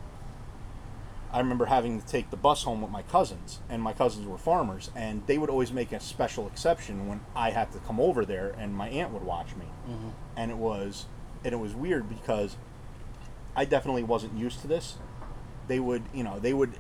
I 1.33 1.39
remember 1.39 1.65
having 1.65 2.01
to 2.01 2.05
take 2.05 2.29
the 2.29 2.35
bus 2.35 2.63
home 2.63 2.81
with 2.81 2.91
my 2.91 3.03
cousins, 3.03 3.59
and 3.69 3.81
my 3.81 3.93
cousins 3.93 4.27
were 4.27 4.37
farmers, 4.37 4.91
and 4.95 5.25
they 5.27 5.37
would 5.37 5.49
always 5.49 5.71
make 5.71 5.93
a 5.93 5.99
special 6.01 6.45
exception 6.47 7.07
when 7.07 7.21
I 7.35 7.51
had 7.51 7.71
to 7.71 7.79
come 7.79 7.99
over 8.01 8.25
there, 8.25 8.53
and 8.57 8.73
my 8.75 8.89
aunt 8.89 9.11
would 9.13 9.23
watch 9.23 9.55
me, 9.55 9.65
mm-hmm. 9.89 10.09
and 10.35 10.51
it 10.51 10.57
was, 10.57 11.05
and 11.45 11.53
it 11.53 11.57
was 11.57 11.73
weird 11.73 12.09
because 12.09 12.57
I 13.55 13.63
definitely 13.63 14.03
wasn't 14.03 14.37
used 14.37 14.59
to 14.61 14.67
this. 14.67 14.97
They 15.67 15.79
would, 15.79 16.03
you 16.13 16.23
know, 16.23 16.37
they 16.37 16.53
would, 16.53 16.73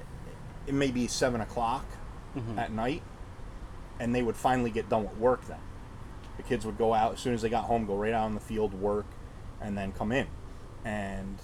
it 0.67 0.73
may 0.73 0.91
be 0.91 1.07
seven 1.07 1.41
o'clock 1.41 1.85
at 2.57 2.71
night, 2.71 3.01
and 3.99 4.15
they 4.15 4.23
would 4.23 4.35
finally 4.35 4.71
get 4.71 4.89
done 4.89 5.03
with 5.03 5.17
work 5.17 5.45
then. 5.47 5.59
The 6.37 6.43
kids 6.43 6.65
would 6.65 6.77
go 6.77 6.93
out 6.93 7.13
as 7.13 7.19
soon 7.19 7.33
as 7.33 7.41
they 7.41 7.49
got 7.49 7.65
home, 7.65 7.85
go 7.85 7.95
right 7.95 8.13
out 8.13 8.27
in 8.27 8.35
the 8.35 8.41
field, 8.41 8.73
work, 8.73 9.05
and 9.59 9.77
then 9.77 9.91
come 9.91 10.11
in, 10.11 10.27
and 10.85 11.37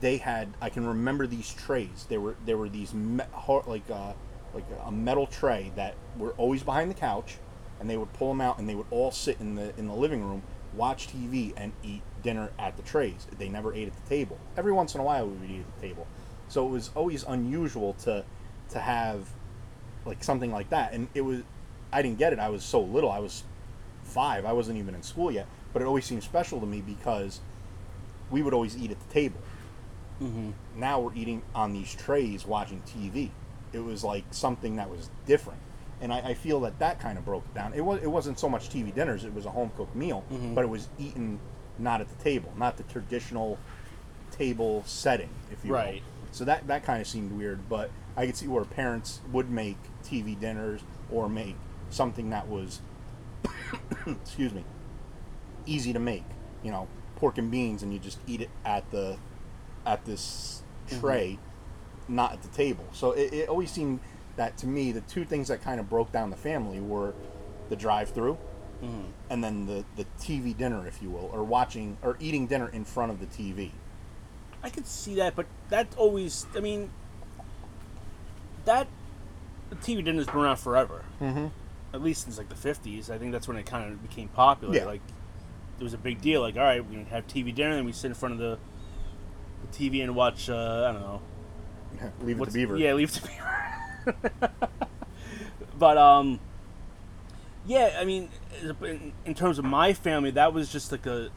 they 0.00 0.18
had 0.18 0.54
I 0.60 0.70
can 0.70 0.86
remember 0.86 1.26
these 1.26 1.52
trays. 1.52 2.06
There 2.08 2.20
were 2.20 2.36
there 2.44 2.56
were 2.56 2.68
these 2.68 2.94
me, 2.94 3.24
like 3.66 3.90
uh, 3.90 4.12
like 4.54 4.64
a 4.84 4.90
metal 4.90 5.26
tray 5.26 5.72
that 5.76 5.94
were 6.16 6.32
always 6.32 6.62
behind 6.62 6.90
the 6.90 6.94
couch, 6.94 7.38
and 7.80 7.88
they 7.88 7.96
would 7.96 8.12
pull 8.12 8.28
them 8.28 8.40
out 8.40 8.58
and 8.58 8.68
they 8.68 8.74
would 8.74 8.86
all 8.90 9.10
sit 9.10 9.40
in 9.40 9.54
the 9.54 9.76
in 9.78 9.86
the 9.86 9.94
living 9.94 10.24
room, 10.24 10.42
watch 10.74 11.08
TV, 11.08 11.52
and 11.56 11.72
eat 11.82 12.02
dinner 12.22 12.50
at 12.58 12.76
the 12.76 12.82
trays. 12.82 13.26
They 13.38 13.48
never 13.48 13.74
ate 13.74 13.88
at 13.88 14.04
the 14.04 14.08
table. 14.08 14.38
Every 14.56 14.72
once 14.72 14.94
in 14.94 15.00
a 15.00 15.04
while 15.04 15.26
we 15.26 15.36
would 15.36 15.50
eat 15.50 15.60
at 15.60 15.80
the 15.80 15.88
table, 15.88 16.06
so 16.48 16.66
it 16.66 16.70
was 16.70 16.90
always 16.94 17.22
unusual 17.24 17.94
to 18.04 18.24
to 18.70 18.78
have 18.78 19.28
like 20.04 20.22
something 20.24 20.52
like 20.52 20.70
that. 20.70 20.92
And 20.92 21.08
it 21.14 21.22
was 21.22 21.42
I 21.92 22.02
didn't 22.02 22.18
get 22.18 22.32
it. 22.32 22.38
I 22.38 22.48
was 22.50 22.62
so 22.64 22.80
little. 22.80 23.10
I 23.10 23.18
was 23.18 23.44
five. 24.02 24.44
I 24.44 24.52
wasn't 24.52 24.78
even 24.78 24.94
in 24.94 25.02
school 25.02 25.30
yet, 25.30 25.46
but 25.72 25.82
it 25.82 25.86
always 25.86 26.04
seemed 26.04 26.22
special 26.22 26.60
to 26.60 26.66
me 26.66 26.80
because 26.80 27.40
we 28.30 28.42
would 28.42 28.52
always 28.54 28.76
eat 28.76 28.90
at 28.90 28.98
the 29.00 29.12
table 29.12 29.40
Mm-hmm. 30.22 30.50
now 30.74 30.98
we're 30.98 31.14
eating 31.14 31.42
on 31.54 31.72
these 31.72 31.94
trays 31.94 32.44
watching 32.44 32.82
TV. 32.82 33.30
It 33.72 33.78
was 33.78 34.02
like 34.02 34.24
something 34.32 34.74
that 34.74 34.90
was 34.90 35.10
different. 35.26 35.60
And 36.00 36.12
I, 36.12 36.18
I 36.30 36.34
feel 36.34 36.58
that 36.62 36.76
that 36.80 36.98
kind 36.98 37.16
of 37.18 37.24
broke 37.24 37.44
it 37.44 37.54
down. 37.54 37.72
It, 37.72 37.82
was, 37.84 38.02
it 38.02 38.08
wasn't 38.08 38.36
so 38.40 38.48
much 38.48 38.68
TV 38.68 38.92
dinners, 38.92 39.24
it 39.24 39.32
was 39.32 39.46
a 39.46 39.50
home 39.50 39.70
cooked 39.76 39.94
meal, 39.94 40.24
Mhm. 40.32 40.56
but 40.56 40.64
it 40.64 40.68
was 40.70 40.88
eaten 40.98 41.38
not 41.78 42.00
at 42.00 42.08
the 42.08 42.24
table, 42.24 42.52
not 42.56 42.76
the 42.76 42.82
traditional 42.84 43.58
table 44.32 44.82
setting, 44.86 45.28
if 45.52 45.64
you 45.64 45.72
Right. 45.72 46.02
will. 46.02 46.07
So 46.32 46.44
that, 46.44 46.66
that 46.66 46.84
kind 46.84 47.00
of 47.00 47.06
seemed 47.06 47.32
weird, 47.32 47.68
but 47.68 47.90
I 48.16 48.26
could 48.26 48.36
see 48.36 48.48
where 48.48 48.64
parents 48.64 49.20
would 49.32 49.50
make 49.50 49.76
TV 50.04 50.38
dinners 50.38 50.80
or 51.10 51.28
make 51.28 51.56
something 51.90 52.30
that 52.30 52.48
was, 52.48 52.80
excuse 54.06 54.52
me, 54.52 54.64
easy 55.66 55.92
to 55.92 55.98
make. 55.98 56.24
You 56.62 56.72
know, 56.72 56.88
pork 57.16 57.38
and 57.38 57.50
beans, 57.50 57.82
and 57.82 57.92
you 57.92 57.98
just 57.98 58.18
eat 58.26 58.40
it 58.40 58.50
at 58.64 58.90
the 58.90 59.16
at 59.86 60.04
this 60.04 60.62
mm-hmm. 60.88 61.00
tray, 61.00 61.38
not 62.08 62.32
at 62.32 62.42
the 62.42 62.48
table. 62.48 62.84
So 62.92 63.12
it, 63.12 63.32
it 63.32 63.48
always 63.48 63.70
seemed 63.70 64.00
that 64.36 64.56
to 64.58 64.66
me, 64.66 64.92
the 64.92 65.00
two 65.02 65.24
things 65.24 65.48
that 65.48 65.62
kind 65.62 65.80
of 65.80 65.88
broke 65.88 66.12
down 66.12 66.30
the 66.30 66.36
family 66.36 66.80
were 66.80 67.14
the 67.68 67.76
drive-through, 67.76 68.38
mm-hmm. 68.82 69.10
and 69.30 69.42
then 69.44 69.66
the 69.66 69.84
the 69.96 70.06
TV 70.18 70.56
dinner, 70.56 70.86
if 70.86 71.02
you 71.02 71.10
will, 71.10 71.30
or 71.32 71.44
watching 71.44 71.96
or 72.02 72.16
eating 72.20 72.46
dinner 72.46 72.68
in 72.68 72.84
front 72.84 73.12
of 73.12 73.20
the 73.20 73.26
TV. 73.26 73.70
I 74.62 74.70
could 74.70 74.86
see 74.86 75.14
that, 75.16 75.36
but 75.36 75.46
that 75.70 75.88
always, 75.96 76.46
I 76.56 76.60
mean, 76.60 76.90
that 78.64 78.88
the 79.70 79.76
TV 79.76 80.04
dinner's 80.04 80.26
been 80.26 80.36
around 80.36 80.56
forever. 80.56 81.04
Mm-hmm. 81.20 81.46
At 81.94 82.02
least 82.02 82.24
since 82.24 82.38
like 82.38 82.48
the 82.48 82.54
fifties. 82.54 83.10
I 83.10 83.18
think 83.18 83.32
that's 83.32 83.48
when 83.48 83.56
it 83.56 83.66
kind 83.66 83.92
of 83.92 84.02
became 84.02 84.28
popular. 84.28 84.74
Yeah. 84.74 84.84
Like, 84.84 85.00
it 85.78 85.82
was 85.82 85.94
a 85.94 85.98
big 85.98 86.20
deal. 86.20 86.40
Like, 86.40 86.56
all 86.56 86.62
right, 86.62 86.84
we're 86.84 86.92
gonna 86.92 87.04
have 87.10 87.26
TV 87.26 87.54
dinner, 87.54 87.76
and 87.76 87.86
we 87.86 87.92
sit 87.92 88.08
in 88.08 88.14
front 88.14 88.34
of 88.34 88.38
the, 88.38 88.58
the 89.70 89.78
TV 89.78 90.02
and 90.02 90.14
watch. 90.14 90.50
Uh, 90.50 90.86
I 90.88 90.92
don't 90.92 91.00
know. 91.00 91.22
Leave 92.20 92.40
it 92.40 92.44
to 92.44 92.50
Beaver. 92.50 92.76
Yeah, 92.76 92.92
leave 92.94 93.08
it 93.08 93.14
to 93.14 93.26
Beaver. 93.26 94.52
but 95.78 95.98
um, 95.98 96.40
yeah, 97.66 97.96
I 97.98 98.04
mean, 98.04 98.28
in, 98.62 99.12
in 99.24 99.34
terms 99.34 99.58
of 99.58 99.64
my 99.64 99.92
family, 99.92 100.30
that 100.32 100.52
was 100.52 100.70
just 100.70 100.92
like 100.92 101.06
a. 101.06 101.30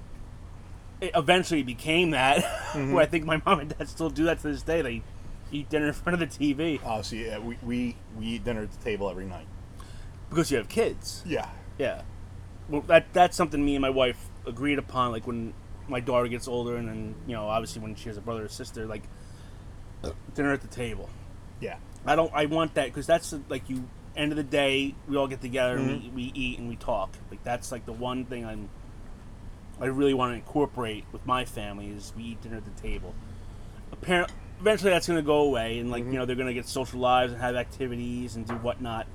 It 1.02 1.12
eventually 1.16 1.64
became 1.64 2.12
that, 2.12 2.44
Mm-hmm. 2.72 2.94
where 2.94 3.04
I 3.04 3.06
think 3.08 3.26
my 3.26 3.42
mom 3.46 3.60
and 3.60 3.78
dad 3.78 3.90
still 3.90 4.10
do 4.10 4.24
that 4.26 4.40
to 4.40 4.48
this 4.48 4.62
day. 4.62 4.82
They 4.82 5.02
eat 5.52 5.70
dinner 5.70 5.88
in 5.88 5.94
front 5.94 6.22
of 6.22 6.30
the 6.38 6.56
TV 6.56 6.80
Oh, 6.86 7.02
see, 7.02 7.26
yeah, 7.26 7.40
we, 7.40 7.58
we 7.62 7.98
we 8.18 8.26
eat 8.28 8.46
dinner 8.46 8.62
at 8.64 8.72
the 8.72 8.82
table 8.84 9.10
every 9.10 9.26
night. 9.26 9.48
because 10.30 10.50
you 10.52 10.58
have 10.58 10.70
kids. 10.70 11.22
Yeah. 11.26 11.50
Yeah, 11.78 12.04
well, 12.70 12.82
that 12.88 13.12
that's 13.14 13.36
something 13.36 13.64
me 13.66 13.76
and 13.76 13.82
my 13.82 13.90
wife 13.90 14.30
agreed 14.46 14.78
upon. 14.80 15.12
Like 15.12 15.26
when 15.28 15.54
my 15.90 16.00
daughter 16.00 16.28
gets 16.30 16.48
older, 16.48 16.76
and 16.78 16.88
then 16.88 17.16
you 17.28 17.34
know, 17.34 17.48
obviously 17.50 17.82
when 17.82 17.96
she 17.96 18.08
has 18.08 18.18
a 18.18 18.22
brother 18.22 18.46
or 18.46 18.48
sister, 18.48 18.86
like 18.86 19.04
dinner 20.36 20.54
at 20.54 20.62
the 20.62 20.68
table. 20.68 21.10
Yeah. 21.60 21.78
I 22.06 22.16
don't. 22.16 22.32
I 22.34 22.46
want 22.46 22.76
that 22.76 22.86
because 22.88 23.08
that's 23.08 23.34
like 23.50 23.70
you. 23.70 23.88
End 24.16 24.32
of 24.34 24.36
the 24.36 24.44
day, 24.44 24.94
we 25.08 25.16
all 25.16 25.28
get 25.28 25.40
together 25.42 25.78
and 25.78 25.90
Mm-hmm. 26.02 26.16
we, 26.16 26.26
we 26.28 26.32
eat 26.36 26.60
and 26.60 26.68
we 26.70 26.76
talk. 26.76 27.12
Like 27.30 27.44
that's 27.44 27.72
like 27.72 27.86
the 27.86 27.94
one 27.94 28.26
thing 28.26 28.46
I'm. 28.46 28.70
I 29.82 29.86
really 29.88 30.14
want 30.14 30.32
to 30.32 30.36
incorporate 30.36 31.06
with 31.12 31.26
my 31.26 31.44
family 31.44 31.90
is 31.90 32.14
we 32.16 32.24
eat 32.24 32.42
dinner 32.42 32.58
at 32.58 32.66
the 32.66 32.82
table. 32.82 33.14
Apparently, 33.92 34.34
eventually 34.60 34.92
that's 34.92 35.08
going 35.08 35.18
to 35.18 35.24
go 35.26 35.40
away, 35.42 35.80
and 35.80 35.86
Mm-hmm. 35.86 35.92
like 35.92 36.06
you 36.06 36.12
know 36.14 36.26
they're 36.26 36.36
going 36.36 36.48
to 36.48 36.54
get 36.54 36.68
social 36.68 37.00
lives 37.00 37.34
and 37.34 37.42
have 37.42 37.56
activities 37.56 38.36
and 38.36 38.46
do 38.48 38.54
whatnot. 38.56 39.08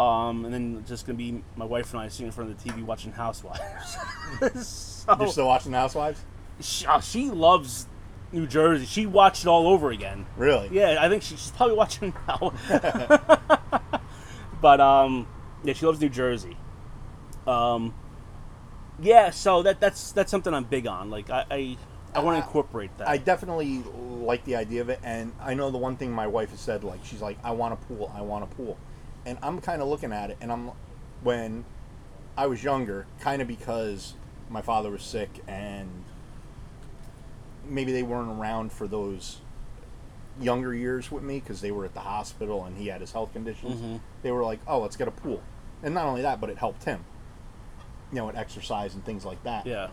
Um, 0.00 0.44
and 0.46 0.52
then 0.54 0.84
just 0.88 1.06
going 1.06 1.16
to 1.18 1.22
be 1.22 1.44
my 1.56 1.64
wife 1.66 1.92
and 1.92 2.00
I 2.00 2.08
sitting 2.08 2.26
in 2.26 2.32
front 2.32 2.50
of 2.50 2.62
the 2.62 2.70
TV 2.70 2.82
watching 2.82 3.12
Housewives. 3.12 3.96
so, 4.66 5.16
You're 5.18 5.28
still 5.28 5.46
watching 5.46 5.72
Housewives? 5.72 6.24
she, 6.58 6.86
uh, 6.86 7.00
she 7.00 7.28
loves 7.30 7.86
New 8.32 8.46
Jersey. 8.46 8.86
She 8.86 9.04
watched 9.04 9.44
it 9.44 9.48
all 9.48 9.66
over 9.68 9.90
again. 9.90 10.24
Really? 10.38 10.68
Yeah, 10.72 10.96
I 10.98 11.10
think 11.10 11.22
she, 11.22 11.36
she's 11.36 11.50
probably 11.50 11.76
watching 11.76 12.14
now. 12.28 12.54
but 14.62 14.80
um, 14.80 15.26
yeah, 15.64 15.74
she 15.74 15.84
loves 15.84 16.00
New 16.00 16.08
Jersey. 16.08 16.56
Um, 17.46 17.94
yeah, 19.00 19.30
so 19.30 19.62
that 19.62 19.80
that's 19.80 20.12
that's 20.12 20.30
something 20.30 20.52
I'm 20.54 20.64
big 20.64 20.86
on. 20.86 21.10
Like 21.10 21.30
I 21.30 21.44
I, 21.50 21.76
I 22.14 22.20
want 22.20 22.38
to 22.38 22.46
incorporate 22.46 22.96
that. 22.98 23.08
I 23.08 23.16
definitely 23.18 23.82
like 24.20 24.44
the 24.44 24.56
idea 24.56 24.80
of 24.80 24.88
it, 24.88 25.00
and 25.02 25.32
I 25.40 25.54
know 25.54 25.70
the 25.70 25.78
one 25.78 25.96
thing 25.96 26.12
my 26.12 26.26
wife 26.26 26.50
has 26.50 26.60
said, 26.60 26.84
like 26.84 27.00
she's 27.04 27.20
like, 27.22 27.38
"I 27.44 27.52
want 27.52 27.74
a 27.74 27.76
pool, 27.76 28.12
I 28.14 28.22
want 28.22 28.44
a 28.44 28.46
pool," 28.48 28.76
and 29.24 29.38
I'm 29.42 29.60
kind 29.60 29.80
of 29.82 29.88
looking 29.88 30.12
at 30.12 30.30
it, 30.30 30.36
and 30.40 30.50
I'm 30.52 30.70
when 31.22 31.64
I 32.36 32.46
was 32.46 32.62
younger, 32.64 33.06
kind 33.20 33.40
of 33.42 33.48
because 33.48 34.14
my 34.48 34.62
father 34.62 34.90
was 34.90 35.02
sick, 35.02 35.30
and 35.46 35.88
maybe 37.64 37.92
they 37.92 38.02
weren't 38.02 38.30
around 38.38 38.72
for 38.72 38.86
those 38.88 39.38
younger 40.40 40.74
years 40.74 41.10
with 41.10 41.22
me 41.22 41.38
because 41.40 41.60
they 41.60 41.70
were 41.70 41.84
at 41.84 41.92
the 41.92 42.00
hospital 42.00 42.64
and 42.64 42.76
he 42.78 42.86
had 42.86 43.00
his 43.00 43.12
health 43.12 43.32
conditions. 43.32 43.80
Mhm. 43.80 44.00
They 44.22 44.30
were 44.30 44.42
like, 44.42 44.60
"Oh, 44.66 44.78
let's 44.80 44.96
get 44.96 45.06
a 45.08 45.10
pool," 45.12 45.42
and 45.82 45.94
not 45.94 46.06
only 46.06 46.22
that, 46.22 46.40
but 46.40 46.50
it 46.50 46.58
helped 46.58 46.84
him, 46.84 47.04
you 48.12 48.16
know, 48.18 48.28
at 48.28 48.34
exercise 48.36 48.94
and 48.94 49.04
things 49.04 49.24
like 49.24 49.42
that 49.44 49.64
yeah. 49.66 49.88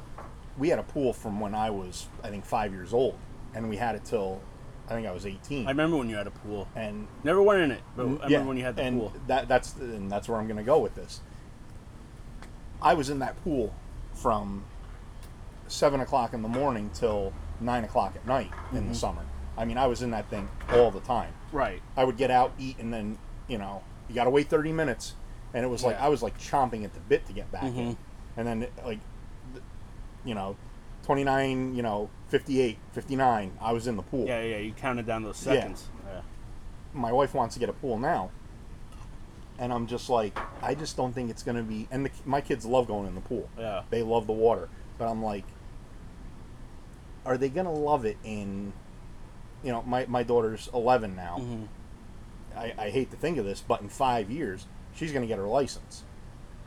we 0.58 0.70
had 0.70 0.80
a 0.80 0.84
pool 0.84 1.14
from 1.14 1.40
when 1.40 1.54
I 1.54 1.70
was, 1.70 2.08
I 2.24 2.30
think, 2.30 2.46
five 2.46 2.74
years 2.74 2.94
old, 2.94 3.16
and 3.54 3.70
we 3.70 3.76
had 3.78 3.96
it 3.96 4.06
till 4.06 4.42
I 4.90 4.94
think 4.94 5.06
I 5.08 5.12
was 5.12 5.26
eighteen. 5.26 5.68
I 5.68 5.72
remember 5.72 5.98
when 5.98 6.10
you 6.10 6.16
had 6.16 6.28
a 6.28 6.32
pool. 6.32 6.68
and 6.76 7.08
Never 7.24 7.42
went 7.42 7.62
in 7.62 7.72
it, 7.72 7.82
but 7.96 8.06
I 8.06 8.08
yeah, 8.08 8.24
remember 8.24 8.48
when 8.48 8.58
you 8.58 8.64
had 8.64 8.76
the 8.76 8.84
and 8.84 9.00
pool. 9.00 9.14
that 9.28 9.48
that's 9.48 9.76
and 9.76 10.10
that's 10.12 10.28
where 10.30 10.40
I'm 10.40 10.48
going 10.48 10.58
to 10.58 10.64
go 10.64 10.80
with 10.80 10.96
this. 10.96 11.22
I 12.82 12.94
was 12.94 13.10
in 13.10 13.20
that 13.20 13.42
pool 13.44 13.74
from 14.14 14.64
seven 15.68 16.00
o'clock 16.00 16.34
in 16.34 16.42
the 16.42 16.48
morning 16.48 16.90
till 16.94 17.34
nine 17.60 17.84
o'clock 17.84 18.16
at 18.16 18.26
night 18.26 18.52
in 18.72 18.78
Mm-hmm. 18.80 18.90
the 18.90 18.96
summer. 18.96 19.22
I 19.58 19.66
mean, 19.66 19.78
I 19.78 19.88
was 19.88 20.02
in 20.04 20.12
that 20.12 20.30
thing 20.30 20.48
all 20.72 20.92
the 20.92 21.00
time. 21.02 21.34
Right. 21.52 21.82
I 21.96 22.04
would 22.04 22.18
get 22.18 22.30
out, 22.30 22.54
eat, 22.60 22.78
and 22.80 22.94
then 22.94 23.18
you 23.48 23.58
know 23.58 23.84
you 24.08 24.16
got 24.16 24.24
to 24.26 24.30
wait 24.30 24.48
thirty 24.50 24.72
minutes, 24.72 25.16
and 25.54 25.66
it 25.66 25.68
was 25.68 25.84
like 25.84 25.96
Yeah. 25.98 26.06
I 26.06 26.10
was 26.10 26.24
like 26.24 26.38
chomping 26.40 26.84
at 26.86 26.94
the 26.94 27.00
bit 27.02 27.26
to 27.28 27.34
get 27.34 27.52
back 27.52 27.64
in, 27.64 27.74
Mhm. 27.74 27.98
And 28.38 28.48
then 28.48 28.68
like, 28.86 29.00
you 30.24 30.36
know, 30.36 30.56
twenty 31.04 31.24
nine, 31.24 31.76
you 31.76 31.82
know, 31.82 32.10
58, 32.30 32.78
59, 32.94 33.52
I 33.62 33.72
was 33.74 33.88
in 33.88 33.96
the 33.96 34.04
pool. 34.04 34.26
Yeah, 34.28 34.42
yeah. 34.44 34.58
You 34.58 34.74
counted 34.74 35.06
down 35.06 35.24
those 35.24 35.46
Yeah. 35.46 35.54
seconds. 35.54 35.88
Yeah. 36.06 36.22
My 36.94 37.12
wife 37.12 37.34
wants 37.34 37.54
to 37.56 37.60
get 37.60 37.70
a 37.70 37.74
pool 37.74 37.98
now, 37.98 38.32
and 39.60 39.72
I'm 39.74 39.88
just 39.88 40.10
like, 40.10 40.38
I 40.62 40.76
just 40.76 40.98
don't 40.98 41.14
think 41.14 41.30
it's 41.30 41.44
gonna 41.44 41.64
be. 41.64 41.88
And 41.92 42.06
the, 42.06 42.12
my 42.26 42.42
kids 42.42 42.66
love 42.66 42.88
going 42.88 43.08
in 43.08 43.16
the 43.16 43.22
pool. 43.22 43.50
Yeah. 43.58 43.84
They 43.90 44.04
love 44.04 44.28
the 44.28 44.34
water, 44.34 44.70
but 44.98 45.08
I'm 45.08 45.24
like, 45.24 45.46
are 47.26 47.38
they 47.38 47.50
gonna 47.50 47.74
love 47.74 48.06
it 48.06 48.18
in? 48.24 48.74
You 49.64 49.72
know, 49.72 49.82
my 49.84 50.06
my 50.08 50.24
daughter's 50.24 50.70
11 50.74 51.16
now. 51.16 51.38
Mm-hmm. 51.40 51.64
I, 52.58 52.74
I 52.78 52.90
hate 52.90 53.12
to 53.12 53.18
think 53.18 53.38
of 53.38 53.46
this, 53.46 53.62
but 53.66 53.82
in 53.82 53.90
five 53.90 54.30
years, 54.32 54.66
she's 54.96 55.12
gonna 55.12 55.28
get 55.28 55.38
her 55.38 55.48
license. 55.48 56.04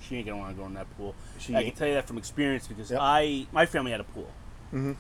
She 0.01 0.16
ain't 0.16 0.26
gonna 0.26 0.38
want 0.38 0.55
to 0.57 0.61
go 0.61 0.66
in 0.66 0.74
that 0.74 0.86
pool. 0.96 1.14
She 1.38 1.55
I 1.55 1.59
can 1.59 1.66
ain't. 1.68 1.76
tell 1.76 1.88
you 1.88 1.94
that 1.94 2.07
from 2.09 2.18
experience 2.18 2.66
because 2.66 2.90
Yep. 2.90 2.98
I 3.03 3.46
my 3.53 3.66
family 3.66 3.90
had 3.92 4.01
a 4.01 4.05
pool. 4.05 4.28
Mhm. 4.72 4.96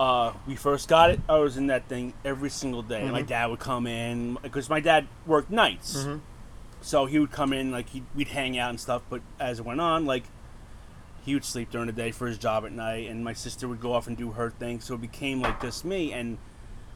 Uh, 0.00 0.32
we 0.46 0.56
first 0.56 0.88
got 0.88 1.10
it. 1.10 1.20
I 1.28 1.36
was 1.38 1.56
in 1.56 1.68
that 1.68 1.84
thing 1.86 2.12
every 2.24 2.50
single 2.50 2.82
day. 2.82 3.02
Mm-hmm. 3.02 3.12
My 3.12 3.22
dad 3.22 3.46
would 3.50 3.60
come 3.60 3.86
in 3.86 4.36
because 4.42 4.68
my 4.68 4.80
dad 4.80 5.06
worked 5.26 5.50
nights, 5.50 5.96
Mm-hmm. 5.98 6.18
so 6.80 7.06
he 7.06 7.18
would 7.18 7.30
come 7.30 7.52
in 7.52 7.70
like 7.70 7.90
he'd, 7.90 8.04
we'd 8.14 8.28
hang 8.28 8.58
out 8.58 8.70
and 8.70 8.80
stuff. 8.80 9.02
But 9.08 9.20
as 9.38 9.58
it 9.60 9.64
went 9.64 9.80
on, 9.80 10.06
like 10.06 10.24
he 11.24 11.34
would 11.34 11.44
sleep 11.44 11.70
during 11.70 11.86
the 11.86 11.92
day 11.92 12.10
for 12.10 12.26
his 12.26 12.38
job 12.38 12.64
at 12.64 12.72
night, 12.72 13.08
and 13.08 13.22
my 13.22 13.32
sister 13.32 13.68
would 13.68 13.80
go 13.80 13.92
off 13.92 14.06
and 14.08 14.16
do 14.16 14.32
her 14.32 14.50
thing. 14.50 14.80
So 14.80 14.94
it 14.94 15.00
became 15.02 15.40
like 15.40 15.60
just 15.62 15.84
me, 15.84 16.12
and 16.12 16.38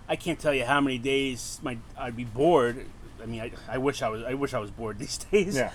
I 0.09 0.17
can't 0.17 0.41
tell 0.41 0.55
you 0.55 0.65
how 0.65 0.81
many 0.81 0.99
days 0.99 1.61
my 1.63 1.77
I'd 1.99 2.17
be 2.17 2.25
bored. 2.25 2.87
I 3.23 3.27
mean, 3.27 3.41
I, 3.41 3.53
I 3.69 3.79
wish 3.79 4.03
I 4.03 4.09
was 4.09 4.25
I 4.25 4.35
wish 4.35 4.53
I 4.55 4.59
was 4.59 4.71
bored 4.73 4.99
these 5.01 5.19
days. 5.19 5.55
Yeah, 5.55 5.71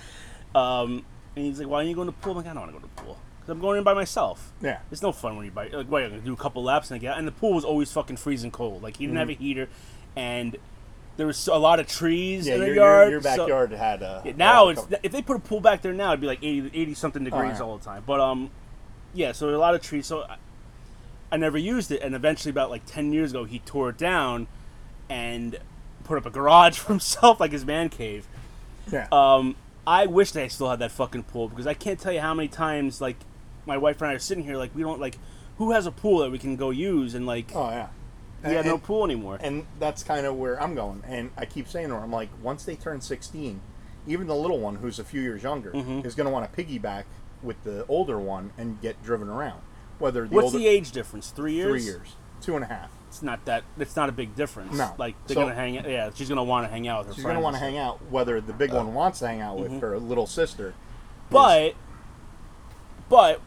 Um, 0.54 1.04
and 1.36 1.44
he's 1.46 1.58
like, 1.58 1.68
"Why 1.68 1.80
are 1.80 1.82
you 1.84 1.94
going 1.94 2.08
to 2.08 2.12
the 2.12 2.18
pool?" 2.22 2.32
I'm 2.32 2.36
like, 2.38 2.46
"I 2.46 2.52
don't 2.54 2.62
want 2.62 2.72
to 2.74 2.78
go 2.80 2.86
to 2.86 2.94
the 2.94 3.02
pool 3.02 3.18
because 3.40 3.50
I'm 3.50 3.60
going 3.60 3.78
in 3.78 3.84
by 3.84 3.94
myself. 3.94 4.52
yeah, 4.60 4.78
It's 4.90 5.02
no 5.02 5.12
fun 5.12 5.36
when 5.36 5.44
you 5.46 5.50
buy 5.50 5.68
like, 5.68 5.90
wait, 5.90 6.04
I'm 6.04 6.10
gonna 6.10 6.22
do 6.22 6.32
a 6.32 6.36
couple 6.36 6.62
laps 6.62 6.90
and 6.90 6.96
I 6.96 6.98
get 7.00 7.12
out." 7.12 7.18
And 7.18 7.26
the 7.26 7.32
pool 7.32 7.54
was 7.54 7.64
always 7.64 7.90
fucking 7.90 8.16
freezing 8.18 8.50
cold. 8.50 8.82
Like 8.82 8.96
he 8.98 9.06
didn't 9.06 9.18
have 9.18 9.30
a 9.30 9.34
heater, 9.34 9.68
and 10.16 10.56
there 11.16 11.26
was 11.26 11.46
a 11.48 11.54
lot 11.56 11.80
of 11.80 11.86
trees 11.86 12.46
Mm-hmm. 12.46 12.48
yeah. 12.48 12.54
in 12.54 12.60
the 12.60 12.66
Your, 12.66 12.74
yard. 12.76 13.04
your, 13.04 13.10
your 13.12 13.22
so- 13.22 13.28
backyard 13.38 13.72
had 13.72 14.02
a. 14.02 14.22
yeah, 14.24 14.32
now 14.36 14.66
a- 14.68 14.70
it's 14.72 14.86
if 15.02 15.12
they 15.12 15.22
put 15.22 15.36
a 15.36 15.40
pool 15.40 15.60
back 15.60 15.82
there 15.82 15.92
now, 15.92 16.08
it'd 16.10 16.20
be 16.20 16.26
like 16.26 16.38
80, 16.42 16.70
80 16.78 16.94
something 16.94 17.24
degrees 17.24 17.60
all 17.60 17.76
the 17.78 17.84
time. 17.84 18.02
But 18.06 18.20
um, 18.20 18.50
yeah, 19.14 19.32
so 19.32 19.46
there 19.46 19.54
a 19.54 19.58
lot 19.58 19.74
of 19.74 19.80
trees. 19.82 20.06
So 20.06 20.22
I, 20.22 20.36
I 21.32 21.36
never 21.38 21.56
used 21.56 21.90
it, 21.90 22.02
and 22.02 22.14
eventually, 22.14 22.50
about 22.50 22.68
like 22.70 22.82
ten 22.86 23.12
years 23.12 23.30
ago, 23.30 23.44
he 23.44 23.58
tore 23.60 23.88
it 23.90 23.96
down 23.98 24.46
and 25.08 25.58
put 26.04 26.18
up 26.18 26.26
a 26.26 26.30
garage 26.30 26.78
for 26.78 26.88
himself, 26.92 27.40
like 27.40 27.52
his 27.52 27.64
man 27.64 27.88
cave. 27.88 28.26
yeah. 28.90 29.06
Um, 29.10 29.56
I 29.86 30.06
wish 30.06 30.30
they 30.32 30.48
still 30.48 30.70
had 30.70 30.78
that 30.78 30.92
fucking 30.92 31.24
pool 31.24 31.48
because 31.48 31.66
I 31.66 31.74
can't 31.74 31.98
tell 31.98 32.12
you 32.12 32.20
how 32.20 32.34
many 32.34 32.48
times 32.48 33.00
like 33.00 33.16
my 33.66 33.76
wife 33.76 34.00
and 34.00 34.10
I 34.10 34.14
are 34.14 34.18
sitting 34.18 34.44
here 34.44 34.56
like 34.56 34.74
we 34.74 34.82
don't 34.82 35.00
like 35.00 35.18
who 35.58 35.72
has 35.72 35.86
a 35.86 35.90
pool 35.92 36.18
that 36.20 36.30
we 36.30 36.38
can 36.38 36.56
go 36.56 36.70
use 36.70 37.14
and 37.14 37.26
like 37.26 37.50
oh 37.54 37.68
yeah. 37.70 37.88
we 38.44 38.54
have 38.54 38.64
no 38.66 38.78
pool 38.78 39.04
anymore. 39.04 39.38
and 39.40 39.66
that's 39.78 40.02
kind 40.02 40.26
of 40.26 40.36
where 40.36 40.60
I'm 40.62 40.74
going. 40.74 41.02
And 41.06 41.30
I 41.36 41.44
keep 41.46 41.68
saying 41.68 41.88
to 41.88 41.94
her, 41.94 42.00
I'm 42.00 42.10
like, 42.12 42.28
once 42.42 42.64
they 42.64 42.74
turn 42.76 43.00
16, 43.00 43.60
even 44.06 44.26
the 44.26 44.34
little 44.34 44.58
one 44.58 44.76
who's 44.76 44.98
a 44.98 45.04
few 45.04 45.20
years 45.20 45.42
younger 45.42 45.72
Mhm. 45.72 46.04
is 46.04 46.14
going 46.14 46.26
to 46.26 46.32
want 46.32 46.52
to 46.52 46.64
piggyback 46.64 47.04
with 47.42 47.62
the 47.64 47.84
older 47.88 48.18
one 48.18 48.52
and 48.56 48.80
get 48.80 49.02
driven 49.02 49.28
around. 49.28 49.62
Whether 49.98 50.26
the 50.26 50.34
What's 50.34 50.46
older 50.46 50.58
the 50.58 50.66
age 50.68 50.90
difference? 50.92 51.30
Three 51.30 51.54
years. 51.54 51.70
three 51.70 51.82
years, 51.92 52.16
two 52.40 52.54
and 52.56 52.64
a 52.64 52.68
half. 52.68 52.90
It's 53.12 53.22
not 53.22 53.44
that. 53.44 53.62
It's 53.78 53.94
not 53.94 54.08
a 54.08 54.12
big 54.12 54.34
difference. 54.34 54.72
No. 54.74 54.94
Like 54.96 55.14
they're 55.26 55.34
So- 55.34 55.42
gonna 55.42 55.54
hang. 55.54 55.76
out 55.78 55.86
Yeah, 55.86 56.08
she's 56.14 56.30
gonna 56.30 56.42
want 56.42 56.66
to 56.66 56.70
hang 56.72 56.88
out 56.88 57.00
with 57.00 57.08
her. 57.08 57.14
She's 57.14 57.24
going 57.24 57.36
to 57.36 57.42
want 57.42 57.56
to 57.56 57.60
hang 57.60 57.76
out. 57.76 58.00
Whether 58.10 58.40
the 58.40 58.54
big 58.54 58.72
one 58.72 58.94
wants 58.94 59.18
to 59.18 59.26
hang 59.28 59.42
out 59.42 59.58
with 59.58 59.80
her 59.82 59.98
little 59.98 60.26
sister, 60.26 60.68
is- 60.68 60.74
But, 61.28 61.74
but 63.10 63.42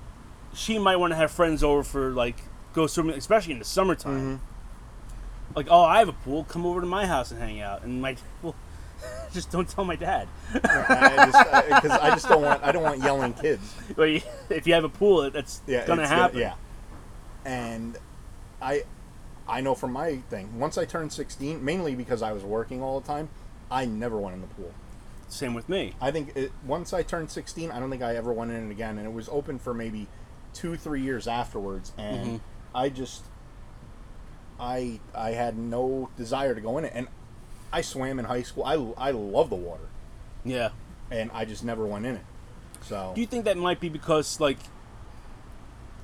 she 0.53 0.77
might 0.77 0.97
want 0.97 1.11
to 1.13 1.17
have 1.17 1.31
friends 1.31 1.63
over 1.63 1.81
for 1.83 2.11
like 2.11 2.43
go 2.73 2.85
swimming, 2.85 3.15
especially 3.17 3.53
in 3.53 3.59
the 3.59 3.65
summertime. 3.65 4.19
Mm-hmm. 4.39 5.55
Like, 5.55 5.67
oh, 5.71 5.81
I 5.83 5.97
have 5.97 6.09
a 6.09 6.13
pool. 6.13 6.43
Come 6.43 6.63
over 6.65 6.79
to 6.79 6.87
my 6.87 7.07
house 7.07 7.31
and 7.31 7.39
hang 7.41 7.59
out. 7.59 7.81
And 7.83 8.01
my, 8.03 8.17
well, 8.43 8.53
just 9.33 9.49
don't 9.49 9.67
tell 9.67 9.83
my 9.83 9.95
dad. 9.95 10.27
I 10.53 11.25
just 11.31 11.81
because 11.81 11.91
I 11.99 12.09
just 12.11 12.27
don't 12.29 12.43
want 12.43 12.63
I 12.63 12.71
don't 12.71 12.83
want 12.83 12.99
yelling 13.01 13.33
kids. 13.33 13.73
But 13.95 14.09
if 14.49 14.67
you 14.67 14.75
have 14.75 14.83
a 14.83 14.89
pool, 14.89 15.31
that's 15.31 15.61
Yeah, 15.65 15.87
gonna 15.87 16.07
happen. 16.07 16.37
yeah, 16.39 16.53
and 17.45 17.97
I 18.61 18.83
I 19.47 19.61
know 19.61 19.75
from 19.75 19.93
my 19.93 20.17
thing. 20.29 20.59
Once 20.59 20.77
I 20.77 20.85
turned 20.85 21.11
16, 21.13 21.63
mainly 21.63 21.95
because 21.95 22.21
I 22.21 22.31
was 22.33 22.43
working 22.43 22.81
all 22.81 22.99
the 22.99 23.07
time, 23.07 23.29
I 23.69 23.85
never 23.85 24.17
went 24.17 24.35
in 24.35 24.41
the 24.41 24.47
pool. 24.47 24.73
Same 25.27 25.53
with 25.53 25.67
me. 25.69 25.93
I 26.01 26.11
think 26.11 26.35
it, 26.35 26.51
once 26.65 26.93
I 26.93 27.03
turned 27.03 27.29
16, 27.31 27.71
I 27.71 27.79
don't 27.79 27.89
think 27.89 28.01
I 28.03 28.15
ever 28.15 28.31
went 28.33 28.51
in 28.51 28.67
it 28.67 28.71
again, 28.71 28.97
and 28.97 29.07
it 29.07 29.13
was 29.13 29.27
open 29.29 29.59
for 29.59 29.73
maybe 29.73 30.07
two, 30.53 30.77
three 30.77 31.01
years 31.01 31.27
afterwards, 31.27 31.91
and 31.97 32.27
Mhm. 32.27 32.39
I 32.73 32.89
just, 32.89 33.23
I, 34.59 34.99
I 35.13 35.31
had 35.31 35.57
no 35.57 36.09
desire 36.15 36.55
to 36.55 36.61
go 36.61 36.77
in 36.77 36.85
it, 36.85 36.91
and 36.95 37.07
I 37.73 37.81
swam 37.81 38.19
in 38.19 38.25
high 38.25 38.43
school. 38.43 38.63
I, 38.63 38.73
I 38.97 39.11
love 39.11 39.49
the 39.49 39.55
water, 39.55 39.87
Yeah. 40.43 40.69
and 41.11 41.29
I 41.33 41.45
just 41.45 41.63
never 41.63 41.85
went 41.85 42.05
in 42.05 42.15
it. 42.15 42.25
So 42.81 43.11
Do 43.15 43.21
you 43.21 43.27
think 43.27 43.45
that 43.45 43.57
might 43.57 43.79
be 43.79 43.89
because 43.89 44.39
like 44.39 44.59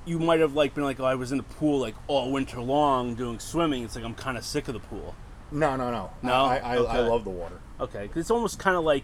you 0.06 0.20
might 0.20 0.40
have 0.40 0.54
like 0.56 0.74
been 0.74 0.84
like, 0.84 1.00
oh, 1.00 1.06
I 1.06 1.16
was 1.16 1.32
in 1.32 1.38
the 1.38 1.44
pool 1.44 1.80
like 1.80 1.96
all 2.08 2.32
winter 2.32 2.60
long 2.62 3.16
doing 3.16 3.40
swimming. 3.40 3.84
It's 3.84 3.96
like 3.96 4.04
I'm 4.06 4.16
kind 4.16 4.38
of 4.38 4.44
sick 4.44 4.68
of 4.68 4.74
the 4.74 4.80
pool. 4.80 5.16
no, 5.52 5.76
no, 5.76 5.92
no, 5.92 6.12
No? 6.24 6.34
I, 6.34 6.58
I, 6.58 6.76
I 6.76 7.00
love 7.00 7.24
the 7.24 7.30
water. 7.30 7.60
Okay, 7.80 8.08
'cause 8.08 8.18
it's 8.18 8.32
almost 8.32 8.60
kind 8.60 8.76
of 8.78 8.84
like 8.84 9.04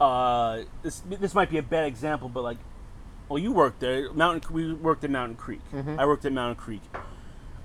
uh, 0.00 0.62
this. 0.82 1.02
This 1.08 1.34
might 1.34 1.50
be 1.50 1.58
a 1.58 1.62
bad 1.62 1.86
example, 1.86 2.28
but 2.28 2.42
like, 2.42 2.58
well, 3.28 3.38
you 3.38 3.52
worked 3.52 3.80
there. 3.80 4.12
Mountain. 4.12 4.52
We 4.54 4.72
worked 4.74 5.04
at 5.04 5.10
Mountain 5.10 5.36
Creek. 5.36 5.60
Mm-hmm. 5.72 5.98
I 5.98 6.06
worked 6.06 6.24
at 6.24 6.32
Mountain 6.32 6.56
Creek. 6.62 6.82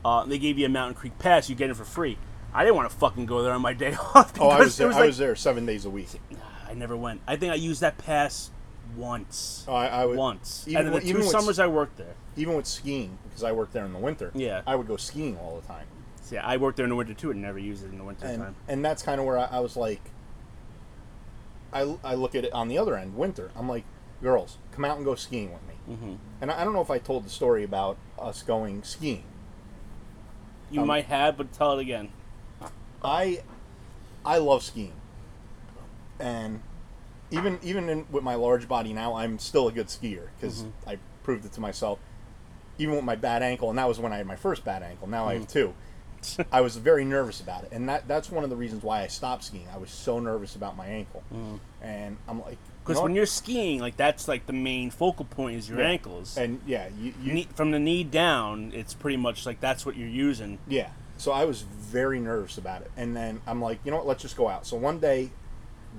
Uh, 0.04 0.26
they 0.26 0.40
gave 0.40 0.58
you 0.58 0.66
a 0.66 0.70
Mountain 0.70 0.96
Creek 0.96 1.20
pass. 1.20 1.50
You 1.50 1.56
get 1.56 1.70
it 1.70 1.76
for 1.76 1.84
free. 1.86 2.18
I 2.54 2.64
didn't 2.64 2.76
want 2.76 2.90
to 2.90 2.96
fucking 2.98 3.26
go 3.28 3.44
there 3.44 3.54
on 3.54 3.62
my 3.62 3.74
day 3.74 3.94
off. 4.16 4.34
Oh, 4.40 4.50
I 4.50 4.60
was 4.60 4.78
there, 4.78 4.90
I 4.90 4.92
like- 4.94 5.06
was 5.08 5.18
there 5.18 5.36
seven 5.36 5.66
days 5.66 5.86
a 5.86 5.90
week. 5.90 6.08
I 6.68 6.74
never 6.74 6.96
went. 6.98 7.22
I 7.28 7.36
think 7.36 7.52
I 7.52 7.56
used 7.56 7.82
that 7.82 7.98
pass 7.98 8.50
once. 8.96 9.66
Oh, 9.68 9.74
I, 9.74 9.88
I 9.88 10.06
would 10.06 10.18
once. 10.18 10.66
even 10.68 10.80
and 10.80 10.88
the 10.90 10.94
with- 10.94 11.08
two 11.08 11.18
with- 11.18 11.28
summers 11.30 11.60
I 11.60 11.68
worked 11.68 11.98
there. 11.98 12.16
even 12.36 12.56
with 12.56 12.66
skiing 12.68 13.18
because 13.26 13.44
I 13.44 13.52
worked 13.52 13.74
there 13.74 13.86
in 13.86 13.94
the 13.94 14.00
winter. 14.00 14.32
Yeah. 14.34 14.62
I 14.68 14.76
would 14.76 14.88
go 14.88 14.98
skiing 14.98 15.38
all 15.38 15.60
the 15.60 15.68
time. 15.68 15.86
So, 16.22 16.36
yeah, 16.36 16.46
I 16.46 16.58
worked 16.58 16.78
there 16.78 16.86
in 16.86 16.90
the 16.90 16.96
winter 16.96 17.14
too, 17.14 17.32
and 17.32 17.42
never 17.42 17.60
used 17.60 17.84
it 17.84 17.92
in 17.92 17.98
the 17.98 18.04
winter 18.04 18.26
and 18.26 18.42
time. 18.42 18.56
and 18.68 18.84
that's 18.86 19.02
kind 19.04 19.20
of 19.20 19.26
where 19.26 19.38
I, 19.38 19.46
I 19.46 19.60
was 19.60 19.76
like 19.76 20.02
I, 21.74 21.96
I 22.04 22.16
look 22.16 22.36
at 22.36 22.44
it 22.46 22.52
on 22.54 22.68
the 22.68 22.78
other 22.78 22.98
end 22.98 23.16
winter 23.16 23.50
i'm 23.56 23.68
like 23.70 23.86
girls 24.22 24.58
come 24.74 24.84
out 24.86 24.98
and 24.98 25.06
go 25.06 25.16
skiing 25.16 25.52
with 25.54 25.62
me 25.68 25.96
hmm 25.96 26.16
and 26.42 26.52
I, 26.52 26.62
I 26.62 26.64
don't 26.66 26.74
know 26.74 26.82
if 26.82 26.92
i 26.92 26.98
told 26.98 27.26
the 27.26 27.30
story 27.30 27.64
about 27.64 27.98
us 28.20 28.44
going 28.44 28.84
skiing 28.84 29.24
You 30.70 30.82
Um, 30.82 30.88
might 30.88 31.06
have, 31.06 31.38
but 31.38 31.52
tell 31.54 31.78
it 31.78 31.82
again. 31.82 32.10
i 33.04 33.42
i 34.26 34.38
love 34.38 34.64
skiing 34.64 34.94
and 36.20 36.62
even 37.32 37.60
even 37.64 37.90
in, 37.90 38.06
with 38.12 38.24
my 38.24 38.36
large 38.36 38.68
body 38.68 38.94
now 38.94 39.16
i'm 39.16 39.40
still 39.40 39.68
a 39.68 39.72
good 39.72 39.88
skier 39.88 40.28
because 40.40 40.64
Mhm. 40.64 40.72
i 40.88 40.98
proved 41.24 41.46
it 41.46 41.54
to 41.54 41.62
myself 41.62 42.00
even 42.78 42.96
with 42.96 43.04
my 43.04 43.16
bad 43.16 43.42
ankle 43.44 43.70
and 43.70 43.78
that 43.78 43.88
was 43.88 44.00
when 44.00 44.12
i 44.14 44.18
had 44.18 44.26
my 44.28 44.36
first 44.36 44.64
bad 44.64 44.84
ankle 44.84 45.08
now 45.08 45.28
i 45.28 45.34
have 45.36 45.48
two 45.48 45.74
I 46.52 46.62
was 46.62 46.76
very 46.78 47.04
nervous 47.04 47.42
about 47.42 47.64
it, 47.64 47.70
and 47.72 47.90
that 47.90 48.08
that's 48.08 48.30
one 48.30 48.44
of 48.44 48.52
the 48.52 48.56
reasons 48.56 48.84
why 48.84 49.02
I 49.02 49.08
stopped 49.08 49.44
skiing. 49.44 49.66
I 49.74 49.80
was 49.80 49.90
so 49.90 50.20
nervous 50.20 50.56
about 50.56 50.78
my 50.78 50.86
ankle, 50.86 51.24
and 51.82 52.16
I'm 52.28 52.40
like, 52.42 52.60
Because 52.84 52.90
you 52.90 52.94
know 52.94 53.02
when 53.06 53.16
you're 53.16 53.26
skiing, 53.26 53.80
like 53.80 53.98
that's 53.98 54.28
like 54.28 54.46
the 54.46 54.54
main 54.54 54.92
focal 54.92 55.26
point 55.26 55.58
is 55.58 55.68
your 55.68 55.80
Yeah. 55.80 55.88
ankles. 55.88 56.38
and 56.38 56.62
yeah, 56.68 56.90
you, 57.00 57.16
you 57.24 57.34
Knee- 57.34 57.48
from 57.56 57.72
the 57.72 57.80
knee 57.80 58.04
down, 58.04 58.72
it's 58.76 58.94
pretty 58.94 59.18
much 59.18 59.48
like 59.48 59.60
that's 59.62 59.84
what 59.84 59.96
you're 59.98 60.08
using. 60.08 60.60
yeah. 60.68 60.92
So 61.18 61.32
I 61.32 61.46
was 61.46 61.64
very 61.64 62.20
nervous 62.20 62.56
about 62.60 62.84
it, 62.84 62.92
and 62.96 63.16
then 63.18 63.42
I'm 63.48 63.60
like, 63.60 63.80
you 63.84 63.90
know 63.90 63.98
what? 63.98 64.06
Let's 64.06 64.22
just 64.22 64.38
go 64.38 64.48
out. 64.48 64.68
So 64.68 64.78
one 64.78 65.00
day, 65.00 65.32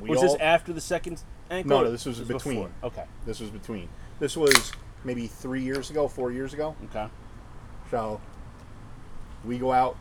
we 0.00 0.08
was 0.10 0.18
all 0.22 0.32
this 0.32 0.40
after 0.40 0.72
the 0.72 0.80
second 0.80 1.22
ankle? 1.50 1.70
No, 1.78 1.84
no, 1.84 1.90
this 1.90 2.04
was 2.06 2.18
between. 2.20 2.54
before? 2.56 2.70
Okay, 2.84 3.04
this 3.26 3.40
was 3.40 3.50
between. 3.50 3.88
This 4.18 4.36
was 4.36 4.72
maybe 5.04 5.26
three 5.26 5.62
years 5.62 5.90
ago, 5.90 6.08
four 6.08 6.30
years 6.32 6.54
ago. 6.54 6.76
okay. 6.84 7.08
So 7.90 8.20
we 9.44 9.58
go 9.58 9.72
out, 9.72 9.96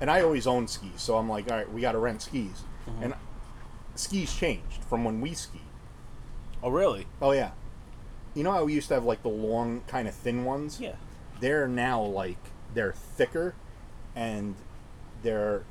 and 0.00 0.10
I 0.10 0.22
always 0.22 0.46
own 0.46 0.66
skis, 0.66 0.90
so 0.96 1.16
I'm 1.18 1.28
like, 1.28 1.50
all 1.50 1.56
right, 1.56 1.70
we 1.72 1.80
got 1.80 1.92
to 1.92 1.98
rent 1.98 2.22
skis, 2.22 2.64
Mm-hmm. 2.88 3.02
and 3.04 3.14
skis 3.94 4.34
changed 4.34 4.82
from 4.88 5.04
when 5.04 5.20
we 5.20 5.34
ski. 5.34 5.60
Oh, 6.64 6.70
really? 6.70 7.06
Oh 7.20 7.30
yeah, 7.32 7.50
you 8.34 8.42
know 8.42 8.50
how 8.52 8.64
we 8.64 8.72
used 8.74 8.88
to 8.88 8.94
have 8.94 9.04
like 9.04 9.22
the 9.22 9.28
long, 9.28 9.82
kind 9.86 10.08
of 10.08 10.14
thin 10.14 10.44
ones? 10.44 10.80
Yeah. 10.80 10.94
They're 11.40 11.68
now 11.68 12.02
like 12.02 12.38
they're 12.74 12.92
thicker, 12.92 13.54
and 14.16 14.56
they're 15.22 15.62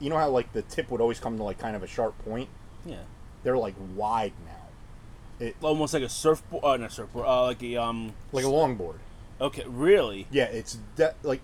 you 0.00 0.10
know 0.10 0.16
how 0.16 0.28
like 0.30 0.52
the 0.52 0.62
tip 0.62 0.90
would 0.90 1.00
always 1.00 1.20
come 1.20 1.36
to 1.38 1.42
like 1.42 1.58
kind 1.58 1.76
of 1.76 1.82
a 1.82 1.86
sharp 1.86 2.16
point. 2.24 2.48
Yeah. 2.84 2.96
They're 3.42 3.56
like 3.58 3.74
wide 3.94 4.32
now, 4.44 5.46
It 5.46 5.56
Almost 5.62 5.94
like 5.94 6.02
a 6.02 6.08
surfboard. 6.08 6.64
Uh, 6.64 6.76
not 6.76 6.92
surfboard. 6.92 7.26
Uh, 7.26 7.44
like 7.44 7.62
a 7.62 7.76
um. 7.76 8.12
like 8.32 8.44
a 8.44 8.48
longboard. 8.48 8.96
Okay, 9.40 9.64
really? 9.66 10.26
Yeah, 10.30 10.44
it's 10.44 10.78
de- 10.96 11.14
like 11.22 11.40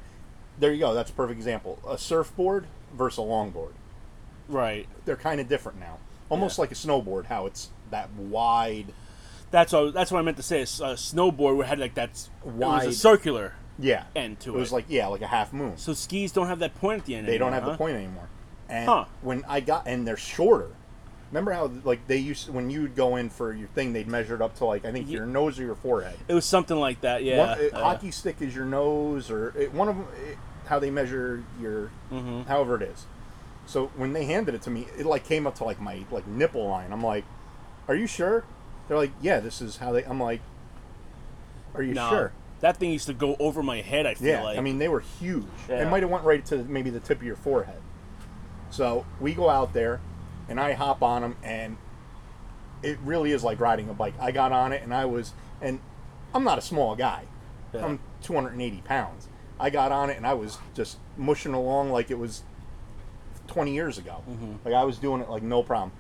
there 0.59 0.72
you 0.72 0.80
go. 0.80 0.94
That's 0.94 1.11
a 1.11 1.14
perfect 1.14 1.38
example. 1.38 1.78
A 1.88 1.96
surfboard 1.98 2.66
versus 2.94 3.18
a 3.18 3.22
longboard. 3.22 3.72
Right. 4.48 4.86
They're 5.05 5.16
kind 5.16 5.40
of 5.40 5.48
different 5.48 5.78
now. 5.78 5.98
Almost 6.28 6.59
Yeah. 6.59 6.62
like 6.62 6.72
a 6.72 6.74
snowboard, 6.74 7.26
how 7.26 7.46
it's 7.46 7.70
that 7.90 8.11
wide. 8.14 8.86
That's 9.50 9.72
what 9.72 9.92
that's 9.94 10.11
what 10.11 10.18
I 10.18 10.22
meant 10.22 10.38
to 10.38 10.42
say. 10.42 10.62
A 10.62 10.64
snowboard 10.64 11.57
we 11.59 11.64
had 11.66 11.78
like 11.78 11.94
that. 11.94 12.11
It 12.44 12.46
Wide. 12.48 12.88
a 12.88 12.92
circular 12.92 13.55
Yeah, 13.78 14.05
end 14.16 14.40
to 14.40 14.57
it 14.57 14.59
was 14.59 14.72
like 14.72 14.86
yeah, 14.88 15.07
like 15.09 15.20
a 15.22 15.26
half 15.26 15.53
moon. 15.53 15.76
So 15.76 15.92
skis 15.92 16.32
don't 16.32 16.46
have 16.48 16.59
that 16.61 16.74
point 16.74 17.00
at 17.00 17.07
the 17.07 17.14
end. 17.16 17.28
they 17.28 17.36
don't 17.38 17.53
anymore, 17.53 17.70
have 17.70 17.78
the 17.78 17.84
point 17.84 17.96
anymore. 17.96 18.28
And 18.72 18.88
Huh. 18.88 19.04
when 19.20 19.44
I 19.48 19.60
got 19.60 19.86
and 19.86 20.06
they're 20.06 20.16
shorter. 20.16 20.68
Remember 21.30 21.52
how 21.52 21.70
like 21.84 22.06
they 22.08 22.16
used 22.18 22.48
when 22.50 22.68
you 22.70 22.82
would 22.82 22.94
go 22.96 23.16
in 23.16 23.30
for 23.30 23.52
your 23.54 23.68
thing, 23.68 23.92
they'd 23.92 24.08
measure 24.08 24.34
it 24.34 24.42
up 24.42 24.54
to 24.56 24.64
like 24.66 24.84
I 24.84 24.92
think 24.92 25.06
Ye- 25.08 25.14
your 25.14 25.26
nose 25.26 25.58
or 25.58 25.62
your 25.62 25.74
forehead. 25.74 26.18
It 26.28 26.34
was 26.34 26.44
something 26.44 26.76
like 26.78 27.00
that. 27.02 27.22
Yeah. 27.24 27.38
One, 27.38 27.48
uh, 27.48 27.68
Uh, 27.76 27.82
hockey 27.84 28.10
stick 28.10 28.36
is 28.40 28.54
your 28.54 28.64
nose, 28.66 29.30
or 29.30 29.52
it, 29.58 29.72
one 29.72 29.88
of 29.88 29.96
them. 29.96 30.06
It, 30.28 30.36
how 30.66 30.78
they 30.78 30.90
measure 30.90 31.42
your, 31.60 31.90
mhm. 32.10 32.46
however 32.46 32.76
it 32.76 32.82
is. 32.82 33.06
So 33.66 33.90
when 33.96 34.12
they 34.12 34.24
handed 34.26 34.54
it 34.54 34.62
to 34.62 34.70
me, 34.70 34.86
it 34.98 35.06
like 35.06 35.24
came 35.24 35.46
up 35.46 35.54
to 35.56 35.64
like 35.64 35.80
my 35.80 36.04
like 36.10 36.26
nipple 36.26 36.66
line. 36.68 36.92
I'm 36.92 37.02
like, 37.02 37.24
"Are 37.88 37.94
you 37.94 38.06
sure?" 38.06 38.44
They're 38.88 38.96
like, 38.98 39.12
"Yeah, 39.20 39.40
this 39.40 39.60
is 39.62 39.78
how 39.78 39.92
they." 39.92 40.04
I'm 40.04 40.20
like, 40.20 40.40
"Are 41.74 41.82
you 41.82 41.94
Nah, 41.94 42.10
sure?" 42.10 42.32
That 42.60 42.76
thing 42.76 42.90
used 42.92 43.06
to 43.06 43.14
go 43.14 43.36
over 43.40 43.62
my 43.62 43.80
head. 43.80 44.06
I 44.06 44.14
feel 44.14 44.28
Yeah, 44.28 44.42
like. 44.44 44.58
I 44.58 44.60
mean 44.60 44.78
they 44.78 44.88
were 44.88 45.00
huge. 45.00 45.44
Yeah. 45.68 45.82
It 45.82 45.90
might 45.90 46.02
have 46.02 46.10
went 46.10 46.24
right 46.24 46.44
to 46.46 46.58
maybe 46.58 46.90
the 46.90 47.00
tip 47.00 47.18
of 47.18 47.24
your 47.26 47.36
forehead. 47.36 47.80
So 48.72 49.04
we 49.20 49.34
go 49.34 49.50
out 49.50 49.74
there, 49.74 50.00
and 50.48 50.58
I 50.58 50.72
hop 50.72 51.02
on 51.02 51.20
them, 51.22 51.36
and 51.42 51.76
it 52.82 52.98
really 53.04 53.30
is 53.32 53.44
like 53.44 53.60
riding 53.60 53.88
a 53.90 53.92
bike. 53.92 54.14
I 54.18 54.32
got 54.32 54.50
on 54.50 54.72
it, 54.72 54.82
and 54.82 54.94
I 54.94 55.04
was, 55.04 55.34
and 55.60 55.78
I'm 56.34 56.42
not 56.42 56.56
a 56.58 56.62
small 56.62 56.96
guy. 56.96 57.24
Yeah. 57.74 57.84
I'm 57.84 58.00
280 58.22 58.80
pounds. 58.80 59.28
I 59.60 59.68
got 59.68 59.92
on 59.92 60.08
it, 60.08 60.16
and 60.16 60.26
I 60.26 60.32
was 60.32 60.56
just 60.74 60.96
mushing 61.18 61.52
along 61.52 61.90
like 61.90 62.10
it 62.10 62.18
was 62.18 62.42
20 63.46 63.74
years 63.74 63.98
ago. 63.98 64.22
Mhm. 64.28 64.56
Like 64.64 64.74
I 64.74 64.84
was 64.84 64.96
doing 64.96 65.20
it 65.20 65.28
like 65.28 65.42
no 65.42 65.62
problem. 65.62 65.92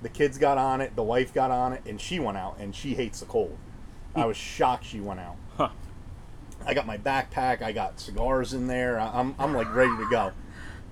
The 0.00 0.08
kids 0.08 0.38
got 0.38 0.56
on 0.56 0.80
it, 0.80 0.96
the 0.96 1.02
wife 1.02 1.34
got 1.34 1.50
on 1.50 1.74
it, 1.74 1.82
and 1.84 2.00
she 2.00 2.18
went 2.18 2.38
out, 2.38 2.56
and 2.58 2.74
she 2.74 2.94
hates 2.94 3.20
the 3.20 3.26
cold. 3.26 3.58
I 4.16 4.24
was 4.24 4.38
shocked 4.38 4.86
she 4.86 5.00
went 5.00 5.20
out. 5.20 5.36
Huh. 5.58 5.68
I 6.66 6.72
got 6.72 6.86
my 6.86 6.96
backpack. 6.96 7.60
I 7.62 7.72
got 7.72 8.00
cigars 8.00 8.54
in 8.54 8.66
there. 8.66 8.98
I'm, 8.98 9.34
I'm 9.38 9.54
like 9.54 9.72
ready 9.74 9.94
to 9.96 10.08
go. 10.10 10.32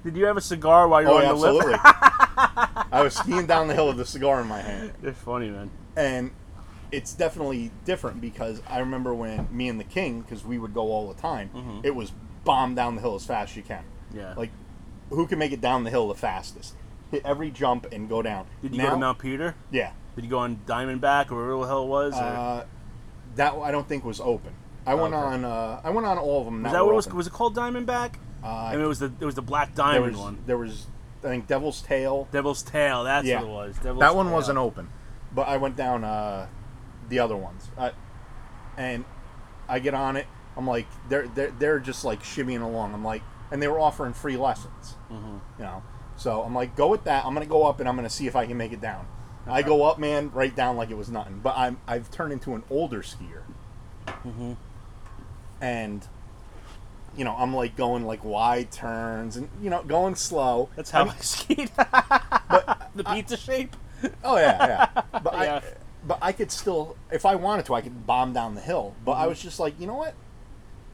Did 0.08 0.16
you 0.16 0.24
have 0.24 0.38
a 0.38 0.40
cigar 0.40 0.88
while 0.88 1.02
you 1.02 1.08
were 1.08 1.14
Oh, 1.14 1.16
on 1.18 1.22
yeah, 1.22 1.28
the 1.28 1.34
lift? 1.34 1.68
absolutely. 1.68 1.78
I 2.92 3.02
was 3.02 3.14
skiing 3.14 3.46
down 3.46 3.68
the 3.68 3.74
hill 3.74 3.88
with 3.88 4.00
a 4.00 4.06
cigar 4.06 4.40
in 4.40 4.46
my 4.46 4.60
hand, 4.62 4.92
It's 5.02 5.18
funny, 5.18 5.50
man. 5.50 5.70
and 5.96 6.30
it's 6.90 7.12
definitely 7.12 7.70
different 7.84 8.22
because 8.22 8.62
I 8.66 8.78
remember 8.78 9.12
when 9.12 9.46
me 9.50 9.68
and 9.68 9.78
the 9.78 9.84
king, 9.84 10.22
because 10.22 10.46
we 10.46 10.58
would 10.58 10.72
go 10.72 10.90
all 10.90 11.08
the 11.12 11.20
time, 11.20 11.50
Mhm. 11.54 11.84
it 11.84 11.94
was 11.94 12.12
bomb 12.44 12.74
down 12.74 12.94
the 12.94 13.02
hill 13.02 13.16
as 13.16 13.26
fast 13.26 13.50
as 13.50 13.56
you 13.58 13.62
can. 13.64 13.84
Yeah. 14.14 14.32
Like, 14.34 14.50
who 15.10 15.26
can 15.26 15.38
make 15.38 15.52
it 15.52 15.60
down 15.60 15.84
the 15.84 15.90
hill 15.90 16.08
the 16.08 16.14
fastest? 16.14 16.74
Hit 17.10 17.20
every 17.26 17.50
jump 17.50 17.86
and 17.92 18.08
go 18.08 18.22
down. 18.22 18.46
Did 18.62 18.72
you 18.72 18.78
now, 18.78 18.84
go 18.88 18.90
to 18.92 18.96
Mount 19.00 19.18
Peter? 19.18 19.54
Yeah. 19.70 19.90
Did 20.16 20.24
you 20.24 20.30
go 20.30 20.38
on 20.38 20.60
Diamondback 20.66 21.30
or 21.30 21.36
whatever 21.36 21.60
the 21.60 21.66
hell 21.66 21.82
it 21.82 21.88
was? 21.88 22.14
Uh, 22.14 22.64
that 23.36 23.52
I 23.54 23.70
don't 23.70 23.86
think 23.86 24.04
was 24.06 24.20
open. 24.20 24.52
I 24.86 24.94
went 24.94 25.12
Okay. 25.12 25.22
on. 25.22 25.44
Uh, 25.44 25.80
I 25.84 25.90
went 25.90 26.06
on 26.06 26.16
all 26.16 26.38
of 26.40 26.44
them. 26.46 26.62
was 26.62 26.72
that 26.72 26.78
that 26.78 26.86
what 26.86 26.94
was? 26.94 27.08
Was 27.12 27.26
it 27.26 27.32
called 27.34 27.54
Diamondback? 27.54 28.14
Uh, 28.42 28.46
I 28.46 28.72
mean, 28.76 28.84
it 28.84 28.88
was 28.88 28.98
the 29.00 29.12
it 29.20 29.24
was 29.24 29.34
the 29.34 29.42
Black 29.42 29.74
there 29.74 29.84
Diamond 29.86 30.12
was, 30.12 30.20
one. 30.20 30.38
There 30.46 30.58
was, 30.58 30.86
I 31.24 31.28
think, 31.28 31.46
Devil's 31.46 31.82
Tail. 31.82 32.28
Devil's 32.30 32.62
Tail. 32.62 33.04
That's 33.04 33.26
Yeah. 33.26 33.40
what 33.42 33.48
it 33.48 33.52
was. 33.52 33.76
Devil's 33.78 34.00
that 34.00 34.14
one 34.14 34.26
Tail. 34.26 34.34
wasn't 34.34 34.58
open, 34.58 34.88
but 35.34 35.48
I 35.48 35.56
went 35.56 35.76
down 35.76 36.04
uh, 36.04 36.46
the 37.08 37.18
other 37.18 37.36
ones, 37.36 37.68
I, 37.76 37.92
and 38.76 39.04
I 39.68 39.78
get 39.80 39.94
on 39.94 40.16
it. 40.16 40.26
I'm 40.56 40.66
like, 40.66 40.86
they're 41.08 41.26
they're 41.28 41.50
they're 41.58 41.78
just 41.80 42.04
like 42.04 42.22
shimmying 42.22 42.62
along. 42.62 42.94
I'm 42.94 43.04
like, 43.04 43.22
and 43.50 43.60
they 43.62 43.68
were 43.68 43.80
offering 43.80 44.12
free 44.12 44.36
lessons, 44.36 44.94
Mhm. 45.10 45.40
you 45.58 45.64
know. 45.64 45.82
So 46.16 46.42
I'm 46.42 46.54
like, 46.54 46.74
go 46.76 46.88
with 46.88 47.04
that. 47.04 47.24
I'm 47.24 47.32
gonna 47.34 47.46
go 47.46 47.64
up 47.66 47.80
and 47.80 47.88
I'm 47.88 47.96
gonna 47.96 48.10
see 48.10 48.26
if 48.26 48.34
I 48.36 48.46
can 48.46 48.56
make 48.56 48.72
it 48.72 48.80
down. 48.80 49.06
I 49.50 49.62
go 49.62 49.84
up, 49.84 49.98
man, 49.98 50.30
right 50.34 50.54
down 50.54 50.76
like 50.76 50.90
it 50.90 50.96
was 50.96 51.08
nothing. 51.08 51.40
But 51.42 51.56
I'm 51.56 51.78
I've 51.86 52.10
turned 52.10 52.32
into 52.32 52.54
an 52.54 52.64
older 52.70 53.02
skier, 53.02 53.42
Mhm. 54.06 54.56
and 55.60 56.06
you 57.18 57.24
know 57.24 57.34
I'm 57.36 57.54
like 57.54 57.76
going 57.76 58.06
like 58.06 58.24
wide 58.24 58.70
turns 58.70 59.36
and 59.36 59.48
you 59.62 59.68
know 59.68 59.82
going 59.82 60.14
slow. 60.14 60.68
That's 60.76 60.90
how 60.90 61.00
I'm- 61.00 61.10
I 61.10 61.16
skied. 61.20 61.70
the 62.94 63.04
pizza 63.04 63.36
shape. 63.36 63.76
Oh 64.24 64.36
yeah, 64.36 64.88
yeah. 64.94 65.02
But 65.22 65.34
Yeah. 65.34 65.56
I, 65.56 65.62
but 66.06 66.18
I 66.22 66.32
could 66.32 66.50
still, 66.52 66.96
if 67.10 67.26
I 67.26 67.34
wanted 67.34 67.66
to, 67.66 67.74
I 67.74 67.80
could 67.80 68.06
bomb 68.06 68.32
down 68.32 68.54
the 68.54 68.60
hill. 68.60 68.94
But 69.04 69.12
I 69.12 69.26
Mhm. 69.26 69.28
was 69.30 69.42
just 69.42 69.58
like, 69.60 69.78
you 69.80 69.86
know 69.86 69.96
what? 69.96 70.14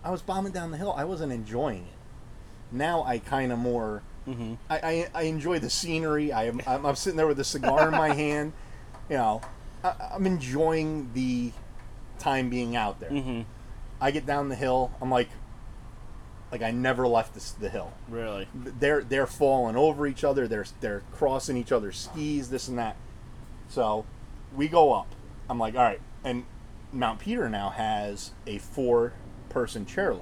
I 0.02 0.10
was 0.10 0.22
bombing 0.22 0.52
down 0.52 0.70
the 0.70 0.78
hill. 0.78 0.92
I 0.96 1.04
wasn't 1.04 1.30
enjoying 1.32 1.82
it. 1.82 1.92
Now 2.72 3.04
I 3.04 3.18
kind 3.18 3.52
of 3.52 3.58
more. 3.58 4.02
Mm-hmm. 4.26 4.54
I, 4.70 4.76
I, 4.78 5.08
I 5.14 5.22
enjoy 5.24 5.58
the 5.58 5.68
scenery. 5.70 6.32
I 6.32 6.44
am 6.44 6.60
I'm, 6.66 6.86
I'm 6.86 6.96
sitting 6.96 7.18
there 7.18 7.26
with 7.26 7.38
a 7.38 7.44
cigar 7.44 7.88
in 7.88 7.92
my 7.92 8.14
hand. 8.24 8.54
You 9.10 9.18
know, 9.18 9.42
I, 9.84 9.92
I'm 10.14 10.24
enjoying 10.26 11.10
the 11.12 11.52
time 12.18 12.48
being 12.48 12.74
out 12.74 12.98
there. 13.00 13.10
Mm-hmm. 13.10 13.42
I 14.00 14.10
get 14.10 14.24
down 14.26 14.48
the 14.48 14.54
hill. 14.56 14.90
I'm 15.02 15.10
like, 15.10 15.28
like 16.52 16.62
I 16.62 16.70
never 16.70 17.06
left 17.08 17.34
this, 17.34 17.50
the 17.52 17.68
hill 17.68 17.92
Really. 18.08 18.46
they're 18.54 19.02
they're 19.02 19.26
falling 19.26 19.76
over 19.76 20.06
each 20.06 20.22
other. 20.24 20.46
They're 20.46 20.66
they're 20.80 21.02
crossing 21.12 21.56
each 21.56 21.72
other's 21.72 21.98
skis, 21.98 22.50
this 22.50 22.68
and 22.68 22.78
that. 22.78 22.96
So 23.68 24.04
we 24.54 24.68
go 24.68 24.92
up. 24.92 25.08
I'm 25.50 25.58
like, 25.58 25.74
all 25.74 25.82
right. 25.82 26.00
And 26.22 26.44
Mount 26.92 27.18
Peter 27.18 27.48
now 27.50 27.70
has 27.70 28.30
a 28.46 28.58
four-person 28.58 29.84
chairlift. 29.86 30.20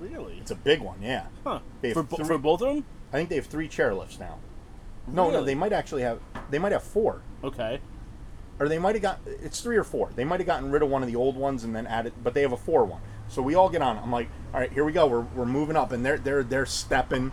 Really. 0.00 0.38
It's 0.38 0.50
a 0.50 0.54
big 0.56 0.80
one, 0.80 1.00
yeah. 1.00 1.26
Huh. 1.44 1.60
For, 1.92 2.02
three- 2.02 2.24
for 2.24 2.38
both 2.38 2.62
of 2.62 2.74
them? 2.74 2.84
I 3.12 3.16
think 3.16 3.28
they 3.28 3.36
have 3.36 3.46
three 3.46 3.68
chairlifts 3.68 4.18
now. 4.18 4.38
No, 5.06 5.30
no, 5.30 5.44
they 5.44 5.54
might 5.54 5.72
actually 5.72 6.02
have. 6.02 6.20
They 6.50 6.58
might 6.58 6.72
have 6.72 6.82
four, 6.82 7.22
Okay. 7.44 7.80
or 8.60 8.68
they 8.68 8.78
might 8.78 8.94
have 8.94 9.02
got. 9.02 9.20
It's 9.26 9.60
three 9.60 9.76
or 9.76 9.84
four. 9.84 10.10
They 10.14 10.24
might 10.24 10.40
have 10.40 10.46
gotten 10.46 10.70
rid 10.70 10.82
of 10.82 10.88
one 10.90 11.02
of 11.02 11.08
the 11.08 11.16
old 11.16 11.36
ones 11.36 11.64
and 11.64 11.74
then 11.74 11.86
added, 11.86 12.12
but 12.22 12.34
they 12.34 12.42
have 12.42 12.52
a 12.52 12.56
four 12.56 12.84
one. 12.84 13.00
So 13.32 13.40
we 13.40 13.54
all 13.54 13.70
get 13.70 13.80
on. 13.80 13.96
I'm 13.96 14.12
like, 14.12 14.28
all 14.52 14.60
right, 14.60 14.70
here 14.70 14.84
we 14.84 14.92
go. 14.92 15.06
We're, 15.06 15.22
we're 15.22 15.46
moving 15.46 15.74
up, 15.74 15.92
and 15.92 16.04
they're 16.04 16.18
they're 16.18 16.42
they're 16.42 16.66
stepping. 16.66 17.32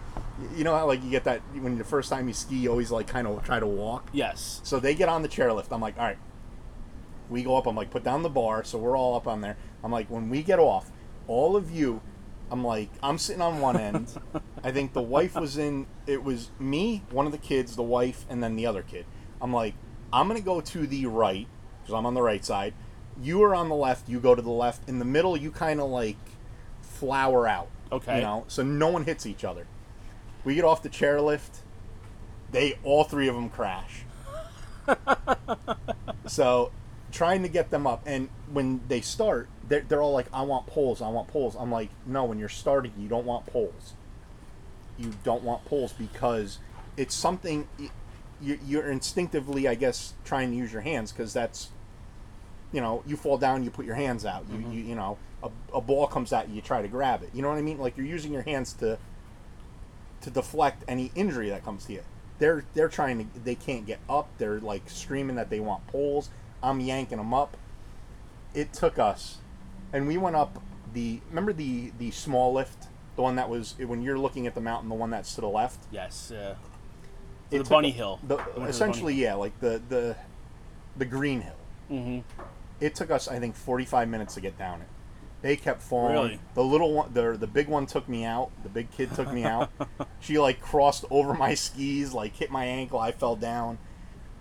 You 0.56 0.64
know 0.64 0.74
how 0.74 0.88
like 0.88 1.04
you 1.04 1.10
get 1.10 1.26
that 1.26 1.42
when 1.54 1.78
the 1.78 1.84
first 1.84 2.10
time 2.10 2.30
you 2.30 2.34
ski, 2.34 2.56
you 2.56 2.70
always 2.72 2.90
like 2.90 3.06
kind 3.06 3.28
of 3.28 3.44
try 3.44 3.60
to 3.60 3.68
walk. 3.68 4.08
Yes. 4.14 4.62
So 4.64 4.80
they 4.80 4.96
get 4.96 5.10
on 5.10 5.24
the 5.24 5.28
chairlift. 5.28 5.68
I'm 5.72 5.82
like, 5.82 5.98
all 5.98 6.06
right. 6.06 6.18
We 7.30 7.44
go 7.44 7.58
up. 7.58 7.68
I'm 7.68 7.76
like, 7.76 7.92
put 7.92 8.06
down 8.06 8.24
the 8.24 8.30
bar. 8.30 8.64
So 8.64 8.78
we're 8.78 8.98
all 8.98 9.16
up 9.16 9.28
on 9.28 9.42
there. 9.42 9.58
I'm 9.84 9.92
like, 9.92 10.10
when 10.10 10.30
we 10.30 10.42
get 10.42 10.58
off, 10.58 10.90
all 11.28 11.58
of 11.58 11.70
you, 11.70 12.02
I'm 12.50 12.64
like, 12.64 12.90
I'm 13.04 13.18
sitting 13.18 13.42
on 13.42 13.60
one 13.60 13.76
end. 13.76 14.18
I 14.64 14.72
think 14.72 14.94
the 14.94 15.02
wife 15.02 15.36
was 15.36 15.58
in. 15.58 15.86
It 16.08 16.24
was 16.24 16.50
me, 16.60 17.04
one 17.12 17.26
of 17.26 17.34
the 17.34 17.38
kids, 17.38 17.76
the 17.76 17.84
wife, 17.84 18.26
and 18.30 18.42
then 18.42 18.56
the 18.56 18.66
other 18.68 18.84
kid. 18.84 19.06
I'm 19.42 19.52
like, 19.52 19.74
I'm 20.14 20.30
gonna 20.30 20.40
go 20.40 20.62
to 20.62 20.88
the 20.88 21.08
right 21.08 21.48
because 21.82 21.94
I'm 21.94 22.06
on 22.06 22.14
the 22.14 22.22
right 22.22 22.46
side. 22.46 22.74
You 23.22 23.44
are 23.44 23.54
on 23.54 23.70
the 23.70 23.76
left. 23.76 24.08
You 24.08 24.20
go 24.20 24.36
to 24.36 24.41
the 24.41 24.50
left. 24.50 24.88
In 24.88 25.00
the 25.00 25.06
middle, 25.06 25.36
you 25.36 25.52
kind 25.52 25.80
of 25.80 25.90
like 25.90 26.18
flower 26.82 27.48
out. 27.48 27.70
Okay. 27.91 28.18
You 28.18 28.22
know, 28.22 28.46
so 28.48 28.64
no 28.64 28.88
one 28.88 29.06
hits 29.06 29.26
each 29.26 29.44
other. 29.44 29.68
We 30.44 30.56
get 30.56 30.64
off 30.64 30.84
the 30.84 30.90
chairlift. 30.90 31.62
They 32.52 32.78
all 32.84 33.04
three 33.04 33.28
of 33.28 33.36
them 33.36 33.50
crash. 33.50 34.04
so 36.26 36.72
trying 37.12 37.41
to 37.41 37.50
get 37.50 37.70
them 37.70 37.88
up 37.88 38.04
and 38.06 38.30
when 38.52 38.82
they 38.88 39.02
start 39.02 39.48
they're, 39.68 39.82
they're 39.82 40.02
all 40.02 40.14
like 40.14 40.28
i 40.32 40.41
want 40.41 40.68
poles 40.68 41.02
i 41.02 41.08
want 41.08 41.28
poles 41.28 41.56
i'm 41.56 41.72
like 41.72 41.90
no 42.06 42.24
when 42.24 42.38
you're 42.38 42.48
starting 42.48 42.91
you 42.98 43.08
don't 43.08 43.26
want 43.26 43.46
poles 43.48 43.94
you 44.98 45.12
don't 45.24 45.44
want 45.44 45.64
poles 45.66 45.94
because 45.94 46.60
it's 46.98 47.16
something 47.16 47.68
you're 48.41 48.91
instinctively 48.91 49.68
i 49.68 49.76
guess 49.76 50.14
trying 50.24 50.52
to 50.52 50.58
use 50.58 50.72
your 50.72 50.82
hands 50.82 51.12
because 51.12 51.34
that's 51.34 51.70
you 52.72 52.82
know 52.82 53.04
you 53.08 53.16
fall 53.16 53.38
down 53.38 53.64
you 53.64 53.72
put 53.72 53.86
your 53.86 53.96
hands 53.96 54.26
out. 54.26 54.46
You, 54.52 54.60
you, 54.72 54.82
you 54.82 54.96
know 54.96 55.18
a, 55.44 55.50
a 55.74 55.82
ball 55.82 56.08
comes 56.08 56.34
at 56.34 56.50
you 56.50 56.56
you 56.56 56.62
try 56.62 56.82
to 56.82 56.88
grab 56.88 57.24
it. 57.24 57.30
You 57.34 57.41
know 57.41 57.50
what 57.50 57.58
i 57.58 57.62
mean? 57.62 57.78
Like 57.78 57.98
you're 57.98 58.06
using 58.06 58.34
your 58.34 58.44
hands 58.44 58.74
to 58.74 58.98
to 60.22 60.30
deflect 60.30 60.84
any 60.88 61.12
injury 61.16 61.50
that 61.50 61.64
comes 61.64 61.86
to 61.86 61.94
you. 61.94 62.04
They're 62.40 62.64
they're 62.74 62.90
trying 62.90 63.20
to 63.20 63.40
they 63.44 63.56
can't 63.56 63.86
get 63.86 64.00
up. 64.10 64.30
They're 64.38 64.60
like 64.60 64.90
screaming 64.90 65.36
that 65.38 65.50
they 65.50 65.60
want 65.60 65.86
poles. 65.88 66.30
I'm 66.62 66.80
yanking 66.80 67.18
them 67.18 67.34
up. 67.34 67.58
It 68.54 68.74
took 68.74 69.00
us 69.00 69.38
and 69.94 70.08
we 70.08 70.18
went 70.18 70.36
up 70.36 70.62
the 70.94 71.22
remember 71.30 71.54
the 71.54 71.91
the 71.98 72.12
small 72.12 72.54
lift? 72.54 72.88
The 73.16 73.22
one 73.22 73.36
that 73.36 73.50
was 73.50 73.76
when 73.78 74.02
you're 74.02 74.20
looking 74.20 74.48
at 74.48 74.56
the 74.56 74.62
mountain 74.62 74.90
the 74.90 74.96
one 74.96 75.10
that's 75.10 75.36
to 75.36 75.41
the 75.41 75.50
left? 75.50 75.86
Yes. 75.91 76.32
Yeah. 76.34 76.56
It 77.52 77.60
the 77.60 77.64
bunny 77.70 77.91
hill. 77.91 78.20
the, 78.24 78.38
The 78.38 78.41
one 78.41 78.54
to 78.54 78.60
the 78.62 78.68
essentially 78.68 79.14
yeah 79.16 79.36
like 79.36 79.60
the 79.60 79.82
the 79.90 80.16
the 80.98 81.06
green 81.06 81.41
hill. 81.41 81.54
Mm-hmm. 81.91 82.41
It 82.80 82.95
took 82.95 83.11
us 83.11 83.27
i 83.27 83.39
think 83.39 83.56
45 83.56 84.07
minutes 84.07 84.34
to 84.35 84.41
get 84.41 84.57
down 84.57 84.81
it. 84.81 84.88
They 85.41 85.56
kept 85.56 85.81
falling. 85.81 86.14
Really? 86.14 86.39
the 86.53 86.64
little 86.64 86.93
one 86.93 87.14
the, 87.14 87.38
the 87.38 87.47
big 87.47 87.68
one 87.68 87.85
took 87.85 88.10
me 88.10 88.26
out. 88.26 88.51
The 88.64 88.69
big 88.69 88.91
kid 88.91 89.14
took 89.15 89.31
me 89.31 89.43
out. 89.43 89.72
She 90.22 90.38
like 90.38 90.60
crossed 90.60 91.06
over 91.10 91.34
my 91.34 91.53
skis 91.53 92.14
like 92.14 92.35
hit 92.35 92.51
my 92.51 92.65
ankle. 92.65 92.99
I 92.99 93.14
fell 93.14 93.38
down. 93.38 93.77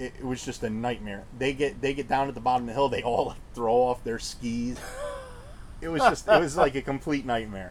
It, 0.00 0.12
it 0.18 0.24
was 0.24 0.44
just 0.44 0.64
a 0.64 0.70
nightmare. 0.70 1.24
They 1.38 1.52
get 1.52 1.80
they 1.80 1.94
get 1.94 2.08
down 2.08 2.26
at 2.26 2.34
the 2.34 2.40
bottom 2.40 2.64
of 2.64 2.66
the 2.66 2.72
hill 2.72 2.88
they 2.88 3.02
all 3.02 3.26
like 3.26 3.54
throw 3.54 3.74
off 3.74 4.02
their 4.02 4.18
skis. 4.18 4.78
It 5.80 5.88
was 5.88 6.02
just 6.02 6.26
it 6.26 6.40
was 6.40 6.56
like 6.56 6.74
a 6.74 6.82
complete 6.82 7.24
nightmare. 7.24 7.70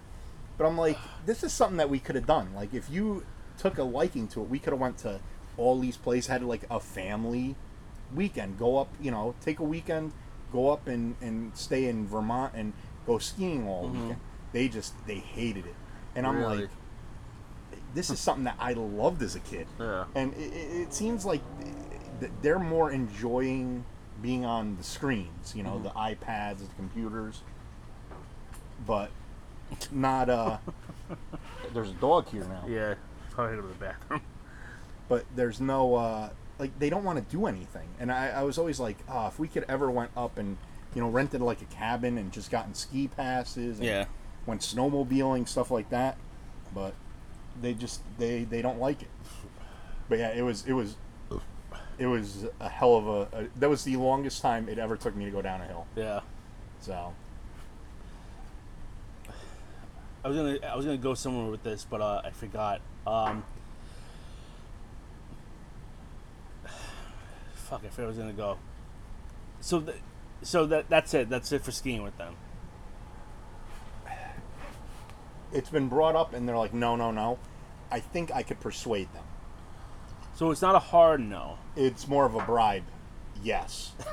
But 0.57 0.67
i'm 0.67 0.77
like 0.77 0.97
this 1.25 1.43
is 1.43 1.51
something 1.51 1.77
that 1.77 1.89
we 1.89 1.99
could 1.99 2.15
have 2.15 2.25
done. 2.25 2.53
Like 2.55 2.73
if 2.73 2.89
you 2.89 3.25
took 3.57 3.77
a 3.77 3.83
liking 3.83 4.29
to 4.29 4.41
it 4.41 4.49
we 4.49 4.59
could 4.59 4.71
have 4.71 4.79
went 4.79 4.97
to 4.99 5.19
all 5.57 5.77
these 5.79 5.97
places 5.97 6.27
had 6.27 6.43
like 6.43 6.63
a 6.71 6.79
family 6.79 7.57
weekend. 8.15 8.57
Go 8.57 8.77
up 8.77 8.87
you 9.01 9.11
know 9.11 9.35
take 9.41 9.59
a 9.59 9.63
weekend 9.65 10.13
go 10.51 10.69
up 10.69 10.87
and 10.87 11.15
and 11.21 11.55
stay 11.55 11.85
in 11.87 12.07
vermont 12.07 12.53
and 12.55 12.73
go 13.05 13.17
skiing 13.17 13.67
all 13.67 13.85
Mhm. 13.89 13.91
weekend 13.93 14.19
they 14.53 14.67
just 14.67 14.93
they 15.07 15.15
hated 15.19 15.65
it 15.65 15.75
and 16.15 16.25
i'm 16.25 16.37
Really? 16.37 16.61
like 16.61 16.69
this 17.93 18.09
is 18.09 18.19
something 18.19 18.43
that 18.45 18.55
i 18.59 18.73
loved 18.73 19.21
as 19.21 19.35
a 19.35 19.39
kid 19.39 19.67
Yeah. 19.79 20.05
and 20.15 20.33
it, 20.33 20.53
it 20.53 20.81
it 20.87 20.93
seems 20.93 21.25
like 21.25 21.41
th- 22.19 22.31
they're 22.41 22.59
more 22.59 22.91
enjoying 22.91 23.83
being 24.19 24.45
on 24.45 24.77
the 24.77 24.83
screens, 24.83 25.53
you 25.55 25.61
know, 25.61 25.77
the 25.77 25.89
iPads, 25.91 26.57
the 26.57 26.73
computers, 26.75 27.43
but 28.85 29.11
not. 29.91 30.27
uh 30.27 30.57
There's 31.73 31.91
a 31.91 31.93
dog 31.93 32.27
here 32.27 32.43
now, 32.45 32.63
Yeah, 32.67 32.95
probably 33.29 33.57
go 33.57 33.61
to 33.61 33.67
the 33.67 33.73
bathroom. 33.75 34.21
but 35.07 35.25
there's 35.35 35.61
no 35.61 35.93
uh 35.95 36.29
like 36.59 36.77
they 36.79 36.89
don't 36.89 37.03
want 37.03 37.17
to 37.19 37.35
do 37.35 37.45
anything, 37.45 37.87
and 37.99 38.11
I, 38.11 38.29
I 38.29 38.43
was 38.43 38.57
always 38.57 38.79
like, 38.79 38.97
oh, 39.09 39.27
if 39.27 39.37
we 39.39 39.47
could 39.47 39.65
ever 39.69 39.89
went 39.91 40.11
up 40.17 40.37
and 40.37 40.57
you 40.95 41.01
know 41.01 41.09
rented 41.09 41.41
like 41.41 41.61
a 41.61 41.65
cabin 41.65 42.17
and 42.17 42.31
just 42.31 42.49
gotten 42.51 42.73
ski 42.73 43.07
passes, 43.07 43.77
and 43.79 43.87
Yeah. 43.87 44.05
went 44.45 44.61
snowmobiling 44.61 45.47
stuff 45.47 45.69
like 45.71 45.89
that, 45.89 46.17
but 46.73 46.93
they 47.61 47.73
just 47.73 48.01
they 48.17 48.43
they 48.43 48.61
don't 48.61 48.79
like 48.79 49.01
it. 49.01 49.09
But 50.09 50.19
yeah, 50.19 50.29
it 50.29 50.41
was 50.41 50.65
it 50.65 50.73
was 50.73 50.95
it 51.99 52.05
was 52.07 52.45
a 52.59 52.69
hell 52.69 52.95
of 52.95 53.07
a, 53.07 53.37
a 53.37 53.47
that 53.59 53.69
was 53.69 53.83
the 53.83 53.95
longest 53.97 54.41
time 54.41 54.69
it 54.69 54.79
ever 54.79 54.95
took 54.95 55.15
me 55.15 55.25
to 55.25 55.31
go 55.31 55.41
down 55.41 55.61
a 55.61 55.65
hill. 55.65 55.85
Yeah. 55.95 56.21
So 56.79 57.13
I 60.23 60.27
was 60.29 60.37
gonna 60.37 60.57
I 60.65 60.75
was 60.75 60.85
gonna 60.85 60.97
go 60.97 61.13
somewhere 61.13 61.49
with 61.49 61.63
this, 61.63 61.85
but 61.89 62.01
uh, 62.01 62.21
I 62.23 62.31
forgot. 62.31 62.81
Um, 63.05 63.43
fuck, 67.67 67.81
I 67.85 67.89
forgot 67.89 68.05
I 68.05 68.07
was 68.07 68.17
gonna 68.17 68.33
go. 68.33 68.57
So, 69.61 69.81
th- 69.81 69.97
so 70.41 70.65
that 70.67 70.89
that's 70.89 71.13
it. 71.13 71.29
That's 71.29 71.51
it 71.51 71.63
for 71.63 71.71
skiing 71.71 72.03
with 72.03 72.17
them. 72.17 72.35
it's 75.53 75.69
been 75.69 75.87
brought 75.87 76.15
up, 76.15 76.33
and 76.33 76.47
they're 76.47 76.57
like, 76.57 76.73
no, 76.73 76.95
no, 76.95 77.11
no. 77.11 77.39
I 77.89 77.99
think 78.01 78.31
I 78.33 78.43
could 78.43 78.59
persuade 78.59 79.11
them. 79.13 79.23
So 80.35 80.51
it's 80.51 80.61
not 80.61 80.75
a 80.75 80.79
hard 80.79 81.21
no. 81.21 81.57
It's 81.75 82.07
more 82.07 82.25
of 82.25 82.35
a 82.35 82.41
bribe. 82.41 82.83
Yes. 83.43 83.93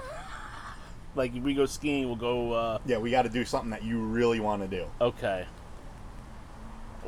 Like 1.17 1.37
if 1.37 1.45
we 1.45 1.55
go 1.55 1.65
skiing, 1.67 2.07
we'll 2.07 2.17
go. 2.17 2.53
Uh, 2.53 2.79
Yeah, 2.87 2.99
we 2.99 3.13
got 3.13 3.23
to 3.23 3.29
do 3.29 3.45
something 3.45 3.71
that 3.71 3.85
you 3.85 4.01
really 4.01 4.41
want 4.41 4.63
to 4.63 4.69
do. 4.69 4.87
okay. 5.01 5.47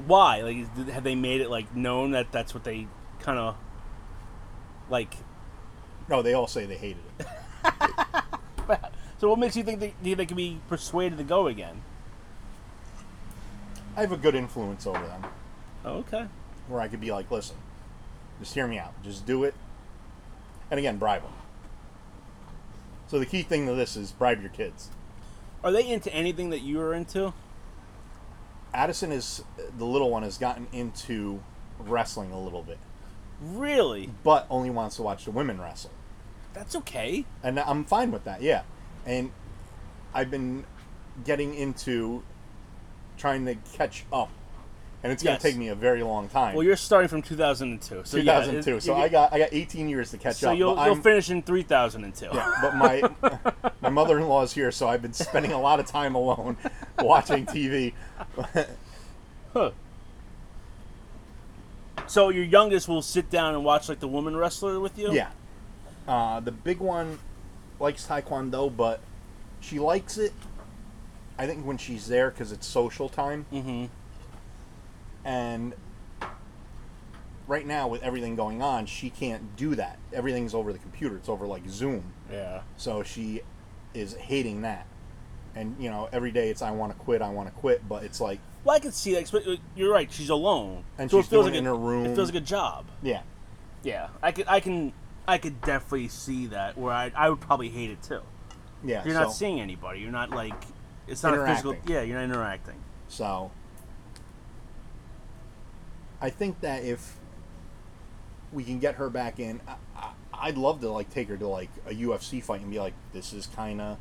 Why? 0.06 0.42
Like, 0.42 0.88
have 0.90 1.02
they 1.02 1.16
made 1.16 1.40
it 1.40 1.50
like 1.50 1.74
known 1.74 2.12
that 2.12 2.30
that's 2.30 2.54
what 2.54 2.62
they 2.62 2.86
kind 3.18 3.36
of 3.36 3.56
like? 4.88 5.12
No, 6.08 6.22
they 6.22 6.34
all 6.34 6.46
say 6.46 6.66
they 6.66 6.76
hated 6.76 7.02
it. 7.18 7.26
So 9.18 9.30
what 9.30 9.38
makes 9.38 9.56
you 9.56 9.62
think 9.62 9.80
they, 9.80 9.94
they 10.14 10.26
can 10.26 10.36
be 10.36 10.60
persuaded 10.68 11.16
to 11.16 11.24
go 11.24 11.46
again? 11.46 11.80
I 13.96 14.02
have 14.02 14.12
a 14.12 14.16
good 14.18 14.34
influence 14.34 14.86
over 14.86 14.98
them. 14.98 15.24
Oh, 15.86 15.92
okay. 16.00 16.26
where 16.68 16.80
I 16.82 16.88
could 16.88 17.00
be 17.00 17.10
like, 17.12 17.30
listen, 17.30 17.56
just 18.40 18.52
hear 18.52 18.66
me 18.66 18.78
out, 18.78 18.92
just 19.02 19.24
do 19.24 19.44
it, 19.44 19.54
and 20.70 20.78
again, 20.78 20.98
bribe 20.98 21.22
them. 21.22 21.32
So 23.06 23.18
the 23.18 23.24
key 23.24 23.42
thing 23.42 23.66
to 23.66 23.72
this 23.74 23.96
is 23.96 24.12
bribe 24.12 24.40
your 24.42 24.50
kids. 24.50 24.90
Are 25.64 25.72
they 25.72 25.88
into 25.88 26.12
anything 26.12 26.50
that 26.50 26.60
you 26.60 26.78
are 26.80 26.92
into? 26.92 27.32
Addison 28.74 29.12
is 29.12 29.42
the 29.78 29.86
little 29.86 30.10
one 30.10 30.24
has 30.24 30.36
gotten 30.36 30.66
into 30.72 31.40
wrestling 31.78 32.32
a 32.32 32.38
little 32.40 32.62
bit, 32.62 32.78
Really? 33.40 34.10
but 34.24 34.46
only 34.50 34.68
wants 34.68 34.96
to 34.96 35.02
watch 35.02 35.24
the 35.24 35.30
women 35.30 35.58
wrestle, 35.58 35.90
That's 36.56 36.74
okay. 36.76 37.24
and 37.42 37.60
I'm 37.60 37.84
fine 37.84 38.10
with 38.10 38.24
that. 38.24 38.40
Yeah, 38.42 38.62
and 39.04 39.30
I've 40.14 40.30
been 40.30 40.64
getting 41.24 41.54
into 41.54 42.22
trying 43.18 43.44
to 43.46 43.54
catch 43.74 44.04
up, 44.12 44.30
and 45.02 45.12
it's 45.12 45.22
going 45.22 45.34
Yes. 45.34 45.42
to 45.42 45.48
take 45.48 45.56
me 45.58 45.68
a 45.68 45.74
very 45.74 46.02
long 46.02 46.28
time. 46.28 46.54
Well, 46.54 46.64
you're 46.64 46.76
starting 46.76 47.08
from 47.08 47.22
2002. 47.22 48.02
So 48.04 48.16
yeah, 48.16 48.40
2002, 48.40 48.76
it- 48.76 48.82
so 48.82 48.96
you- 48.96 49.02
I 49.02 49.08
got 49.08 49.32
I 49.32 49.38
got 49.38 49.50
18 49.52 49.88
years 49.88 50.10
to 50.12 50.18
catch 50.18 50.36
So 50.36 50.50
up. 50.52 50.58
you'll, 50.58 50.74
but 50.74 50.84
you'll 50.86 50.94
I'm- 50.94 51.02
finish 51.02 51.30
in 51.30 51.42
3002. 51.42 52.28
Yeah, 52.32 52.52
but 52.62 52.74
my 52.74 53.02
my 53.82 53.88
mother-in-law 53.90 54.42
is 54.42 54.52
here, 54.54 54.72
so 54.72 54.88
I've 54.88 55.02
been 55.02 55.12
spending 55.12 55.52
a 55.52 55.60
lot 55.60 55.78
of 55.78 55.86
time 55.86 56.14
alone 56.14 56.56
watching 57.00 57.44
TV. 57.46 57.92
Huh. 59.52 59.70
So 62.06 62.28
your 62.28 62.44
youngest 62.44 62.88
will 62.88 63.02
sit 63.02 63.30
down 63.30 63.54
and 63.54 63.64
watch 63.64 63.88
like 63.88 64.00
the 64.00 64.08
woman 64.08 64.36
wrestler 64.36 64.78
with 64.80 64.96
you. 64.98 65.12
yeah, 65.12 65.28
uh, 66.06 66.40
the 66.40 66.52
big 66.52 66.78
one 66.78 67.18
likes 67.80 68.06
Taekwondo, 68.06 68.74
but 68.74 69.00
she 69.60 69.78
likes 69.78 70.18
it. 70.18 70.32
I 71.38 71.46
think 71.46 71.66
when 71.66 71.76
she's 71.78 72.06
there 72.08 72.30
because 72.30 72.52
it's 72.52 72.66
social 72.66 73.08
time, 73.08 73.44
Mm-hmm. 73.52 73.86
and 75.24 75.74
right 77.46 77.66
now 77.66 77.88
with 77.88 78.02
everything 78.02 78.36
going 78.36 78.62
on, 78.62 78.86
she 78.86 79.10
can't 79.10 79.56
do 79.56 79.74
that. 79.74 79.98
Everything's 80.12 80.54
over 80.54 80.72
the 80.72 80.78
computer. 80.78 81.16
It's 81.16 81.28
over 81.28 81.46
like 81.46 81.68
Zoom, 81.68 82.04
Yeah. 82.30 82.62
so 82.76 83.02
she 83.02 83.42
is 83.94 84.14
hating 84.14 84.62
that. 84.62 84.86
And 85.54 85.76
you 85.78 85.90
know, 85.90 86.08
every 86.12 86.32
day 86.32 86.50
it's 86.50 86.62
I 86.62 86.70
want 86.70 86.92
to 86.92 86.98
quit, 86.98 87.22
I 87.22 87.30
want 87.30 87.48
to 87.48 87.54
quit, 87.54 87.86
but 87.88 88.02
it's 88.04 88.20
like 88.20 88.40
Well, 88.64 88.76
I 88.76 88.78
can 88.78 88.92
see 88.92 89.14
that. 89.14 89.30
but 89.30 89.44
You're 89.74 89.92
right. 89.92 90.10
She's 90.12 90.28
alone, 90.30 90.84
And 90.98 91.10
so 91.10 91.18
she's 91.18 91.26
it 91.26 91.30
feels 91.30 91.44
doing 91.46 91.54
like 91.54 91.54
it 91.54 91.58
in 91.58 91.66
a, 91.66 91.70
her 91.70 91.76
room. 91.76 92.06
It 92.06 92.14
feels 92.14 92.28
like 92.32 92.42
a 92.42 92.44
job. 92.46 92.86
yeah, 93.02 93.22
Yeah, 93.82 94.08
I 94.22 94.32
could, 94.32 94.46
I 94.48 94.60
can, 94.60 94.92
I 95.28 95.38
could 95.38 95.60
definitely 95.60 96.08
see 96.08 96.46
that. 96.46 96.76
Where 96.78 96.92
I, 96.92 97.12
I 97.16 97.30
would 97.30 97.40
probably 97.40 97.68
hate 97.68 97.90
it 97.90 98.02
too. 98.02 98.20
yeah. 98.84 99.04
You're 99.04 99.14
so, 99.14 99.22
not 99.24 99.32
seeing 99.32 99.60
anybody. 99.60 100.00
You're 100.00 100.12
not 100.12 100.30
like, 100.30 100.54
it's 101.06 101.22
not 101.22 101.34
a 101.34 101.46
physical. 101.46 101.76
Yeah, 101.86 102.02
you're 102.02 102.18
not 102.18 102.24
interacting. 102.24 102.76
So 103.08 103.50
I 106.20 106.30
think 106.30 106.60
that 106.60 106.84
if 106.84 107.16
we 108.52 108.64
can 108.64 108.78
get 108.78 108.96
her 108.96 109.10
back 109.10 109.38
in, 109.38 109.60
I, 109.66 109.74
I, 109.96 110.10
I'd 110.32 110.58
love 110.58 110.80
to 110.80 110.90
like 110.90 111.10
take 111.10 111.28
her 111.28 111.36
to 111.36 111.46
like 111.48 111.70
a 111.86 111.90
UFC 111.94 112.42
fight 112.42 112.60
and 112.60 112.70
be 112.70 112.78
like, 112.78 112.94
this 113.12 113.32
is 113.32 113.46
kind 113.46 113.80
of 113.80 113.98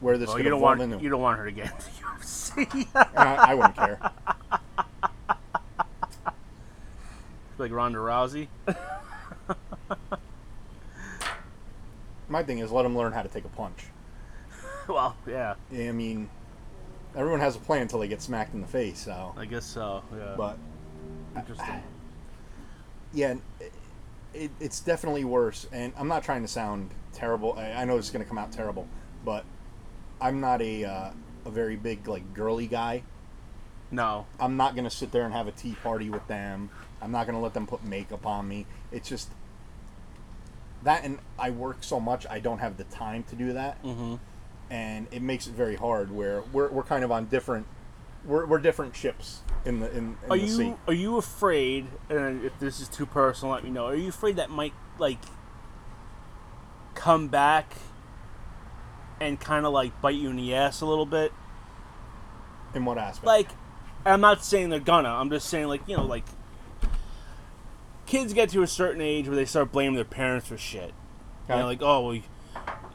where 0.00 0.18
this 0.18 0.28
Well, 0.28 0.38
you 0.38 0.50
don't 0.50 0.60
want, 0.60 0.80
into. 0.80 0.98
you 0.98 1.08
don't 1.08 1.20
want 1.22 1.38
her 1.38 1.46
to 1.46 1.52
get 1.52 1.66
into 1.66 1.90
UFC. 2.02 2.86
I, 2.94 3.50
I 3.50 3.54
wouldn't 3.54 3.76
care. 3.76 3.98
like 7.58 7.72
Ronda 7.72 7.98
Rousey. 7.98 8.48
My 12.28 12.42
thing 12.42 12.58
is 12.58 12.70
let 12.72 12.82
them 12.82 12.96
learn 12.96 13.12
how 13.12 13.22
to 13.22 13.28
take 13.28 13.44
a 13.44 13.48
punch. 13.48 13.84
well, 14.88 15.16
yeah, 15.26 15.54
I 15.72 15.92
mean, 15.92 16.30
everyone 17.14 17.40
has 17.40 17.56
a 17.56 17.58
plan 17.58 17.82
until 17.82 17.98
they 17.98 18.08
get 18.08 18.22
smacked 18.22 18.54
in 18.54 18.60
the 18.60 18.66
face. 18.66 18.98
So, 18.98 19.34
I 19.36 19.44
guess 19.44 19.64
so. 19.64 20.02
Yeah, 20.16 20.34
but 20.36 20.58
interesting. 21.36 21.82
yeah, 23.12 23.34
it, 23.60 23.72
it, 24.32 24.50
it's 24.60 24.80
definitely 24.80 25.24
worse. 25.24 25.66
And 25.72 25.92
I'm 25.96 26.08
not 26.08 26.24
trying 26.24 26.42
to 26.42 26.48
sound 26.48 26.90
terrible. 27.12 27.54
I, 27.58 27.72
I 27.72 27.84
know 27.84 27.98
it's 27.98 28.10
going 28.10 28.24
to 28.24 28.28
come 28.28 28.38
out 28.38 28.52
terrible, 28.52 28.88
but 29.24 29.44
I'm 30.20 30.40
not 30.40 30.62
a 30.62 30.84
uh, 30.84 31.10
a 31.44 31.50
very 31.50 31.76
big 31.76 32.08
like 32.08 32.34
girly 32.34 32.66
guy. 32.66 33.02
No, 33.90 34.26
I'm 34.40 34.56
not 34.56 34.74
gonna 34.74 34.90
sit 34.90 35.12
there 35.12 35.24
and 35.24 35.32
have 35.32 35.46
a 35.46 35.52
tea 35.52 35.76
party 35.82 36.10
with 36.10 36.26
them. 36.26 36.70
I'm 37.00 37.12
not 37.12 37.26
gonna 37.26 37.40
let 37.40 37.54
them 37.54 37.66
put 37.66 37.84
makeup 37.84 38.26
on 38.26 38.48
me. 38.48 38.66
It's 38.90 39.08
just 39.08 39.28
that, 40.84 41.04
and 41.04 41.18
I 41.38 41.50
work 41.50 41.78
so 41.80 41.98
much, 41.98 42.26
I 42.28 42.38
don't 42.38 42.58
have 42.58 42.76
the 42.76 42.84
time 42.84 43.24
to 43.24 43.36
do 43.36 43.52
that, 43.54 43.82
mm-hmm. 43.82 44.16
and 44.70 45.06
it 45.10 45.22
makes 45.22 45.46
it 45.46 45.54
very 45.54 45.76
hard. 45.76 46.10
Where 46.10 46.42
we're, 46.52 46.68
we're 46.68 46.82
kind 46.82 47.04
of 47.04 47.10
on 47.10 47.26
different, 47.26 47.66
we're, 48.24 48.46
we're 48.46 48.58
different 48.58 48.94
ships 48.94 49.40
in 49.64 49.80
the 49.80 49.90
in, 49.90 49.96
in 49.96 50.16
Are 50.30 50.36
the 50.36 50.44
you 50.44 50.48
sea. 50.48 50.74
are 50.86 50.94
you 50.94 51.16
afraid? 51.16 51.86
And 52.08 52.44
if 52.44 52.58
this 52.58 52.80
is 52.80 52.88
too 52.88 53.06
personal, 53.06 53.54
let 53.54 53.64
me 53.64 53.70
know. 53.70 53.86
Are 53.86 53.94
you 53.94 54.08
afraid 54.08 54.36
that 54.36 54.50
might 54.50 54.74
like 54.98 55.22
come 56.94 57.28
back 57.28 57.74
and 59.20 59.40
kind 59.40 59.66
of 59.66 59.72
like 59.72 60.00
bite 60.00 60.16
you 60.16 60.30
in 60.30 60.36
the 60.36 60.54
ass 60.54 60.80
a 60.80 60.86
little 60.86 61.06
bit? 61.06 61.32
In 62.74 62.84
what 62.84 62.98
aspect? 62.98 63.26
Like, 63.26 63.48
I'm 64.04 64.20
not 64.20 64.44
saying 64.44 64.68
they're 64.70 64.80
gonna. 64.80 65.08
I'm 65.08 65.30
just 65.30 65.48
saying 65.48 65.68
like 65.68 65.88
you 65.88 65.96
know 65.96 66.04
like 66.04 66.24
kids 68.14 68.32
get 68.32 68.48
to 68.50 68.62
a 68.62 68.66
certain 68.66 69.00
age 69.00 69.26
where 69.26 69.34
they 69.36 69.44
start 69.44 69.72
blaming 69.72 69.96
their 69.96 70.04
parents 70.04 70.46
for 70.46 70.56
shit. 70.56 70.92
You 71.48 71.54
Okay. 71.54 71.58
know, 71.60 71.66
like 71.66 71.82
oh 71.82 72.08
well. 72.08 72.20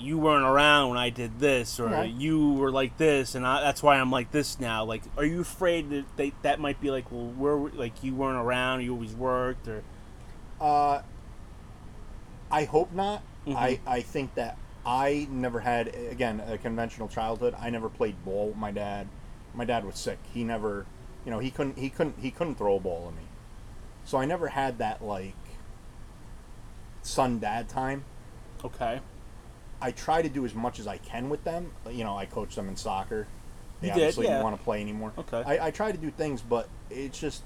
You 0.02 0.18
weren't 0.18 0.46
around 0.46 0.88
when 0.90 0.98
I 0.98 1.10
did 1.10 1.42
this, 1.42 1.78
or 1.78 1.88
Right. 1.88 2.10
you 2.10 2.54
were 2.54 2.72
like 2.72 2.98
this, 2.98 3.36
and 3.36 3.46
I, 3.46 3.60
that's 3.60 3.84
why 3.84 3.98
I'm 4.00 4.10
like 4.10 4.32
this 4.32 4.58
now. 4.58 4.86
Like, 4.86 5.02
are 5.18 5.26
you 5.26 5.42
afraid 5.42 5.90
that 5.90 6.06
they, 6.16 6.32
that 6.42 6.58
might 6.58 6.80
be 6.80 6.90
like, 6.90 7.12
well, 7.12 7.26
where 7.26 7.58
like 7.58 8.02
you 8.02 8.16
weren't 8.16 8.38
around, 8.38 8.80
you 8.82 8.94
always 8.94 9.14
worked, 9.14 9.68
or 9.68 9.84
Uh, 10.62 11.02
I 12.50 12.64
hope 12.64 12.94
not. 12.94 13.24
Mhm. 13.46 13.56
I, 13.58 13.80
I 13.86 14.00
think 14.02 14.36
that 14.36 14.58
I 14.86 15.28
never 15.30 15.60
had 15.60 15.94
again 15.94 16.42
a 16.48 16.58
conventional 16.58 17.10
childhood. 17.10 17.54
I 17.60 17.70
never 17.70 17.90
played 17.90 18.24
ball 18.24 18.48
with 18.48 18.58
my 18.58 18.72
dad. 18.72 19.08
My 19.54 19.66
dad 19.66 19.84
was 19.84 19.96
sick. 19.98 20.20
He 20.34 20.46
never, 20.46 20.86
you 21.26 21.32
know, 21.32 21.40
he 21.40 21.52
couldn't 21.52 21.78
he 21.78 21.90
couldn't 21.90 22.16
he 22.20 22.32
couldn't 22.32 22.56
throw 22.56 22.78
a 22.78 22.80
ball 22.80 23.10
at 23.10 23.16
me. 23.22 23.29
So 24.10 24.18
I 24.18 24.26
never 24.26 24.48
had 24.48 24.80
that 24.80 25.06
like 25.06 25.36
son 27.04 27.38
dad 27.38 27.70
time. 27.70 28.06
okay, 28.66 29.02
I 29.80 29.92
try 29.92 30.24
to 30.24 30.30
do 30.30 30.46
as 30.46 30.56
much 30.56 30.80
as 30.80 30.88
I 30.88 30.98
can 30.98 31.30
with 31.30 31.44
them. 31.44 31.74
You 31.88 32.06
know, 32.06 32.18
I 32.18 32.26
coach 32.26 32.56
them 32.56 32.68
in 32.70 32.76
soccer. 32.76 33.28
They 33.82 33.90
You 33.90 33.94
did, 33.94 34.02
obviously 34.02 34.26
yeah. 34.26 34.34
don't 34.34 34.44
want 34.46 34.58
to 34.58 34.64
play 34.64 34.82
anymore. 34.82 35.14
Okay. 35.16 35.44
I, 35.46 35.68
I 35.68 35.70
try 35.70 35.92
to 35.92 35.98
do 35.98 36.10
things, 36.10 36.42
but 36.42 36.70
it's 36.90 37.20
just 37.20 37.44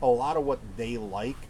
a 0.00 0.06
lot 0.06 0.36
of 0.36 0.44
what 0.44 0.60
they 0.76 0.98
like, 0.98 1.48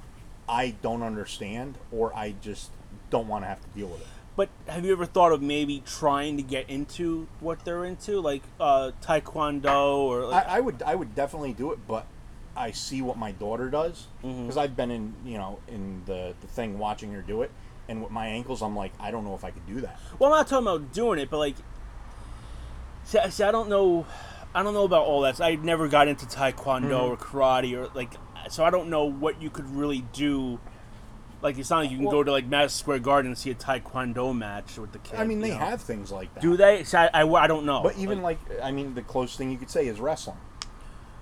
I 0.48 0.70
don't 0.80 1.02
understand, 1.02 1.76
or 1.92 2.16
I 2.16 2.34
just 2.40 2.70
don't 3.10 3.28
want 3.28 3.44
to 3.44 3.48
have 3.48 3.60
to 3.60 3.68
deal 3.78 3.88
with 3.88 4.00
it. 4.00 4.06
But 4.34 4.48
have 4.66 4.86
you 4.86 4.92
ever 4.92 5.04
thought 5.04 5.32
of 5.32 5.42
maybe 5.42 5.82
trying 5.84 6.38
to 6.38 6.42
get 6.42 6.70
into 6.70 7.28
what 7.40 7.66
they're 7.66 7.84
into, 7.84 8.18
like 8.18 8.42
uh, 8.58 8.92
taekwondo 9.02 9.98
or? 9.98 10.24
Like, 10.24 10.48
I, 10.48 10.56
I 10.56 10.60
would 10.60 10.82
I 10.82 10.94
would 10.94 11.14
definitely 11.14 11.52
do 11.52 11.70
it, 11.70 11.80
but 11.86 12.06
I 12.56 12.70
see 12.70 13.02
what 13.02 13.16
my 13.18 13.32
daughter 13.32 13.68
does 13.70 14.06
Mm-hmm. 14.24 14.42
because 14.42 14.56
I've 14.56 14.76
been 14.76 14.90
in 14.90 15.14
you 15.24 15.38
know 15.38 15.58
in 15.68 16.02
the 16.06 16.34
the 16.40 16.46
thing 16.46 16.78
watching 16.78 17.12
her 17.12 17.20
do 17.22 17.42
it, 17.42 17.50
and 17.88 18.02
with 18.02 18.10
my 18.10 18.26
ankles, 18.28 18.62
I'm 18.62 18.76
like 18.76 18.92
I 19.00 19.10
don't 19.10 19.24
know 19.24 19.34
if 19.34 19.44
I 19.44 19.50
could 19.50 19.66
do 19.66 19.80
that. 19.82 19.98
well, 20.18 20.32
I'm 20.32 20.38
not 20.38 20.48
talking 20.48 20.66
about 20.66 20.92
doing 20.92 21.18
it, 21.18 21.30
but 21.30 21.38
like, 21.38 21.56
see, 23.04 23.18
see, 23.30 23.44
I 23.44 23.50
don't 23.50 23.68
know, 23.68 24.06
I 24.54 24.62
don't 24.62 24.74
know 24.74 24.84
about 24.84 25.04
all 25.06 25.22
that. 25.22 25.36
So 25.36 25.44
I 25.44 25.56
never 25.56 25.88
got 25.88 26.08
into 26.08 26.26
taekwondo 26.26 26.90
Mm-hmm. 26.90 27.12
or 27.12 27.16
karate 27.16 27.76
or 27.76 27.90
like, 27.94 28.14
so 28.50 28.64
I 28.64 28.70
don't 28.70 28.88
know 28.90 29.04
what 29.04 29.40
you 29.42 29.50
could 29.50 29.68
really 29.70 30.04
do. 30.12 30.58
Like 31.42 31.58
it's 31.58 31.68
not 31.68 31.80
like 31.80 31.90
you 31.90 31.96
can 31.98 32.06
Well- 32.06 32.12
go 32.12 32.24
to 32.24 32.32
like 32.32 32.46
Madison 32.46 32.78
Square 32.78 33.00
Garden 33.00 33.32
and 33.32 33.38
see 33.38 33.50
a 33.50 33.54
taekwondo 33.54 34.34
match 34.34 34.78
with 34.78 34.92
the 34.92 34.98
kids. 34.98 35.18
I 35.20 35.24
mean, 35.24 35.40
they 35.40 35.48
you 35.48 35.54
know? 35.54 35.60
have 35.60 35.82
things 35.82 36.10
like 36.10 36.32
that. 36.34 36.40
Do 36.40 36.56
they? 36.56 36.84
See, 36.84 36.96
I, 36.96 37.08
I, 37.12 37.28
I 37.28 37.46
don't 37.46 37.66
know. 37.66 37.82
But 37.82 37.98
even 37.98 38.22
like 38.22 38.38
I 38.62 38.70
mean, 38.72 38.94
the 38.94 39.02
closest 39.02 39.36
thing 39.38 39.50
you 39.50 39.58
could 39.58 39.70
say 39.70 39.86
is 39.86 40.00
wrestling. 40.00 40.38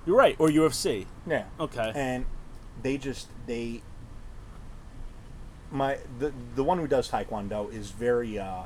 You're 0.07 0.17
right, 0.17 0.37
or 0.39 0.49
UFC. 0.49 1.07
Yeah. 1.27 1.45
Okay. 1.61 1.93
And 1.95 2.27
they 2.83 2.97
just 2.99 3.29
they 3.47 3.83
my 5.71 5.99
the 6.19 6.33
the 6.55 6.65
one 6.65 6.79
who 6.79 6.87
does 6.87 7.11
taekwondo 7.11 7.73
is 7.73 7.91
very 7.91 8.39
uh 8.39 8.65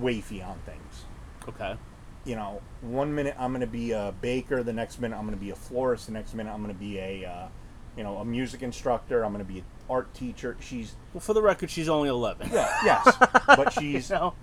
wafy 0.00 0.46
on 0.46 0.58
things. 0.66 1.04
Okay. 1.48 1.76
You 2.24 2.36
know, 2.36 2.62
one 2.82 3.14
minute 3.14 3.34
I'm 3.38 3.50
going 3.50 3.62
to 3.62 3.66
be 3.66 3.90
a 3.90 4.14
baker, 4.20 4.62
the 4.62 4.72
next 4.72 5.00
minute 5.00 5.16
I'm 5.16 5.26
going 5.26 5.36
to 5.36 5.44
be 5.44 5.50
a 5.50 5.56
florist, 5.56 6.06
the 6.06 6.12
next 6.12 6.34
minute 6.34 6.52
I'm 6.52 6.62
going 6.62 6.72
to 6.72 6.78
be 6.80 6.98
a 6.98 7.24
uh, 7.24 7.48
you 7.96 8.04
know, 8.04 8.18
a 8.18 8.24
music 8.24 8.62
instructor, 8.62 9.24
I'm 9.24 9.32
going 9.32 9.44
to 9.44 9.52
be 9.52 9.58
an 9.58 9.64
art 9.90 10.14
teacher. 10.14 10.56
She's 10.60 10.94
Well, 11.12 11.20
for 11.20 11.34
the 11.34 11.42
record, 11.42 11.68
she's 11.68 11.88
only 11.88 12.08
11. 12.08 12.48
yeah, 12.52 12.72
yes, 12.84 13.16
but 13.48 13.72
she's 13.72 14.08
You 14.10 14.16
know? 14.16 14.34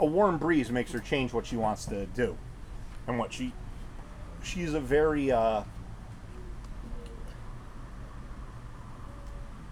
a 0.00 0.04
warm 0.04 0.36
breeze 0.38 0.68
makes 0.70 0.90
her 0.92 0.98
change 0.98 1.32
what 1.32 1.46
she 1.46 1.56
wants 1.56 1.86
to 1.86 2.06
do 2.06 2.36
and 3.06 3.18
what 3.18 3.32
she 3.32 3.52
she's 4.42 4.74
a 4.74 4.80
very 4.80 5.30
uh 5.30 5.62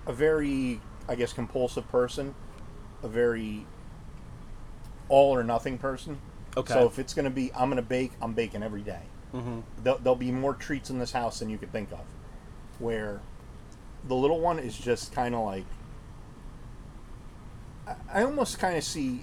a 0.06 0.12
very 0.12 0.80
i 1.08 1.14
guess 1.14 1.32
compulsive 1.32 1.88
person 1.90 2.34
a 3.02 3.08
very 3.08 3.66
all 5.08 5.34
or 5.34 5.42
nothing 5.42 5.78
person 5.78 6.18
Okay. 6.56 6.72
so 6.74 6.84
if 6.86 6.98
it's 6.98 7.14
going 7.14 7.24
to 7.26 7.30
be 7.30 7.52
i'm 7.54 7.68
going 7.70 7.76
to 7.76 7.88
bake 7.88 8.12
i'm 8.20 8.32
baking 8.32 8.62
every 8.62 8.82
day. 8.82 9.02
Mm-hmm. 9.32 9.60
There'll, 9.84 9.98
there'll 10.00 10.16
be 10.16 10.32
more 10.32 10.54
treats 10.54 10.90
in 10.90 10.98
this 10.98 11.12
house 11.12 11.38
than 11.38 11.48
you 11.50 11.56
could 11.58 11.70
think 11.70 11.92
of 11.92 12.00
where 12.80 13.20
the 14.08 14.16
little 14.16 14.40
one 14.40 14.58
is 14.58 14.76
just 14.76 15.12
kind 15.12 15.32
of 15.36 15.44
like 15.44 15.64
I- 17.86 17.94
I 18.12 18.22
almost 18.24 18.58
kind 18.58 18.76
of 18.76 18.82
see 18.82 19.22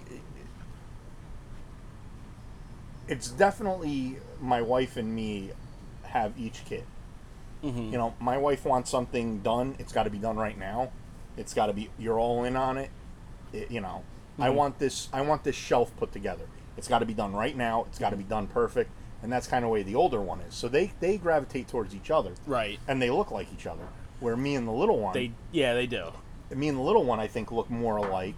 it's 3.08 3.28
definitely 3.30 4.16
my 4.40 4.62
wife 4.62 4.96
and 4.96 5.14
me 5.14 5.50
have 6.04 6.32
each 6.38 6.64
kid. 6.64 6.84
Mhm. 7.62 7.90
You 7.92 7.98
know, 7.98 8.14
my 8.20 8.38
wife 8.38 8.64
wants 8.64 8.90
something 8.90 9.40
done, 9.40 9.74
it's 9.78 9.92
got 9.92 10.04
to 10.04 10.10
be 10.10 10.18
done 10.18 10.36
right 10.36 10.56
now. 10.58 10.90
It's 11.36 11.54
got 11.54 11.66
to 11.66 11.72
be 11.72 11.90
you're 11.98 12.18
all 12.18 12.44
in 12.44 12.56
on 12.56 12.78
it. 12.78 12.90
It- 13.52 13.70
you 13.70 13.80
know, 13.80 14.02
I 14.38 14.48
Mhm. 14.48 14.54
want 14.54 14.78
this 14.78 15.08
I 15.12 15.20
want 15.22 15.44
this 15.44 15.56
shelf 15.56 15.90
put 15.96 16.12
together. 16.12 16.44
It's 16.76 16.86
got 16.88 17.00
to 17.00 17.06
be 17.06 17.14
done 17.14 17.34
right 17.34 17.56
now. 17.56 17.84
It's 17.88 17.98
got 17.98 18.10
to 18.10 18.16
be 18.16 18.24
done 18.24 18.46
perfect. 18.46 18.90
And 19.20 19.32
that's 19.32 19.48
kind 19.48 19.64
of 19.64 19.68
the 19.68 19.72
way 19.72 19.82
the 19.82 19.96
older 19.96 20.20
one 20.20 20.40
is. 20.40 20.54
So 20.54 20.68
they 20.68 20.92
they 21.00 21.18
gravitate 21.18 21.66
towards 21.68 21.94
each 21.94 22.10
other 22.10 22.34
Right. 22.46 22.78
and 22.86 23.02
they 23.02 23.10
look 23.10 23.30
like 23.32 23.52
each 23.52 23.66
other. 23.66 23.88
Where 24.20 24.36
me 24.36 24.54
and 24.54 24.66
the 24.66 24.72
little 24.72 24.98
one 24.98 25.14
They 25.14 25.32
yeah, 25.50 25.74
they 25.74 25.86
do. 25.86 26.12
me 26.54 26.68
and 26.68 26.78
the 26.78 26.82
little 26.82 27.04
one 27.04 27.18
I 27.20 27.26
think 27.26 27.50
look 27.50 27.68
more 27.70 27.96
alike, 27.96 28.34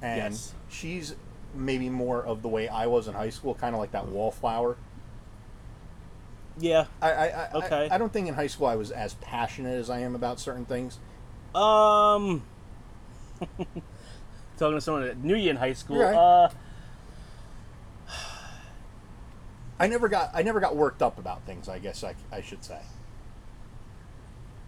and 0.00 0.32
Yes. 0.32 0.54
she's 0.68 1.14
maybe 1.54 1.88
more 1.90 2.24
of 2.24 2.42
the 2.42 2.48
way 2.48 2.68
I 2.68 2.86
was 2.86 3.08
in 3.08 3.14
high 3.14 3.30
school, 3.30 3.54
kind 3.54 3.74
of 3.74 3.80
like 3.80 3.92
that 3.92 4.08
wallflower. 4.08 4.78
Yeah. 6.58 6.86
I, 7.00 7.10
I, 7.12 7.26
I, 7.26 7.48
Okay. 7.54 7.88
I, 7.90 7.94
I 7.94 7.98
don't 7.98 8.12
think 8.12 8.28
in 8.28 8.34
high 8.34 8.46
school 8.46 8.66
I 8.66 8.76
was 8.76 8.90
as 8.90 9.14
passionate 9.14 9.76
as 9.78 9.88
I 9.90 10.00
am 10.00 10.14
about 10.14 10.40
certain 10.40 10.66
things. 10.66 10.98
Um 11.54 12.42
talking 14.58 14.76
to 14.76 14.80
someone 14.80 15.04
that 15.04 15.18
knew 15.18 15.36
you 15.36 15.50
in 15.50 15.56
high 15.56 15.72
school. 15.72 15.98
Right. 16.00 16.14
Uh 16.14 16.48
I 19.78 19.86
never 19.86 20.08
got 20.08 20.30
I 20.34 20.42
never 20.42 20.60
got 20.60 20.76
worked 20.76 21.02
up 21.02 21.18
about 21.18 21.44
things. 21.46 21.68
I 21.68 21.78
guess 21.78 22.04
I, 22.04 22.14
I 22.30 22.40
should 22.42 22.64
say. 22.64 22.80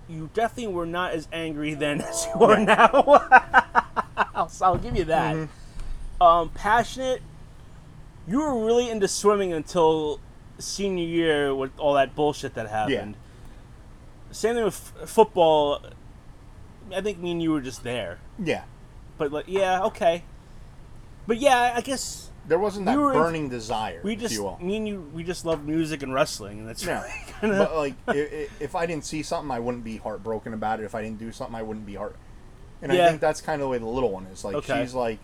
you 0.08 0.30
definitely 0.34 0.72
were 0.74 0.86
not 0.86 1.12
as 1.12 1.28
angry 1.32 1.74
then 1.74 2.00
as 2.02 2.26
you 2.34 2.42
are 2.42 2.58
now. 2.58 2.90
I'll, 4.34 4.50
I'll 4.62 4.78
give 4.78 4.96
you 4.96 5.04
that. 5.04 5.36
Mm-hmm. 5.36 5.52
Um, 6.22 6.50
passionate. 6.50 7.20
You 8.28 8.38
were 8.38 8.64
really 8.64 8.88
into 8.88 9.08
swimming 9.08 9.52
until 9.52 10.20
senior 10.58 11.04
year 11.04 11.54
with 11.54 11.76
all 11.78 11.94
that 11.94 12.14
bullshit 12.14 12.54
that 12.54 12.68
happened. 12.68 13.16
Same 14.30 14.54
thing 14.54 14.64
with 14.64 14.92
f- 15.02 15.08
football. 15.08 15.84
I 16.94 17.00
think 17.00 17.18
me 17.18 17.32
and 17.32 17.42
you 17.42 17.50
were 17.50 17.60
just 17.60 17.82
there. 17.82 18.18
Yeah, 18.42 18.62
But 19.18 19.32
like, 19.32 19.46
yeah, 19.48 19.82
okay. 19.84 20.22
But 21.26 21.38
yeah, 21.38 21.74
I 21.76 21.80
guess 21.80 22.30
there 22.46 22.58
wasn't 22.58 22.86
that 22.86 22.96
We 22.96 23.04
in- 23.04 23.12
burning 23.12 23.48
desire, 23.48 24.00
we 24.04 24.14
just 24.16 24.38
me 24.60 24.76
and 24.76 24.86
you 24.88 25.00
we 25.12 25.22
just 25.24 25.44
love 25.44 25.64
music 25.64 26.02
and 26.02 26.12
wrestling, 26.14 26.60
and 26.60 26.68
that's 26.68 26.84
Yeah, 26.84 27.04
kind 27.40 27.52
but 27.58 27.74
like 27.76 27.94
if, 28.08 28.60
if 28.62 28.74
I 28.76 28.86
didn't 28.86 29.04
see 29.04 29.22
something, 29.22 29.50
I 29.50 29.58
wouldn't 29.60 29.84
be 29.84 29.96
heartbroken 29.98 30.54
about 30.54 30.80
it. 30.80 30.84
If 30.84 30.94
I 30.94 31.02
didn't 31.02 31.18
do 31.18 31.30
something, 31.32 31.54
I 31.56 31.62
wouldn't 31.62 31.86
be 31.86 31.94
heart. 31.94 32.16
And 32.80 32.92
Yeah. 32.92 33.06
I 33.06 33.08
think 33.08 33.20
that's 33.20 33.40
kind 33.40 33.60
of 33.60 33.66
the 33.66 33.68
way 33.68 33.78
the 33.78 33.86
little 33.86 34.10
one 34.10 34.26
is. 34.26 34.44
Like 34.44 34.54
Okay. 34.56 34.82
she's 34.82 34.94
like, 34.94 35.18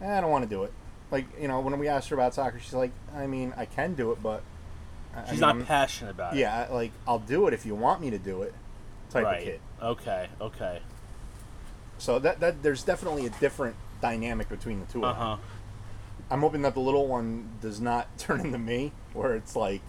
eh, 0.00 0.18
I 0.18 0.20
don't 0.20 0.30
want 0.30 0.44
to 0.44 0.50
do 0.50 0.64
it. 0.64 0.72
Like 1.10 1.26
you 1.40 1.48
know, 1.48 1.60
when 1.60 1.78
we 1.78 1.88
asked 1.88 2.08
her 2.08 2.14
about 2.16 2.34
soccer, 2.34 2.58
she's 2.58 2.72
like, 2.74 2.92
I 3.14 3.26
mean, 3.26 3.52
I 3.56 3.66
can 3.66 3.94
do 3.94 4.10
it, 4.12 4.22
but 4.22 4.42
I- 5.14 5.22
she's 5.24 5.32
mean, 5.32 5.40
not 5.40 5.56
I'm- 5.56 5.66
passionate 5.66 6.10
about 6.12 6.34
it. 6.34 6.38
Yeah, 6.40 6.66
like 6.70 6.92
I'll 7.06 7.18
do 7.18 7.46
it 7.46 7.54
if 7.54 7.64
you 7.66 7.74
want 7.74 8.00
me 8.00 8.10
to 8.10 8.18
do 8.18 8.42
it. 8.42 8.54
Type 9.10 9.26
of 9.26 9.44
kid. 9.44 9.60
Okay. 9.82 10.28
Okay. 10.40 10.80
So 11.98 12.18
that 12.18 12.40
that 12.40 12.62
there's 12.62 12.82
definitely 12.82 13.26
a 13.26 13.30
different 13.30 13.76
dynamic 14.00 14.48
between 14.48 14.80
the 14.80 14.86
two 14.86 15.04
Uh 15.04 15.08
of 15.10 15.16
them. 15.16 15.26
huh. 15.26 15.36
I'm 16.30 16.40
hoping 16.40 16.62
that 16.62 16.74
the 16.74 16.80
little 16.80 17.06
one 17.06 17.50
does 17.60 17.80
not 17.80 18.08
turn 18.18 18.40
into 18.40 18.58
me, 18.58 18.92
where 19.12 19.34
it's 19.36 19.54
like, 19.54 19.82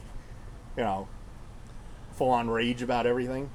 you 0.78 0.84
know, 0.84 1.08
full 2.14 2.30
on 2.30 2.50
rage 2.50 2.82
about 2.82 3.08
everything. 3.08 3.50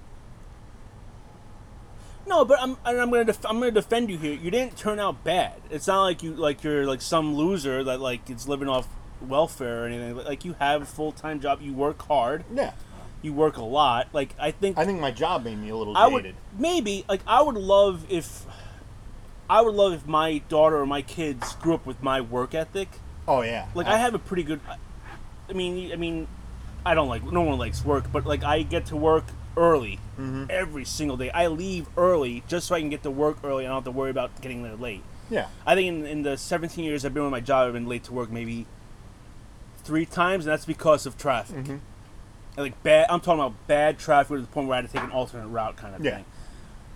No, 2.27 2.45
but 2.45 2.61
I'm 2.61 2.77
and 2.85 3.01
I'm 3.01 3.11
gonna 3.11 3.25
def- 3.25 3.45
I'm 3.47 3.59
gonna 3.59 3.71
defend 3.71 4.11
you 4.11 4.19
here. 4.19 4.33
You 4.35 4.51
didn't 4.51 4.77
turn 4.77 4.99
out 4.99 5.25
bad. 5.25 5.55
It's 5.71 5.87
not 5.87 6.03
like 6.05 6.23
you 6.23 6.33
like 6.35 6.63
you're 6.63 6.87
like 6.87 7.03
some 7.03 7.35
loser 7.35 7.83
that 7.85 8.01
like 8.01 8.29
is 8.31 8.47
living 8.49 8.69
off 8.69 8.87
welfare 9.21 9.85
or 9.85 9.87
anything. 9.87 10.17
Like 10.17 10.45
you 10.45 10.55
have 10.61 10.83
a 10.83 10.87
full 10.87 11.13
time 11.13 11.41
job. 11.41 11.61
You 11.61 11.73
work 11.73 12.01
hard. 12.07 12.45
Yeah, 12.55 12.73
You 13.23 13.33
work 13.33 13.57
a 13.57 13.65
lot. 13.65 14.09
Like 14.13 14.35
I 14.39 14.51
think 14.53 14.79
I 14.79 14.85
think 14.85 15.01
my 15.01 15.11
job 15.11 15.45
made 15.45 15.59
me 15.59 15.71
a 15.71 15.77
little 15.77 15.97
I 15.97 16.09
jaded. 16.09 16.37
would 16.53 16.61
maybe 16.61 17.05
like 17.09 17.21
I 17.27 17.43
would 17.43 17.57
love 17.57 18.07
if 18.09 18.45
I 19.49 19.63
would 19.63 19.75
love 19.75 19.93
if 19.95 20.07
my 20.07 20.39
daughter 20.49 20.79
or 20.79 20.87
my 20.87 21.03
kids 21.03 21.55
grew 21.57 21.75
up 21.75 21.85
with 21.85 22.03
my 22.03 22.21
work 22.21 22.55
ethic. 22.55 22.89
Oh 23.27 23.43
yeah, 23.43 23.67
Like 23.75 23.87
I 23.87 23.97
have 23.99 24.15
a 24.15 24.19
pretty 24.19 24.43
good. 24.45 24.61
I 25.49 25.53
mean, 25.53 25.91
I 25.93 25.97
mean, 25.97 26.29
I 26.87 26.95
don't 26.95 27.09
like 27.09 27.25
no 27.25 27.41
one 27.43 27.59
likes 27.59 27.85
work, 27.85 28.05
but 28.13 28.25
like 28.27 28.45
I 28.45 28.63
get 28.63 28.87
to 28.87 28.97
work 28.97 29.25
early 29.57 29.99
Mm-hmm. 30.19 30.45
every 30.51 30.85
single 30.85 31.17
day. 31.17 31.31
I 31.31 31.47
leave 31.47 31.87
early 31.97 32.43
just 32.47 32.67
so 32.67 32.75
I 32.75 32.81
can 32.81 32.91
get 32.91 33.03
to 33.05 33.11
work 33.11 33.39
early. 33.43 33.65
and 33.65 33.73
I 33.73 33.77
don't 33.77 33.85
have 33.87 33.93
to 33.95 33.99
worry 33.99 34.11
about 34.11 34.39
getting 34.43 34.63
there 34.63 34.75
late. 34.77 35.03
yeah. 35.31 35.47
I 35.67 35.75
think 35.75 35.89
in, 35.89 36.07
in 36.07 36.23
the 36.23 36.37
17 36.37 36.85
years 36.85 37.05
I've 37.07 37.15
been 37.15 37.23
with 37.23 37.33
my 37.33 37.41
job, 37.41 37.67
I've 37.69 37.73
been 37.73 37.87
late 37.89 38.05
to 38.05 38.13
work 38.13 38.31
maybe 38.31 38.67
three 39.83 40.05
times, 40.05 40.45
and 40.45 40.53
that's 40.53 40.67
because 40.67 41.07
of 41.07 41.17
traffic. 41.17 41.57
Mm-hmm. 41.57 41.77
Like 42.59 42.83
bad, 42.83 43.07
I'm 43.09 43.21
talking 43.21 43.41
about 43.41 43.55
bad 43.67 43.99
traffic 43.99 44.37
to 44.37 44.41
the 44.43 44.47
point 44.49 44.69
where 44.69 44.77
I 44.77 44.83
had 44.83 44.89
to 44.91 44.93
take 44.93 45.03
an 45.05 45.11
alternate 45.11 45.47
route, 45.49 45.77
kind 45.77 45.95
of 45.95 46.05
Yeah. 46.05 46.17
thing. 46.17 46.25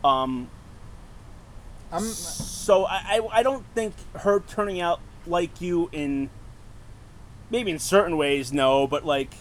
Um, 0.05 0.51
I'm 1.91 2.03
so 2.03 2.85
I, 2.85 3.21
I, 3.23 3.39
I 3.39 3.43
don't 3.43 3.65
think 3.75 3.95
her 4.17 4.41
turning 4.41 4.81
out 4.83 5.01
like 5.27 5.61
you 5.63 5.89
in 5.93 6.29
maybe 7.51 7.71
in 7.71 7.79
certain 7.79 8.19
ways, 8.19 8.53
no, 8.53 8.87
but 8.87 9.07
like 9.07 9.33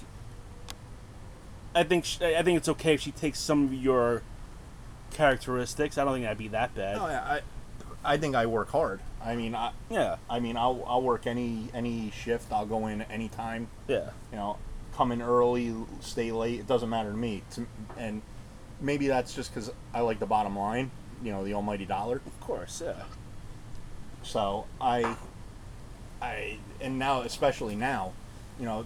I 1.75 1.83
think 1.83 2.05
sh 2.05 2.21
I 2.21 2.41
think 2.43 2.57
it's 2.57 2.69
okay 2.69 2.93
if 2.93 3.01
she 3.01 3.11
takes 3.11 3.39
some 3.39 3.65
of 3.65 3.73
your 3.73 4.21
characteristics. 5.11 5.97
I 5.97 6.03
don't 6.03 6.13
think 6.13 6.25
that'd 6.25 6.37
be 6.37 6.49
that 6.49 6.75
bad. 6.75 6.97
Oh, 6.99 7.07
yeah, 7.07 7.21
I, 7.23 8.13
I 8.13 8.17
think 8.17 8.35
I 8.35 8.45
work 8.45 8.69
hard. 8.69 8.99
I 9.23 9.35
mean, 9.35 9.55
I, 9.55 9.71
Yeah, 9.89 10.17
I 10.29 10.39
mean, 10.39 10.57
I'll, 10.57 10.83
I'll 10.85 11.01
work 11.01 11.25
any 11.27 11.69
any 11.73 12.11
shift. 12.11 12.51
I'll 12.51 12.65
go 12.65 12.87
in 12.87 13.01
any 13.03 13.29
time. 13.29 13.67
yeah, 13.87 14.09
You 14.31 14.37
know, 14.37 14.57
come 14.95 15.11
in 15.11 15.21
early, 15.21 15.73
stay 16.01 16.31
late. 16.31 16.59
It 16.59 16.67
doesn't 16.67 16.89
matter 16.89 17.11
to 17.11 17.17
me. 17.17 17.43
To, 17.51 17.65
and 17.97 18.21
maybe 18.81 19.07
that's 19.07 19.33
just 19.33 19.53
because 19.53 19.71
I 19.93 20.01
like 20.01 20.19
the 20.19 20.25
bottom 20.25 20.57
line. 20.57 20.91
You 21.23 21.31
know, 21.31 21.43
the 21.45 21.53
almighty 21.53 21.85
dollar. 21.85 22.17
of 22.17 22.39
course, 22.41 22.81
yeah. 22.83 23.03
So 24.23 24.65
I, 24.81 25.15
I, 26.21 26.57
and 26.81 26.99
now 26.99 27.21
especially 27.21 27.75
now, 27.75 28.13
you 28.59 28.65
know, 28.65 28.85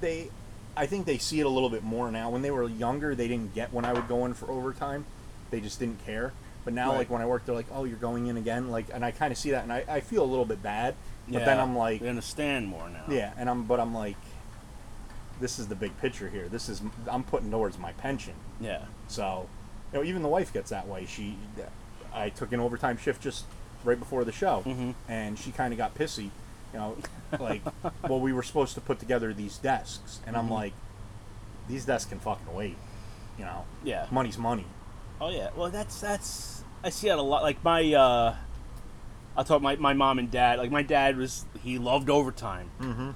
they, 0.00 0.30
I 0.78 0.86
think 0.86 1.06
they 1.06 1.18
see 1.18 1.40
it 1.40 1.46
a 1.46 1.48
little 1.48 1.70
bit 1.70 1.82
more 1.82 2.10
now. 2.12 2.30
When 2.30 2.42
they 2.42 2.50
were 2.50 2.68
younger, 2.68 3.14
they 3.14 3.26
didn't 3.28 3.54
get 3.54 3.72
when 3.72 3.84
I 3.84 3.92
would 3.92 4.06
go 4.08 4.24
in 4.26 4.34
for 4.34 4.48
overtime. 4.50 5.04
They 5.50 5.60
just 5.60 5.78
didn't 5.80 6.04
care. 6.06 6.32
But 6.64 6.72
now, 6.74 6.90
Right. 6.90 6.98
like 6.98 7.10
when 7.10 7.20
I 7.22 7.26
work, 7.26 7.44
they're 7.46 7.54
like, 7.54 7.66
"Oh, 7.72 7.84
you're 7.84 7.96
going 7.98 8.26
in 8.26 8.36
again," 8.36 8.70
like, 8.70 8.86
and 8.92 9.04
I 9.04 9.10
kind 9.10 9.32
of 9.32 9.38
see 9.38 9.50
that, 9.52 9.62
and 9.64 9.72
I, 9.72 9.84
I 9.88 10.00
feel 10.00 10.22
a 10.22 10.26
little 10.26 10.44
bit 10.44 10.62
bad. 10.62 10.94
But 11.30 11.44
then 11.44 11.58
I'm 11.60 11.76
like, 11.76 12.00
they 12.00 12.08
understand 12.08 12.68
more 12.68 12.88
now. 12.88 13.04
yeah, 13.08 13.32
and 13.36 13.50
I'm, 13.50 13.64
but 13.64 13.80
I'm 13.80 13.94
like, 13.94 14.16
this 15.40 15.58
is 15.58 15.68
the 15.68 15.74
big 15.74 15.96
picture 16.00 16.28
here. 16.28 16.48
This 16.48 16.68
is 16.68 16.80
I'm 17.06 17.22
putting 17.24 17.50
towards 17.50 17.78
my 17.78 17.92
pension. 17.92 18.34
Yeah. 18.60 18.84
So, 19.08 19.48
you 19.92 19.98
know, 19.98 20.04
even 20.04 20.22
the 20.22 20.28
wife 20.28 20.52
gets 20.52 20.70
that 20.70 20.86
way. 20.88 21.06
She, 21.06 21.36
I 22.14 22.28
took 22.30 22.52
an 22.52 22.60
overtime 22.60 22.98
shift 22.98 23.22
just 23.22 23.44
right 23.84 23.98
before 23.98 24.24
the 24.24 24.32
show, 24.32 24.62
Mhm. 24.66 24.94
and 25.08 25.38
she 25.38 25.50
kind 25.52 25.72
of 25.72 25.78
got 25.78 25.94
pissy. 25.94 26.30
You 26.72 26.78
know, 26.78 26.96
like, 27.38 27.62
well, 28.08 28.20
we 28.20 28.32
were 28.32 28.42
supposed 28.42 28.74
to 28.74 28.80
put 28.80 28.98
together 28.98 29.32
these 29.32 29.56
desks, 29.58 30.20
and 30.26 30.36
I'm 30.36 30.48
Mhm. 30.48 30.52
like, 30.52 30.72
these 31.68 31.84
desks 31.84 32.08
can 32.10 32.18
fucking 32.20 32.52
wait. 32.54 32.76
You 33.38 33.44
know, 33.44 33.64
Yeah. 33.84 34.06
money's 34.10 34.36
money. 34.38 34.66
Oh 35.20 35.30
yeah. 35.30 35.48
Well, 35.56 35.70
that's 35.70 36.00
that's 36.00 36.62
I 36.84 36.90
see 36.90 37.08
that 37.08 37.18
a 37.18 37.22
lot. 37.22 37.42
Like 37.42 37.62
my, 37.64 37.92
uh 37.94 38.34
I'll 39.36 39.44
talk 39.44 39.62
my 39.62 39.76
my 39.76 39.92
mom 39.94 40.18
and 40.18 40.30
dad. 40.30 40.58
Like 40.58 40.70
my 40.70 40.82
dad 40.82 41.16
was 41.16 41.44
he 41.62 41.78
loved 41.78 42.10
overtime. 42.10 42.70
Mm-hmm. 42.80 43.10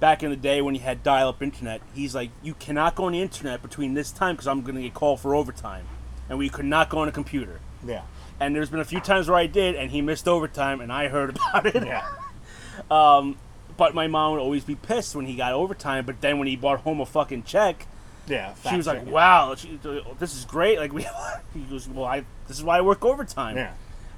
Back 0.00 0.22
in 0.22 0.30
the 0.30 0.36
day 0.36 0.60
when 0.62 0.74
you 0.74 0.80
had 0.82 1.02
dial-up 1.02 1.42
internet, 1.42 1.80
he's 1.94 2.14
like, 2.14 2.30
you 2.42 2.54
cannot 2.54 2.94
go 2.94 3.04
on 3.04 3.12
the 3.12 3.20
internet 3.22 3.62
between 3.62 3.94
this 3.94 4.10
time 4.12 4.34
because 4.34 4.46
I'm 4.46 4.62
gonna 4.62 4.82
get 4.82 4.94
called 4.94 5.20
for 5.20 5.34
overtime, 5.34 5.86
and 6.28 6.38
we 6.38 6.48
could 6.48 6.66
not 6.66 6.90
go 6.90 6.98
on 6.98 7.08
a 7.08 7.12
computer. 7.12 7.60
Yeah. 7.84 8.02
And 8.38 8.54
there's 8.54 8.68
been 8.68 8.80
a 8.80 8.84
few 8.84 9.00
times 9.00 9.28
where 9.28 9.38
I 9.38 9.46
did, 9.46 9.74
and 9.74 9.90
he 9.90 10.02
missed 10.02 10.28
overtime, 10.28 10.80
and 10.82 10.92
I 10.92 11.08
heard 11.08 11.30
about 11.36 11.66
it. 11.66 11.84
Yeah. 11.86 12.06
Um, 12.90 13.36
but 13.76 13.94
my 13.94 14.06
mom 14.06 14.32
would 14.32 14.40
always 14.40 14.64
be 14.64 14.74
pissed 14.74 15.14
when 15.14 15.26
he 15.26 15.34
got 15.36 15.52
overtime. 15.52 16.06
But 16.06 16.20
then 16.20 16.38
when 16.38 16.48
he 16.48 16.56
brought 16.56 16.80
home 16.80 17.00
a 17.00 17.06
fucking 17.06 17.42
check, 17.44 17.86
Yeah. 18.26 18.54
she 18.68 18.76
was 18.76 18.86
like. 18.86 19.06
"Wow, 19.06 19.54
she, 19.54 19.78
this 20.18 20.34
is 20.34 20.44
great!" 20.44 20.78
Like 20.78 20.92
we, 20.94 21.06
he 21.54 21.60
goes, 21.70 21.88
"Well, 21.88 22.04
I 22.06 22.24
this 22.48 22.56
is 22.58 22.64
why 22.64 22.78
I 22.78 22.80
work 22.80 23.04
overtime." 23.04 23.56
Yeah. 23.56 23.72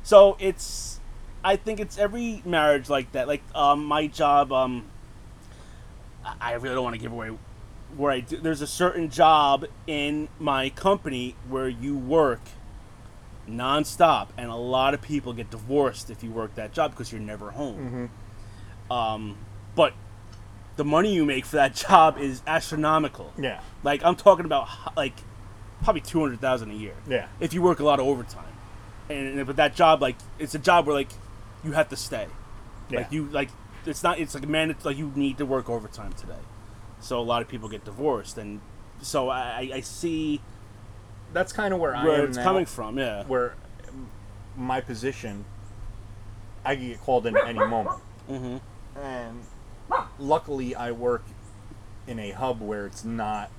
So 0.05 0.37
it's, 0.41 1.01
I 1.45 1.57
think 1.57 1.81
it's 1.81 1.99
every 1.99 2.41
marriage 2.45 2.89
like 2.89 3.13
that. 3.13 3.27
Like 3.29 3.43
um, 3.55 3.85
my 3.85 4.07
job, 4.07 4.53
um, 4.53 4.85
I- 6.25 6.37
I 6.41 6.53
really 6.55 6.75
don't 6.75 6.85
want 6.85 6.95
to 6.95 7.01
give 7.01 7.13
away 7.13 7.31
where 7.97 8.13
I 8.13 8.21
do. 8.21 8.37
There's 8.37 8.61
a 8.61 8.67
certain 8.67 9.09
job 9.11 9.65
in 9.87 10.29
my 10.39 10.69
company 10.71 11.35
where 11.49 11.69
you 11.69 11.97
work 11.97 12.41
nonstop, 13.49 14.29
and 14.37 14.51
a 14.51 14.55
lot 14.55 14.95
of 14.95 15.01
people 15.03 15.33
get 15.33 15.51
divorced 15.51 16.11
if 16.11 16.23
you 16.23 16.31
work 16.31 16.55
that 16.57 16.73
job 16.73 16.91
because 16.93 17.11
you're 17.11 17.21
never 17.21 17.51
home. 17.51 17.77
Mm-hmm. 17.77 18.07
Um, 18.91 19.37
but 19.75 19.93
the 20.77 20.85
money 20.85 21.13
you 21.15 21.25
make 21.25 21.45
for 21.45 21.57
that 21.57 21.75
job 21.75 22.19
is 22.19 22.43
astronomical. 22.47 23.33
Yeah. 23.39 23.61
Like 23.83 24.03
I'm 24.05 24.17
talking 24.17 24.45
about 24.45 24.69
like 24.97 25.15
probably 25.83 26.01
two 26.01 26.21
hundred 26.21 26.41
thousand 26.41 26.71
a 26.71 26.75
year 26.75 26.95
Yeah. 27.09 27.27
if 27.41 27.53
you 27.55 27.63
work 27.63 27.81
a 27.81 27.85
lot 27.85 28.01
of 28.01 28.07
overtime. 28.07 28.45
And, 29.11 29.39
and 29.39 29.47
but 29.47 29.57
that 29.57 29.75
job 29.75 30.03
like 30.03 30.17
it's 30.39 30.55
a 30.55 30.59
job 30.59 30.87
where 30.87 30.95
like 30.95 31.09
you 31.65 31.73
have 31.73 31.89
to 31.91 31.97
stay. 31.97 32.27
Yeah. 32.91 32.99
Like 33.01 33.13
you 33.13 33.27
like 33.27 33.51
it's 33.87 34.03
not 34.03 34.19
it's 34.19 34.35
like 34.35 34.45
a 34.45 34.49
man 34.49 34.75
like 34.85 34.97
you 34.97 35.13
need 35.15 35.39
to 35.39 35.47
work 35.47 35.69
overtime 35.69 36.13
today. 36.15 36.35
So 37.01 37.19
a 37.21 37.23
lot 37.23 37.43
of 37.43 37.49
people 37.49 37.69
get 37.69 37.85
divorced 37.85 38.39
and 38.39 38.61
so 39.03 39.29
I, 39.29 39.71
I- 39.75 39.81
see 39.83 40.41
That's 41.33 41.53
kind 41.53 41.73
of 41.75 41.79
where, 41.81 41.95
I 41.95 42.03
am. 42.03 42.25
it's 42.25 42.37
now, 42.37 42.43
coming 42.45 42.67
from. 42.67 42.99
Yeah. 42.99 43.25
Where 43.25 43.55
my 44.57 44.81
position, 44.81 45.45
I 46.65 46.75
can 46.75 46.89
get 46.89 47.01
called 47.01 47.27
in 47.27 47.37
at 47.37 47.47
any 47.47 47.61
moment. 47.61 48.01
Mm-hmm. 48.29 48.57
And 49.03 49.43
luckily 50.19 50.75
I 50.75 50.93
work 50.93 51.25
in 52.07 52.19
a 52.19 52.31
hub 52.33 52.61
where 52.61 52.87
it's 52.87 53.05
not 53.05 53.51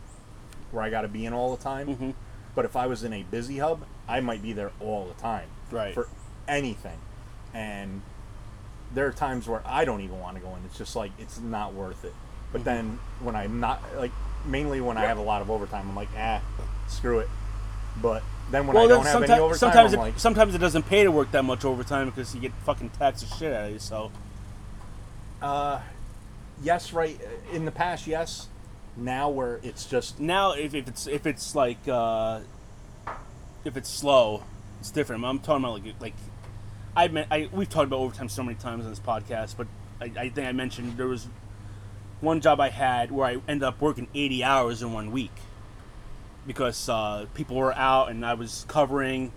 where 0.72 0.84
I 0.84 0.90
got 0.90 1.02
to 1.02 1.08
be 1.08 1.26
in 1.26 1.34
all 1.34 1.56
the 1.56 1.62
time. 1.64 1.96
Mhm. 1.96 2.14
But 2.56 2.66
if 2.66 2.76
I 2.76 2.88
was 2.88 3.04
in 3.04 3.14
a 3.14 3.24
busy 3.24 3.60
hub, 3.60 3.84
I 4.08 4.20
might 4.20 4.42
be 4.42 4.54
there 4.54 4.72
all 4.80 5.06
the 5.08 5.14
time 5.22 5.48
Right. 5.72 5.94
for 5.94 6.08
anything. 6.48 6.98
And 7.54 8.02
there 8.94 9.06
are 9.08 9.12
times 9.12 9.48
where 9.48 9.62
I 9.66 9.86
don't 9.86 10.02
even 10.02 10.20
want 10.20 10.36
to 10.36 10.42
go 10.42 10.50
in. 10.56 10.64
It's 10.66 10.78
just 10.78 10.96
like 10.96 11.12
it's 11.20 11.40
not 11.40 11.74
worth 11.74 12.04
it. 12.04 12.14
But 12.52 12.62
Mhm. 12.62 12.66
then 12.66 13.00
when 13.22 13.36
I'm 13.36 13.60
not 13.60 13.82
like 13.98 14.12
mainly 14.46 14.82
when 14.82 14.98
I 14.98 15.06
have 15.06 15.18
a 15.18 15.22
lot 15.22 15.42
of 15.42 15.50
overtime, 15.52 15.88
I'm 15.90 15.96
like, 15.96 16.10
ah, 16.18 16.42
screw 16.88 17.20
it. 17.20 17.30
But 18.02 18.24
then 18.52 18.66
when 18.68 18.78
I 18.78 18.88
don't 18.88 19.06
have 19.06 19.24
any 19.24 19.34
overtime, 19.40 19.60
sometimes 19.60 19.94
I'm 19.94 20.00
it, 20.00 20.04
like, 20.04 20.20
sometimes 20.20 20.56
it 20.56 20.60
doesn't 20.60 20.84
pay 20.84 21.04
to 21.04 21.12
work 21.12 21.32
that 21.32 21.44
much 21.44 21.66
overtime 21.66 22.10
because 22.10 22.34
you 22.34 22.42
get 22.42 22.54
fucking 22.66 22.90
taxed 22.92 23.28
the 23.30 23.36
shit 23.36 23.54
out 23.54 23.66
of 23.66 23.72
you. 23.72 23.80
So 23.80 24.12
uh, 25.42 25.82
yes, 26.62 26.94
right. 26.94 27.20
In 27.52 27.66
the 27.66 27.72
past, 27.72 28.08
yes. 28.08 28.48
Now 28.98 29.30
where 29.30 29.60
it's 29.64 29.86
just 29.86 30.20
now 30.20 30.52
if, 30.52 30.74
if 30.74 30.88
it's 30.88 31.08
if 31.08 31.26
it's 31.26 31.56
like 31.56 31.78
uh, 31.88 32.42
if 33.64 33.78
it's 33.78 33.90
slow, 33.90 34.44
it's 34.80 34.92
different. 34.92 35.24
I'm 35.24 35.40
talking 35.40 35.64
about 35.64 35.84
like 35.84 35.96
like 36.02 36.14
I 36.96 37.08
meant 37.08 37.28
I 37.32 37.50
we've 37.52 37.70
talked 37.70 37.88
about 37.88 38.00
overtime 38.00 38.30
so 38.30 38.44
many 38.44 38.58
times 38.58 38.84
on 38.84 38.90
this 38.90 39.00
podcast, 39.00 39.56
but 39.58 39.68
I, 40.02 40.06
I 40.06 40.30
think 40.30 40.48
I 40.48 40.52
mentioned 40.52 40.98
there 40.98 41.08
was 41.08 41.28
one 42.20 42.42
job 42.42 42.60
I 42.60 42.70
had 42.70 43.12
where 43.12 43.26
I 43.26 43.38
ended 43.48 43.64
up 43.64 43.80
working 43.80 44.08
80 44.14 44.44
hours 44.44 44.82
in 44.82 44.92
one 44.92 45.12
week 45.12 45.32
because 46.46 46.90
uh, 46.90 47.26
people 47.34 47.56
were 47.56 47.74
out 47.74 48.10
and 48.10 48.26
I 48.26 48.34
was 48.34 48.66
covering, 48.68 49.32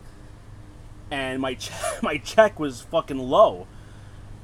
and 1.10 1.40
my 1.40 1.54
che- 1.54 1.74
my 2.02 2.16
check 2.16 2.58
was 2.58 2.80
fucking 2.80 3.18
low 3.18 3.68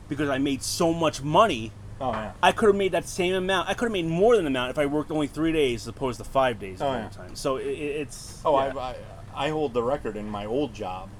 because 0.08 0.28
I 0.28 0.38
made 0.38 0.62
so 0.62 0.92
much 0.92 1.22
money. 1.22 1.72
oh 2.00 2.12
yeah. 2.12 2.32
I 2.42 2.52
could 2.52 2.66
have 2.68 2.76
made 2.76 2.92
that 2.92 3.06
same 3.08 3.34
amount. 3.34 3.68
I 3.68 3.74
could 3.74 3.86
have 3.86 3.92
made 3.92 4.06
more 4.06 4.36
than 4.36 4.44
the 4.44 4.50
amount 4.50 4.70
if 4.70 4.78
I 4.78 4.86
worked 4.86 5.10
only 5.10 5.26
three 5.26 5.52
days 5.52 5.82
as 5.82 5.88
opposed 5.88 6.18
to 6.18 6.24
five 6.24 6.58
days 6.58 6.80
of 6.80 6.86
Oh, 6.88 6.92
yeah. 6.92 7.04
overtime. 7.06 7.34
So 7.36 7.56
it, 7.56 7.66
it- 7.66 7.96
it's 8.02 8.40
Oh, 8.44 8.58
yeah. 8.58 8.72
I, 8.76 8.80
I 8.90 8.96
I 9.34 9.50
hold 9.50 9.72
the 9.74 9.82
record 9.82 10.16
in 10.16 10.28
my 10.28 10.46
old 10.46 10.74
job 10.74 11.10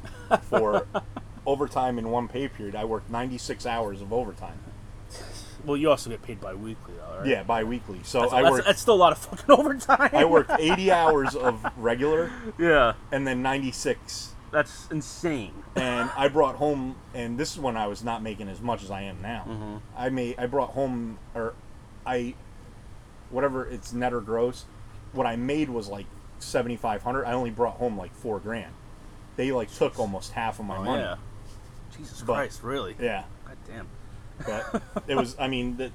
for 0.43 0.86
overtime 1.47 1.98
in 1.98 2.10
one 2.10 2.27
pay 2.27 2.48
period. 2.48 2.74
I 2.74 2.85
worked 2.85 3.10
96 3.10 3.65
hours 3.66 4.01
of 4.01 4.12
overtime. 4.12 4.59
well, 5.65 5.77
you 5.77 5.89
also 5.90 6.10
get 6.10 6.23
paid 6.23 6.40
bi-weekly, 6.40 6.94
though, 6.97 7.19
right? 7.19 7.27
Yeah, 7.27 7.43
bi-weekly. 7.44 8.01
So 8.02 8.20
that's, 8.23 8.32
I 8.32 8.43
that's, 8.43 8.52
worked 8.52 8.66
that's 8.66 8.81
still 8.81 8.94
a 8.94 8.97
lot 8.97 9.12
of 9.12 9.19
fucking 9.19 9.51
overtime. 9.59 10.10
I 10.12 10.24
worked 10.24 10.51
80 10.59 10.90
hours 10.90 11.36
of 11.36 11.65
regular 11.77 12.32
yeah, 12.59 12.94
and 13.12 13.24
then 13.27 13.40
96 13.43 14.35
that's 14.51 14.89
insane. 14.91 15.53
and 15.77 16.11
I 16.16 16.29
brought 16.29 16.57
home 16.57 16.97
and 17.15 17.39
this 17.39 17.53
is 17.53 17.59
when 17.61 17.77
I 17.77 17.87
was 17.87 18.03
not 18.03 18.23
making 18.23 18.49
as 18.49 18.61
much 18.61 18.83
as 18.83 18.91
I 18.91 19.03
am 19.03 19.20
now. 19.23 19.45
Mhm. 19.49 19.81
I 19.97 20.09
made 20.09 20.37
I 20.39 20.47
brought 20.47 20.70
home 20.70 21.19
or 21.35 21.55
I 22.07 22.35
whatever 23.31 23.66
it's 23.66 23.93
net 23.93 24.12
or 24.15 24.20
gross, 24.20 24.65
what 25.12 25.27
I 25.27 25.37
made 25.37 25.69
was 25.69 25.89
like 25.89 26.07
7500. 26.39 27.25
I 27.27 27.33
only 27.33 27.51
brought 27.51 27.75
home 27.77 27.99
like 27.99 28.15
4 28.15 28.39
grand. 28.39 28.73
They 29.37 29.53
like 29.53 29.70
took 29.73 29.99
almost 29.99 30.33
half 30.33 30.59
of 30.59 30.65
my 30.66 30.77
Oh, 30.79 30.85
money. 30.85 31.03
yeah. 31.03 31.16
Jesus 31.97 32.23
But- 32.23 32.35
Christ, 32.35 32.62
really? 32.62 32.97
yeah. 32.99 33.25
God 33.47 33.57
damn. 33.66 33.89
but 34.47 34.83
it 35.09 35.16
was 35.16 35.35
i 35.41 35.49
mean 35.49 35.77
that 35.79 35.91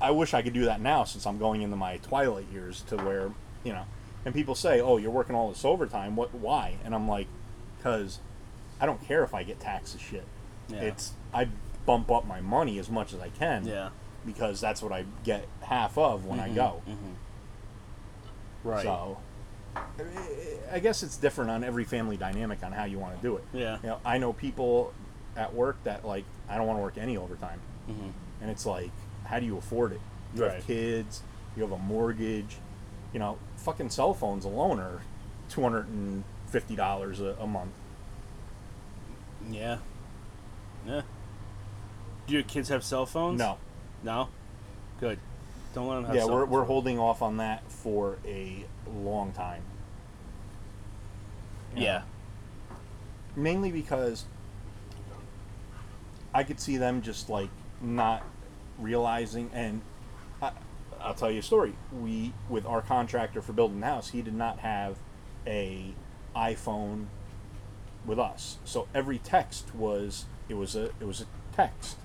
i 0.00 0.10
wish 0.10 0.32
i 0.32 0.40
could 0.40 0.54
do 0.54 0.64
that 0.64 0.80
now 0.80 1.04
since 1.04 1.26
i'm 1.26 1.36
going 1.38 1.60
into 1.60 1.76
my 1.76 1.98
twilight 1.98 2.46
years 2.50 2.80
to 2.82 2.96
where 2.96 3.30
you 3.64 3.72
know 3.74 3.84
and 4.24 4.34
people 4.34 4.54
say 4.54 4.80
oh 4.80 4.96
you're 4.96 5.10
working 5.10 5.34
all 5.36 5.48
this 5.48 5.64
overtime 5.64 6.16
what 6.16 6.34
why 6.34 6.76
and 6.84 6.94
i'm 6.94 7.08
like 7.08 7.26
because 7.76 8.18
i 8.80 8.86
don't 8.86 9.02
care 9.06 9.22
if 9.22 9.34
i 9.34 9.42
get 9.42 9.58
taxed 9.60 9.94
as 9.94 10.00
shit 10.00 10.24
Yeah. 10.68 10.80
it's 10.80 11.12
i 11.32 11.48
bump 11.86 12.10
up 12.10 12.26
my 12.26 12.40
money 12.40 12.78
as 12.78 12.90
much 12.90 13.12
as 13.14 13.20
i 13.20 13.28
can 13.30 13.66
yeah. 13.66 13.90
because 14.26 14.60
that's 14.60 14.82
what 14.82 14.92
i 14.92 15.04
get 15.24 15.46
half 15.62 15.96
of 15.96 16.26
when 16.26 16.40
i 16.40 16.48
Mhm, 16.48 16.54
go 16.54 16.82
mhm. 16.88 17.14
Right. 18.64 18.82
so 18.82 19.18
i 20.72 20.78
guess 20.80 21.02
it's 21.02 21.16
different 21.16 21.50
on 21.50 21.62
every 21.64 21.84
family 21.84 22.16
dynamic 22.16 22.62
on 22.64 22.72
how 22.72 22.84
you 22.84 22.98
want 22.98 23.16
to 23.16 23.22
do 23.22 23.36
it 23.36 23.44
Yeah. 23.52 23.78
you 23.82 23.88
know 23.90 24.00
i 24.04 24.18
know 24.18 24.32
people 24.32 24.92
at 25.36 25.54
work 25.54 25.76
that 25.84 26.04
like 26.04 26.24
i 26.48 26.56
don't 26.56 26.66
want 26.66 26.78
to 26.78 26.82
work 26.82 26.98
any 26.98 27.16
overtime 27.16 27.60
Mhm. 27.88 28.12
and 28.42 28.50
it's 28.50 28.66
like 28.66 28.90
how 29.24 29.38
do 29.38 29.46
you 29.46 29.56
afford 29.56 29.92
it 29.92 30.00
you 30.34 30.42
Right. 30.42 30.54
have 30.54 30.66
kids 30.66 31.22
you 31.56 31.62
have 31.62 31.72
a 31.72 31.78
mortgage 31.78 32.56
you 33.12 33.18
know 33.18 33.38
fucking 33.56 33.90
cell 33.90 34.14
phones 34.14 34.44
alone 34.44 34.78
are 34.80 35.00
$250 35.50 37.20
a, 37.20 37.42
a 37.42 37.46
month 37.46 37.70
Yeah. 39.50 39.78
Yeah. 40.86 41.02
Do 42.26 42.34
your 42.34 42.42
kids 42.42 42.68
have 42.68 42.84
cell 42.84 43.06
phones? 43.06 43.38
no 43.38 43.58
No. 44.02 44.28
Good. 45.00 45.18
Don't 45.74 45.86
let 45.88 45.96
them 45.96 46.04
have. 46.06 46.14
yeah 46.14 46.20
cell 46.22 46.34
we're, 46.34 46.44
we're 46.46 46.64
holding 46.64 46.98
off 46.98 47.22
on 47.22 47.38
that 47.38 47.70
for 47.70 48.18
a 48.26 48.64
long 49.02 49.32
time 49.32 49.62
know, 51.74 51.80
Yeah. 51.82 52.02
mainly 53.36 53.70
because 53.70 54.24
i 56.34 56.42
could 56.44 56.60
see 56.60 56.76
them 56.76 57.00
just 57.02 57.28
like 57.30 57.48
not 57.80 58.22
realizing 58.78 59.50
and 59.54 59.80
i'll 61.02 61.14
tell 61.14 61.30
you 61.30 61.38
a 61.40 61.42
story 61.42 61.74
we 61.92 62.32
with 62.48 62.64
our 62.66 62.80
contractor 62.82 63.40
for 63.42 63.52
building 63.52 63.80
the 63.80 63.86
house 63.86 64.10
he 64.10 64.22
did 64.22 64.34
not 64.34 64.58
have 64.60 64.96
a 65.46 65.94
iphone 66.36 67.06
with 68.06 68.18
us 68.18 68.58
so 68.64 68.86
every 68.94 69.18
text 69.18 69.74
was 69.74 70.24
it 70.48 70.54
was 70.54 70.74
a 70.76 70.86
it 71.00 71.04
was 71.04 71.20
a 71.20 71.26
text 71.54 71.96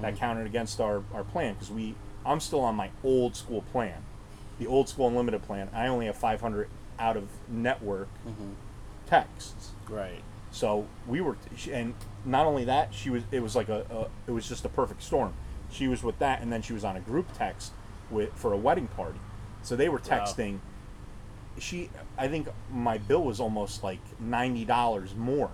that 0.00 0.16
counted 0.16 0.46
against 0.46 0.80
our 0.80 1.02
our 1.12 1.24
plan 1.24 1.54
because 1.54 1.70
we 1.70 1.94
i'm 2.24 2.38
still 2.40 2.60
on 2.60 2.74
my 2.76 2.88
old 3.02 3.34
school 3.34 3.62
plan 3.72 4.02
the 4.60 4.66
old 4.66 4.88
school 4.88 5.08
unlimited 5.08 5.42
plan 5.42 5.68
i 5.74 5.88
only 5.88 6.06
have 6.06 6.16
500 6.16 6.68
out 6.98 7.16
of 7.16 7.28
network 7.48 8.08
Mhm. 8.26 8.54
texts 9.06 9.70
Right. 9.88 10.22
So 10.52 10.86
we 11.06 11.20
were, 11.20 11.36
and 11.70 11.94
not 12.24 12.46
only 12.46 12.64
that, 12.64 12.92
she 12.94 13.08
was. 13.10 13.22
It 13.30 13.40
was 13.42 13.54
like 13.56 13.68
a, 13.70 13.84
a. 13.90 14.30
It 14.30 14.32
was 14.32 14.46
just 14.48 14.64
a 14.64 14.68
perfect 14.68 15.02
storm. 15.02 15.32
She 15.70 15.88
was 15.88 16.02
with 16.02 16.18
that, 16.18 16.40
and 16.42 16.50
then 16.52 16.60
she 16.62 16.72
was 16.74 16.84
on 16.84 16.94
a 16.96 17.00
group 17.00 17.26
text 17.36 17.72
with 18.12 18.32
for 18.34 18.52
a 18.52 18.56
wedding 18.56 18.88
party. 18.88 19.18
So 19.62 19.76
they 19.76 19.88
were 19.88 19.98
texting. 19.98 20.58
She, 21.58 21.90
I 22.16 22.28
think 22.28 22.48
my 22.72 22.98
bill 22.98 23.24
was 23.24 23.40
almost 23.40 23.82
like 23.82 24.00
ninety 24.20 24.64
dollars 24.64 25.14
more. 25.14 25.50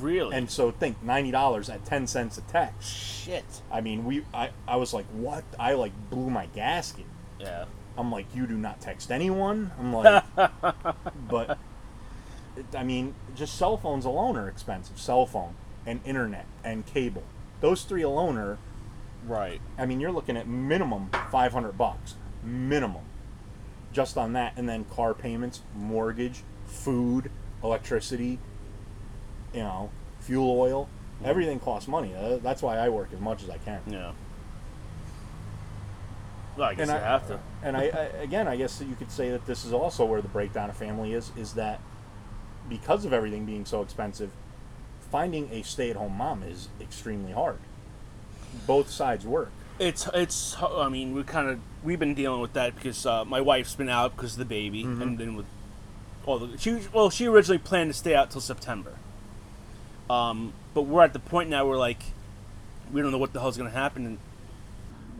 Really? 0.00 0.34
And 0.34 0.50
so 0.50 0.70
think 0.70 1.02
ninety 1.02 1.30
dollars 1.30 1.68
at 1.68 1.84
ten 1.84 2.06
cents 2.06 2.38
a 2.38 2.42
text. 2.42 2.90
shit. 2.90 3.44
I 3.70 3.80
mean, 3.80 4.04
we. 4.04 4.24
I, 4.32 4.50
I 4.66 4.76
was 4.76 4.92
like, 4.92 5.06
what? 5.06 5.44
I 5.58 5.74
like 5.74 5.92
blew 6.10 6.30
my 6.30 6.46
gasket. 6.46 7.06
Yeah. 7.38 7.66
I'm 7.96 8.10
like, 8.10 8.26
you 8.34 8.46
do 8.46 8.56
not 8.56 8.80
text 8.80 9.10
anyone. 9.10 9.70
I'm 9.78 9.92
like, 9.92 10.24
but 11.28 11.58
I 12.74 12.82
mean, 12.84 13.14
just 13.34 13.56
cell 13.56 13.76
phones 13.76 14.04
alone 14.04 14.36
are 14.36 14.48
expensive. 14.48 14.98
Cell 14.98 15.26
phone 15.26 15.54
and 15.84 16.00
internet 16.04 16.46
and 16.64 16.86
cable. 16.86 17.24
Those 17.60 17.82
three 17.84 18.02
alone 18.02 18.38
are. 18.38 18.58
Right. 19.26 19.60
I 19.78 19.86
mean, 19.86 20.00
you're 20.00 20.12
looking 20.12 20.36
at 20.36 20.46
minimum 20.48 21.10
500 21.30 21.78
bucks, 21.78 22.14
minimum, 22.42 23.02
just 23.92 24.16
on 24.18 24.32
that, 24.32 24.54
and 24.56 24.68
then 24.68 24.84
car 24.84 25.14
payments, 25.14 25.60
mortgage, 25.76 26.42
food, 26.66 27.30
electricity, 27.62 28.38
you 29.52 29.60
know, 29.60 29.90
fuel 30.20 30.58
oil. 30.58 30.88
Everything 31.24 31.60
costs 31.60 31.86
money. 31.88 32.12
Uh, 32.16 32.38
that's 32.38 32.62
why 32.62 32.78
I 32.78 32.88
work 32.88 33.10
as 33.12 33.20
much 33.20 33.42
as 33.44 33.50
I 33.50 33.58
can. 33.58 33.80
Yeah. 33.86 34.12
Well, 36.56 36.68
I 36.68 36.74
guess 36.74 36.88
And 36.88 36.90
you 36.90 37.04
I- 37.04 37.08
have 37.08 37.26
to. 37.28 37.38
And 37.62 37.76
I, 37.76 37.82
I 37.84 38.00
again, 38.22 38.48
I 38.48 38.56
guess 38.56 38.78
that 38.78 38.86
you 38.88 38.94
could 38.96 39.10
say 39.10 39.30
that 39.30 39.46
this 39.46 39.64
is 39.64 39.72
also 39.72 40.04
where 40.04 40.20
the 40.20 40.28
breakdown 40.28 40.68
of 40.68 40.76
family 40.76 41.12
is. 41.14 41.30
Is 41.36 41.54
that 41.54 41.80
because 42.68 43.04
of 43.04 43.12
everything 43.12 43.44
being 43.46 43.64
so 43.64 43.82
expensive, 43.82 44.30
finding 45.10 45.48
a 45.52 45.62
stay-at-home 45.62 46.16
mom 46.16 46.42
is 46.42 46.68
extremely 46.80 47.32
hard. 47.32 47.58
Both 48.66 48.90
sides 48.90 49.26
work. 49.26 49.50
It's 49.78 50.08
it's. 50.14 50.56
I 50.62 50.88
mean, 50.88 51.14
we 51.14 51.22
kind 51.24 51.48
of 51.48 51.58
we've 51.82 51.98
been 51.98 52.14
dealing 52.14 52.40
with 52.40 52.52
that 52.52 52.74
because 52.76 53.04
uh, 53.06 53.24
my 53.24 53.40
wife's 53.40 53.74
been 53.74 53.88
out 53.88 54.14
because 54.16 54.32
of 54.34 54.38
the 54.38 54.44
baby, 54.44 54.84
Mm-hmm. 54.84 55.02
and 55.02 55.18
then 55.18 55.36
with 55.36 55.46
all 56.26 56.38
the 56.38 56.56
she 56.58 56.78
well 56.92 57.10
she 57.10 57.26
originally 57.26 57.58
planned 57.58 57.90
to 57.90 57.94
stay 57.98 58.14
out 58.14 58.30
till 58.30 58.40
September. 58.40 58.94
Um, 60.10 60.52
but 60.74 60.82
we're 60.82 61.02
at 61.02 61.12
the 61.12 61.18
point 61.18 61.48
now 61.50 61.66
where 61.66 61.78
like 61.78 62.02
we 62.92 63.00
don't 63.00 63.10
know 63.12 63.18
what 63.18 63.32
the 63.32 63.40
hell's 63.40 63.56
gonna 63.56 63.70
happen, 63.70 64.04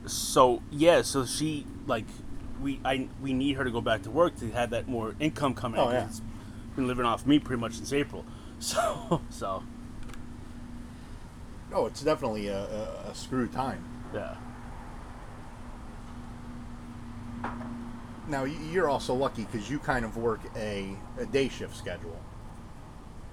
and 0.05 0.11
so 0.11 0.63
yeah, 0.71 1.03
so 1.03 1.25
she 1.25 1.67
like 1.87 2.05
we 2.61 2.81
I 2.85 3.09
we 3.23 3.33
need 3.33 3.57
her 3.57 3.65
to 3.65 3.71
go 3.71 3.81
back 3.81 4.03
to 4.03 4.11
work 4.11 4.39
to 4.41 4.51
have 4.51 4.71
that 4.71 4.87
more 4.89 5.15
income 5.19 5.55
coming. 5.55 5.81
Oh, 5.81 5.89
in, 5.89 5.95
yeah. 5.95 6.07
it's 6.07 6.21
been 6.77 6.87
living 6.87 7.05
off 7.05 7.27
me 7.27 7.39
pretty 7.39 7.61
much 7.61 7.75
since 7.75 7.93
April. 7.93 8.25
So 8.63 9.21
so 9.29 9.65
Oh, 11.75 11.87
it's 11.87 12.03
definitely 12.03 12.49
a, 12.49 12.59
a, 12.65 13.11
a 13.11 13.15
screwed 13.15 13.53
time. 13.53 13.83
yeah. 14.15 14.37
Now 18.29 18.45
you're 18.45 18.89
also 18.89 19.15
lucky 19.15 19.45
because 19.51 19.69
you 19.69 19.79
kind 19.79 20.05
of 20.05 20.17
work 20.17 20.41
a, 20.57 20.97
a 21.19 21.27
day 21.27 21.49
shift 21.49 21.77
schedule, 21.77 22.19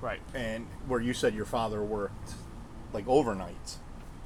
Right. 0.02 0.20
and 0.34 0.66
where 0.88 1.00
you 1.00 1.14
said 1.14 1.36
your 1.36 1.46
father 1.46 1.82
worked 1.84 2.34
like 2.92 3.06
overnights. 3.06 3.78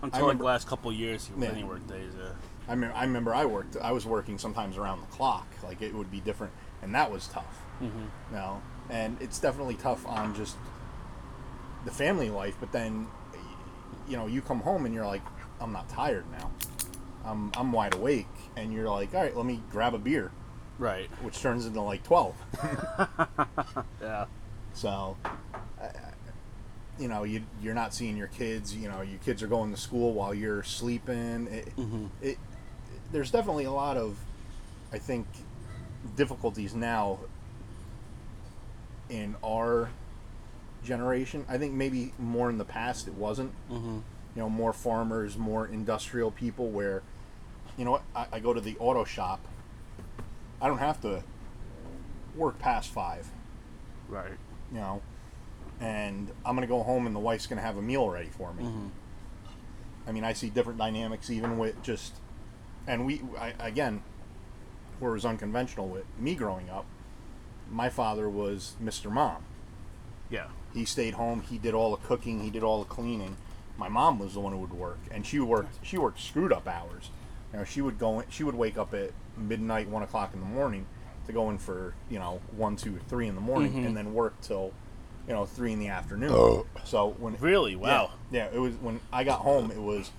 Until 0.01 0.19
like 0.19 0.21
remember- 0.21 0.43
the 0.43 0.45
last 0.47 0.67
couple 0.67 0.89
of 0.91 0.97
years, 0.97 1.27
he 1.27 1.41
Yeah. 1.41 1.49
any 1.51 1.63
work 1.63 1.85
days. 1.87 2.13
Yeah. 2.17 2.29
I 2.67 2.75
mean, 2.75 2.91
I 2.95 3.03
remember 3.03 3.35
I 3.35 3.43
worked. 3.45 3.75
I 3.81 3.91
was 3.91 4.05
working 4.05 4.37
sometimes 4.37 4.77
around 4.77 5.01
the 5.01 5.07
clock. 5.07 5.45
Like 5.63 5.81
it 5.81 5.93
would 5.93 6.09
be 6.09 6.21
different, 6.21 6.53
and 6.81 6.95
that 6.95 7.11
was 7.11 7.27
tough. 7.27 7.61
Mm-hmm. 7.81 7.99
You 8.31 8.35
know, 8.37 8.61
and 8.89 9.17
it's 9.19 9.37
definitely 9.39 9.75
tough 9.75 10.07
on 10.07 10.33
just 10.33 10.55
the 11.83 11.91
family 11.91 12.29
life. 12.29 12.55
But 12.61 12.71
then, 12.71 13.07
you 14.13 14.19
know, 14.19 14.27
you 14.27 14.41
come 14.43 14.59
home 14.61 14.85
and 14.85 14.93
you're 14.93 15.07
like, 15.07 15.23
I'm 15.59 15.71
not 15.73 15.89
tired 15.89 16.25
now. 16.31 16.51
I'm 17.25 17.51
I'm 17.57 17.71
wide 17.71 17.95
awake, 17.95 18.27
and 18.55 18.71
you're 18.71 18.87
like, 18.87 19.15
all 19.15 19.21
right, 19.23 19.35
let 19.35 19.43
me 19.47 19.59
grab 19.71 19.95
a 19.95 19.97
beer, 19.97 20.29
Right. 20.77 21.09
which 21.23 21.41
turns 21.41 21.65
into 21.65 21.81
like 21.81 22.03
twelve. 22.03 22.35
Yeah. 24.01 24.25
So, 24.75 25.17
uh, 25.81 25.87
you 26.99 27.07
know, 27.07 27.23
you 27.23 27.41
you're 27.59 27.73
not 27.73 27.91
seeing 27.95 28.15
your 28.15 28.27
kids. 28.27 28.75
You 28.75 28.87
know, 28.87 29.01
your 29.01 29.17
kids 29.19 29.41
are 29.41 29.47
going 29.47 29.71
to 29.73 29.79
school 29.79 30.13
while 30.13 30.33
you're 30.35 30.61
sleeping. 30.61 31.47
It, 31.47 31.75
Mhm. 31.75 32.09
it, 32.21 32.37
there's 33.11 33.31
definitely 33.31 33.63
a 33.65 33.71
lot 33.71 33.97
of, 33.97 34.15
I 34.91 34.99
think, 34.99 35.25
difficulties 36.15 36.75
now 36.75 37.17
in 39.09 39.35
our 39.43 39.89
generation. 40.83 41.45
I 41.47 41.57
think 41.57 41.73
maybe 41.73 42.13
more 42.17 42.49
in 42.49 42.57
the 42.57 42.65
past 42.65 43.07
it 43.07 43.13
wasn't. 43.15 43.51
Mm-hmm. 43.71 43.99
You 44.35 44.41
know, 44.41 44.49
more 44.49 44.73
farmers, 44.73 45.37
more 45.37 45.67
industrial 45.67 46.31
people. 46.31 46.69
Where, 46.69 47.03
you 47.77 47.85
know, 47.85 48.01
I, 48.15 48.27
I 48.33 48.39
go 48.39 48.53
to 48.53 48.61
the 48.61 48.75
auto 48.79 49.03
shop. 49.03 49.39
I 50.61 50.67
don't 50.67 50.79
have 50.79 51.01
to 51.01 51.23
work 52.35 52.57
past 52.57 52.89
five 52.89 53.29
Right. 54.09 54.31
you 54.71 54.77
know, 54.79 55.01
and 55.79 56.31
I'm 56.45 56.55
gonna 56.55 56.67
go 56.67 56.83
home 56.83 57.05
and 57.05 57.15
the 57.15 57.19
wife's 57.19 57.47
gonna 57.47 57.61
have 57.61 57.77
a 57.77 57.81
meal 57.81 58.09
ready 58.09 58.29
for 58.29 58.53
me. 58.53 58.63
Mm-hmm. 58.63 58.87
I 60.07 60.11
mean, 60.11 60.23
I 60.23 60.33
see 60.33 60.49
different 60.49 60.79
dynamics 60.79 61.29
even 61.29 61.57
with 61.57 61.81
just, 61.83 62.15
and 62.87 63.05
we 63.05 63.21
I, 63.39 63.53
again, 63.59 64.03
where 64.99 65.11
it 65.11 65.15
was 65.15 65.25
unconventional 65.25 65.87
with 65.87 66.05
me 66.17 66.35
growing 66.35 66.69
up. 66.69 66.85
My 67.69 67.89
father 67.89 68.29
was 68.29 68.75
Mr. 68.83 69.11
Mom. 69.11 69.43
Yeah. 70.29 70.47
He 70.73 70.85
stayed 70.85 71.13
home. 71.15 71.41
He 71.41 71.57
did 71.57 71.73
all 71.73 71.91
the 71.95 72.05
cooking. 72.07 72.41
He 72.41 72.49
did 72.49 72.63
all 72.63 72.79
the 72.79 72.89
cleaning. 72.89 73.37
My 73.77 73.89
mom 73.89 74.19
was 74.19 74.33
the 74.33 74.39
one 74.39 74.53
who 74.53 74.59
would 74.59 74.73
work, 74.73 74.99
and 75.11 75.25
she 75.25 75.39
worked. 75.39 75.85
She 75.85 75.97
worked 75.97 76.19
screwed 76.19 76.51
up 76.53 76.67
hours. 76.67 77.09
You 77.51 77.59
know, 77.59 77.65
she 77.65 77.81
would 77.81 77.99
go. 77.99 78.19
In, 78.19 78.25
she 78.29 78.43
would 78.43 78.55
wake 78.55 78.77
up 78.77 78.93
at 78.93 79.11
midnight, 79.37 79.87
one 79.89 80.03
o'clock 80.03 80.31
in 80.33 80.39
the 80.39 80.45
morning, 80.45 80.85
to 81.27 81.33
go 81.33 81.49
in 81.49 81.57
for 81.57 81.93
you 82.09 82.19
know 82.19 82.39
one, 82.55 82.75
two, 82.75 82.99
three 83.07 83.27
in 83.27 83.35
the 83.35 83.41
morning, 83.41 83.73
Mhm. 83.73 83.85
and 83.87 83.97
then 83.97 84.13
work 84.13 84.39
till 84.41 84.71
you 85.27 85.33
know 85.33 85.45
three 85.45 85.73
in 85.73 85.79
the 85.79 85.87
afternoon. 85.89 86.63
So 86.83 87.09
when 87.19 87.35
Really? 87.39 87.75
Wow. 87.75 88.11
yeah, 88.31 88.45
yeah, 88.51 88.55
it 88.55 88.59
was 88.59 88.75
when 88.75 88.99
I 89.11 89.23
got 89.23 89.39
home. 89.41 89.69
It 89.71 89.81
was, 89.81 90.11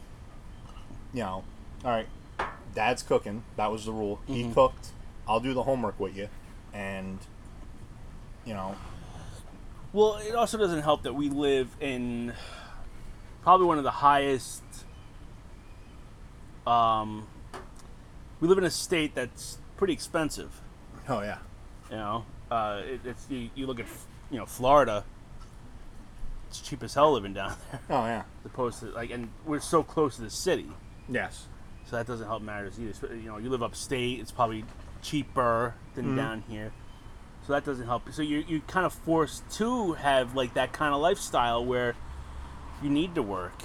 you 1.12 1.20
know, 1.22 1.44
all 1.85 1.90
right. 1.90 2.09
Dad's 2.74 3.02
cooking. 3.05 3.44
That 3.56 3.70
was 3.70 3.85
the 3.85 3.93
rule. 3.93 4.20
He 4.26 4.44
Mhm. 4.44 4.55
cooked. 4.55 4.89
I'll 5.28 5.40
do 5.40 5.55
the 5.55 5.62
homework 5.62 5.98
with 6.01 6.16
you, 6.16 6.28
and 6.72 7.18
you 8.44 8.52
know, 8.55 8.74
Well, 9.95 10.16
it 10.16 10.35
also 10.35 10.59
doesn't 10.59 10.83
help 10.83 11.05
that 11.05 11.15
we 11.15 11.29
live 11.31 11.69
in 11.81 12.33
probably 13.43 13.66
one 13.66 13.79
of 13.79 13.85
the 13.85 13.93
highest. 13.93 14.62
Um, 16.66 17.29
we 18.41 18.49
live 18.49 18.59
in 18.59 18.65
a 18.65 18.71
state 18.71 19.15
that's 19.15 19.59
pretty 19.77 19.93
expensive. 19.93 20.51
oh 21.09 21.21
yeah, 21.23 21.39
You 21.91 21.97
know, 21.97 22.25
uh, 22.51 22.83
it, 22.85 23.01
it's 23.05 23.25
you, 23.31 23.51
you 23.55 23.66
look 23.69 23.79
at 23.79 23.87
you 24.33 24.39
know 24.39 24.47
Florida. 24.47 25.05
It's 26.49 26.61
cheap 26.61 26.83
as 26.83 26.95
hell 26.95 27.12
living 27.12 27.33
down 27.35 27.55
there, 27.71 27.81
oh 27.91 28.05
yeah, 28.05 28.25
as 28.41 28.47
opposed 28.47 28.81
to 28.81 28.87
like, 28.87 29.11
and 29.11 29.29
we're 29.47 29.61
so 29.61 29.85
close 29.85 30.16
to 30.16 30.23
the 30.23 30.31
city, 30.31 30.66
yes, 31.09 31.47
so 31.87 31.95
that 31.97 32.07
doesn't 32.09 32.27
help 32.27 32.43
matters 32.43 32.81
either. 32.81 32.93
So, 32.95 33.09
You 33.12 33.29
know, 33.29 33.39
you 33.39 33.49
live 33.49 33.62
upstate, 33.62 34.19
it's 34.19 34.33
probably 34.33 34.65
cheaper 35.03 35.75
than 35.95 36.12
Mhm. 36.12 36.16
down 36.16 36.45
here, 36.49 36.73
so 37.47 37.53
that 37.53 37.65
doesn't 37.65 37.87
help. 37.87 38.11
So 38.12 38.23
you 38.23 38.45
you 38.47 38.61
kind 38.66 38.87
of 38.87 38.93
forced 38.93 39.49
to 39.59 39.93
have 39.95 40.35
like 40.35 40.55
that 40.55 40.73
kind 40.73 40.95
of 40.95 41.01
lifestyle 41.01 41.65
where 41.65 41.95
you 42.83 42.91
need 42.91 43.15
to 43.15 43.23
work. 43.23 43.62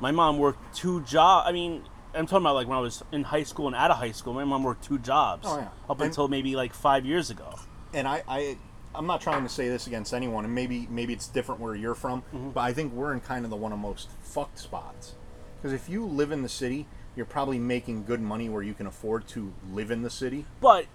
My 0.00 0.10
mom 0.12 0.38
worked 0.38 0.74
two 0.76 1.00
jobs. 1.02 1.48
I 1.48 1.52
mean, 1.52 1.82
I'm 2.14 2.26
talking 2.26 2.44
about 2.44 2.54
like 2.54 2.68
when 2.68 2.76
I 2.76 2.80
was 2.80 3.02
in 3.12 3.24
high 3.24 3.42
school 3.44 3.66
and 3.66 3.76
out 3.76 3.90
of 3.90 3.96
high 3.98 4.12
school. 4.12 4.34
My 4.34 4.44
mom 4.44 4.62
worked 4.62 4.84
two 4.84 4.98
jobs 4.98 5.46
Oh, 5.48 5.58
yeah. 5.58 5.68
up 5.88 5.98
And- 6.00 6.08
until 6.08 6.28
maybe 6.28 6.54
like 6.56 6.74
five 6.74 7.04
years 7.06 7.30
ago. 7.30 7.58
and 7.94 8.06
I, 8.06 8.22
I 8.28 8.58
I'm 8.94 9.06
not 9.06 9.20
trying 9.20 9.42
to 9.42 9.48
say 9.50 9.68
this 9.68 9.86
against 9.86 10.14
anyone, 10.14 10.44
and 10.46 10.54
maybe 10.54 10.86
maybe 10.90 11.12
it's 11.12 11.28
different 11.28 11.60
where 11.60 11.74
you're 11.74 11.94
from, 11.94 12.22
mm-hmm. 12.22 12.50
but 12.50 12.60
I 12.60 12.72
think 12.72 12.92
we're 12.94 13.12
in 13.12 13.20
kind 13.20 13.44
of 13.44 13.50
the 13.50 13.56
one 13.56 13.72
of 13.72 13.78
most 13.78 14.08
fucked 14.22 14.58
spots. 14.58 15.14
Because 15.56 15.72
if 15.72 15.88
you 15.88 16.04
live 16.06 16.32
in 16.32 16.42
the 16.42 16.48
city, 16.48 16.86
you're 17.14 17.26
probably 17.26 17.58
making 17.58 18.04
good 18.04 18.20
money 18.20 18.48
where 18.48 18.62
you 18.62 18.74
can 18.74 18.86
afford 18.86 19.26
to 19.28 19.52
live 19.72 19.90
in 19.90 20.02
the 20.02 20.10
city. 20.10 20.44
But 20.60 20.86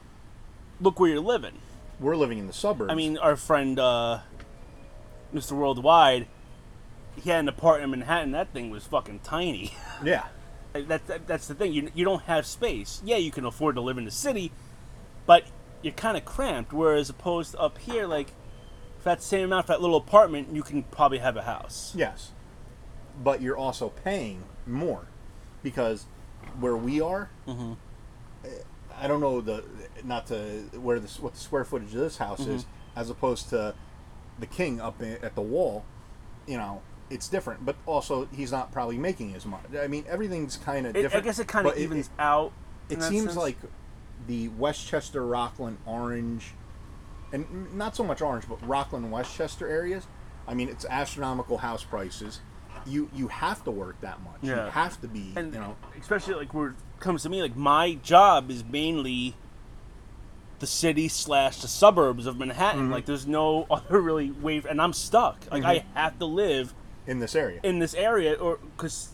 look 0.80 1.00
where 1.00 1.10
you're 1.12 1.20
living. 1.20 1.54
We're 2.02 2.16
living 2.18 2.40
in 2.40 2.48
the 2.48 2.54
suburbs. 2.54 2.92
I 2.92 2.96
mean, 2.96 3.18
our 3.18 3.36
friend 3.38 3.80
uh, 3.80 4.20
Mr. 5.34 5.52
Worldwide, 5.54 6.28
he 7.16 7.30
had 7.30 7.42
an 7.42 7.48
apartment 7.50 7.94
in 7.94 8.00
Manhattan. 8.00 8.32
That 8.32 8.52
thing 8.52 8.70
was 8.72 8.86
fucking 8.86 9.20
tiny. 9.20 9.74
yeah, 10.04 10.26
that, 10.74 11.06
that 11.08 11.28
that's 11.28 11.48
the 11.48 11.54
thing. 11.56 11.72
You 11.74 11.92
you 11.94 12.04
don't 12.04 12.24
have 12.24 12.46
space. 12.48 13.02
Yeah, 13.06 13.18
you 13.18 13.32
can 13.32 13.46
afford 13.46 13.76
to 13.76 13.82
live 13.82 13.98
in 14.00 14.06
the 14.06 14.12
city, 14.12 14.52
but 15.28 15.44
you're 15.84 15.94
kind 15.94 16.18
of 16.18 16.26
cramped. 16.26 16.74
Whereas 16.74 17.10
opposed 17.10 17.52
to 17.52 17.60
up 17.60 17.78
here, 17.78 18.08
like 18.08 18.30
for 18.98 19.04
that 19.06 19.22
same 19.22 19.46
amount 19.46 19.68
for 19.68 19.74
that 19.74 19.82
little 19.82 19.98
apartment, 19.98 20.50
you 20.54 20.64
can 20.64 20.84
probably 20.84 21.20
have 21.20 21.38
a 21.38 21.44
house. 21.44 21.94
yes, 21.96 22.32
but 23.24 23.42
you're 23.42 23.58
also 23.58 23.90
paying 23.90 24.44
more 24.66 25.06
because 25.62 26.06
where 26.60 26.76
we 26.76 27.00
are, 27.00 27.30
Mhm. 27.48 27.78
I 29.02 29.08
don't 29.08 29.20
know 29.20 29.42
the 29.42 29.64
not 30.04 30.28
to 30.28 30.36
where 30.80 31.00
this 31.00 31.20
what 31.20 31.34
the 31.34 31.40
square 31.40 31.66
footage 31.66 31.94
of 31.94 32.00
this 32.02 32.18
house 32.18 32.42
is 32.42 32.64
mm-hmm. 32.64 33.00
as 33.00 33.10
opposed 33.10 33.50
to 33.50 33.74
the 34.40 34.46
king 34.46 34.80
up 34.80 35.02
in, 35.02 35.18
at 35.24 35.36
the 35.36 35.42
wall. 35.42 35.84
you 36.48 36.58
know, 36.58 36.82
it's 37.10 37.28
different. 37.28 37.66
But 37.66 37.76
also, 37.86 38.28
he's 38.32 38.52
not 38.52 38.72
probably 38.72 38.98
making 38.98 39.36
as 39.36 39.46
much. 39.46 39.64
I 39.80 39.88
mean, 39.88 40.06
everything's 40.08 40.56
kind 40.58 40.86
of 40.86 40.94
different. 40.94 41.16
I 41.16 41.26
guess 41.26 41.40
it 41.40 41.48
kind 41.48 41.68
of 41.68 41.78
evens 41.78 42.10
out. 42.20 42.54
It, 42.90 43.02
seems 43.02 43.26
sense. 43.26 43.36
like 43.38 43.58
the 44.28 44.50
Westchester, 44.50 45.26
Rockland, 45.26 45.78
Orange, 45.86 46.54
and 47.32 47.74
not 47.74 47.96
so 47.96 48.04
much 48.04 48.22
Orange, 48.22 48.46
but 48.48 48.66
Rockland, 48.68 49.12
Westchester 49.12 49.68
areas. 49.68 50.06
I 50.48 50.54
mean, 50.54 50.70
it's 50.70 50.86
astronomical 50.86 51.58
house 51.58 51.84
prices. 51.84 52.42
You 52.86 53.10
you 53.14 53.28
have 53.30 53.64
to 53.64 53.72
work 53.72 54.00
that 54.02 54.22
much. 54.24 54.40
Yeah. 54.42 54.66
You 54.66 54.72
have 54.72 55.00
to 55.02 55.08
be, 55.08 55.34
and 55.36 55.54
you 55.54 55.60
know. 55.60 55.76
especially 56.00 56.36
like 56.36 56.54
where 56.54 56.70
it 56.70 56.76
comes 57.02 57.24
to 57.24 57.30
me, 57.30 57.42
like 57.42 57.56
my 57.58 57.96
job 57.96 58.50
is 58.50 58.64
mainly 58.64 59.36
the 60.60 60.68
city 60.68 61.08
slash 61.08 61.62
the 61.62 61.68
suburbs 61.68 62.26
of 62.28 62.38
Manhattan. 62.38 62.84
Mm-hmm. 62.84 62.92
Like 62.94 63.06
there's 63.06 63.28
no 63.28 63.66
other 63.72 64.00
really 64.02 64.32
way, 64.32 64.62
and 64.70 64.82
I'm 64.82 64.94
stuck. 64.94 65.38
Like 65.52 65.64
I 65.64 65.84
have 65.96 66.18
to 66.20 66.26
live 66.26 66.74
in 67.08 67.20
this 67.20 67.36
area. 67.36 67.60
in 67.64 67.80
this 67.80 67.94
area, 67.94 68.34
or 68.36 68.58
because 68.78 69.10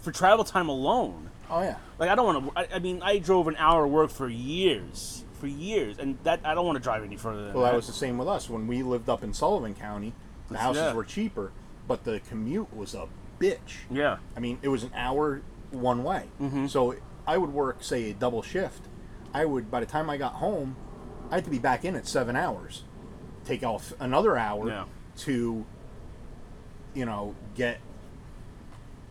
for 0.00 0.12
travel 0.12 0.44
time 0.44 0.68
alone. 0.68 1.30
oh 1.50 1.62
yeah. 1.62 1.76
Like 1.98 2.10
I 2.10 2.14
don't 2.14 2.26
want 2.26 2.54
to. 2.54 2.60
I, 2.60 2.76
I 2.76 2.78
mean, 2.80 3.00
I 3.02 3.18
drove 3.18 3.48
an 3.48 3.56
hour 3.56 3.82
to 3.84 3.88
work 3.88 4.10
for 4.10 4.28
years, 4.28 5.24
for 5.40 5.46
years, 5.46 5.98
and 5.98 6.18
that 6.24 6.40
I 6.44 6.54
don't 6.54 6.66
want 6.66 6.76
to 6.76 6.82
drive 6.82 7.04
any 7.04 7.16
further 7.16 7.44
than 7.46 7.54
Well, 7.54 7.64
that. 7.64 7.70
that 7.70 7.76
was 7.76 7.86
the 7.86 7.92
same 7.92 8.18
with 8.18 8.28
us 8.28 8.50
when 8.50 8.66
we 8.66 8.82
lived 8.82 9.08
up 9.08 9.22
in 9.24 9.32
Sullivan 9.32 9.74
County. 9.74 10.12
The 10.50 10.58
houses 10.58 10.82
Yeah. 10.82 10.94
were 10.94 11.04
cheaper, 11.04 11.52
but 11.86 12.04
the 12.04 12.20
commute 12.28 12.74
was 12.74 12.94
a 12.94 13.06
bitch. 13.38 13.84
yeah, 13.90 14.16
I 14.36 14.40
mean, 14.40 14.58
it 14.62 14.68
was 14.68 14.82
an 14.82 14.90
hour 14.94 15.42
one 15.70 16.02
way. 16.02 16.24
Mm-hmm. 16.40 16.66
So 16.68 16.94
I 17.28 17.36
would 17.38 17.52
work, 17.52 17.84
say, 17.84 18.10
a 18.10 18.14
double 18.14 18.42
shift. 18.42 18.80
I 19.34 19.44
would, 19.44 19.70
by 19.70 19.80
the 19.80 19.86
time 19.86 20.08
I 20.08 20.16
got 20.16 20.34
home, 20.34 20.74
I 21.30 21.34
had 21.36 21.44
to 21.44 21.50
be 21.50 21.58
back 21.58 21.84
in 21.84 21.94
at 21.94 22.06
seven 22.08 22.34
hours. 22.36 22.84
Take 23.44 23.62
off 23.62 23.92
another 24.00 24.36
hour 24.38 24.66
Yeah. 24.68 24.84
to, 25.18 25.64
you 26.94 27.04
know, 27.04 27.34
get 27.54 27.80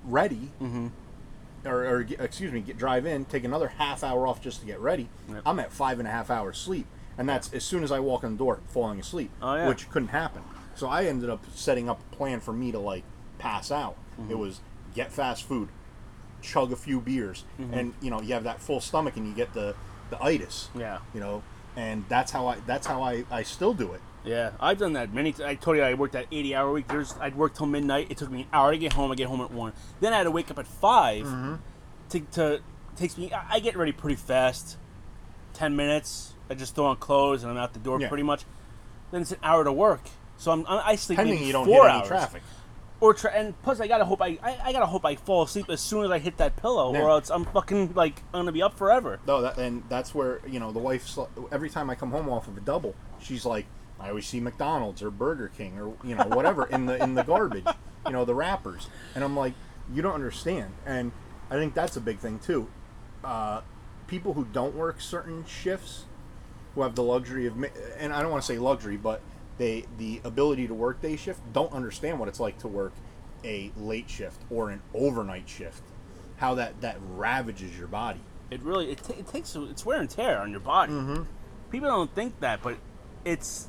ready. 0.03 0.51
Mm-hmm. 0.61 0.87
Or, 1.65 1.85
or 1.85 2.01
excuse 2.19 2.51
me, 2.51 2.61
get 2.61 2.77
drive 2.77 3.05
in, 3.05 3.25
take 3.25 3.43
another 3.43 3.67
half 3.67 4.03
hour 4.03 4.25
off 4.25 4.41
just 4.41 4.61
to 4.61 4.65
get 4.65 4.79
ready. 4.79 5.09
Yep. 5.29 5.41
I'm 5.45 5.59
at 5.59 5.71
five 5.71 5.99
and 5.99 6.07
a 6.07 6.11
half 6.11 6.29
hours 6.29 6.57
sleep, 6.57 6.87
and 7.17 7.27
that's 7.27 7.51
as 7.53 7.63
soon 7.63 7.83
as 7.83 7.91
I 7.91 7.99
walk 7.99 8.23
in 8.23 8.31
the 8.33 8.37
door, 8.37 8.61
falling 8.67 8.99
asleep, 8.99 9.31
Oh, 9.41 9.55
yeah. 9.55 9.67
which 9.67 9.89
couldn't 9.89 10.09
happen. 10.09 10.43
So 10.75 10.87
I 10.87 11.05
ended 11.05 11.29
up 11.29 11.43
setting 11.53 11.89
up 11.89 11.99
a 12.11 12.15
plan 12.15 12.39
for 12.39 12.53
me 12.53 12.71
to 12.71 12.79
like 12.79 13.03
pass 13.37 13.71
out. 13.71 13.95
Mm-hmm. 14.19 14.31
It 14.31 14.37
was 14.37 14.61
get 14.95 15.11
fast 15.11 15.43
food, 15.43 15.69
chug 16.41 16.71
a 16.71 16.75
few 16.75 16.99
beers, 17.01 17.43
Mm-hmm. 17.59 17.73
and 17.73 17.93
you 18.01 18.09
know 18.11 18.21
you 18.21 18.33
have 18.33 18.43
that 18.43 18.61
full 18.61 18.79
stomach 18.79 19.17
and 19.17 19.27
you 19.27 19.33
get 19.33 19.53
the 19.53 19.75
the 20.09 20.21
itis. 20.23 20.69
yeah. 20.77 20.99
You 21.13 21.19
know, 21.19 21.43
and 21.75 22.05
that's 22.09 22.31
how 22.31 22.47
I 22.47 22.55
that's 22.65 22.87
how 22.87 23.01
I 23.03 23.23
I 23.31 23.43
still 23.43 23.73
do 23.73 23.93
it. 23.93 24.01
Yeah, 24.25 24.51
I've 24.59 24.77
done 24.77 24.93
that 24.93 25.13
many. 25.13 25.31
T- 25.31 25.43
I 25.45 25.55
told 25.55 25.77
you 25.77 25.83
I 25.83 25.93
worked 25.93 26.13
that 26.13 26.25
eighty-hour 26.31 26.71
week. 26.71 26.87
There's 26.89 27.13
I'd 27.19 27.35
work 27.35 27.55
till 27.55 27.65
midnight. 27.65 28.07
It 28.09 28.17
took 28.17 28.29
me 28.29 28.41
an 28.41 28.47
hour 28.51 28.71
to 28.71 28.77
get 28.77 28.93
home. 28.93 29.11
I 29.11 29.15
get 29.15 29.27
home 29.27 29.39
at 29.41 29.51
one. 29.51 29.71
Then 30.01 30.11
I 30.13 30.17
had 30.17 30.23
to 30.23 30.31
wake 30.31 30.51
up 30.51 30.59
at 30.59 30.67
5 30.67 31.23
Mm-hmm. 31.25 31.55
to 32.09 32.19
to 32.19 32.59
takes 32.97 33.17
me. 33.17 33.31
I 33.31 33.45
I 33.55 33.59
get 33.59 33.77
ready 33.77 33.91
pretty 33.93 34.15
fast. 34.17 34.77
Ten 35.53 35.75
minutes. 35.75 36.33
I 36.49 36.53
just 36.55 36.75
throw 36.75 36.85
on 36.85 36.97
clothes 36.97 37.43
and 37.43 37.51
I'm 37.51 37.57
out 37.57 37.73
the 37.73 37.79
door 37.79 37.99
Yeah. 38.01 38.07
pretty 38.09 38.23
much. 38.23 38.43
Then 39.11 39.21
it's 39.21 39.31
an 39.31 39.39
hour 39.43 39.63
to 39.63 39.71
work. 39.71 40.01
So 40.37 40.51
I'm 40.51 40.65
I'm 40.67 40.81
I 40.85 40.95
sleep 40.97 41.17
Pending 41.17 41.35
maybe 41.35 41.45
you 41.47 41.53
don't 41.53 41.65
four 41.65 41.87
hours. 41.89 42.07
traffic. 42.07 42.41
Or 42.99 43.13
tra- 43.13 43.31
and 43.31 43.59
plus 43.61 43.79
I 43.79 43.87
gotta 43.87 44.05
hope 44.05 44.21
I, 44.23 44.39
I 44.41 44.57
I 44.65 44.71
gotta 44.73 44.87
hope 44.87 45.05
I 45.05 45.15
fall 45.15 45.43
asleep 45.43 45.69
as 45.69 45.79
soon 45.81 46.03
as 46.03 46.09
I 46.11 46.17
hit 46.17 46.37
that 46.37 46.55
pillow, 46.55 46.93
Yeah. 46.93 47.01
or 47.03 47.09
else 47.11 47.29
I'm 47.29 47.45
fucking 47.45 47.93
like 47.93 48.23
I'm 48.33 48.39
gonna 48.41 48.51
be 48.51 48.63
up 48.63 48.75
forever. 48.77 49.19
No, 49.27 49.41
that 49.41 49.57
and 49.59 49.83
that's 49.87 50.15
where 50.15 50.41
you 50.47 50.59
know 50.59 50.71
the 50.71 50.79
wife. 50.79 51.17
Every 51.51 51.69
time 51.69 51.89
I 51.91 51.95
come 51.95 52.09
home 52.11 52.27
off 52.27 52.47
of 52.47 52.57
a 52.57 52.61
double, 52.61 52.95
she's 53.19 53.45
like, 53.45 53.65
I 53.99 54.09
always 54.09 54.25
see 54.25 54.39
McDonald's 54.39 55.03
or 55.03 55.11
Burger 55.11 55.49
King 55.55 55.79
or 55.79 55.93
you 56.03 56.15
know 56.15 56.23
whatever 56.25 56.65
in 56.65 56.87
the 56.87 57.01
in 57.03 57.13
the 57.13 57.23
garbage, 57.23 57.65
you 58.07 58.11
know 58.13 58.25
the 58.25 58.33
wrappers, 58.33 58.87
and 59.13 59.23
I'm 59.23 59.37
like, 59.37 59.53
you 59.93 60.01
don't 60.01 60.15
understand, 60.15 60.73
and 60.85 61.11
I 61.51 61.55
think 61.55 61.75
that's 61.75 61.95
a 61.97 62.01
big 62.01 62.17
thing 62.17 62.39
too. 62.39 62.67
Uh, 63.23 63.61
people 64.07 64.33
who 64.33 64.45
don't 64.45 64.73
work 64.75 65.01
certain 65.01 65.45
shifts, 65.45 66.05
who 66.73 66.81
have 66.81 66.95
the 66.95 67.03
luxury 67.03 67.45
of, 67.45 67.63
and 67.99 68.11
I 68.11 68.23
don't 68.23 68.31
want 68.31 68.41
to 68.43 68.47
say 68.47 68.57
luxury, 68.57 68.97
but 68.97 69.21
they 69.57 69.85
the 69.97 70.21
ability 70.23 70.67
to 70.67 70.73
work 70.73 71.01
day 71.01 71.15
shift, 71.15 71.41
don't 71.53 71.71
understand 71.73 72.19
what 72.19 72.27
it's 72.27 72.39
like 72.39 72.57
to 72.59 72.67
work 72.67 72.93
a 73.43 73.71
late 73.77 74.09
shift 74.09 74.41
or 74.49 74.69
an 74.71 74.81
overnight 74.93 75.47
shift, 75.47 75.81
how 76.37 76.55
that 76.55 76.81
that 76.81 76.97
ravages 77.15 77.77
your 77.77 77.87
body. 77.87 78.19
it 78.51 78.61
really 78.61 78.91
it, 78.91 79.03
ta 79.03 79.13
it 79.17 79.27
takes 79.27 79.55
it's 79.55 79.85
wear 79.85 79.99
and 79.99 80.09
tear 80.09 80.39
on 80.39 80.51
your 80.51 80.59
body. 80.59 80.93
Mm-hmm. 80.93 81.23
People 81.69 81.89
don't 81.89 82.13
think 82.13 82.39
that, 82.39 82.61
but 82.61 82.77
it's 83.25 83.67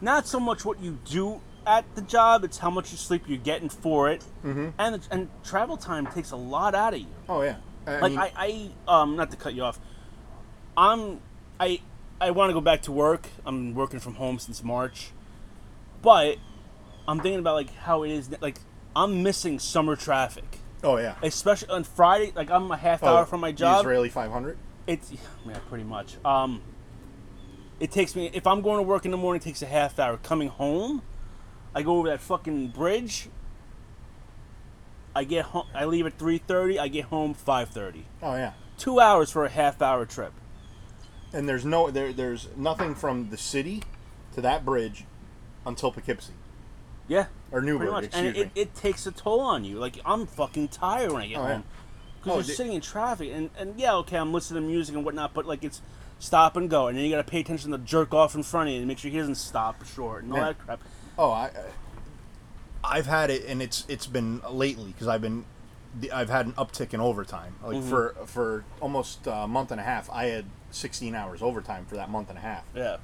not 0.00 0.26
so 0.26 0.40
much 0.40 0.64
what 0.64 0.80
you 0.80 0.98
do 1.04 1.40
at 1.66 1.84
the 1.94 2.02
job; 2.02 2.44
it's 2.44 2.58
how 2.58 2.70
much 2.70 2.90
you 2.92 2.98
sleep 2.98 3.24
you're 3.26 3.38
getting 3.38 3.68
for 3.68 4.10
it, 4.10 4.24
mm-hmm. 4.44 4.70
and 4.78 5.06
and 5.10 5.28
travel 5.42 5.76
time 5.76 6.06
takes 6.06 6.30
a 6.30 6.36
lot 6.36 6.74
out 6.74 6.94
of 6.94 7.00
you. 7.00 7.06
Oh 7.28 7.42
yeah. 7.42 7.56
I 7.86 8.00
like 8.00 8.12
mean, 8.12 8.18
I, 8.18 8.32
I 8.36 8.70
um 9.00 9.16
not 9.16 9.30
to 9.30 9.36
cut 9.36 9.54
you 9.54 9.62
off, 9.62 9.78
I'm 10.76 11.20
I 11.60 11.80
I 12.20 12.30
want 12.30 12.50
to 12.50 12.54
go 12.54 12.60
back 12.60 12.82
to 12.82 12.92
work. 12.92 13.28
I'm 13.44 13.74
working 13.74 14.00
from 14.00 14.14
home 14.14 14.38
since 14.38 14.62
March, 14.64 15.10
but 16.04 16.36
I'm 17.08 17.18
thinking 17.18 17.40
about 17.40 17.54
like 17.56 17.74
how 17.74 18.04
it 18.04 18.12
is 18.12 18.30
like 18.40 18.58
I'm 18.94 19.22
missing 19.24 19.58
summer 19.58 19.96
traffic. 19.96 20.58
oh 20.84 20.98
yeah. 20.98 21.16
Especially 21.22 21.70
on 21.70 21.82
Friday, 21.84 22.32
like 22.36 22.50
I'm 22.50 22.70
a 22.70 22.76
half 22.76 23.02
Oh, 23.02 23.08
hour 23.08 23.24
from 23.26 23.40
my 23.40 23.50
job. 23.50 23.80
Israeli 23.80 24.10
500. 24.10 24.56
It's 24.86 25.10
yeah, 25.10 25.58
pretty 25.68 25.84
much. 25.84 26.16
Um, 26.24 26.60
it 27.80 27.90
takes 27.90 28.14
me 28.14 28.30
if 28.32 28.46
I'm 28.46 28.60
going 28.60 28.76
to 28.76 28.82
work 28.82 29.04
in 29.04 29.10
the 29.10 29.16
morning, 29.16 29.40
it 29.40 29.44
takes 29.44 29.62
a 29.62 29.66
half 29.66 29.98
hour. 29.98 30.18
Coming 30.18 30.48
home, 30.48 31.02
I 31.74 31.82
go 31.82 31.96
over 31.98 32.08
that 32.10 32.20
fucking 32.20 32.68
bridge. 32.68 33.28
I 35.16 35.24
get 35.24 35.46
home. 35.46 35.66
I 35.74 35.84
leave 35.86 36.06
at 36.06 36.18
three 36.18 36.38
thirty. 36.38 36.78
I 36.78 36.88
get 36.88 37.06
home 37.06 37.34
five 37.34 37.70
thirty. 37.70 38.04
Oh 38.22 38.34
yeah. 38.34 38.52
Two 38.76 39.00
hours 39.00 39.30
for 39.30 39.44
a 39.44 39.48
half 39.48 39.80
hour 39.80 40.04
trip. 40.04 40.32
And 41.32 41.48
there's 41.48 41.64
no 41.64 41.90
there 41.90 42.12
there's 42.12 42.48
nothing 42.56 42.94
from 42.94 43.30
the 43.30 43.36
city 43.36 43.82
to 44.34 44.40
that 44.40 44.64
bridge 44.64 45.04
until 45.66 45.90
Poughkeepsie 45.92 46.32
Yeah, 47.08 47.26
or 47.52 47.60
Newburgh. 47.60 48.04
Excuse 48.04 48.14
And 48.26 48.34
me. 48.34 48.40
it, 48.42 48.50
it 48.54 48.74
takes 48.74 49.06
a 49.06 49.12
toll 49.12 49.40
on 49.40 49.64
you. 49.64 49.78
Like 49.78 49.98
I'm 50.04 50.26
fucking 50.26 50.68
tired 50.68 51.12
when 51.12 51.22
I 51.22 51.26
get 51.28 51.38
Oh, 51.38 51.42
yeah. 51.46 51.52
home 51.54 51.64
because 52.22 52.32
Oh, 52.32 52.46
you're 52.46 52.56
sitting 52.56 52.72
in 52.74 52.80
traffic. 52.80 53.30
And 53.32 53.50
and 53.58 53.78
yeah, 53.78 53.94
okay, 53.96 54.16
I'm 54.16 54.32
listening 54.32 54.62
to 54.62 54.68
music 54.68 54.94
and 54.94 55.04
whatnot, 55.04 55.34
but 55.34 55.46
like 55.46 55.62
it's 55.64 55.80
stop 56.18 56.56
and 56.56 56.70
go, 56.70 56.86
and 56.88 56.96
then 56.96 57.04
you 57.04 57.10
got 57.10 57.18
to 57.24 57.30
pay 57.30 57.40
attention 57.40 57.70
to 57.72 57.76
the 57.76 57.84
jerk 57.84 58.14
off 58.14 58.34
in 58.34 58.42
front 58.42 58.68
of 58.68 58.72
you 58.74 58.78
and 58.80 58.88
make 58.88 58.98
sure 58.98 59.10
he 59.10 59.18
doesn't 59.18 59.34
stop 59.34 59.84
short 59.84 60.22
and 60.24 60.32
all 60.32 60.38
Yeah. 60.38 60.44
that 60.46 60.58
crap. 60.58 60.80
oh, 61.18 61.30
I 61.30 61.50
I've 62.82 63.06
had 63.06 63.30
it, 63.30 63.44
and 63.46 63.62
it's 63.62 63.84
it's 63.88 64.06
been 64.06 64.40
lately 64.50 64.92
because 64.92 65.08
I've 65.08 65.22
been 65.22 65.44
I've 66.12 66.28
had 66.30 66.46
an 66.46 66.52
uptick 66.54 66.92
in 66.94 67.00
overtime. 67.00 67.54
Like 67.62 67.76
Mm-hmm. 67.76 67.88
for 67.88 68.14
for 68.26 68.64
almost 68.80 69.26
a 69.26 69.46
month 69.46 69.70
and 69.70 69.80
a 69.80 69.84
half, 69.84 70.10
I 70.10 70.26
had 70.26 70.44
16 70.70 71.14
hours 71.14 71.40
overtime 71.42 71.86
for 71.86 71.96
that 71.96 72.10
month 72.10 72.28
and 72.30 72.38
a 72.38 72.42
half. 72.42 72.64
Yeah. 72.74 72.96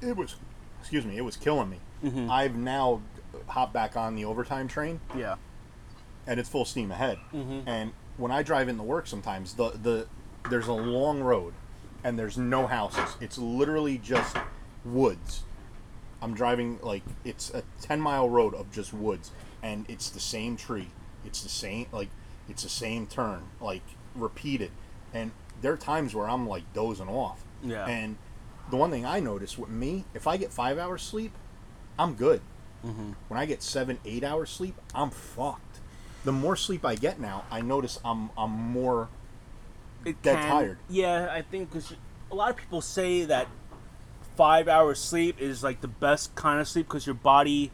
It 0.00 0.16
was, 0.16 0.34
excuse 0.82 1.06
me, 1.06 1.16
it 1.16 1.22
was 1.24 1.36
killing 1.36 1.70
me. 1.70 1.78
Mm-hmm. 2.04 2.30
I've 2.30 2.54
now 2.56 3.00
hopped 3.46 3.72
back 3.72 3.96
on 3.96 4.14
the 4.14 4.24
overtime 4.26 4.68
train. 4.68 5.00
Yeah. 5.16 5.36
and 6.26 6.38
it's 6.38 6.48
full 6.48 6.64
steam 6.64 6.90
ahead. 6.92 7.18
Mhm. 7.34 7.64
And 7.66 7.92
when 8.16 8.30
I 8.30 8.42
drive 8.44 8.68
into 8.68 8.82
work, 8.84 9.06
sometimes 9.08 9.54
the 9.54 9.70
the 9.70 10.06
there's 10.50 10.68
a 10.68 10.72
long 10.72 11.20
road, 11.20 11.52
and 12.04 12.16
there's 12.18 12.36
no 12.38 12.66
houses. 12.68 13.16
It's 13.20 13.38
literally 13.38 13.98
just 13.98 14.36
woods. 14.84 15.42
I'm 16.20 16.34
driving 16.34 16.78
like 16.82 17.02
it's 17.24 17.50
a 17.50 17.62
ten 17.80 18.00
mile 18.00 18.28
road 18.28 18.54
of 18.54 18.70
just 18.70 18.92
woods, 18.92 19.32
and 19.64 19.84
it's 19.88 20.10
the 20.10 20.20
same 20.20 20.56
tree. 20.56 20.90
It's 21.24 21.42
the 21.42 21.48
same 21.48 21.86
like 21.90 22.10
it's 22.48 22.62
the 22.62 22.68
same 22.68 23.06
turn 23.08 23.42
like 23.60 23.82
repeated, 24.14 24.70
and 25.12 25.32
there 25.60 25.72
are 25.72 25.76
times 25.76 26.14
where 26.14 26.28
I'm 26.28 26.46
like 26.48 26.72
dozing 26.72 27.08
off. 27.08 27.42
Yeah. 27.64 27.86
And 27.86 28.16
the 28.72 28.76
one 28.78 28.90
thing 28.90 29.04
I 29.04 29.20
notice 29.20 29.58
with 29.58 29.68
me, 29.68 30.06
if 30.14 30.26
I 30.26 30.38
get 30.38 30.50
five 30.50 30.78
hours 30.78 31.02
sleep, 31.02 31.32
I'm 31.98 32.14
good. 32.14 32.40
Mm-hmm. 32.82 33.12
When 33.28 33.38
I 33.38 33.44
get 33.44 33.62
seven, 33.62 33.98
eight 34.06 34.24
hours 34.24 34.48
sleep, 34.48 34.74
I'm 34.94 35.10
fucked. 35.10 35.80
The 36.24 36.32
more 36.32 36.56
sleep 36.56 36.82
I 36.82 36.94
get 36.94 37.20
now, 37.20 37.44
I 37.50 37.60
notice 37.60 38.00
I'm 38.02 38.30
I'm 38.36 38.50
more. 38.50 39.10
It 40.06 40.22
Dead 40.22 40.36
can- 40.38 40.48
tired. 40.50 40.78
Yeah, 40.88 41.28
I 41.30 41.42
think 41.42 41.70
because 41.70 41.92
a 42.30 42.34
lot 42.34 42.48
of 42.48 42.56
people 42.56 42.80
say 42.80 43.26
that 43.26 43.46
five 44.38 44.68
hours 44.68 44.98
sleep 44.98 45.38
is 45.38 45.62
like 45.62 45.82
the 45.82 45.88
best 45.88 46.34
kind 46.34 46.58
of 46.58 46.66
sleep 46.66 46.86
because 46.88 47.04
your 47.06 47.14
body 47.14 47.72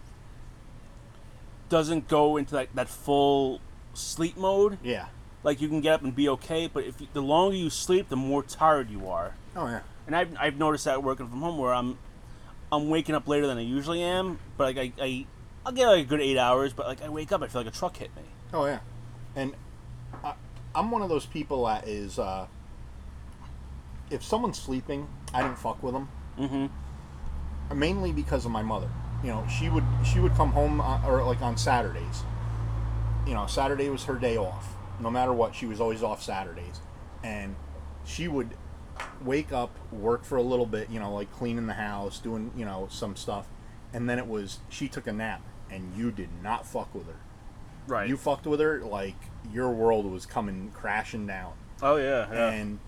doesn't 1.68 2.08
go 2.08 2.36
into 2.36 2.54
that, 2.54 2.74
that 2.74 2.88
full 2.88 3.60
sleep 3.94 4.36
mode. 4.36 4.78
Yeah. 4.82 5.06
Like 5.44 5.60
you 5.60 5.68
can 5.68 5.80
get 5.80 5.94
up 5.94 6.02
and 6.02 6.12
be 6.14 6.28
okay, 6.30 6.66
but 6.66 6.82
if 6.82 7.00
you, 7.00 7.06
the 7.12 7.22
longer 7.22 7.54
you 7.56 7.70
sleep, 7.70 8.08
the 8.08 8.16
more 8.16 8.42
tired 8.42 8.90
you 8.90 9.08
are. 9.08 9.34
Oh 9.54 9.66
yeah. 9.68 9.80
And 10.08 10.16
I've, 10.16 10.34
I've 10.40 10.56
noticed 10.56 10.86
that 10.86 11.02
working 11.02 11.28
from 11.28 11.42
home 11.42 11.58
where 11.58 11.72
I'm 11.74 11.98
I'm 12.72 12.88
waking 12.88 13.14
up 13.14 13.28
later 13.28 13.46
than 13.46 13.58
I 13.58 13.60
usually 13.60 14.02
am, 14.02 14.38
but 14.56 14.74
like 14.74 14.92
I, 14.98 15.04
I 15.04 15.26
I'll 15.66 15.72
get 15.72 15.86
like 15.86 16.06
a 16.06 16.08
good 16.08 16.20
eight 16.20 16.38
hours, 16.38 16.72
but 16.72 16.86
like 16.86 17.02
I 17.02 17.10
wake 17.10 17.30
up, 17.30 17.42
I 17.42 17.48
feel 17.48 17.60
like 17.60 17.72
a 17.72 17.76
truck 17.76 17.98
hit 17.98 18.16
me. 18.16 18.22
Oh 18.54 18.64
yeah. 18.64 18.80
And 19.36 19.54
I, 20.24 20.32
I'm 20.74 20.90
one 20.90 21.02
of 21.02 21.10
those 21.10 21.26
people 21.26 21.66
that 21.66 21.86
is. 21.86 22.18
Uh, 22.18 22.46
if 24.10 24.24
someone's 24.24 24.58
sleeping, 24.58 25.06
I 25.34 25.42
don't 25.42 25.58
fuck 25.58 25.82
with 25.82 25.92
them. 25.92 26.08
Mm-hmm. 26.38 27.78
Mainly 27.78 28.12
because 28.12 28.46
of 28.46 28.50
my 28.50 28.62
mother. 28.62 28.88
you 29.22 29.28
know, 29.28 29.46
she 29.48 29.68
would 29.68 29.84
she 30.04 30.20
would 30.20 30.34
come 30.34 30.52
home 30.52 30.80
on, 30.80 31.04
or 31.04 31.22
like 31.24 31.42
on 31.42 31.56
Saturdays. 31.56 32.22
You 33.26 33.34
know, 33.34 33.46
Saturday 33.46 33.90
was 33.90 34.04
her 34.04 34.14
day 34.14 34.36
off. 34.36 34.74
No 35.00 35.10
matter 35.10 35.32
what, 35.32 35.54
she 35.54 35.66
was 35.66 35.80
always 35.80 36.02
off 36.02 36.22
Saturdays, 36.22 36.80
and 37.22 37.54
she 38.04 38.26
would 38.26 38.50
wake 39.24 39.52
up, 39.52 39.70
work 39.92 40.24
for 40.24 40.36
a 40.36 40.42
little 40.42 40.66
bit, 40.66 40.90
you 40.90 40.98
know, 41.00 41.12
like 41.14 41.30
cleaning 41.32 41.66
the 41.66 41.74
house, 41.74 42.18
doing 42.18 42.50
you 42.56 42.64
know 42.64 42.88
some 42.90 43.16
stuff, 43.16 43.46
and 43.92 44.08
then 44.08 44.18
it 44.18 44.26
was 44.26 44.58
she 44.68 44.88
took 44.88 45.06
a 45.06 45.12
nap, 45.12 45.42
and 45.70 45.94
you 45.96 46.10
did 46.10 46.28
not 46.42 46.66
fuck 46.66 46.94
with 46.94 47.06
her. 47.06 47.16
Right. 47.86 48.08
You 48.08 48.16
fucked 48.16 48.46
with 48.46 48.60
her 48.60 48.80
like 48.80 49.16
your 49.52 49.70
world 49.70 50.04
was 50.10 50.26
coming 50.26 50.70
crashing 50.74 51.26
down. 51.26 51.52
oh 51.82 51.96
yeah. 51.96 52.26
Yeah. 52.32 52.50
And 52.50 52.78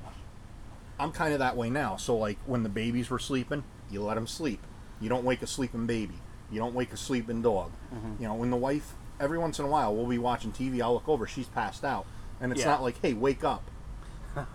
I'm 0.98 1.12
kind 1.12 1.32
of 1.32 1.38
that 1.38 1.56
way 1.56 1.70
now. 1.70 1.96
So 1.96 2.16
like 2.16 2.38
when 2.46 2.62
the 2.62 2.68
babies 2.68 3.08
were 3.08 3.18
sleeping, 3.18 3.64
you 3.90 4.02
let 4.02 4.14
them 4.14 4.26
sleep. 4.26 4.60
You 5.00 5.08
don't 5.08 5.24
wake 5.24 5.40
a 5.40 5.46
sleeping 5.46 5.86
baby. 5.86 6.18
You 6.50 6.58
don't 6.60 6.74
wake 6.74 6.92
a 6.92 6.96
sleeping 6.98 7.40
dog. 7.40 7.70
Mm-hmm. 7.94 8.22
You 8.22 8.28
know, 8.28 8.34
when 8.34 8.50
the 8.50 8.56
wife 8.58 8.92
every 9.18 9.38
once 9.38 9.58
in 9.58 9.64
a 9.64 9.68
while 9.68 9.94
we'll 9.94 10.06
be 10.06 10.18
watching 10.18 10.52
TV, 10.52 10.82
I'll 10.82 10.92
look 10.94 11.08
over, 11.08 11.26
she's 11.26 11.46
passed 11.46 11.84
out. 11.84 12.04
And 12.40 12.52
it's 12.52 12.60
Yeah. 12.62 12.68
not 12.68 12.82
like, 12.82 13.00
"Hey, 13.00 13.12
wake 13.14 13.44
up." 13.44 13.69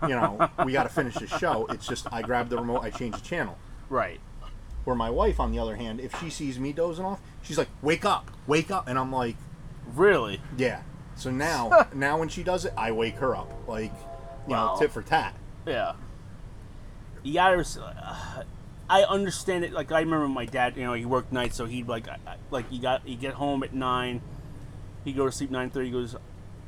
You 0.02 0.08
know, 0.08 0.50
we 0.64 0.72
got 0.72 0.84
to 0.84 0.88
finish 0.88 1.14
the 1.14 1.26
show. 1.26 1.66
It's 1.70 1.86
just 1.86 2.06
I 2.12 2.22
grab 2.22 2.48
the 2.48 2.56
remote, 2.56 2.80
I 2.82 2.90
change 2.90 3.14
the 3.16 3.20
channel. 3.26 3.58
right. 3.88 4.20
Where 4.84 4.94
my 4.96 5.10
wife 5.10 5.40
on 5.40 5.50
the 5.50 5.58
other 5.58 5.74
hand, 5.74 5.98
if 5.98 6.16
she 6.20 6.30
sees 6.30 6.60
me 6.60 6.72
dozing 6.72 7.04
off, 7.04 7.20
she's 7.42 7.58
like, 7.58 7.66
"Wake 7.82 8.04
up. 8.04 8.30
Wake 8.46 8.70
up." 8.70 8.86
And 8.86 8.96
I'm 8.96 9.10
like, 9.10 9.34
Really. 9.96 10.40
"Yeah." 10.56 10.82
So 11.16 11.30
now, 11.32 11.88
now 11.94 12.18
when 12.18 12.28
she 12.28 12.44
does 12.44 12.64
it, 12.64 12.72
I 12.76 12.92
wake 12.92 13.16
her 13.16 13.34
up. 13.34 13.50
Like, 13.66 13.92
you 14.46 14.52
Wow. 14.54 14.74
know, 14.74 14.80
tit 14.80 14.92
for 14.92 15.02
tat. 15.02 15.34
Yeah. 15.66 15.94
You 17.24 17.34
gotta. 17.34 17.64
Uh, 17.82 18.42
I 18.88 19.02
understand 19.02 19.64
it. 19.64 19.72
Like 19.72 19.90
I 19.90 19.98
remember 20.00 20.28
my 20.28 20.46
dad. 20.46 20.76
You 20.76 20.84
know, 20.84 20.92
he 20.92 21.04
worked 21.04 21.32
nights, 21.32 21.56
so 21.56 21.64
he'd 21.66 21.88
like, 21.88 22.06
like 22.52 22.66
you 22.70 22.80
got, 22.80 23.08
you 23.08 23.16
get 23.16 23.34
home 23.34 23.64
at 23.64 23.74
nine. 23.74 24.20
He 25.04 25.12
go 25.12 25.26
to 25.26 25.32
sleep 25.32 25.50
nine 25.50 25.70
thirty. 25.70 25.86
He 25.86 25.92
goes, 25.92 26.14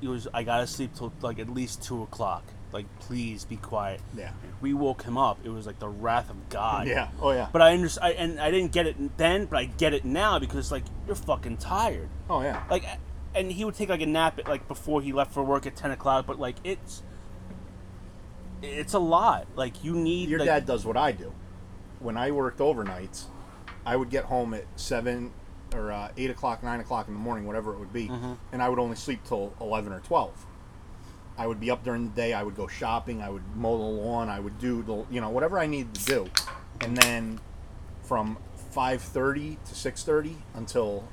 he 0.00 0.08
goes. 0.08 0.26
I 0.34 0.42
gotta 0.42 0.66
sleep 0.66 0.92
till 0.96 1.12
like 1.22 1.38
at 1.38 1.48
least 1.48 1.84
two 1.84 2.02
o'clock. 2.02 2.42
Like, 2.72 2.86
please 3.00 3.44
be 3.44 3.56
quiet. 3.56 4.00
Yeah. 4.16 4.32
We 4.60 4.74
woke 4.74 5.02
him 5.04 5.16
up. 5.16 5.38
It 5.44 5.48
was 5.48 5.66
like 5.66 5.78
the 5.78 5.88
wrath 5.88 6.28
of 6.30 6.48
God. 6.50 6.86
Yeah. 6.86 7.08
Oh 7.20 7.30
yeah. 7.32 7.48
But 7.52 7.62
I 7.62 7.72
understand, 7.72 8.14
and 8.18 8.40
I 8.40 8.50
didn't 8.50 8.72
get 8.72 8.86
it 8.86 9.16
then, 9.16 9.46
but 9.46 9.56
I 9.58 9.64
get 9.64 9.94
it 9.94 10.04
now 10.04 10.38
because 10.38 10.70
like 10.70 10.84
you're 11.06 11.16
fucking 11.16 11.56
tired. 11.58 12.08
Oh 12.28 12.42
yeah. 12.42 12.64
Like, 12.70 12.84
and 13.34 13.50
he 13.52 13.64
would 13.64 13.74
take 13.74 13.88
like 13.88 14.02
a 14.02 14.06
nap 14.06 14.38
at 14.38 14.48
like 14.48 14.68
before 14.68 15.00
he 15.02 15.12
left 15.12 15.32
for 15.32 15.42
work 15.42 15.66
at 15.66 15.76
ten 15.76 15.90
o'clock. 15.90 16.26
But 16.26 16.38
like 16.38 16.56
it's, 16.64 17.02
it's 18.62 18.94
a 18.94 18.98
lot. 18.98 19.46
Like 19.56 19.84
you 19.84 19.94
need 19.94 20.28
Your 20.28 20.40
like, 20.40 20.46
dad 20.46 20.66
does 20.66 20.84
what 20.84 20.96
I 20.96 21.12
do. 21.12 21.32
When 22.00 22.16
I 22.16 22.30
worked 22.30 22.58
overnights, 22.58 23.24
I 23.86 23.96
would 23.96 24.10
get 24.10 24.24
home 24.24 24.54
at 24.54 24.64
seven 24.76 25.32
or 25.74 25.92
uh, 25.92 26.08
eight 26.16 26.30
o'clock, 26.30 26.62
nine 26.62 26.80
o'clock 26.80 27.08
in 27.08 27.14
the 27.14 27.20
morning, 27.20 27.46
whatever 27.46 27.74
it 27.74 27.78
would 27.78 27.92
be, 27.92 28.08
Mm-hmm. 28.08 28.32
and 28.52 28.62
I 28.62 28.68
would 28.68 28.78
only 28.78 28.96
sleep 28.96 29.20
till 29.24 29.52
eleven 29.60 29.92
or 29.92 30.00
twelve. 30.00 30.46
I 31.38 31.46
would 31.46 31.60
be 31.60 31.70
up 31.70 31.84
during 31.84 32.10
the 32.10 32.14
day. 32.16 32.32
I 32.32 32.42
would 32.42 32.56
go 32.56 32.66
shopping. 32.66 33.22
I 33.22 33.30
would 33.30 33.56
mow 33.56 33.78
the 33.78 33.84
lawn. 33.84 34.28
I 34.28 34.40
would 34.40 34.58
do 34.58 34.82
the 34.82 35.04
you 35.10 35.20
know 35.20 35.30
whatever 35.30 35.58
I 35.58 35.66
needed 35.66 35.94
to 35.94 36.04
do, 36.04 36.30
and 36.80 36.96
then 36.96 37.40
from 38.02 38.38
five 38.72 39.00
thirty 39.00 39.58
to 39.66 39.74
six 39.74 40.02
thirty 40.02 40.36
until 40.54 41.08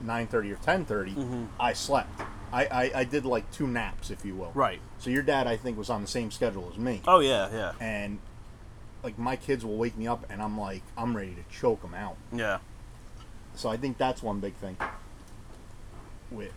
nine 0.00 0.26
thirty 0.26 0.52
or 0.52 0.56
ten 0.56 0.84
Mm-hmm. 0.84 1.44
I 1.58 1.72
slept. 1.72 2.20
I, 2.52 2.64
I, 2.66 2.90
I 2.96 3.04
did 3.04 3.24
like 3.24 3.50
two 3.52 3.68
naps, 3.68 4.10
if 4.10 4.24
you 4.24 4.34
will. 4.34 4.50
Right. 4.54 4.80
So 4.98 5.08
your 5.08 5.22
dad, 5.22 5.46
I 5.46 5.56
think, 5.56 5.78
was 5.78 5.88
on 5.88 6.02
the 6.02 6.08
same 6.08 6.32
schedule 6.32 6.68
as 6.72 6.78
me 6.78 7.00
Oh 7.06 7.20
yeah, 7.20 7.48
yeah, 7.52 7.72
and 7.80 8.18
like 9.04 9.18
my 9.18 9.36
kids 9.36 9.64
will 9.64 9.76
wake 9.76 9.96
me 9.96 10.08
up 10.08 10.26
and 10.28 10.42
I'm 10.42 10.58
like 10.58 10.82
I'm 10.98 11.16
ready 11.16 11.34
to 11.36 11.44
choke 11.56 11.82
them 11.82 11.94
out. 11.94 12.16
yeah. 12.32 12.58
So 13.54 13.68
I 13.68 13.76
think 13.76 13.98
that's 13.98 14.22
one 14.22 14.40
big 14.40 14.54
thing 14.54 14.76
with 16.30 16.52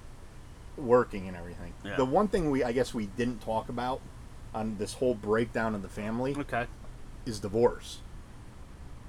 working 0.77 1.27
and 1.27 1.37
everything. 1.37 1.73
Yeah. 1.83 1.95
The 1.97 2.05
one 2.05 2.27
thing 2.27 2.49
we 2.51 2.63
I 2.63 2.71
guess 2.71 2.93
we 2.93 3.07
didn't 3.07 3.41
talk 3.41 3.69
about 3.69 4.01
on 4.53 4.77
this 4.77 4.93
whole 4.95 5.13
breakdown 5.15 5.73
of 5.75 5.81
the 5.81 5.89
family 5.89 6.35
Okay, 6.37 6.65
is 7.25 7.39
divorce. 7.39 7.99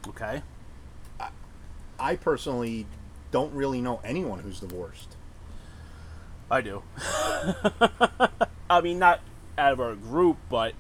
okay. 0.09 0.43
I 1.99 2.17
personally 2.17 2.87
don't 3.31 3.55
really 3.55 3.81
know 3.81 4.01
anyone 4.05 4.41
who's 4.41 4.59
divorced. 4.59 5.17
I 6.51 6.61
do. 6.61 6.83
I 8.69 8.81
mean, 8.83 8.99
not 8.99 9.21
out 9.57 9.73
of 9.73 9.81
our 9.81 9.95
group, 9.95 10.37
but 10.51 10.75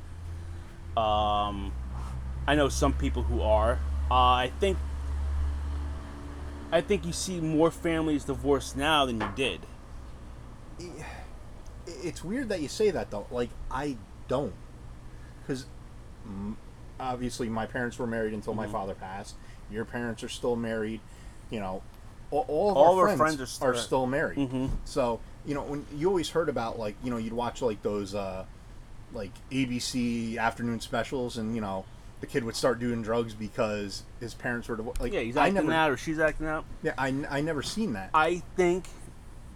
um, 0.96 1.72
I 2.48 2.56
know 2.56 2.68
some 2.68 2.92
people 2.94 3.22
who 3.22 3.42
are. 3.42 3.78
Uh, 4.10 4.14
I 4.14 4.52
think. 4.60 4.76
I 6.72 6.80
think 6.80 7.06
you 7.06 7.12
see 7.12 7.40
more 7.40 7.70
families 7.70 8.24
divorced 8.24 8.76
now 8.76 9.06
than 9.06 9.20
you 9.20 9.28
did. 9.36 9.60
It's 11.86 12.24
weird 12.24 12.48
that 12.50 12.60
you 12.60 12.68
say 12.68 12.90
that 12.90 13.10
though. 13.10 13.26
Like 13.30 13.50
I 13.70 13.96
don't, 14.28 14.52
because 15.42 15.66
obviously 16.98 17.48
my 17.48 17.66
parents 17.66 17.98
were 17.98 18.06
married 18.06 18.32
until 18.34 18.52
Mm-hmm. 18.52 18.62
my 18.62 18.68
father 18.68 18.94
passed. 18.94 19.34
Your 19.70 19.84
parents 19.84 20.22
are 20.22 20.28
still 20.28 20.56
married. 20.56 21.00
You 21.50 21.60
know, 21.60 21.82
all, 22.30 22.44
all 22.48 22.70
of 22.70 22.76
All 22.76 22.98
our, 22.98 23.08
our 23.08 23.16
friends, 23.16 23.36
friends 23.36 23.40
are 23.40 23.68
are, 23.70 23.74
still- 23.74 23.82
still 23.82 24.06
married. 24.06 24.38
Mhm. 24.38 24.70
So 24.84 25.20
you 25.46 25.54
know 25.54 25.62
when 25.62 25.84
you 25.94 26.08
always 26.08 26.30
heard 26.30 26.48
about 26.48 26.78
like 26.78 26.94
you 27.04 27.10
know 27.10 27.16
you'd 27.18 27.32
watch 27.32 27.60
like 27.62 27.82
those 27.82 28.14
uh, 28.14 28.44
like 29.12 29.30
ABC 29.50 30.38
afternoon 30.38 30.80
specials, 30.80 31.36
and 31.36 31.54
you 31.54 31.60
know 31.60 31.84
the 32.20 32.26
kid 32.26 32.44
would 32.44 32.56
start 32.56 32.78
doing 32.78 33.02
drugs 33.02 33.34
because 33.34 34.04
his 34.20 34.32
parents 34.34 34.68
were 34.68 34.76
divorced. 34.76 35.00
Like 35.00 35.12
Yeah, 35.12 35.20
he's 35.20 35.36
I 35.36 35.48
acting 35.48 35.54
never, 35.66 35.72
out 35.72 35.90
or 35.90 35.96
she's 35.98 36.18
acting 36.18 36.46
out. 36.46 36.64
yeah, 36.82 36.94
I, 36.96 37.14
I 37.28 37.40
never 37.42 37.62
seen 37.62 37.92
that. 37.94 38.10
I 38.14 38.42
think 38.56 38.84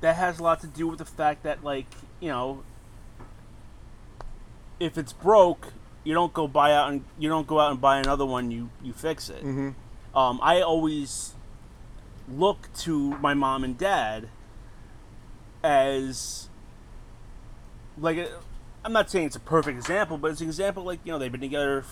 that 0.00 0.16
has 0.16 0.38
a 0.38 0.42
lot 0.42 0.60
to 0.60 0.66
do 0.66 0.86
with 0.86 0.98
the 0.98 1.04
fact 1.04 1.42
that, 1.44 1.64
like, 1.64 1.86
you 2.20 2.28
know, 2.28 2.62
if 4.80 4.96
it's 4.98 5.12
broke, 5.12 5.72
you 6.04 6.14
don't 6.14 6.32
go 6.32 6.46
buy 6.48 6.72
out 6.72 6.90
and 6.90 7.04
you 7.18 7.28
don't 7.28 7.46
go 7.46 7.60
out 7.60 7.70
and 7.70 7.80
buy 7.80 7.98
another 7.98 8.24
one. 8.26 8.50
You 8.50 8.70
you 8.82 8.92
fix 8.92 9.28
it. 9.28 9.44
Mhm. 9.44 9.74
Um, 10.14 10.40
I 10.42 10.60
always 10.60 11.34
look 12.28 12.68
to 12.78 13.16
my 13.18 13.34
mom 13.34 13.64
and 13.64 13.76
dad 13.76 14.28
as 15.62 16.48
like 17.98 18.30
I'm 18.84 18.92
not 18.92 19.10
saying 19.10 19.26
it's 19.26 19.36
a 19.36 19.40
perfect 19.40 19.76
example, 19.76 20.18
but 20.18 20.30
it's 20.30 20.40
an 20.40 20.46
example 20.46 20.84
like 20.84 21.00
you 21.04 21.12
know 21.12 21.18
they've 21.18 21.32
been 21.32 21.40
together, 21.40 21.84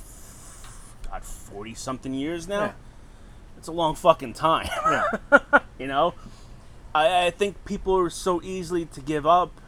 God, 1.11 1.25
forty 1.25 1.75
something 1.75 2.15
years 2.15 2.47
now. 2.49 2.61
Yeah. 2.67 2.73
It's 3.59 3.69
a 3.69 3.73
long 3.73 3.95
fucking 3.95 4.35
time. 4.35 4.69
Yeah. 5.33 5.59
you 5.79 5.87
know 5.87 6.15
I, 6.95 7.27
I 7.27 7.31
think 7.31 7.65
people 7.65 7.97
are 7.99 8.11
so 8.11 8.41
easily 8.43 8.87
to 8.87 9.01
give 9.01 9.27
up 9.27 9.61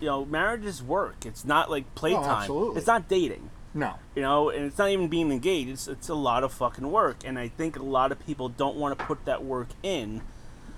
you 0.00 0.06
know 0.06 0.24
marriage 0.24 0.64
is 0.64 0.82
work. 0.82 1.24
It's 1.24 1.44
not 1.44 1.70
like 1.70 1.94
playtime. 1.94 2.24
absolutely. 2.24 2.78
it's 2.78 2.86
not 2.86 3.08
dating. 3.08 3.50
No. 3.74 3.96
you 4.14 4.22
know 4.22 4.48
and 4.48 4.64
it's 4.64 4.78
not 4.78 4.88
even 4.88 5.08
being 5.08 5.30
engaged. 5.30 5.70
It's, 5.70 5.88
it's 5.88 6.08
a 6.08 6.14
lot 6.14 6.44
of 6.44 6.52
fucking 6.52 6.90
work. 6.90 7.18
And 7.24 7.38
i 7.38 7.48
think 7.48 7.78
a 7.78 7.82
lot 7.82 8.10
of 8.10 8.24
people 8.24 8.48
don't 8.48 8.76
want 8.76 8.98
to 8.98 9.04
put 9.04 9.24
that 9.26 9.44
work 9.44 9.68
in. 9.82 10.22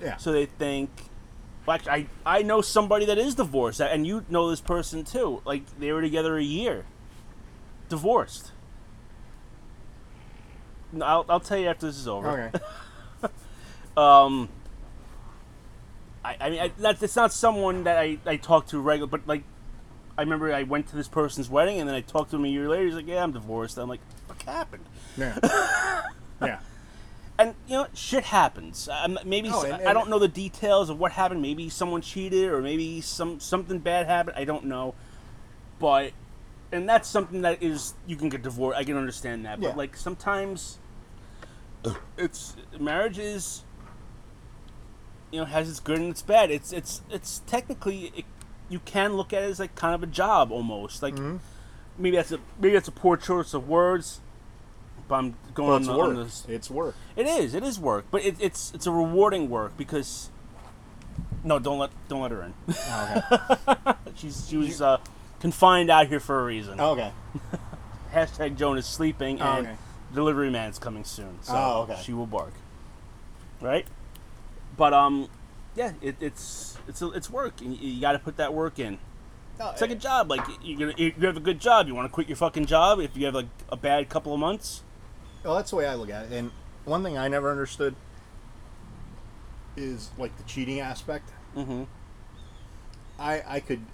Yeah. 0.01 0.17
so 0.17 0.33
they 0.33 0.47
think 0.47 0.91
well, 1.69 1.75
actually, 1.75 2.09
I, 2.25 2.39
I 2.39 2.43
know 2.43 2.63
somebody 2.63 3.05
that 3.05 3.19
is 3.19 3.35
divorced. 3.35 3.81
And 3.81 4.07
you 4.07 4.25
know 4.31 4.49
this 4.49 4.61
person 4.63 5.05
too. 5.05 5.43
Like 5.45 5.79
they 5.79 5.93
were 5.93 6.01
together 6.01 6.39
a 6.39 6.43
year. 6.43 6.87
Divorced. 7.91 8.53
I'll, 10.99 11.27
I'll 11.29 11.41
tell 11.41 11.59
you 11.59 11.69
after 11.69 11.87
this 11.87 11.99
is 11.99 12.09
over. 12.09 12.53
Okay. 13.23 13.33
um, 13.99 14.49
I, 16.29 16.37
I 16.47 16.51
mean, 16.51 16.61
I, 16.61 16.71
that's 16.79 17.03
it's 17.03 17.17
not 17.17 17.33
someone 17.33 17.85
that 17.85 17.99
I, 17.99 18.19
I 18.27 18.37
talk 18.37 18.67
to 18.69 18.79
regular, 18.81 19.07
but 19.09 19.27
like, 19.27 19.43
I 20.17 20.23
remember 20.23 20.53
I 20.53 20.65
went 20.65 20.89
to 20.89 20.97
this 20.97 21.09
person's 21.09 21.49
wedding 21.49 21.79
and 21.79 21.89
then 21.89 21.95
I 21.95 22.01
talked 22.01 22.31
to 22.31 22.37
him 22.37 22.45
a 22.45 22.49
year 22.49 22.69
later. 22.69 22.85
He's 22.87 22.95
like, 22.95 23.07
"Yeah, 23.07 23.23
I'm 23.23 23.33
divorced." 23.33 23.79
I'm 23.79 23.89
like, 23.89 24.01
"What 24.27 24.43
happened?" 24.43 24.85
Yeah. 25.17 25.39
yeah. 26.43 26.59
And 27.39 27.55
you 27.69 27.75
know, 27.75 27.87
shit 27.95 28.25
happens. 28.25 28.89
Um, 28.89 29.19
maybe 29.25 29.49
Oh, 29.53 29.63
s- 29.63 29.71
and- 29.73 29.89
I 29.89 29.93
don't 29.93 30.11
know 30.11 30.19
the 30.19 30.27
details 30.29 30.91
of 30.91 30.99
what 30.99 31.13
happened. 31.13 31.41
Maybe 31.41 31.69
someone 31.69 32.01
cheated, 32.03 32.49
or 32.51 32.61
maybe 32.61 33.01
some 33.01 33.39
something 33.41 33.79
bad 33.79 34.07
happened. 34.07 34.37
I 34.37 34.45
don't 34.45 34.65
know, 34.65 34.95
but 35.79 36.11
and 36.73 36.89
that's 36.89 37.09
something 37.09 37.43
that 37.43 37.63
is 37.63 37.95
you 38.07 38.17
can 38.17 38.29
get 38.29 38.43
divorced. 38.43 38.77
I 38.79 38.83
can 38.85 38.97
understand 38.97 39.45
that, 39.47 39.61
Yeah. 39.61 39.69
but 39.69 39.77
like 39.79 39.97
sometimes 39.97 40.79
it's 42.17 42.57
marriage 42.79 43.19
is 43.19 43.63
you 45.31 45.41
know 45.41 45.45
has 45.47 45.69
its 45.69 45.81
good 45.81 45.99
and 45.99 46.11
its 46.11 46.23
bad. 46.23 46.51
It's 46.51 46.73
it's 46.73 47.03
it's 47.11 47.41
technically 47.47 48.13
it, 48.17 48.25
you 48.69 48.81
can 48.81 49.15
look 49.15 49.33
at 49.33 49.43
it 49.43 49.47
as 49.51 49.59
like 49.61 49.75
kind 49.75 49.95
of 49.95 50.03
a 50.03 50.07
job 50.07 50.51
almost. 50.53 51.03
Like 51.03 51.15
Mm-hmm. 51.15 51.37
maybe 51.99 52.17
that's 52.17 52.33
a 52.33 52.39
maybe 52.61 52.75
that's 52.75 52.89
a 52.89 52.93
poor 52.93 53.17
choice 53.17 53.55
of 53.55 53.69
words. 53.69 54.21
But 55.09 55.15
I'm 55.17 55.37
going 55.55 55.69
Well, 55.69 55.77
on, 55.77 55.83
the, 55.85 55.97
work. 55.97 56.09
on 56.09 56.17
this. 56.25 56.45
It's 56.49 56.71
work. 56.71 56.95
It 57.17 57.27
is. 57.27 57.55
It 57.55 57.63
is 57.65 57.79
work, 57.81 58.05
but 58.11 58.23
it, 58.25 58.37
it's 58.41 58.73
it's 58.75 58.87
a 58.87 58.91
rewarding 58.93 59.49
work 59.49 59.77
because. 59.77 60.31
No, 61.45 61.59
don't 61.59 61.79
let 61.79 61.91
don't 62.09 62.21
let 62.21 62.31
her 62.33 62.43
in. 62.43 62.55
Okay. 62.69 63.93
She's 64.17 64.49
she 64.49 64.57
was 64.57 64.83
uh, 64.83 64.99
confined 65.41 65.89
out 65.91 66.09
here 66.09 66.21
for 66.21 66.41
a 66.41 66.45
reason. 66.45 66.79
okay. 66.81 67.13
Hashtag 68.13 68.57
Joan 68.57 68.77
is 68.79 68.87
sleeping 68.87 69.41
Oh, 69.41 69.45
and 69.45 69.67
okay. 69.69 69.77
delivery 70.15 70.51
man's 70.51 70.79
coming 70.79 71.05
soon. 71.05 71.39
So 71.43 71.53
Oh, 71.55 71.87
okay. 71.89 72.01
she 72.03 72.13
will 72.13 72.27
bark. 72.27 72.53
Right? 73.61 73.87
But 74.79 74.95
um, 74.95 75.29
yeah, 75.75 75.93
it, 76.01 76.17
it's 76.21 76.79
it's 76.89 77.03
it's 77.03 77.29
work. 77.29 77.61
And 77.61 77.77
you, 77.77 77.91
you 77.91 78.01
got 78.01 78.13
to 78.13 78.19
put 78.19 78.39
that 78.39 78.55
work 78.55 78.79
in. 78.79 78.99
No, 79.59 79.71
It's 79.71 79.81
like 79.81 79.91
a 79.91 79.97
job. 79.97 80.31
Like 80.31 80.47
you're 80.63 80.93
you 80.93 81.13
have 81.23 81.37
a 81.37 81.41
good 81.41 81.61
job. 81.61 81.89
You 81.89 81.95
want 81.95 82.09
to 82.09 82.13
quit 82.13 82.29
your 82.29 82.37
fucking 82.37 82.67
job 82.67 83.01
if 83.01 83.17
you 83.17 83.27
have 83.27 83.35
like 83.35 83.49
a 83.69 83.77
bad 83.77 84.09
couple 84.09 84.33
of 84.33 84.41
months. 84.41 84.83
Well, 85.45 85.57
that's 85.57 85.71
the 85.71 85.77
way 85.77 85.87
I 85.87 85.95
look 85.95 86.11
at 86.11 86.27
it. 86.27 86.33
And 86.33 86.53
one 86.85 87.03
thing 87.03 87.19
I 87.19 87.29
never 87.29 87.51
understood 87.51 87.95
is 89.77 90.11
like 90.17 90.37
the 90.37 90.45
cheating 90.45 90.81
aspect. 90.81 91.31
Mm-hmm. 91.57 91.85
I 93.19 93.43
I 93.47 93.61
could 93.61 93.85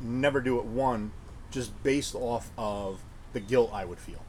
never 0.00 0.40
do 0.40 0.58
it 0.58 0.64
one 0.64 1.12
just 1.50 1.82
based 1.82 2.14
off 2.14 2.50
of 2.56 3.02
the 3.32 3.40
guilt 3.40 3.70
I 3.72 3.84
would 3.84 3.98
feel. 3.98 4.22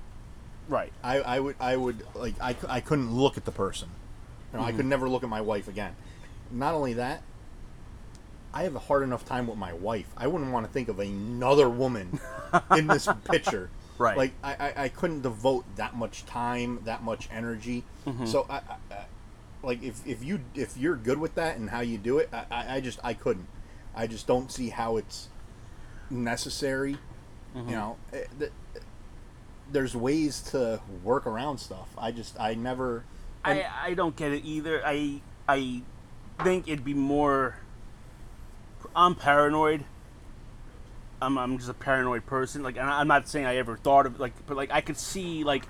Right. 0.68 0.92
I, 1.04 1.20
I 1.20 1.40
would 1.40 1.56
I 1.60 1.76
would 1.76 2.06
like 2.16 2.36
I, 2.42 2.56
I 2.68 2.80
couldn't 2.80 3.14
look 3.14 3.38
at 3.38 3.46
the 3.46 3.52
person. 3.52 3.90
You 4.52 4.60
know, 4.60 4.66
I 4.66 4.72
could 4.72 4.82
mm-hmm. 4.82 4.90
never 4.90 5.10
look 5.10 5.24
at 5.24 5.30
my 5.30 5.42
wife 5.42 5.68
again. 5.68 5.96
Not 6.52 6.74
only 6.74 6.94
that, 6.94 7.24
I 8.54 8.64
have 8.64 8.76
a 8.76 8.80
hard 8.80 9.04
enough 9.04 9.26
time 9.26 9.48
with 9.48 9.58
my 9.58 9.74
wife. 9.74 10.08
I 10.18 10.28
wouldn't 10.28 10.52
want 10.52 10.66
to 10.66 10.72
think 10.72 10.90
of 10.90 11.00
another 11.00 11.70
woman 11.70 12.20
in 12.78 12.88
this 12.88 13.08
picture. 13.30 13.70
Right. 13.98 14.18
Like 14.18 14.34
I, 14.44 14.54
I, 14.54 14.84
I 14.84 14.90
couldn't 14.90 15.22
devote 15.22 15.64
that 15.76 15.96
much 15.96 16.26
time, 16.26 16.82
that 16.86 17.04
much 17.04 17.30
energy. 17.32 17.84
Mm-hmm. 18.06 18.26
So 18.26 18.46
I, 18.50 18.62
I, 18.90 19.06
like 19.64 19.84
if, 19.84 20.06
if 20.08 20.24
you 20.24 20.42
if 20.56 20.76
you're 20.76 20.96
good 20.96 21.20
with 21.20 21.36
that 21.36 21.58
and 21.58 21.70
how 21.70 21.82
you 21.82 21.98
do 21.98 22.18
it, 22.18 22.30
I, 22.34 22.78
I, 22.78 22.82
just 22.82 23.00
I 23.04 23.14
couldn't. 23.14 23.48
I 23.96 24.08
just 24.08 24.26
don't 24.26 24.52
see 24.52 24.70
how 24.70 24.98
it's 24.98 25.30
necessary. 26.10 26.92
You 27.54 27.62
mm-hmm. 27.62 27.72
know, 27.72 27.98
eh, 28.12 28.24
th- 28.40 28.52
there's 29.72 29.96
ways 29.96 30.42
to 30.52 30.82
work 31.04 31.28
around 31.28 31.60
stuff. 31.60 31.90
I 31.98 32.12
just 32.12 32.40
I 32.40 32.56
never. 32.56 33.04
And- 33.46 33.60
I 33.60 33.90
I 33.90 33.94
don't 33.94 34.16
get 34.16 34.32
it 34.32 34.44
either. 34.46 34.82
I 34.86 35.22
I 35.48 35.82
think 36.44 36.68
it'd 36.68 36.86
be 36.86 36.94
more. 36.94 37.56
I'm 38.96 39.16
paranoid. 39.16 39.86
I'm 41.22 41.38
I'm 41.38 41.58
just 41.58 41.70
a 41.70 41.74
paranoid 41.74 42.26
person. 42.26 42.64
Like, 42.64 42.78
and 42.78 42.90
I'm 42.90 43.08
not 43.08 43.28
saying 43.28 43.46
I 43.46 43.58
ever 43.58 43.78
thought 43.78 44.06
of 44.06 44.20
like, 44.20 44.34
but 44.48 44.58
like 44.58 44.72
I 44.72 44.82
could 44.82 44.98
see 44.98 45.44
like. 45.44 45.64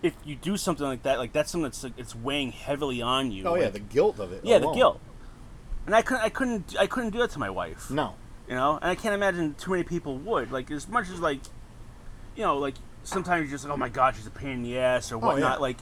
If 0.00 0.14
you 0.24 0.36
do 0.36 0.56
something 0.56 0.86
like 0.86 1.02
that, 1.02 1.18
like 1.18 1.32
that's 1.32 1.50
something 1.50 1.64
that's 1.64 1.82
like, 1.82 1.94
it's 1.98 2.14
weighing 2.14 2.52
heavily 2.52 3.02
on 3.02 3.32
you. 3.32 3.44
oh 3.48 3.56
yeah, 3.56 3.64
like- 3.64 3.72
the 3.72 3.78
guilt 3.80 4.20
of 4.20 4.30
it. 4.32 4.42
yeah, 4.44 4.58
the 4.58 4.70
guilt. 4.70 5.00
And 5.86 5.94
I 5.94 6.02
couldn't, 6.02 6.22
I 6.22 6.28
couldn't, 6.28 6.76
I 6.78 6.86
couldn't 6.86 7.10
do 7.10 7.18
that 7.18 7.30
to 7.30 7.40
my 7.40 7.50
wife. 7.50 7.90
No. 7.90 8.14
You 8.48 8.54
know, 8.54 8.76
and 8.80 8.88
I 8.90 8.94
can't 8.94 9.12
imagine 9.14 9.54
too 9.54 9.72
many 9.72 9.82
people 9.82 10.16
would. 10.18 10.52
Like 10.52 10.70
as 10.70 10.86
much 10.86 11.10
as 11.10 11.18
like, 11.18 11.40
you 12.36 12.44
know, 12.44 12.58
like 12.58 12.74
sometimes 13.02 13.40
you're 13.42 13.50
just 13.50 13.64
like, 13.64 13.74
oh 13.74 13.76
my 13.76 13.88
god, 13.88 14.14
she's 14.14 14.26
a 14.28 14.30
pain 14.30 14.50
in 14.50 14.62
the 14.62 14.78
ass 14.78 15.10
or 15.10 15.16
Oh, 15.16 15.18
whatnot. 15.18 15.54
yeah. 15.54 15.56
Like, 15.56 15.78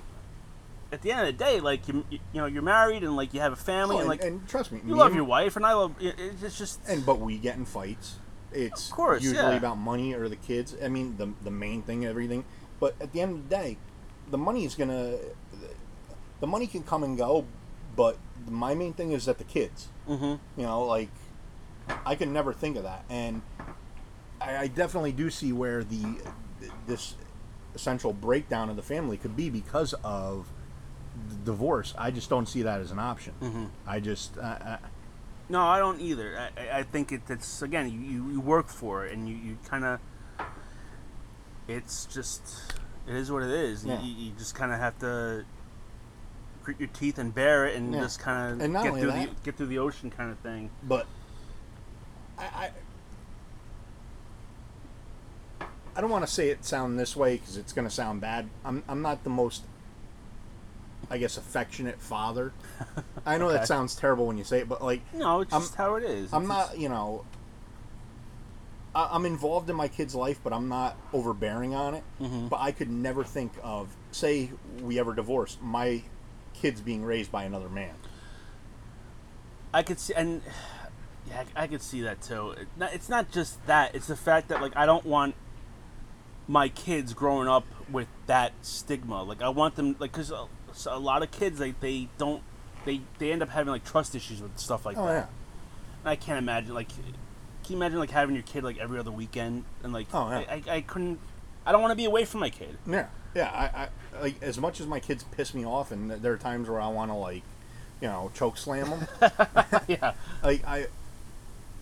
at 0.93 1.03
the 1.03 1.11
end 1.13 1.21
of 1.21 1.27
the 1.27 1.33
day, 1.45 1.61
like 1.61 1.89
you, 1.89 2.05
you 2.11 2.21
know, 2.35 2.47
you're 2.47 2.63
married 2.63 3.03
and 3.03 3.17
like 3.17 3.35
you 3.35 3.41
have 3.41 3.53
a 3.53 3.57
family 3.57 3.97
Oh, 3.97 4.01
and 4.01 4.03
and, 4.03 4.09
like 4.09 4.25
and 4.25 4.49
trust 4.49 4.73
me, 4.73 4.81
you 4.85 4.95
me 4.95 4.95
love 4.95 5.15
your 5.15 5.25
wife 5.25 5.57
and 5.57 5.67
I 5.67 5.73
love. 5.75 5.95
It, 6.01 6.15
it's 6.19 6.59
just 6.59 6.81
And 6.89 7.05
but 7.05 7.19
we 7.19 7.39
get 7.39 7.57
in 7.57 7.65
fights. 7.65 8.17
It's 8.53 8.89
Of 8.89 8.95
course, 8.95 9.23
usually 9.23 9.43
yeah. 9.43 9.57
about 9.57 9.79
money 9.79 10.15
or 10.15 10.29
the 10.29 10.37
kids. 10.37 10.75
I 10.83 10.89
mean, 10.89 11.17
the 11.17 11.33
the 11.43 11.51
main 11.51 11.83
thing, 11.83 12.07
everything. 12.07 12.45
But 12.79 12.95
at 13.01 13.13
the 13.13 13.21
end 13.21 13.33
of 13.35 13.49
the 13.49 13.57
day, 13.57 13.79
the 14.31 14.39
money 14.39 14.65
is 14.65 14.75
gonna. 14.75 15.17
The 16.41 16.47
money 16.47 16.67
can 16.67 16.83
come 16.83 17.03
and 17.03 17.17
go, 17.17 17.47
but 17.97 18.19
my 18.49 18.75
main 18.75 18.93
thing 18.93 19.13
is 19.13 19.25
that 19.25 19.39
the 19.39 19.45
kids. 19.45 19.89
Mhm. 20.09 20.39
You 20.57 20.63
know, 20.63 20.83
like 20.85 21.09
I 22.05 22.15
could 22.15 22.29
never 22.29 22.53
think 22.53 22.77
of 22.77 22.83
that, 22.85 23.05
and 23.11 23.43
I, 24.41 24.57
I 24.59 24.67
definitely 24.69 25.13
do 25.13 25.31
see 25.31 25.53
where 25.53 25.83
the 25.83 26.19
this 26.87 27.15
essential 27.75 28.13
breakdown 28.13 28.71
of 28.71 28.77
the 28.77 28.83
family 28.83 29.17
could 29.17 29.37
be 29.37 29.51
because 29.51 29.93
of 30.05 30.49
divorce. 31.45 31.95
I 31.99 32.11
just 32.11 32.29
don't 32.31 32.47
see 32.47 32.63
that 32.63 32.81
as 32.81 32.91
an 32.91 32.99
option. 32.99 33.35
Mhm. 33.41 33.69
I 33.87 34.01
just. 34.01 34.37
Uh, 34.39 34.41
uh, 34.43 34.77
no, 35.49 35.63
I 35.63 35.79
don't 35.79 36.01
either. 36.01 36.37
I- 36.39 36.61
I, 36.61 36.79
I 36.79 36.83
think 36.83 37.13
it, 37.13 37.23
it's 37.29 37.63
again, 37.63 37.91
you, 37.91 38.29
you, 38.33 38.41
work 38.41 38.69
for 38.69 39.07
it 39.07 39.13
and 39.13 39.29
you, 39.29 39.37
you 39.37 39.59
kind 39.69 39.85
of. 39.85 40.01
It's 41.69 42.07
just, 42.07 42.43
it 43.09 43.15
is 43.15 43.31
what 43.31 43.43
it 43.43 43.51
is. 43.51 43.85
You- 43.85 43.93
Yeah. 43.93 44.03
You, 44.03 44.15
you 44.27 44.33
just 44.39 44.55
kind 44.55 44.73
of 44.73 44.79
have 44.79 44.99
to 45.01 45.45
grit 46.63 46.79
your 46.81 46.89
teeth 46.89 47.19
and 47.19 47.33
bear 47.35 47.67
it 47.67 47.77
and 47.77 47.95
Yeah. 47.95 48.01
just 48.01 48.19
kind 48.19 48.61
of 48.61 48.73
get 48.83 48.93
through 48.95 49.13
the 49.13 49.29
get 49.45 49.57
through 49.57 49.67
the 49.67 49.79
ocean 49.79 50.11
kind 50.11 50.31
of 50.33 50.39
thing. 50.41 50.71
but 50.83 51.07
I, 52.39 52.45
I 52.45 52.71
I 55.95 56.01
don't 56.01 56.11
want 56.11 56.27
to 56.27 56.31
say 56.33 56.51
it 56.51 56.65
sound 56.65 56.99
this 56.99 57.17
way 57.17 57.37
because 57.37 57.57
it's 57.57 57.73
going 57.73 57.87
to 57.89 57.95
sound 57.95 58.21
bad. 58.21 58.49
I'm 58.65 58.83
I'm 58.89 59.01
not 59.01 59.25
the 59.25 59.31
most 59.31 59.63
I 61.11 61.19
guess 61.19 61.37
affectionate 61.37 62.01
father. 62.01 62.53
I 63.27 63.39
know 63.39 63.49
Okay. 63.49 63.59
that 63.59 63.69
sounds 63.69 63.95
terrible 63.95 64.27
when 64.27 64.37
you 64.39 64.45
say 64.45 64.61
it, 64.61 64.69
but 64.69 64.83
like 64.83 65.01
No, 65.15 65.41
it's 65.41 65.53
I'm- 65.53 65.63
just 65.63 65.75
how 65.77 65.95
it 65.97 66.05
is. 66.05 66.33
I'm 66.33 66.45
It's- 66.45 66.69
not, 66.71 66.79
you 66.79 66.89
know, 66.89 67.25
I, 68.95 69.09
I'm 69.13 69.25
involved 69.27 69.69
in 69.71 69.77
my 69.77 69.89
kid's 69.89 70.15
life, 70.15 70.41
but 70.43 70.53
I'm 70.53 70.69
not 70.69 70.97
overbearing 71.13 71.75
on 71.75 71.95
it. 71.95 72.03
Mhm. 72.21 72.49
But 72.49 72.61
I 72.61 72.73
could 72.73 72.91
never 72.91 73.23
think 73.25 73.53
of, 73.63 73.89
say, 74.11 74.51
we 74.83 74.99
ever 74.99 75.15
divorced, 75.15 75.63
my 75.63 76.03
kids 76.55 76.81
being 76.81 77.05
raised 77.05 77.31
by 77.31 77.45
another 77.45 77.69
man. 77.69 77.95
I 79.75 79.83
could 79.83 80.01
see, 80.01 80.15
and 80.15 80.41
yeah, 81.29 81.45
I, 81.55 81.67
could 81.67 81.83
see 81.83 82.01
that 82.03 82.23
too. 82.23 82.55
It's 82.81 83.09
not 83.11 83.31
just 83.31 83.65
that; 83.67 83.95
it's 83.95 84.07
the 84.07 84.17
fact 84.17 84.49
that 84.49 84.63
like 84.63 84.75
I 84.75 84.87
don't 84.87 85.05
want 85.05 85.35
my 86.49 86.69
kids 86.69 87.13
growing 87.13 87.47
up 87.49 87.65
with 87.91 88.09
that 88.27 88.53
stigma. 88.63 89.23
Like 89.23 89.43
I 89.43 89.51
want 89.51 89.75
them, 89.75 89.97
like, 89.99 90.13
because 90.13 90.33
a, 90.77 90.81
so 90.81 90.95
a 90.97 90.99
lot 90.99 91.23
of 91.23 91.31
kids 91.31 91.59
they 91.59 91.73
they 91.81 92.09
don't 92.19 92.43
they 92.85 93.01
they 93.19 93.33
end 93.33 93.43
up 93.43 93.49
having 93.51 93.71
like 93.73 93.85
trust 93.85 94.15
issues 94.15 94.41
with 94.41 94.59
stuff 94.59 94.85
like 94.87 94.97
Oh 94.97 95.07
that. 95.07 95.13
yeah, 95.13 95.27
And 96.03 96.09
I 96.11 96.17
can't 96.17 96.39
imagine 96.39 96.75
like, 96.75 96.89
can 96.89 97.05
you 97.69 97.77
imagine 97.77 97.99
like 97.99 98.11
having 98.11 98.35
your 98.35 98.45
kid 98.45 98.63
like 98.65 98.79
every 98.79 98.99
other 98.99 99.11
weekend 99.11 99.65
and 99.83 99.93
like 99.93 100.07
Oh, 100.15 100.29
yeah. 100.31 100.39
I, 100.49 100.63
I, 100.71 100.75
I 100.77 100.81
couldn't. 100.83 101.19
I 101.65 101.73
don't 101.73 101.83
want 101.83 101.91
to 101.93 101.97
be 101.97 102.05
away 102.05 102.25
from 102.25 102.41
my 102.41 102.51
kid. 102.51 102.79
yeah, 102.87 103.07
yeah. 103.35 103.51
I, 103.53 103.83
I 104.17 104.21
like 104.21 104.41
as 104.43 104.57
much 104.59 104.81
as 104.81 104.87
my 104.87 105.01
kids 105.01 105.25
piss 105.25 105.53
me 105.53 105.67
off, 105.67 105.91
and 105.91 106.11
there 106.11 106.33
are 106.33 106.37
times 106.39 106.69
where 106.69 106.81
I 106.81 106.87
want 106.89 107.11
to 107.11 107.17
like, 107.17 107.43
you 108.01 108.07
know, 108.07 108.31
choke 108.35 108.57
slam 108.57 108.91
them. 108.91 109.07
yeah, 109.89 110.13
like 110.45 110.65
I, 110.65 110.87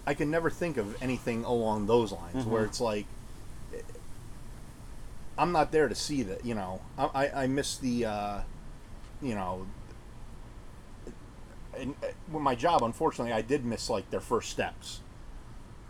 I 0.06 0.14
can 0.14 0.30
never 0.30 0.48
think 0.48 0.78
of 0.78 1.00
anything 1.02 1.44
along 1.44 1.86
those 1.86 2.12
lines 2.12 2.46
where 2.46 2.62
Mhm. 2.62 2.66
it's 2.68 2.80
like, 2.80 3.04
I'm 5.36 5.52
not 5.52 5.72
there 5.72 5.88
to 5.88 5.94
see 5.94 6.22
that. 6.22 6.44
You 6.46 6.54
know, 6.54 6.80
I 6.96 7.04
I, 7.26 7.42
I 7.42 7.46
miss 7.46 7.76
the, 7.76 8.06
uh, 8.06 8.40
you 9.24 9.34
know, 9.34 9.66
and 11.76 11.94
uh, 12.02 12.06
with 12.30 12.42
my 12.42 12.54
job, 12.54 12.82
unfortunately, 12.82 13.32
I 13.32 13.42
did 13.42 13.64
miss 13.64 13.90
like 13.90 14.08
their 14.10 14.20
first 14.20 14.50
steps. 14.50 15.00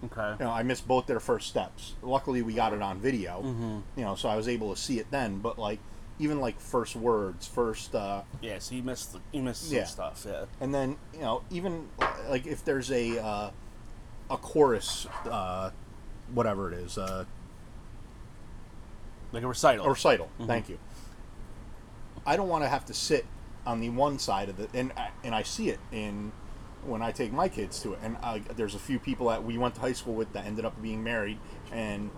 okay. 0.04 0.36
You 0.38 0.46
know, 0.46 0.50
I 0.52 0.62
missed 0.62 0.88
both 0.88 1.06
their 1.06 1.20
first 1.20 1.48
steps. 1.48 1.94
Luckily, 2.02 2.40
we 2.42 2.54
got 2.54 2.72
it 2.72 2.80
on 2.80 2.98
video. 2.98 3.42
hmm 3.42 3.80
You 3.96 4.04
know, 4.04 4.14
so 4.14 4.28
I 4.28 4.36
was 4.36 4.48
able 4.48 4.74
to 4.74 4.80
see 4.80 4.98
it 4.98 5.10
then. 5.10 5.38
But 5.40 5.58
like, 5.58 5.78
even 6.18 6.40
like 6.40 6.58
first 6.60 6.96
words, 6.96 7.46
first. 7.46 7.94
Uh, 7.94 8.22
Yeah, 8.40 8.58
so 8.60 8.74
you 8.76 8.82
missed 8.82 9.12
the, 9.12 9.20
you 9.32 9.42
missed 9.42 9.68
some 9.68 9.76
Yeah. 9.76 9.84
stuff. 9.84 10.24
Yeah. 10.26 10.44
and 10.60 10.72
then 10.74 10.96
you 11.12 11.20
know 11.20 11.42
even 11.50 11.88
like 12.30 12.46
if 12.46 12.64
there's 12.64 12.90
a 12.90 13.18
uh, 13.18 13.50
a 14.30 14.36
chorus 14.38 15.06
uh, 15.28 15.70
whatever 16.32 16.72
it 16.72 16.78
is 16.78 16.96
uh, 16.96 17.24
Like 19.32 19.42
a 19.42 19.48
recital. 19.48 19.84
a 19.86 19.90
recital 19.90 20.30
Mhm. 20.40 20.46
thank 20.46 20.68
you 20.70 20.78
i 22.26 22.36
don't 22.36 22.48
want 22.48 22.64
to 22.64 22.68
have 22.68 22.84
to 22.84 22.94
sit 22.94 23.26
on 23.66 23.80
the 23.80 23.88
one 23.88 24.18
side 24.18 24.48
of 24.48 24.56
the 24.56 24.68
and 24.74 24.92
I, 24.96 25.10
and 25.22 25.34
i 25.34 25.42
see 25.42 25.68
it 25.70 25.80
in 25.92 26.32
when 26.84 27.02
i 27.02 27.12
take 27.12 27.32
my 27.32 27.48
kids 27.48 27.80
to 27.82 27.94
it 27.94 27.98
and 28.02 28.16
I, 28.22 28.40
there's 28.56 28.74
a 28.74 28.78
few 28.78 28.98
people 28.98 29.28
that 29.28 29.42
we 29.44 29.56
went 29.56 29.74
to 29.76 29.80
high 29.80 29.92
school 29.92 30.14
with 30.14 30.32
that 30.34 30.44
ended 30.46 30.64
up 30.64 30.80
being 30.82 31.02
married 31.02 31.38
and 31.72 32.10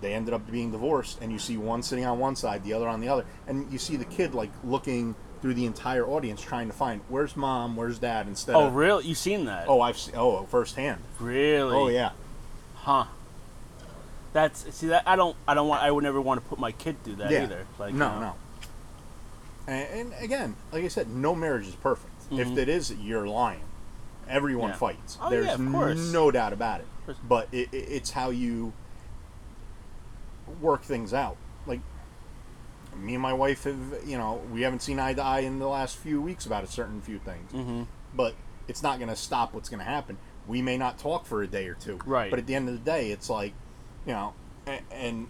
they 0.00 0.12
ended 0.12 0.34
up 0.34 0.50
being 0.50 0.70
divorced 0.70 1.18
and 1.20 1.32
you 1.32 1.38
see 1.38 1.56
one 1.56 1.82
sitting 1.82 2.04
on 2.04 2.18
one 2.18 2.36
side 2.36 2.62
the 2.62 2.72
other 2.72 2.88
on 2.88 3.00
the 3.00 3.08
other 3.08 3.24
and 3.46 3.72
you 3.72 3.78
see 3.78 3.96
the 3.96 4.04
kid 4.04 4.34
like 4.34 4.50
looking 4.62 5.14
through 5.40 5.54
the 5.54 5.66
entire 5.66 6.06
audience 6.06 6.40
trying 6.40 6.66
to 6.66 6.72
find 6.72 7.00
where's 7.08 7.36
mom 7.36 7.76
where's 7.76 7.98
dad 7.98 8.26
instead 8.26 8.54
of 8.54 8.62
oh, 8.62 8.66
of 8.66 8.74
really? 8.74 9.06
You've 9.06 9.18
seen 9.18 9.44
that? 9.46 9.66
Oh, 9.68 9.80
I've 9.80 9.98
seen. 9.98 10.14
Oh, 10.16 10.44
firsthand. 10.46 11.02
really? 11.20 11.76
Oh, 11.76 11.88
yeah. 11.88 12.10
Huh. 12.74 13.06
That's 14.32 14.74
see 14.74 14.88
that 14.88 15.04
I 15.06 15.16
don't 15.16 15.36
I 15.46 15.54
don't 15.54 15.68
want 15.68 15.82
I 15.82 15.90
would 15.90 16.04
never 16.04 16.20
want 16.20 16.42
to 16.42 16.48
put 16.48 16.58
my 16.58 16.72
kid 16.72 17.02
through 17.04 17.16
that 17.16 17.30
yeah. 17.30 17.44
either. 17.44 17.66
Like 17.78 17.94
no, 17.94 18.06
you 18.06 18.12
know. 18.14 18.20
no. 18.20 18.34
And, 19.66 20.12
and 20.12 20.22
again, 20.22 20.56
like 20.72 20.84
I 20.84 20.88
said, 20.88 21.08
no 21.10 21.34
marriage 21.34 21.66
is 21.66 21.74
perfect. 21.74 22.12
If 22.30 22.48
Mhm. 22.48 22.58
it 22.58 22.68
is, 22.68 22.92
you're 22.92 23.26
lying. 23.26 23.60
Everyone 24.28 24.70
Yeah. 24.70 24.76
fights. 24.76 25.18
Oh, 25.20 25.30
There's 25.30 25.46
yeah, 25.46 25.56
no 26.12 26.30
doubt 26.30 26.52
about 26.52 26.80
it. 26.80 26.86
But 27.28 27.48
it, 27.52 27.68
it, 27.72 27.76
it's 27.88 28.10
how 28.10 28.30
you 28.30 28.72
work 30.60 30.82
things 30.82 31.12
out. 31.14 31.36
Like 31.66 31.80
me 32.96 33.14
and 33.14 33.22
my 33.22 33.32
wife 33.32 33.64
have, 33.64 33.76
you 34.04 34.16
know, 34.18 34.40
we 34.52 34.62
haven't 34.62 34.80
seen 34.82 34.98
eye 34.98 35.14
to 35.14 35.22
eye 35.22 35.40
in 35.40 35.58
the 35.58 35.68
last 35.68 35.96
few 35.96 36.20
weeks 36.20 36.46
about 36.46 36.64
a 36.64 36.66
certain 36.66 37.00
few 37.00 37.18
things. 37.18 37.52
Mm-hmm. 37.52 37.82
But 38.14 38.34
it's 38.68 38.82
not 38.82 38.98
going 38.98 39.08
to 39.10 39.16
stop 39.16 39.54
what's 39.54 39.68
going 39.68 39.78
to 39.80 39.84
happen. 39.84 40.18
We 40.46 40.62
may 40.62 40.76
not 40.78 40.98
talk 40.98 41.26
for 41.26 41.42
a 41.42 41.46
day 41.46 41.68
or 41.68 41.74
two. 41.74 41.98
Right. 42.06 42.30
But 42.30 42.38
at 42.38 42.46
the 42.46 42.54
end 42.54 42.68
of 42.68 42.74
the 42.74 42.80
day, 42.90 43.10
it's 43.10 43.28
like, 43.28 43.52
you 44.06 44.12
know, 44.12 44.34
and, 44.66 44.80
and 44.90 45.28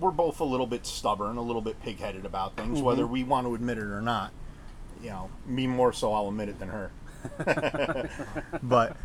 we're 0.00 0.10
both 0.10 0.40
a 0.40 0.44
little 0.44 0.66
bit 0.66 0.86
stubborn, 0.86 1.36
a 1.36 1.42
little 1.42 1.62
bit 1.62 1.82
pigheaded 1.82 2.24
about 2.24 2.56
things, 2.56 2.78
Mhm. 2.80 2.82
whether 2.84 3.06
we 3.06 3.24
want 3.24 3.46
to 3.46 3.54
admit 3.54 3.78
it 3.78 3.84
or 3.84 4.00
not. 4.02 4.32
you 5.02 5.10
know, 5.10 5.30
me 5.46 5.66
more 5.68 5.92
so, 5.92 6.12
I'll 6.12 6.26
admit 6.28 6.48
it 6.48 6.58
than 6.58 6.68
her. 6.70 6.90
but 8.62 8.96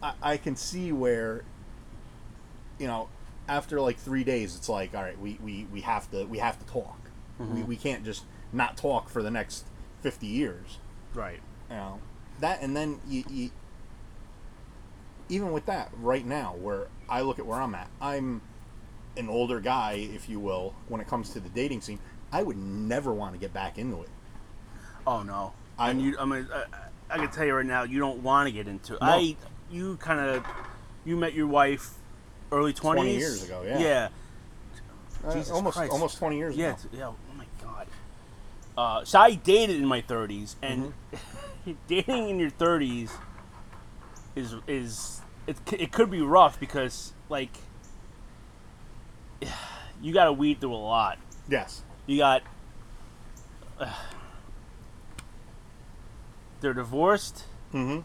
I, 0.00 0.12
I 0.22 0.36
can 0.36 0.54
see 0.54 0.92
where, 0.92 1.42
you 2.78 2.86
know, 2.86 3.08
after 3.48 3.80
like 3.80 3.98
three 3.98 4.22
days, 4.22 4.54
it's 4.54 4.68
like, 4.68 4.94
all 4.94 5.02
right, 5.02 5.18
we, 5.20 5.36
we, 5.42 5.66
we 5.72 5.80
have 5.80 6.08
to 6.12 6.24
we 6.26 6.38
have 6.38 6.58
to 6.60 6.66
talk. 6.72 6.98
We, 7.40 7.62
we 7.64 7.76
can't 7.76 8.04
just 8.04 8.24
not 8.52 8.76
talk 8.76 9.08
for 9.08 9.22
the 9.22 9.30
next 9.32 9.64
fifty 10.00 10.26
years. 10.28 10.78
Right. 11.14 11.40
You 11.70 11.76
know 11.76 11.98
that, 12.38 12.62
and 12.62 12.76
then 12.76 13.00
you, 13.08 13.24
you 13.28 13.50
even 15.28 15.50
with 15.52 15.66
that 15.66 15.90
right 15.96 16.24
now, 16.26 16.54
where 16.60 16.86
I 17.08 17.22
look 17.22 17.38
at 17.38 17.46
where 17.46 17.60
I'm 17.60 17.74
at, 17.74 17.88
I'm 18.00 18.42
an 19.16 19.28
older 19.28 19.60
guy, 19.60 20.08
if 20.14 20.28
you 20.28 20.38
will, 20.40 20.74
when 20.88 21.00
it 21.00 21.08
comes 21.08 21.30
to 21.30 21.40
the 21.40 21.48
dating 21.50 21.80
scene. 21.80 21.98
I 22.32 22.42
would 22.42 22.56
never 22.56 23.12
want 23.12 23.32
to 23.34 23.38
get 23.40 23.52
back 23.52 23.76
into 23.78 24.02
it. 24.02 24.08
Oh 25.06 25.22
no. 25.22 25.52
I- 25.78 25.90
and 25.90 26.00
you, 26.02 26.16
I 26.18 26.24
mean, 26.24 26.46
I, 26.52 26.64
I 27.14 27.18
can 27.18 27.30
tell 27.30 27.44
you 27.44 27.54
right 27.54 27.66
now, 27.66 27.82
you 27.82 27.98
don't 27.98 28.22
want 28.22 28.46
to 28.46 28.52
get 28.52 28.68
into. 28.68 28.94
it. 28.94 29.00
No. 29.00 29.06
I, 29.08 29.36
you 29.70 29.96
kind 29.96 30.20
of, 30.20 30.44
you 31.04 31.16
met 31.16 31.32
your 31.34 31.46
wife 31.48 31.94
early 32.52 32.72
twenties. 32.72 33.02
Twenty 33.04 33.16
years 33.18 33.44
ago, 33.44 33.62
yeah. 33.66 33.78
Yeah. 33.78 34.08
Uh, 35.26 35.32
Jesus 35.34 35.50
almost 35.50 35.76
Christ. 35.76 35.92
almost 35.92 36.18
twenty 36.18 36.36
years 36.38 36.56
Yeah. 36.56 36.70
ago. 36.72 36.78
Yeah. 36.92 37.06
Oh 37.08 37.16
my 37.36 37.44
god. 37.62 37.86
Uh, 38.78 39.04
so 39.04 39.18
I 39.18 39.34
dated 39.34 39.76
in 39.76 39.86
my 39.86 40.00
thirties, 40.00 40.56
and 40.62 40.92
Mm-hmm. 41.12 41.72
dating 41.88 42.28
in 42.30 42.38
your 42.38 42.50
thirties 42.50 43.12
is 44.36 44.54
is 44.66 45.20
it, 45.46 45.56
it 45.72 45.92
could 45.92 46.10
be 46.10 46.20
rough 46.22 46.58
because 46.60 47.12
like 47.28 47.50
you 50.02 50.12
got 50.12 50.24
to 50.24 50.32
weed 50.32 50.60
through 50.60 50.74
a 50.74 50.76
lot. 50.76 51.18
Yes. 51.48 51.82
You 52.06 52.18
got 52.18 52.42
they're 56.60 56.74
divorced 56.74 57.44
Mm-hmm. 57.72 58.00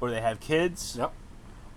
or 0.00 0.10
they 0.12 0.20
have 0.20 0.38
kids 0.38 0.94
Yep. 0.96 1.12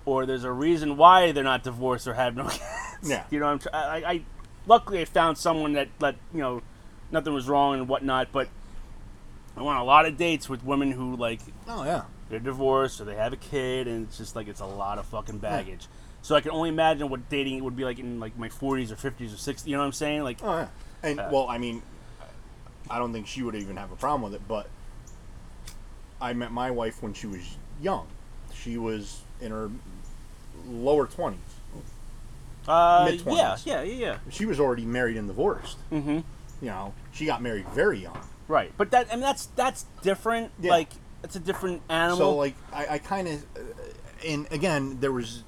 or 0.06 0.28
there's 0.28 0.44
a 0.44 0.52
reason 0.52 0.98
why 0.98 1.32
they're 1.32 1.44
not 1.44 1.64
divorced 1.64 2.08
or 2.08 2.14
have 2.14 2.36
no 2.36 2.44
kids. 2.50 2.62
Yeah. 3.02 3.24
You 3.32 3.40
know, 3.40 3.48
I'm 3.48 3.58
tr- 3.60 3.70
I, 3.74 4.04
I 4.06 4.22
luckily 4.68 5.02
I 5.02 5.06
found 5.06 5.38
someone 5.40 5.74
that 5.74 5.88
let 6.00 6.16
you 6.32 6.40
know 6.42 6.62
nothing 7.12 7.34
was 7.34 7.48
wrong 7.48 7.74
and 7.80 7.88
whatnot, 7.90 8.28
but 8.32 8.50
I 9.56 9.62
went 9.64 9.78
on 9.78 9.82
a 9.82 9.86
lot 9.86 10.06
of 10.06 10.16
dates 10.18 10.48
with 10.48 10.64
women 10.64 10.92
who 10.92 11.16
like 11.16 11.40
Oh 11.68 11.84
yeah. 11.86 12.04
they're 12.30 12.38
divorced 12.40 13.02
or 13.02 13.06
they 13.06 13.16
have 13.16 13.34
a 13.34 13.38
kid 13.38 13.88
and 13.88 14.08
it's 14.08 14.20
just 14.20 14.36
like 14.36 14.48
it's 14.48 14.62
a 14.62 14.66
lot 14.68 15.00
of 15.00 15.08
fucking 15.08 15.40
baggage. 15.40 15.88
So 16.28 16.36
I 16.36 16.42
can 16.42 16.52
only 16.52 16.68
imagine 16.68 17.08
what 17.08 17.30
dating 17.30 17.64
would 17.64 17.78
be 17.78 17.86
like 17.86 18.00
in 18.00 18.20
like 18.20 18.38
my 18.38 18.50
40s 18.50 18.92
or 18.92 18.96
50s 18.98 19.34
or 19.34 19.38
60s. 19.38 19.66
You 19.66 19.72
know 19.72 19.80
what 19.80 19.86
I'm 19.86 19.94
saying? 19.94 20.24
Like 20.24 20.40
Oh 20.44 20.58
yeah. 20.58 20.68
And 21.02 21.22
Uh, 21.22 21.30
well, 21.32 21.48
I 21.48 21.58
mean, 21.58 21.82
I 22.90 23.00
don't 23.00 23.14
think 23.14 23.28
she 23.28 23.44
would 23.44 23.56
even 23.56 23.78
have 23.78 23.94
a 23.94 23.96
problem 23.96 24.24
with 24.24 24.34
it, 24.34 24.46
but 24.46 24.68
I 26.20 26.34
met 26.34 26.52
my 26.52 26.70
wife 26.70 27.02
when 27.02 27.14
she 27.14 27.28
was 27.28 27.56
young. 27.82 28.08
She 28.54 28.78
was 28.78 29.22
in 29.40 29.52
her 29.52 29.72
lower 30.68 31.08
twenties. 31.08 31.40
uh, 32.68 33.08
mid-twenties. 33.10 33.66
yeah, 33.66 33.82
yeah, 33.82 33.84
yeah, 33.84 34.06
yeah. 34.08 34.18
She 34.30 34.46
was 34.46 34.60
already 34.60 34.84
married 34.84 35.16
and 35.16 35.30
divorced. 35.30 35.78
Mm-hmm. 35.94 36.10
You 36.10 36.24
know, 36.62 36.94
she 37.14 37.26
got 37.26 37.42
married 37.42 37.70
very 37.70 38.00
young. 38.00 38.20
Right, 38.50 38.74
but 38.78 38.92
that 38.92 39.08
I 39.10 39.16
mean 39.16 39.22
that's 39.22 39.46
that's 39.56 39.86
different. 40.02 40.52
Yeah. 40.60 40.72
Like 40.72 40.90
it's 41.24 41.38
a 41.38 41.40
different 41.40 41.84
animal. 41.90 42.18
So 42.18 42.36
like, 42.36 42.56
I, 42.74 42.88
I 42.92 42.98
kind 42.98 43.28
of, 43.28 43.46
and 44.26 44.48
again, 44.52 45.00
there 45.00 45.12
was, 45.12 45.44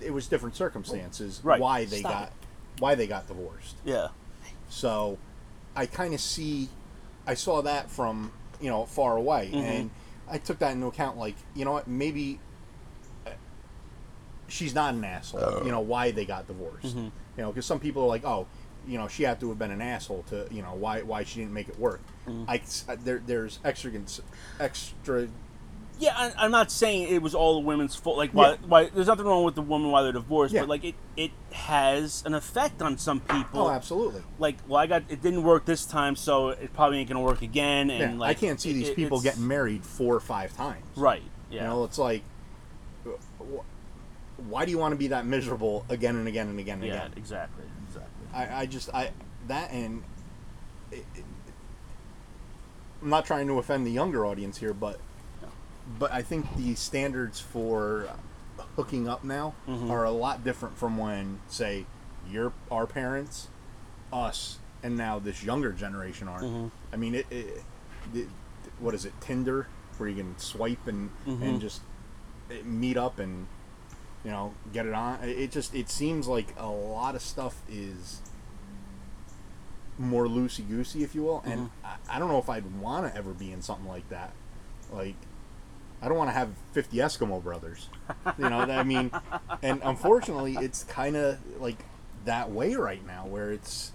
it 0.00 0.12
was 0.12 0.26
different 0.26 0.56
circumstances 0.56 1.40
Right. 1.42 1.60
why 1.60 1.84
they 1.84 2.00
Stop 2.00 2.12
got, 2.12 2.22
it. 2.28 2.32
why 2.80 2.94
they 2.94 3.06
got 3.06 3.26
divorced. 3.28 3.76
yeah, 3.84 4.08
So, 4.68 5.18
I 5.76 5.86
kind 5.86 6.12
of 6.14 6.20
see, 6.20 6.68
I 7.26 7.34
saw 7.34 7.62
that 7.62 7.90
from 7.90 8.32
you 8.60 8.68
know 8.70 8.84
far 8.86 9.16
away, 9.16 9.50
Mhm. 9.52 9.62
and 9.62 9.90
I 10.28 10.38
took 10.38 10.58
that 10.58 10.72
into 10.72 10.86
account. 10.86 11.16
Like, 11.16 11.36
you 11.54 11.64
know 11.64 11.72
what, 11.72 11.86
maybe 11.88 12.40
uh, 13.26 13.30
she's 14.48 14.74
not 14.74 14.94
an 14.94 15.04
asshole. 15.04 15.64
You 15.64 15.70
know 15.70 15.80
why 15.80 16.10
they 16.10 16.24
got 16.24 16.46
divorced. 16.46 16.96
Mhm. 16.96 17.12
You 17.36 17.42
know, 17.44 17.48
because 17.52 17.66
some 17.66 17.78
people 17.80 18.02
are 18.02 18.08
like, 18.08 18.24
oh, 18.24 18.46
you 18.86 18.98
know, 18.98 19.06
she 19.06 19.22
had 19.22 19.38
to 19.40 19.48
have 19.50 19.58
been 19.58 19.70
an 19.70 19.80
asshole 19.82 20.24
to, 20.30 20.46
you 20.50 20.62
know, 20.62 20.74
why 20.74 21.02
why 21.02 21.22
she 21.24 21.40
didn't 21.40 21.52
make 21.52 21.68
it 21.68 21.78
work. 21.78 22.00
Mm-hmm. 22.26 22.50
I 22.50 22.60
there 23.04 23.22
there's 23.24 23.58
extra 23.64 23.92
extra. 24.58 25.28
Yeah. 25.98 26.14
I, 26.16 26.32
I'm 26.44 26.50
not 26.50 26.70
saying 26.70 27.08
it 27.12 27.20
was 27.22 27.34
all 27.34 27.54
the 27.60 27.66
women's 27.66 27.94
fault. 27.96 28.16
Like 28.16 28.32
why, 28.32 28.50
Yeah. 28.52 28.56
why 28.66 28.84
there's 28.86 29.06
nothing 29.08 29.26
wrong 29.26 29.44
with 29.44 29.54
the 29.54 29.62
woman 29.62 29.90
why 29.90 30.02
they're 30.02 30.12
divorced, 30.12 30.54
Yeah. 30.54 30.60
but 30.62 30.68
like 30.68 30.84
it 30.84 30.94
it 31.16 31.30
has 31.52 32.22
an 32.26 32.34
effect 32.34 32.80
on 32.82 32.98
some 32.98 33.20
people. 33.20 33.62
Oh, 33.62 33.70
absolutely. 33.70 34.22
Like 34.38 34.56
well, 34.68 34.78
I 34.80 34.86
got 34.86 35.02
it 35.08 35.22
didn't 35.22 35.42
work 35.42 35.64
this 35.64 35.84
time, 35.86 36.16
so 36.16 36.48
it 36.50 36.72
probably 36.72 36.98
ain't 36.98 37.08
gonna 37.08 37.22
work 37.22 37.42
again. 37.42 37.90
And 37.90 38.12
Yeah, 38.14 38.18
like 38.18 38.36
I 38.36 38.40
can't 38.40 38.60
see 38.60 38.70
it- 38.70 38.74
these 38.74 38.90
people 38.90 39.20
getting 39.20 39.46
married 39.46 39.84
four 39.84 40.14
or 40.14 40.20
five 40.20 40.56
times. 40.56 40.84
right. 40.96 41.22
Yeah. 41.50 41.62
You 41.62 41.68
know, 41.68 41.84
it's 41.84 41.96
like, 41.98 42.22
wh- 43.06 43.62
why 44.50 44.64
do 44.66 44.70
you 44.70 44.78
want 44.78 44.92
to 44.92 44.96
be 44.96 45.08
that 45.08 45.24
miserable 45.26 45.84
again 45.88 46.14
and 46.16 46.28
again 46.28 46.48
and 46.48 46.58
again 46.60 46.78
and 46.78 46.86
yeah. 46.88 46.94
again? 47.06 47.12
Exactly. 47.16 47.64
Exactly. 47.86 48.26
I, 48.34 48.60
I 48.60 48.66
just 48.66 48.90
I 48.94 49.10
that 49.46 49.70
and 49.72 50.02
it, 50.92 51.04
it- 51.16 51.24
I'm 53.02 53.10
not 53.10 53.24
trying 53.24 53.46
to 53.46 53.58
offend 53.58 53.86
the 53.86 53.90
younger 53.92 54.26
audience 54.26 54.58
here, 54.58 54.74
but 54.74 54.98
but 55.98 56.12
I 56.12 56.22
think 56.22 56.56
the 56.56 56.74
standards 56.74 57.40
for 57.40 58.08
hooking 58.76 59.08
up 59.08 59.24
now 59.24 59.54
Mhm. 59.66 59.90
are 59.90 60.04
a 60.04 60.10
lot 60.10 60.44
different 60.44 60.76
from 60.76 60.96
when, 60.98 61.40
say, 61.48 61.86
your 62.28 62.52
our 62.70 62.86
parents, 62.86 63.48
us, 64.12 64.58
and 64.82 64.96
now 64.96 65.18
this 65.18 65.42
younger 65.42 65.72
generation 65.72 66.28
are. 66.28 66.40
Mhm. 66.40 66.70
I 66.92 66.96
mean, 66.96 67.14
it, 67.14 67.26
it, 67.30 67.62
it- 68.14 68.28
what 68.78 68.94
is 68.94 69.04
it, 69.04 69.12
Tinder, 69.20 69.66
where 69.96 70.08
you 70.08 70.16
can 70.16 70.38
swipe 70.38 70.86
and 70.86 71.10
Mhm. 71.26 71.42
and 71.42 71.60
just 71.60 71.80
eh, 72.50 72.62
meet 72.64 72.96
up 72.96 73.18
and 73.18 73.46
you 74.24 74.30
know 74.30 74.54
get 74.72 74.86
it 74.86 74.92
on. 74.94 75.20
It 75.22 75.38
it 75.38 75.50
just 75.50 75.74
it 75.74 75.88
seems 75.90 76.26
like 76.28 76.54
a 76.58 76.68
lot 76.68 77.14
of 77.14 77.22
stuff 77.22 77.56
is 77.68 78.20
more 79.98 80.26
loosey 80.26 80.66
goosey, 80.68 81.02
if 81.02 81.14
you 81.14 81.22
will. 81.22 81.42
And 81.44 81.70
I, 81.84 81.96
I 82.08 82.18
don't 82.18 82.28
know 82.28 82.38
if 82.38 82.48
I'd 82.48 82.80
want 82.80 83.06
to 83.12 83.16
ever 83.18 83.32
be 83.32 83.50
in 83.52 83.62
something 83.62 83.88
like 83.88 84.08
that. 84.10 84.32
Like, 84.92 85.16
I 86.00 86.08
don't 86.08 86.16
want 86.16 86.28
to 86.30 86.34
have 86.34 86.50
50 86.72 86.96
Eskimo 86.98 87.42
brothers. 87.42 87.88
You 88.38 88.48
know, 88.48 88.60
I 88.60 88.82
mean, 88.84 89.10
and 89.62 89.80
unfortunately, 89.84 90.54
it's 90.56 90.84
kind 90.84 91.16
of 91.16 91.38
like 91.60 91.76
that 92.24 92.50
way 92.50 92.74
right 92.74 93.04
now 93.06 93.26
where 93.26 93.50
it's. 93.52 93.92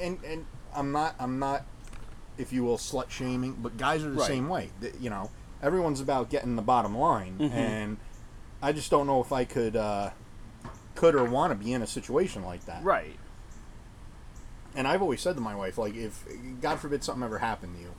And, 0.00 0.18
and 0.24 0.46
I'm 0.74 0.92
not, 0.92 1.14
I'm 1.18 1.38
not, 1.38 1.64
if 2.38 2.52
you 2.52 2.64
will, 2.64 2.78
slut 2.78 3.10
shaming, 3.10 3.54
but 3.60 3.76
guys 3.76 4.04
are 4.04 4.10
the 4.10 4.16
Right. 4.18 4.26
same 4.28 4.48
way. 4.48 4.70
You 5.00 5.10
know, 5.10 5.30
everyone's 5.62 6.00
about 6.00 6.30
getting 6.30 6.56
the 6.56 6.62
bottom 6.62 6.96
line. 6.96 7.36
Mhm. 7.38 7.52
And 7.52 7.96
I 8.62 8.72
just 8.72 8.90
don't 8.90 9.06
know 9.06 9.20
if 9.20 9.32
I 9.32 9.44
could, 9.44 9.74
uh, 9.76 10.10
could 10.94 11.14
or 11.14 11.24
want 11.24 11.50
to 11.52 11.62
be 11.62 11.72
in 11.72 11.82
a 11.82 11.86
situation 11.86 12.44
like 12.44 12.64
that. 12.66 12.84
Right. 12.84 13.18
And 14.74 14.86
I've 14.86 15.02
always 15.02 15.20
said 15.20 15.34
to 15.34 15.42
my 15.42 15.54
wife, 15.54 15.76
like, 15.78 15.94
if 15.94 16.24
God 16.60 16.78
forbid 16.78 17.02
something 17.04 17.22
ever 17.24 17.38
happened 17.40 17.76
to 17.76 17.82
you, 17.82 17.91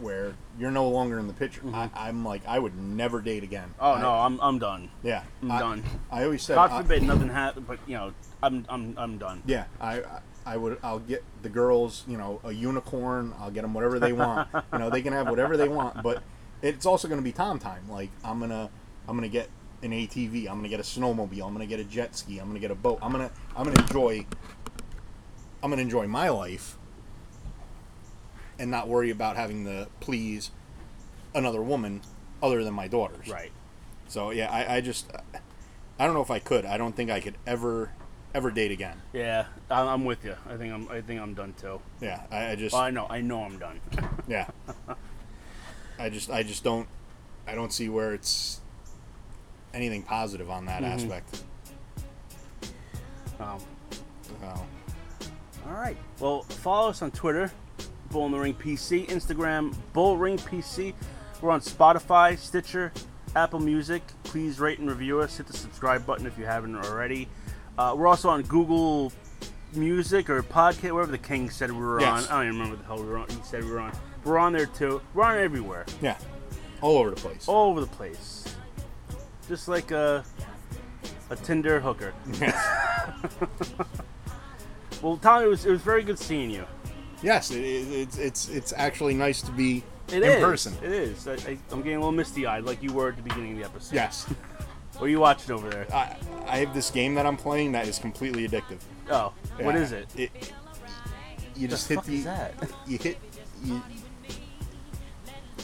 where 0.00 0.34
you're 0.58 0.70
no 0.70 0.88
longer 0.88 1.18
in 1.18 1.26
the 1.26 1.32
picture, 1.32 1.60
mm-hmm. 1.60 1.74
I, 1.74 1.90
I'm 1.94 2.24
like, 2.24 2.46
I 2.46 2.58
would 2.58 2.76
never 2.76 3.20
date 3.20 3.42
again. 3.42 3.74
Oh 3.80 3.92
I- 3.92 4.02
no, 4.02 4.10
I'm 4.12 4.40
I'm 4.40 4.58
done. 4.58 4.90
yeah, 5.02 5.22
I'm 5.42 5.52
I, 5.52 5.58
done. 5.58 5.84
I 6.10 6.24
always 6.24 6.42
said, 6.42 6.54
God 6.56 6.70
I- 6.70 6.82
forbid 6.82 7.02
nothing 7.02 7.28
happen, 7.28 7.64
but 7.66 7.78
you 7.86 7.96
know, 7.96 8.12
I'm 8.42 8.64
I'm 8.68 8.94
I'm 8.96 9.18
done. 9.18 9.42
yeah, 9.46 9.64
I, 9.80 10.00
I- 10.00 10.20
I 10.46 10.56
would, 10.56 10.78
I'll 10.82 11.00
get 11.00 11.22
the 11.42 11.50
girls, 11.50 12.04
you 12.08 12.16
know, 12.16 12.40
a 12.42 12.50
unicorn. 12.52 13.34
I'll 13.38 13.50
get 13.50 13.60
them 13.62 13.74
whatever 13.74 13.98
they 13.98 14.14
want. 14.14 14.48
you 14.72 14.78
know, 14.78 14.88
they 14.88 15.02
can 15.02 15.12
have 15.12 15.28
whatever 15.28 15.58
they 15.58 15.68
want, 15.68 16.02
but 16.02 16.22
it's 16.62 16.86
also 16.86 17.06
going 17.06 17.20
to 17.20 17.24
be 17.24 17.32
Tom 17.32 17.58
time. 17.58 17.86
Like, 17.90 18.08
I'm 18.24 18.40
gonna, 18.40 18.70
I'm 19.06 19.14
gonna 19.14 19.28
get 19.28 19.50
an 19.82 19.90
ATV. 19.90 20.48
I'm 20.48 20.56
gonna 20.56 20.70
get 20.70 20.80
a 20.80 20.84
snowmobile. 20.84 21.44
I'm 21.46 21.52
gonna 21.52 21.66
get 21.66 21.80
a 21.80 21.84
jet 21.84 22.16
ski. 22.16 22.38
I'm 22.38 22.46
gonna 22.46 22.60
get 22.60 22.70
a 22.70 22.74
boat. 22.74 22.98
I'm 23.02 23.12
gonna, 23.12 23.30
I'm 23.54 23.64
gonna 23.64 23.78
enjoy. 23.82 24.24
I'm 25.62 25.68
gonna 25.70 25.82
enjoy 25.82 26.06
my 26.06 26.30
life, 26.30 26.78
and 28.58 28.70
not 28.70 28.88
worry 28.88 29.10
about 29.10 29.36
having 29.36 29.64
to 29.64 29.88
please 30.00 30.50
another 31.34 31.62
woman 31.62 32.02
other 32.42 32.64
than 32.64 32.74
my 32.74 32.88
daughters. 32.88 33.28
Right. 33.28 33.52
So 34.08 34.30
yeah, 34.30 34.50
I, 34.50 34.76
I 34.76 34.80
just, 34.80 35.10
I 35.98 36.04
don't 36.04 36.14
know 36.14 36.22
if 36.22 36.30
I 36.30 36.38
could. 36.38 36.64
I 36.64 36.76
don't 36.76 36.94
think 36.96 37.10
I 37.10 37.20
could 37.20 37.34
ever, 37.46 37.90
ever 38.34 38.50
date 38.50 38.70
again. 38.72 39.00
Yeah, 39.12 39.46
I'm 39.70 40.04
with 40.04 40.24
you. 40.24 40.34
I 40.48 40.56
think 40.56 40.72
I'm 40.72 40.88
I 40.90 41.00
think 41.00 41.20
I'm 41.20 41.34
done 41.34 41.54
too. 41.60 41.80
Yeah, 42.00 42.22
I, 42.30 42.50
I 42.52 42.56
just, 42.56 42.72
Well, 42.72 42.82
I 42.82 42.90
know 42.90 43.06
I 43.08 43.20
know 43.20 43.42
I'm 43.42 43.58
done. 43.58 43.80
yeah. 44.28 44.48
I 45.98 46.08
just, 46.10 46.30
I 46.30 46.42
just 46.42 46.62
don't, 46.64 46.88
I 47.46 47.54
don't 47.54 47.72
see 47.72 47.88
where 47.88 48.14
it's 48.14 48.60
anything 49.74 50.02
positive 50.02 50.48
on 50.50 50.64
that 50.66 50.82
Mhm. 50.82 50.94
aspect. 50.94 51.44
Um, 53.40 53.58
So, 54.40 54.66
all 55.66 55.72
right. 55.74 55.96
Well, 56.20 56.42
follow 56.42 56.90
us 56.90 57.02
on 57.02 57.10
Twitter, 57.10 57.50
Bull 58.10 58.26
in 58.26 58.32
the 58.32 58.38
Ring 58.38 58.54
PC, 58.54 59.06
Instagram, 59.08 59.74
Bull 59.92 60.16
Ring 60.16 60.38
PC. 60.38 60.94
We're 61.40 61.50
on 61.50 61.60
Spotify, 61.60 62.36
Stitcher, 62.38 62.92
Apple 63.36 63.60
Music. 63.60 64.02
Please 64.24 64.58
rate 64.58 64.78
and 64.78 64.88
review 64.88 65.20
us. 65.20 65.36
Hit 65.36 65.46
the 65.46 65.52
subscribe 65.56 66.04
button 66.06 66.26
if 66.26 66.38
you 66.38 66.44
haven't 66.46 66.74
already. 66.76 67.28
Uh, 67.76 67.94
we're 67.96 68.06
also 68.08 68.28
on 68.28 68.42
Google 68.42 69.12
Music 69.74 70.30
or 70.30 70.42
podcast, 70.42 70.92
wherever 70.92 71.10
the 71.12 71.18
King 71.18 71.50
said 71.50 71.70
we 71.70 71.78
were 71.78 72.00
Yes. 72.00 72.28
on. 72.28 72.32
I 72.32 72.42
don't 72.44 72.54
even 72.54 72.60
remember 72.60 72.76
what 72.76 72.78
the 72.82 72.86
hell 72.94 73.02
we 73.04 73.08
were 73.10 73.18
on. 73.18 73.28
He 73.28 73.36
said 73.44 73.64
we 73.64 73.70
were 73.70 73.80
on. 73.80 73.92
We're 74.24 74.38
on 74.38 74.52
there 74.52 74.66
too. 74.66 75.00
We're 75.14 75.24
on 75.24 75.38
everywhere, 75.38 75.84
Yeah, 76.02 76.16
all 76.80 76.98
over 76.98 77.10
the 77.10 77.16
place. 77.16 77.46
all 77.46 77.70
over 77.70 77.80
the 77.80 77.86
place, 77.86 78.44
just 79.46 79.68
like 79.68 79.90
a 79.90 80.24
a 81.30 81.36
Tinder 81.36 81.78
hooker. 81.80 82.12
Yes. 82.40 82.56
Well, 85.00 85.16
Tom, 85.16 85.44
it 85.44 85.46
was 85.46 85.64
it 85.64 85.70
was 85.70 85.80
very 85.82 86.02
good 86.02 86.18
seeing 86.18 86.50
you. 86.50 86.64
Yes, 87.22 87.50
it, 87.50 87.58
it, 87.64 87.92
it's 87.92 88.18
it's 88.18 88.48
it's 88.48 88.72
actually 88.76 89.14
nice 89.14 89.42
to 89.42 89.50
be 89.52 89.82
It 90.08 90.22
in 90.22 90.24
is. 90.24 90.40
person. 90.44 90.74
It 90.82 90.92
is. 90.92 91.26
I, 91.28 91.32
I, 91.34 91.58
I'm 91.70 91.78
getting 91.82 91.96
a 91.96 92.00
little 92.00 92.12
misty 92.12 92.46
eyed, 92.46 92.64
like 92.64 92.82
you 92.82 92.92
were 92.92 93.08
at 93.10 93.16
the 93.16 93.22
beginning 93.22 93.52
of 93.52 93.58
the 93.58 93.64
episode. 93.64 93.94
Yes, 93.94 94.24
What 94.94 95.06
are 95.06 95.08
you 95.08 95.20
watching 95.20 95.52
over 95.54 95.68
there? 95.70 95.86
I 95.92 96.16
I 96.46 96.56
have 96.58 96.74
this 96.74 96.90
game 96.90 97.14
that 97.16 97.26
I'm 97.26 97.36
playing 97.36 97.72
that 97.72 97.86
is 97.88 97.98
completely 97.98 98.48
addictive. 98.48 98.78
Oh, 99.10 99.32
what 99.60 99.74
Yeah, 99.74 99.80
is 99.80 99.92
it? 99.92 100.08
It 100.16 100.52
you 101.56 101.66
The 101.66 101.68
just 101.72 101.88
hit 101.88 101.96
fuck 101.96 102.04
the 102.06 102.16
is 102.16 102.24
that? 102.24 102.54
you 102.86 102.98
hit 102.98 103.18
you. 103.64 103.82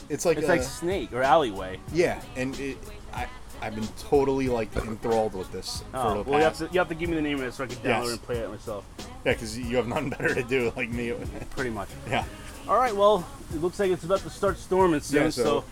It's 0.08 0.24
like 0.26 0.36
It's 0.38 0.46
a- 0.46 0.50
like 0.50 0.62
Snake 0.62 1.12
or 1.12 1.22
Alleyway. 1.22 1.80
yeah, 1.92 2.20
and 2.36 2.58
it, 2.60 2.76
I 3.12 3.26
I've 3.64 3.74
been 3.74 3.88
totally 3.98 4.48
like 4.48 4.74
enthralled 4.76 5.34
with 5.34 5.50
this 5.52 5.82
Oh, 5.94 6.02
for 6.18 6.24
the 6.24 6.30
well, 6.30 6.38
you 6.38 6.44
have, 6.44 6.56
to, 6.58 6.68
you 6.70 6.78
have 6.78 6.88
to 6.88 6.94
give 6.94 7.08
me 7.08 7.16
the 7.16 7.22
name 7.22 7.38
of 7.40 7.44
it 7.46 7.54
so 7.54 7.64
I 7.64 7.66
can 7.66 7.76
download 7.78 7.84
Yes. 7.84 8.06
it 8.08 8.12
and 8.12 8.22
play 8.22 8.36
it 8.38 8.50
myself. 8.50 8.84
Yeah, 9.24 9.32
because 9.32 9.58
you 9.58 9.76
have 9.76 9.86
nothing 9.88 10.10
better 10.16 10.34
to 10.34 10.42
do 10.42 10.72
like 10.76 10.90
me. 10.90 11.12
Pretty 11.50 11.70
much. 11.70 11.88
yeah. 12.08 12.24
All 12.68 12.76
right, 12.76 12.94
well, 12.94 13.26
it 13.54 13.60
looks 13.62 13.78
like 13.78 13.90
it's 13.90 14.04
about 14.04 14.20
to 14.20 14.30
start 14.30 14.58
storming 14.58 15.00
soon, 15.00 15.24
Yeah, 15.24 15.30
so, 15.30 15.42
so 15.44 15.64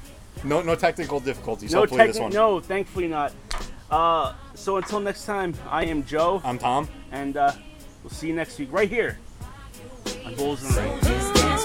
no 0.45 0.63
no 0.63 0.75
technical 0.75 1.21
difficulties. 1.21 1.73
no 1.73 1.81
Hopefully 1.81 2.07
this 2.07 2.19
techni- 2.19 2.33
No, 2.33 2.61
thankfully 2.61 3.09
not. 3.09 3.33
Uh, 3.91 4.35
so 4.55 4.77
until 4.79 5.01
next 5.01 5.27
time, 5.27 5.55
I 5.69 5.85
am 5.85 6.03
Joe, 6.05 6.41
I'm 6.45 6.59
Tom. 6.59 6.89
and 7.11 7.37
uh, 7.37 7.53
we'll 8.03 8.11
see 8.11 8.29
you 8.29 8.35
next 8.35 8.59
week 8.59 8.73
right 8.73 8.89
here 8.89 9.19
on 10.25 10.35
Bulls 10.35 10.63
and 10.65 10.75
Rings. 10.77 11.07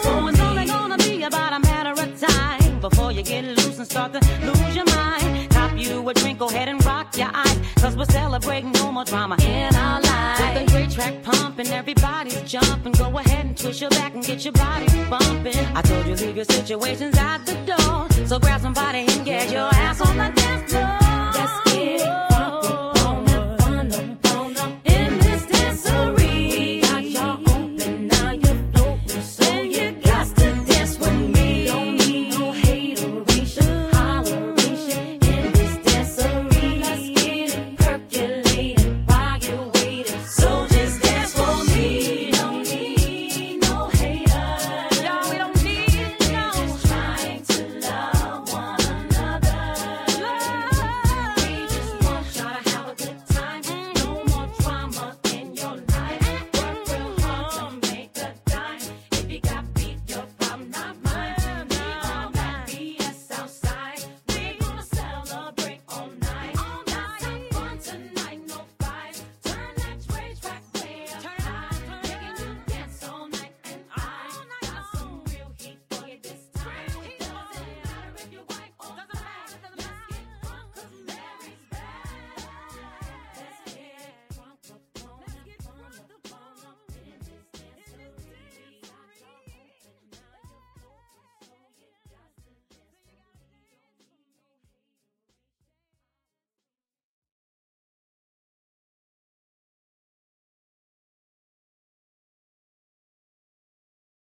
So 0.03 0.27
it's 0.27 0.39
only 0.39 0.65
gonna 0.65 0.97
be 0.97 1.23
about 1.23 1.53
a 1.53 1.59
matter 1.59 1.91
of 2.01 2.19
time 2.19 2.79
before 2.81 3.11
you 3.13 3.23
get 3.23 3.43
loose 3.45 3.77
and 3.77 3.87
start 3.87 4.11
to 4.13 4.19
lose 4.45 4.75
your 4.75 4.85
mind. 4.85 5.06
You 5.87 6.09
a 6.09 6.13
drink, 6.13 6.39
go 6.39 6.49
ahead 6.49 6.67
and 6.67 6.83
rock 6.85 7.17
your 7.17 7.29
eyes. 7.33 7.57
Cause 7.79 7.95
we're 7.95 8.05
celebrating 8.05 8.73
no 8.73 8.91
more 8.91 9.05
drama 9.05 9.37
in 9.41 9.73
our 9.73 10.01
lives. 10.01 10.41
With 10.41 10.67
a 10.67 10.71
great 10.71 10.91
track 10.91 11.23
pumping, 11.23 11.67
everybody's 11.67 12.41
jumping. 12.41 12.91
Go 12.91 13.17
ahead 13.17 13.45
and 13.45 13.57
twist 13.57 13.79
your 13.79 13.89
back 13.91 14.13
and 14.13 14.23
get 14.23 14.43
your 14.43 14.53
body 14.53 14.87
bumping. 15.09 15.65
I 15.75 15.81
told 15.81 16.05
you 16.05 16.15
leave 16.15 16.35
your 16.35 16.45
situations 16.45 17.17
at 17.17 17.45
the 17.45 17.55
door. 17.65 18.27
So 18.27 18.37
grab 18.37 18.59
somebody 18.59 19.05
and 19.07 19.25
get 19.25 19.49
your 19.49 19.69
ass 19.75 20.01
on 20.01 20.17
the 20.17 20.29
dance 20.35 20.73
floor. 20.73 21.06